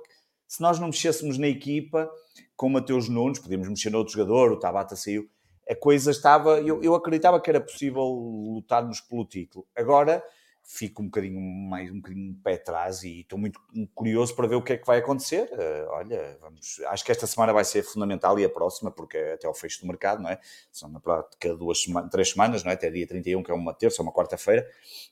se 0.48 0.60
nós 0.60 0.80
não 0.80 0.88
mexêssemos 0.88 1.38
na 1.38 1.50
equipa 1.50 2.10
com 2.56 2.66
o 2.66 2.70
Mateus 2.72 3.08
Nunes, 3.08 3.38
podíamos 3.38 3.70
mexer 3.70 3.92
noutro 3.92 4.12
jogador, 4.12 4.52
o 4.52 4.58
Tabata 4.60 4.96
saiu 4.96 5.30
a 5.72 5.76
coisa 5.76 6.12
estava. 6.12 6.60
Eu, 6.60 6.84
eu 6.84 6.94
acreditava 6.94 7.40
que 7.40 7.50
era 7.50 7.62
possível 7.62 8.04
lutarmos 8.04 9.00
pelo 9.00 9.26
título. 9.26 9.66
Agora 9.76 10.22
fico 10.74 11.02
um 11.02 11.06
bocadinho 11.06 11.40
mais 11.42 11.92
um 11.92 11.96
bocadinho 11.96 12.34
pé 12.42 12.54
atrás 12.54 13.04
e 13.04 13.22
estou 13.22 13.38
muito 13.38 13.60
curioso 13.94 14.34
para 14.34 14.48
ver 14.48 14.56
o 14.56 14.62
que 14.62 14.74
é 14.74 14.78
que 14.78 14.88
vai 14.88 15.00
acontecer. 15.00 15.50
Uh, 15.52 15.90
olha, 15.90 16.38
vamos, 16.40 16.80
acho 16.88 17.04
que 17.04 17.12
esta 17.12 17.28
semana 17.28 17.52
vai 17.52 17.66
ser 17.66 17.84
fundamental 17.84 18.40
e 18.40 18.46
a 18.46 18.50
próxima, 18.50 18.90
porque 18.90 19.18
é 19.18 19.34
até 19.34 19.48
ao 19.48 19.54
fecho 19.54 19.82
do 19.82 19.88
mercado, 19.88 20.24
não 20.24 20.30
é? 20.30 20.40
São 20.72 20.88
na 20.88 21.02
prática 21.02 21.54
duas 21.56 21.84
semanas, 21.84 22.10
três 22.10 22.30
semanas, 22.30 22.64
não 22.64 22.72
é? 22.72 22.76
Até 22.76 22.90
dia 22.90 23.06
31, 23.06 23.44
que 23.44 23.52
é 23.52 23.54
uma 23.54 23.74
terça, 23.74 24.02
uma 24.02 24.14
quarta-feira. 24.14 24.66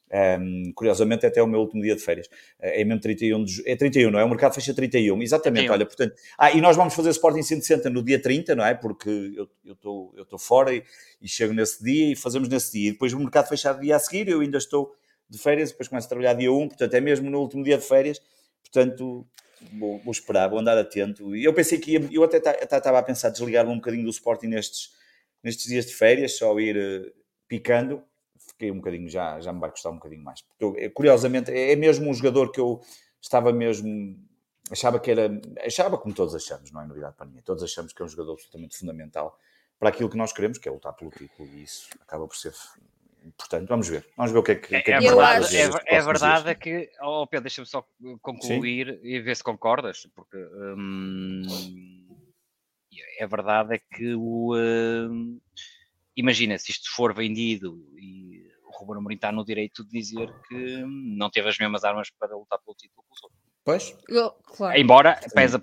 Um, 0.10 0.16
ehm, 0.16 0.72
curiosamente, 0.74 1.26
até 1.26 1.44
o 1.44 1.48
meu 1.48 1.60
último 1.60 1.82
dia 1.82 1.96
de 1.96 2.02
férias. 2.02 2.28
Uh, 2.28 2.32
é 2.80 2.84
mesmo 2.86 3.02
31 3.02 3.44
de 3.44 3.70
É 3.70 3.76
31, 3.76 4.12
não 4.12 4.20
é? 4.20 4.24
O 4.24 4.30
mercado 4.30 4.54
fecha 4.54 4.74
31, 4.74 5.22
exatamente. 5.22 5.68
31. 5.68 5.74
Olha, 5.74 5.86
portanto. 5.86 6.16
Ah, 6.38 6.52
e 6.52 6.62
nós 6.62 6.78
vamos 6.78 6.94
fazer 6.94 7.10
Sporting 7.10 7.44
160 7.44 7.90
no 7.90 8.02
dia 8.02 8.22
30, 8.22 8.56
não 8.56 8.66
é? 8.66 8.74
Porque 8.74 9.10
eu 9.36 9.50
estou 9.74 10.14
eu 10.16 10.26
eu 10.32 10.38
fora 10.38 10.74
e, 10.74 10.84
e 11.22 11.28
chego 11.28 11.54
nesse 11.54 11.84
dia 11.84 12.14
e 12.14 12.16
fazemos 12.16 12.48
nesse 12.48 12.72
dia. 12.72 12.90
E 12.90 12.92
depois 12.94 13.12
o 13.12 13.20
mercado 13.20 13.50
fechar 13.50 13.74
dia 13.74 13.98
a 13.98 14.00
seguir, 14.00 14.30
eu 14.30 14.40
ainda 14.40 14.58
estou 14.58 14.96
de 15.30 15.38
férias, 15.38 15.72
depois 15.72 15.88
começo 15.88 16.08
a 16.08 16.10
trabalhar 16.10 16.34
dia 16.34 16.52
1, 16.52 16.68
portanto 16.70 16.94
é 16.94 17.02
mesmo 17.02 17.30
no 17.30 17.40
último 17.40 17.64
dia 17.64 17.78
de 17.78 17.86
férias, 17.86 18.22
portanto 18.62 19.28
vou, 19.78 20.00
vou 20.00 20.12
esperar, 20.12 20.50
vou 20.50 20.60
andar 20.60 20.78
atento. 20.78 21.36
E 21.36 21.44
eu 21.44 21.54
pensei 21.54 21.78
que 21.80 21.92
ia, 21.92 22.10
eu 22.12 22.24
até 22.24 22.38
estava 22.38 23.00
a 23.00 23.04
pensar 23.04 23.30
desligar-me 23.30 23.72
um 23.72 23.76
bocadinho 23.76 24.04
do 24.04 24.10
Sporting 24.10 24.48
nestes, 24.48 24.94
nestes 25.44 25.66
dias 25.66 25.86
de 25.86 25.94
férias, 25.94 26.38
só 26.38 26.58
ir 26.60 26.78
uh, 26.78 27.12
picando, 27.48 28.04
fiquei 28.38 28.72
um 28.72 28.78
bocadinho, 28.78 29.10
já, 29.10 29.40
já 29.40 29.54
me 29.54 29.60
vai 29.60 29.70
custar 29.70 29.92
um 29.92 29.96
bocadinho 29.96 30.24
mais. 30.24 30.42
Porque 30.42 30.64
eu, 30.64 30.92
curiosamente, 30.92 31.52
é, 31.52 31.74
é 31.74 31.76
mesmo 31.76 32.10
um 32.10 32.14
jogador 32.14 32.52
que 32.52 32.60
eu 32.60 32.82
estava 33.22 33.52
mesmo 33.52 34.18
achava 34.72 35.00
que 35.00 35.12
era, 35.12 35.30
achava 35.66 35.98
como 35.98 36.14
todos 36.14 36.36
achamos, 36.36 36.72
não 36.72 36.82
é 36.82 36.86
novidade 36.86 37.16
para 37.16 37.26
mim, 37.26 37.42
todos 37.44 37.64
achamos 37.64 37.92
que 37.92 38.02
é 38.02 38.06
um 38.06 38.10
jogador 38.10 38.34
absolutamente 38.34 38.78
fundamental 38.78 39.38
para 39.80 39.90
aquilo 39.90 40.10
que 40.10 40.18
nós 40.18 40.32
queremos, 40.32 40.58
que 40.58 40.68
é 40.68 40.72
lutar 40.72 40.94
pelo 40.94 41.10
título, 41.10 41.48
e 41.50 41.64
isso 41.64 41.90
acaba 42.02 42.28
por 42.28 42.36
ser 42.36 42.54
portanto, 43.38 43.68
vamos 43.68 43.88
ver. 43.88 44.06
Vamos 44.16 44.32
ver 44.32 44.38
o 44.38 44.44
que 44.44 44.52
é 44.52 44.56
que, 44.56 44.76
é, 44.76 44.82
que, 44.82 44.92
é, 44.92 44.96
é 44.96 45.00
verdade, 45.00 45.58
é, 45.58 45.96
é 45.96 46.02
verdade 46.02 46.56
que, 46.56 46.90
oh 47.02 47.28
Pedro, 47.28 47.44
deixa-me 47.44 47.68
só 47.68 47.86
concluir 48.22 49.00
Sim. 49.02 49.08
e 49.08 49.20
ver 49.20 49.36
se 49.36 49.44
concordas, 49.44 50.08
porque 50.16 50.38
hum, 50.38 51.42
é 53.20 53.28
verdade 53.28 53.76
é 53.76 53.80
que 53.80 54.14
o 54.16 54.56
hum, 54.56 55.40
imagina 56.16 56.58
se 56.58 56.72
isto 56.72 56.90
for 56.96 57.14
vendido 57.14 57.86
e 57.98 58.48
o 58.64 58.72
Ruben 58.72 58.98
Amorim 58.98 59.16
está 59.16 59.32
no 59.32 59.46
direito 59.46 59.84
de 59.84 59.92
dizer 59.92 60.34
que 60.48 60.84
não 61.18 61.30
teve 61.30 61.50
as 61.50 61.58
mesmas 61.58 61.84
armas 61.84 62.10
para 62.12 62.36
lutar 62.36 62.60
pelo 62.60 62.76
título 62.76 63.04
que 63.04 63.14
os 63.14 63.24
outros. 63.24 63.49
Pois. 63.70 63.96
claro. 64.58 64.80
Embora 64.80 65.20
pesa, 65.36 65.60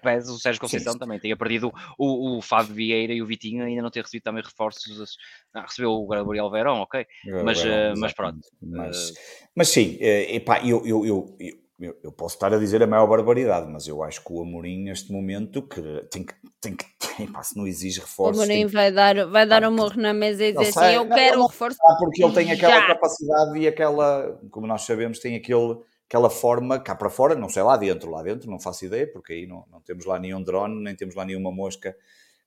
pesa 0.00 0.32
o 0.32 0.38
Sérgio 0.38 0.60
Conceição 0.60 0.92
sim, 0.92 0.98
também 0.98 1.18
tenha 1.18 1.36
perdido 1.36 1.72
o, 1.98 2.38
o 2.38 2.42
Fábio 2.42 2.72
Vieira 2.72 3.12
e 3.12 3.20
o 3.20 3.26
Vitinho 3.26 3.64
ainda 3.64 3.82
não 3.82 3.90
ter 3.90 4.02
recebido 4.02 4.22
também 4.22 4.44
reforços. 4.44 5.16
Não, 5.52 5.62
recebeu 5.62 5.90
o 5.90 6.06
Gabriel 6.06 6.48
Verão, 6.50 6.76
ok. 6.76 7.04
Mas, 7.44 7.60
Verão, 7.60 7.94
uh, 7.94 7.98
mas 7.98 8.12
pronto. 8.12 8.38
Mas, 8.62 9.10
uh... 9.10 9.14
mas 9.56 9.68
sim, 9.70 9.98
eh, 10.00 10.36
epá, 10.36 10.64
eu, 10.64 10.86
eu, 10.86 11.04
eu, 11.04 11.36
eu, 11.80 11.96
eu 12.04 12.12
posso 12.12 12.36
estar 12.36 12.54
a 12.54 12.58
dizer 12.58 12.80
a 12.80 12.86
maior 12.86 13.08
barbaridade, 13.08 13.68
mas 13.68 13.88
eu 13.88 14.04
acho 14.04 14.22
que 14.24 14.32
o 14.32 14.40
Amorim 14.40 14.84
neste 14.84 15.10
momento 15.10 15.60
que 15.62 15.82
tem 16.12 16.22
que, 16.22 16.34
tem 16.60 16.76
que 16.76 16.84
epá, 17.20 17.42
se 17.42 17.56
não 17.56 17.66
exige 17.66 17.98
reforços. 17.98 18.38
O 18.38 18.42
Amorim 18.44 18.60
tem... 18.60 18.66
vai 18.68 18.92
dar, 18.92 19.26
vai 19.26 19.44
dar 19.44 19.64
um 19.64 19.72
morro 19.72 20.00
na 20.00 20.14
mesa 20.14 20.44
e 20.44 20.52
dizer 20.52 20.68
assim: 20.68 20.94
eu 20.94 21.08
quero 21.08 21.42
um 21.42 21.46
reforço. 21.46 21.78
Porque 21.98 22.22
ele 22.22 22.34
tem 22.34 22.52
aquela 22.52 22.82
já. 22.82 22.86
capacidade 22.86 23.58
e 23.58 23.66
aquela, 23.66 24.40
como 24.48 24.68
nós 24.68 24.82
sabemos, 24.82 25.18
tem 25.18 25.34
aquele 25.34 25.76
aquela 26.08 26.30
forma 26.30 26.80
cá 26.80 26.94
para 26.94 27.10
fora, 27.10 27.34
não 27.34 27.50
sei 27.50 27.62
lá 27.62 27.76
dentro, 27.76 28.10
lá 28.10 28.22
dentro 28.22 28.50
não 28.50 28.58
faço 28.58 28.86
ideia, 28.86 29.06
porque 29.12 29.34
aí 29.34 29.46
não, 29.46 29.66
não 29.70 29.80
temos 29.82 30.06
lá 30.06 30.18
nenhum 30.18 30.42
drone, 30.42 30.82
nem 30.82 30.96
temos 30.96 31.14
lá 31.14 31.24
nenhuma 31.24 31.52
mosca 31.52 31.94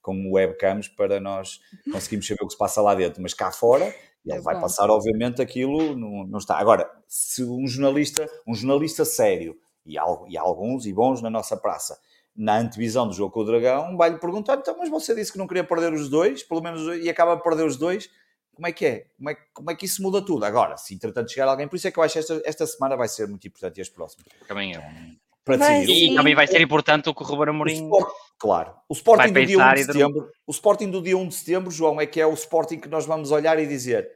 como 0.02 0.34
webcams 0.34 0.88
para 0.88 1.20
nós 1.20 1.60
conseguirmos 1.92 2.26
saber 2.26 2.44
o 2.44 2.48
que 2.48 2.54
se 2.54 2.58
passa 2.58 2.82
lá 2.82 2.96
dentro, 2.96 3.22
mas 3.22 3.36
cá 3.36 3.52
fora 3.52 3.94
ele 4.26 4.38
é 4.38 4.42
vai 4.42 4.56
bom. 4.56 4.62
passar, 4.62 4.90
obviamente, 4.90 5.42
aquilo 5.42 5.96
não, 5.96 6.26
não 6.26 6.40
está. 6.40 6.58
Agora, 6.58 6.90
se 7.08 7.44
um 7.44 7.68
jornalista, 7.68 8.28
um 8.48 8.54
jornalista 8.54 9.06
sério, 9.06 9.56
e 9.86 9.98
há, 9.98 10.04
e 10.28 10.38
há 10.38 10.42
alguns 10.42 10.86
e 10.86 10.94
bons 10.94 11.22
na 11.22 11.30
nossa 11.30 11.56
praça, 11.56 12.00
na 12.36 12.58
antevisão 12.58 13.08
do 13.08 13.14
jogo 13.14 13.32
com 13.32 13.42
o 13.42 13.46
Dragão, 13.46 13.98
vai-lhe 13.98 14.18
perguntar, 14.18 14.58
então, 14.58 14.76
mas 14.78 14.90
você 14.90 15.14
disse 15.14 15.32
que 15.32 15.38
não 15.38 15.48
queria 15.48 15.64
perder 15.64 15.94
os 15.94 16.10
dois, 16.10 16.44
pelo 16.44 16.62
menos, 16.62 16.82
e 17.04 17.10
acaba 17.10 17.34
a 17.34 17.38
perder 17.38 17.66
os 17.66 17.78
dois, 17.78 18.10
como 18.56 18.68
é 18.68 18.72
que 18.72 18.86
é? 18.86 19.06
Como 19.18 19.30
é, 19.30 19.36
como 19.54 19.72
é 19.72 19.76
que 19.76 19.86
isso 19.86 20.02
muda 20.02 20.24
tudo? 20.24 20.46
Agora, 20.46 20.78
se 20.78 20.94
entretanto 20.94 21.32
chegar 21.32 21.48
alguém, 21.48 21.68
por 21.68 21.76
isso 21.76 21.88
é 21.88 21.92
que 21.92 21.98
eu 21.98 22.04
acho 22.04 22.14
que 22.14 22.20
esta, 22.20 22.42
esta 22.46 22.68
semana 22.68 22.96
vai 22.96 23.08
ser 23.08 23.28
muito 23.28 23.48
importante 23.48 23.78
e 23.78 23.82
as 23.82 23.90
próximas. 23.90 24.28
Também 24.48 24.76
é. 24.76 25.16
Para 25.44 25.58
decidir. 25.58 26.12
E 26.12 26.16
também 26.16 26.36
vai 26.36 26.48
ser 26.48 26.62
importante 26.62 27.10
o 27.10 27.16
que 27.16 27.24
o 27.24 27.26
Ruben 27.26 27.50
Amorim... 27.50 27.90
claro. 28.38 28.76
O 28.88 28.94
Sporting, 28.94 29.34
do 29.34 29.46
dia 29.46 29.58
1 29.58 29.74
de 29.74 29.84
setembro, 29.86 30.32
o 30.46 30.52
Sporting 30.52 30.90
do 30.92 31.02
dia 31.02 31.18
1 31.18 31.28
de 31.28 31.36
setembro, 31.36 31.72
João, 31.72 32.00
é 32.00 32.06
que 32.06 32.22
é 32.22 32.26
o 32.26 32.34
Sporting 32.34 32.80
que 32.80 32.88
nós 32.88 33.06
vamos 33.06 33.32
olhar 33.32 33.58
e 33.58 33.66
dizer 33.66 34.10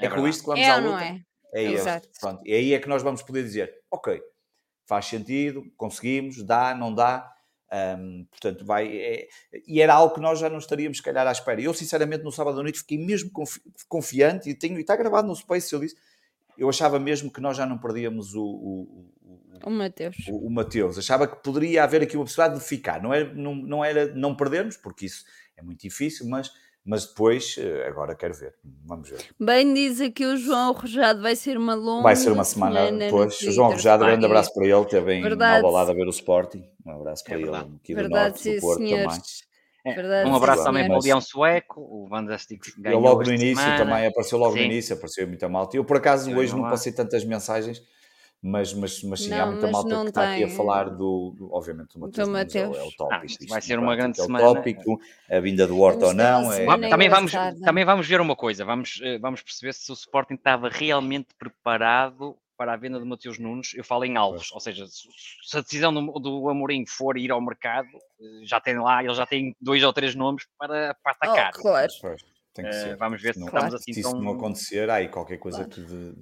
é, 0.00 0.06
é 0.06 0.10
com 0.10 0.26
isto 0.26 0.40
que 0.40 0.48
vamos 0.48 0.62
é 0.62 0.70
à 0.70 0.76
luta? 0.76 0.90
Não 0.90 0.98
é? 0.98 1.20
É 1.52 1.62
Exato. 1.62 2.08
Pronto. 2.20 2.42
E 2.44 2.54
aí 2.54 2.74
é 2.74 2.78
que 2.78 2.88
nós 2.88 3.02
vamos 3.02 3.22
poder 3.22 3.42
dizer, 3.42 3.72
ok, 3.90 4.20
faz 4.88 5.06
sentido, 5.06 5.64
conseguimos, 5.76 6.42
dá, 6.42 6.74
não 6.74 6.94
dá, 6.94 7.30
um, 7.72 8.24
portanto, 8.30 8.64
vai. 8.64 8.88
É, 8.96 9.28
e 9.66 9.80
era 9.80 9.94
algo 9.94 10.14
que 10.14 10.20
nós 10.20 10.38
já 10.38 10.50
não 10.50 10.58
estaríamos, 10.58 10.98
se 10.98 11.02
calhar, 11.02 11.26
à 11.26 11.32
espera. 11.32 11.60
Eu, 11.60 11.72
sinceramente, 11.72 12.24
no 12.24 12.32
sábado 12.32 12.58
à 12.58 12.62
noite 12.62 12.80
fiquei 12.80 12.98
mesmo 12.98 13.30
confiante 13.88 14.50
e, 14.50 14.54
tenho, 14.54 14.76
e 14.78 14.80
está 14.80 14.96
gravado 14.96 15.28
no 15.28 15.36
Space. 15.36 15.72
Eu 15.72 15.80
disse, 15.80 15.96
eu 16.58 16.68
achava 16.68 16.98
mesmo 16.98 17.32
que 17.32 17.40
nós 17.40 17.56
já 17.56 17.64
não 17.64 17.78
perdíamos 17.78 18.34
o, 18.34 18.42
o, 18.42 19.10
o 19.22 19.40
o 19.64 19.70
Mateus. 19.70 20.16
O, 20.28 20.46
o 20.46 20.50
Mateus. 20.50 20.98
Achava 20.98 21.26
que 21.26 21.42
poderia 21.42 21.84
haver 21.84 22.02
aqui 22.02 22.16
uma 22.16 22.24
possibilidade 22.24 22.60
de 22.60 22.66
ficar. 22.66 23.02
Não 23.02 23.12
era 23.12 23.32
não, 23.34 23.54
não, 23.54 23.84
era 23.84 24.14
não 24.14 24.34
perdermos, 24.34 24.76
porque 24.76 25.06
isso 25.06 25.24
é 25.56 25.62
muito 25.62 25.80
difícil, 25.80 26.26
mas 26.28 26.50
mas 26.84 27.06
depois, 27.06 27.56
eh, 27.58 27.86
agora 27.86 28.14
quero 28.14 28.34
ver, 28.34 28.54
vamos 28.84 29.08
ver. 29.08 29.20
Bem, 29.38 29.72
diz 29.74 30.00
aqui 30.00 30.24
o 30.24 30.36
João 30.36 30.72
Rojado, 30.72 31.20
vai 31.20 31.36
ser 31.36 31.56
uma 31.56 31.74
longa 31.74 32.02
Vai 32.02 32.16
ser 32.16 32.32
uma 32.32 32.44
semana, 32.44 32.86
semana 32.86 32.98
depois. 32.98 33.40
O 33.42 33.52
João 33.52 33.70
Rojado, 33.70 34.04
grande 34.04 34.24
abraço 34.24 34.52
para 34.54 34.66
ele, 34.66 34.84
teve 34.86 35.14
em 35.14 35.24
Albalade 35.24 35.90
a 35.90 35.94
ver 35.94 36.06
o 36.06 36.10
Sporting. 36.10 36.64
Um 36.86 36.92
abraço 36.92 37.24
para 37.24 37.34
é 37.34 37.42
ele 37.42 37.54
aqui 37.54 37.94
do 37.94 37.96
verdade, 37.96 38.30
Norte, 38.30 38.54
do 38.54 38.60
Porto 38.60 38.78
senhores. 38.78 39.06
também. 39.06 39.50
É, 39.84 39.94
verdade, 39.94 40.28
um 40.28 40.34
abraço 40.34 40.64
também 40.64 40.86
para 40.86 40.98
o 40.98 41.02
Leão 41.02 41.20
Sueco, 41.20 41.80
o 41.80 42.06
Vandastic 42.06 42.60
ganhou 42.78 43.00
logo 43.00 43.22
no 43.22 43.32
início 43.32 43.56
semana. 43.56 43.78
também, 43.78 44.06
apareceu 44.06 44.38
logo 44.38 44.52
sim. 44.52 44.58
no 44.58 44.64
início, 44.64 44.94
apareceu 44.94 45.26
muito 45.26 45.48
mal. 45.48 45.70
Eu 45.72 45.84
por 45.84 45.96
acaso 45.96 46.34
hoje 46.34 46.54
não 46.54 46.62
passei 46.64 46.92
tantas 46.92 47.24
mensagens, 47.24 47.80
mas, 48.42 48.72
mas, 48.72 49.02
mas 49.02 49.20
sim, 49.20 49.30
não, 49.30 49.42
há 49.42 49.46
muita 49.46 49.70
malta 49.70 50.00
que 50.00 50.08
está 50.08 50.22
tem... 50.22 50.44
aqui 50.44 50.44
a 50.44 50.56
falar 50.56 50.88
do, 50.88 51.34
do 51.36 51.52
obviamente, 51.52 51.92
do 51.92 52.00
Mateus, 52.00 52.28
Mateus. 52.28 52.76
É, 52.76 52.80
o, 52.80 52.84
é 52.84 52.88
o 52.88 52.92
tópico. 52.92 53.34
Ah, 53.42 53.46
vai 53.48 53.60
ser 53.60 53.78
uma 53.78 53.94
grande 53.94 54.18
é 54.18 54.24
semana. 54.24 54.48
O 54.48 54.54
tópico, 54.54 55.00
a 55.30 55.40
vinda 55.40 55.66
do 55.66 55.78
Horta 55.78 56.06
ou 56.06 56.14
não. 56.14 56.50
É... 56.50 56.64
Também, 56.88 57.08
vamos, 57.10 57.32
também 57.62 57.84
vamos 57.84 58.06
ver 58.08 58.20
uma 58.20 58.34
coisa, 58.34 58.64
vamos, 58.64 58.98
eh, 59.02 59.18
vamos 59.18 59.42
perceber 59.42 59.74
se 59.74 59.90
o 59.92 59.94
Sporting 59.94 60.34
estava 60.34 60.70
realmente 60.70 61.28
preparado 61.38 62.34
para 62.56 62.72
a 62.72 62.76
venda 62.76 62.98
de 62.98 63.04
Mateus 63.04 63.38
Nunes, 63.38 63.72
eu 63.74 63.84
falo 63.84 64.04
em 64.04 64.18
alvos, 64.18 64.52
ou 64.52 64.60
seja, 64.60 64.84
se 64.86 65.56
a 65.56 65.62
decisão 65.62 65.92
do, 65.94 66.12
do 66.18 66.48
Amorim 66.50 66.84
for 66.86 67.16
ir 67.16 67.30
ao 67.30 67.40
mercado, 67.40 67.88
eh, 67.88 68.44
já 68.44 68.58
tem 68.58 68.78
lá, 68.78 69.04
ele 69.04 69.14
já 69.14 69.26
tem 69.26 69.54
dois 69.60 69.82
ou 69.82 69.92
três 69.92 70.14
nomes 70.14 70.46
para, 70.58 70.94
para 71.02 71.12
atacar. 71.12 71.52
Oh, 71.56 71.62
claro. 71.62 71.88
Pois, 72.00 72.22
tem 72.54 72.64
que 72.64 72.70
uh, 72.70 72.74
ser. 72.74 72.96
Vamos 72.96 73.20
ver 73.20 73.34
se, 73.34 73.40
se 73.40 73.46
estamos 73.46 73.74
assim 73.74 73.92
se 73.92 74.02
tão... 74.02 74.10
Se 74.10 74.16
isso 74.16 74.24
não 74.24 74.32
acontecer, 74.32 74.88
aí 74.88 75.08
qualquer 75.08 75.38
coisa 75.38 75.64
claro. 75.64 75.70
que 75.70 75.82
de 75.82 76.14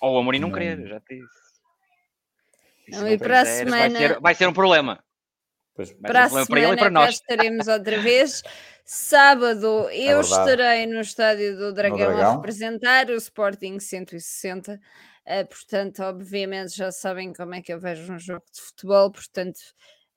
ou 0.00 0.14
o 0.14 0.18
Amorim 0.18 0.38
não, 0.38 0.48
não 0.48 0.54
querer, 0.54 0.86
já 0.86 1.00
te 1.00 1.20
disse. 1.20 1.46
Não, 2.88 3.08
e 3.08 3.18
para 3.18 3.40
a 3.40 3.44
semana... 3.44 3.98
Vai 3.98 4.08
ser, 4.08 4.20
vai 4.20 4.34
ser 4.34 4.48
um 4.48 4.52
problema. 4.52 5.02
Pois, 5.74 5.92
para 5.92 6.26
um 6.26 6.28
problema 6.28 6.46
para 6.46 6.60
ele 6.60 6.72
e 6.72 6.76
para 6.76 6.90
nós. 6.90 7.14
estaremos 7.14 7.68
outra 7.68 8.00
vez. 8.00 8.42
Sábado 8.84 9.88
é 9.90 10.14
eu 10.14 10.20
estarei 10.20 10.86
no 10.86 11.00
estádio 11.00 11.56
do 11.56 11.72
Dragão, 11.72 11.98
Dragão, 11.98 12.30
a 12.30 12.34
representar 12.36 13.10
o 13.10 13.14
Sporting 13.14 13.80
160. 13.80 14.74
Uh, 14.74 14.78
eh, 15.26 15.44
portanto, 15.44 16.02
obviamente 16.04 16.76
já 16.76 16.92
sabem 16.92 17.32
como 17.32 17.54
é 17.54 17.60
que 17.60 17.72
eu 17.72 17.80
vejo 17.80 18.12
um 18.12 18.18
jogo 18.18 18.44
de 18.54 18.60
futebol, 18.60 19.10
portanto 19.10 19.58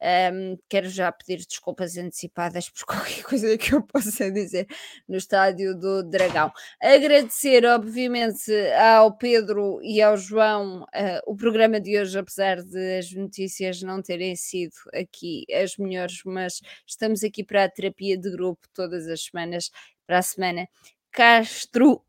um, 0.02 0.58
quero 0.70 0.90
já 0.90 1.12
pedir 1.12 1.46
desculpas 1.46 1.98
antecipadas 1.98 2.70
por 2.70 2.86
qualquer 2.88 3.24
coisa 3.24 3.58
que 3.58 3.74
eu 3.74 3.82
possa 3.82 4.32
dizer 4.32 4.68
no 5.08 5.18
estádio 5.18 5.78
do 5.78 6.04
Dragão. 6.04 6.52
Agradecer, 6.82 7.66
obviamente, 7.66 8.52
ao 8.96 9.16
Pedro 9.18 9.80
e 9.82 10.02
ao 10.02 10.16
João 10.16 10.84
uh, 10.84 11.22
o 11.26 11.36
programa 11.36 11.80
de 11.80 12.00
hoje, 12.00 12.18
apesar 12.18 12.62
de 12.62 12.98
as 12.98 13.12
notícias 13.12 13.82
não 13.82 14.02
terem 14.02 14.36
sido 14.36 14.74
aqui 14.94 15.46
as 15.54 15.78
melhores, 15.78 16.22
mas 16.26 16.62
estamos 16.88 17.24
aqui 17.24 17.44
para 17.44 17.66
a 17.66 17.70
terapia 17.70 18.18
de 18.18 18.32
grupo 18.32 18.68
todas 18.74 19.08
as 19.08 19.26
semanas. 19.26 19.70
Para 20.08 20.20
a 20.20 20.24
semana, 20.24 20.68
Castro 21.12 22.04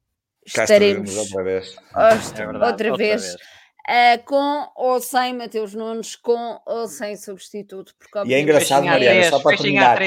estaremos 0.46 1.14
outra 1.16 1.42
vez. 1.42 1.76
Outra, 1.76 2.42
é 2.42 2.46
verdade, 2.46 2.64
outra 2.72 2.96
vez. 2.96 3.22
Outra 3.22 3.36
vez 3.36 3.59
Uh, 3.88 4.22
com 4.24 4.68
ou 4.76 5.00
sem 5.00 5.34
Mateus 5.34 5.74
Nunes, 5.74 6.16
com 6.16 6.60
ou 6.66 6.86
sem 6.86 7.16
substituto. 7.16 7.94
Porque, 7.98 8.30
e 8.30 8.34
é 8.34 8.40
engraçado, 8.40 8.84
Mariana, 8.84 9.30
só 9.30 9.40
para 9.40 9.56
terminar. 9.56 9.98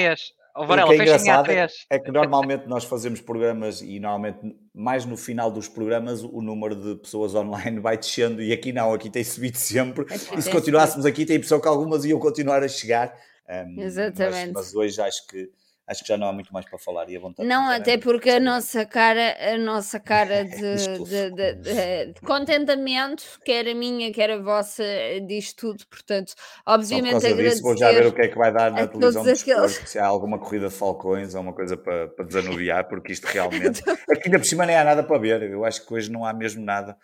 O 0.56 0.68
Varela, 0.68 0.94
que 0.94 1.02
é 1.02 1.04
engraçado 1.04 1.50
é 1.90 2.00
que 2.00 2.12
normalmente 2.12 2.68
nós 2.68 2.84
fazemos 2.84 3.20
programas 3.20 3.82
e 3.82 4.00
normalmente 4.00 4.56
mais 4.72 5.04
no 5.04 5.18
final 5.18 5.50
dos 5.50 5.68
programas 5.68 6.24
o 6.24 6.44
número 6.44 6.76
de 6.76 6.96
pessoas 7.02 7.34
online 7.34 7.80
vai 7.80 7.98
descendo 7.98 8.40
e 8.40 8.54
aqui 8.54 8.72
não, 8.72 8.94
aqui 8.94 9.10
tem 9.10 9.24
subido 9.24 9.58
sempre. 9.58 10.06
e 10.14 10.42
se 10.42 10.52
continuássemos 10.52 11.08
aqui, 11.08 11.26
tem 11.26 11.36
a 11.36 11.38
impressão 11.38 11.60
que 11.60 11.68
algumas 11.68 12.06
iam 12.06 12.20
continuar 12.20 12.62
a 12.62 12.68
chegar. 12.68 13.16
Um, 13.50 13.82
Exatamente. 13.82 14.54
Mas, 14.54 14.66
mas 14.68 14.76
hoje 14.76 15.02
acho 15.02 15.26
que 15.28 15.50
acho 15.88 16.02
que 16.02 16.08
já 16.08 16.18
não 16.18 16.28
há 16.28 16.34
muito 16.34 16.54
mais 16.54 16.66
para 16.66 16.80
falar 16.80 17.10
e 17.10 17.18
a 17.18 17.20
vontade 17.20 17.48
não 17.48 17.70
até 17.70 17.98
porque 17.98 18.30
a 18.30 18.40
nossa 18.40 18.86
cara 18.86 19.36
a 19.54 19.58
nossa 19.58 20.00
cara 20.00 20.44
de, 20.46 20.76
de, 21.04 21.32
de, 21.32 22.14
de, 22.14 22.22
contentamento 22.22 23.24
quer 23.44 23.68
a 23.68 23.76
minha 23.76 24.12
quer 24.12 24.32
a 24.32 24.38
vossa 24.38 24.84
diz 25.28 25.54
tudo. 25.54 25.86
Portanto 25.88 26.34
obviamente 26.66 27.26
agradecer 27.26 27.62
vou 27.62 27.78
já 27.78 27.92
ver 27.92 28.08
o 28.08 28.14
que 28.14 28.22
é 28.22 28.28
que 28.28 28.38
vai 28.38 28.52
dar 28.52 28.72
na 28.72 28.88
televisão 28.88 29.22
aqueles... 29.22 29.82
se 29.86 30.00
há 30.00 30.06
alguma 30.06 30.40
corrida 30.40 30.68
de 30.68 30.74
falcões 30.74 31.36
ou 31.36 31.42
uma 31.42 31.54
coisa 31.54 31.76
para, 31.76 32.08
para 32.08 32.26
desanuviar 32.26 32.88
porque 32.88 33.12
isto 33.12 33.26
realmente 33.26 33.82
aqui 34.10 34.24
ainda 34.26 34.40
por 34.40 34.46
cima 34.46 34.66
nem 34.66 34.76
há 34.76 34.84
nada 34.84 35.04
para 35.04 35.18
ver. 35.18 35.44
Eu 35.44 35.66
acho 35.66 35.86
que 35.86 35.94
hoje 35.94 36.12
não 36.12 36.26
há 36.26 36.34
mesmo 36.34 36.64
nada 36.64 36.98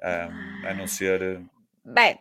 um, 0.00 0.68
a 0.68 0.74
não 0.74 0.86
ser 0.86 1.40
bem 1.84 2.18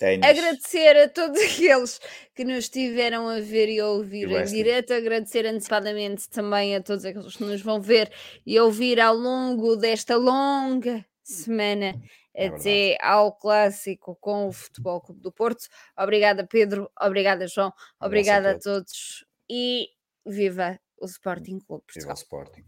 Ténis. 0.00 0.26
Agradecer 0.26 0.96
a 0.96 1.08
todos 1.10 1.38
aqueles 1.44 2.00
que 2.34 2.42
nos 2.42 2.64
estiveram 2.64 3.28
a 3.28 3.38
ver 3.38 3.68
e 3.68 3.78
a 3.78 3.86
ouvir 3.86 4.30
em 4.30 4.44
direto, 4.46 4.94
agradecer 4.94 5.44
antecipadamente 5.46 6.28
também 6.30 6.74
a 6.74 6.82
todos 6.82 7.04
aqueles 7.04 7.36
que 7.36 7.44
nos 7.44 7.60
vão 7.60 7.82
ver 7.82 8.10
e 8.46 8.58
ouvir 8.58 8.98
ao 8.98 9.14
longo 9.14 9.76
desta 9.76 10.16
longa 10.16 11.04
semana 11.22 11.94
é 12.34 12.46
até 12.46 12.56
verdade. 12.56 12.98
ao 13.02 13.32
clássico 13.32 14.16
com 14.18 14.48
o 14.48 14.52
Futebol 14.52 15.02
Clube 15.02 15.20
do 15.20 15.30
Porto. 15.30 15.68
Obrigada, 15.98 16.46
Pedro, 16.46 16.90
obrigada, 16.98 17.46
João, 17.46 17.70
obrigada 18.00 18.52
a 18.52 18.58
todos 18.58 19.26
e 19.50 19.90
viva 20.24 20.80
o 20.98 21.04
Sporting 21.04 21.58
Clube 21.58 21.84
Portugal. 21.84 22.02
Viva 22.02 22.12
o 22.12 22.14
Sporting. 22.14 22.64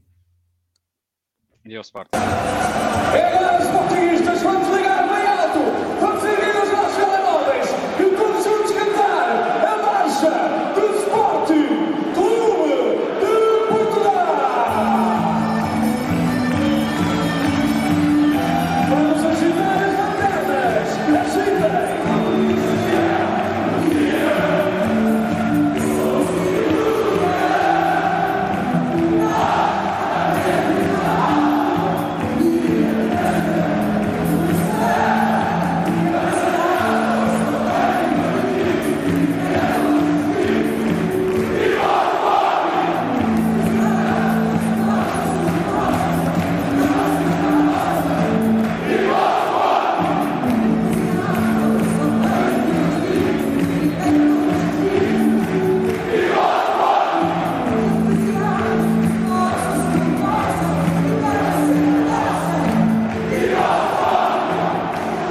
E 1.65 1.79
o 1.79 1.81
Sporting. 1.81 2.11
É, 3.17 4.92
Sir. 10.23 10.62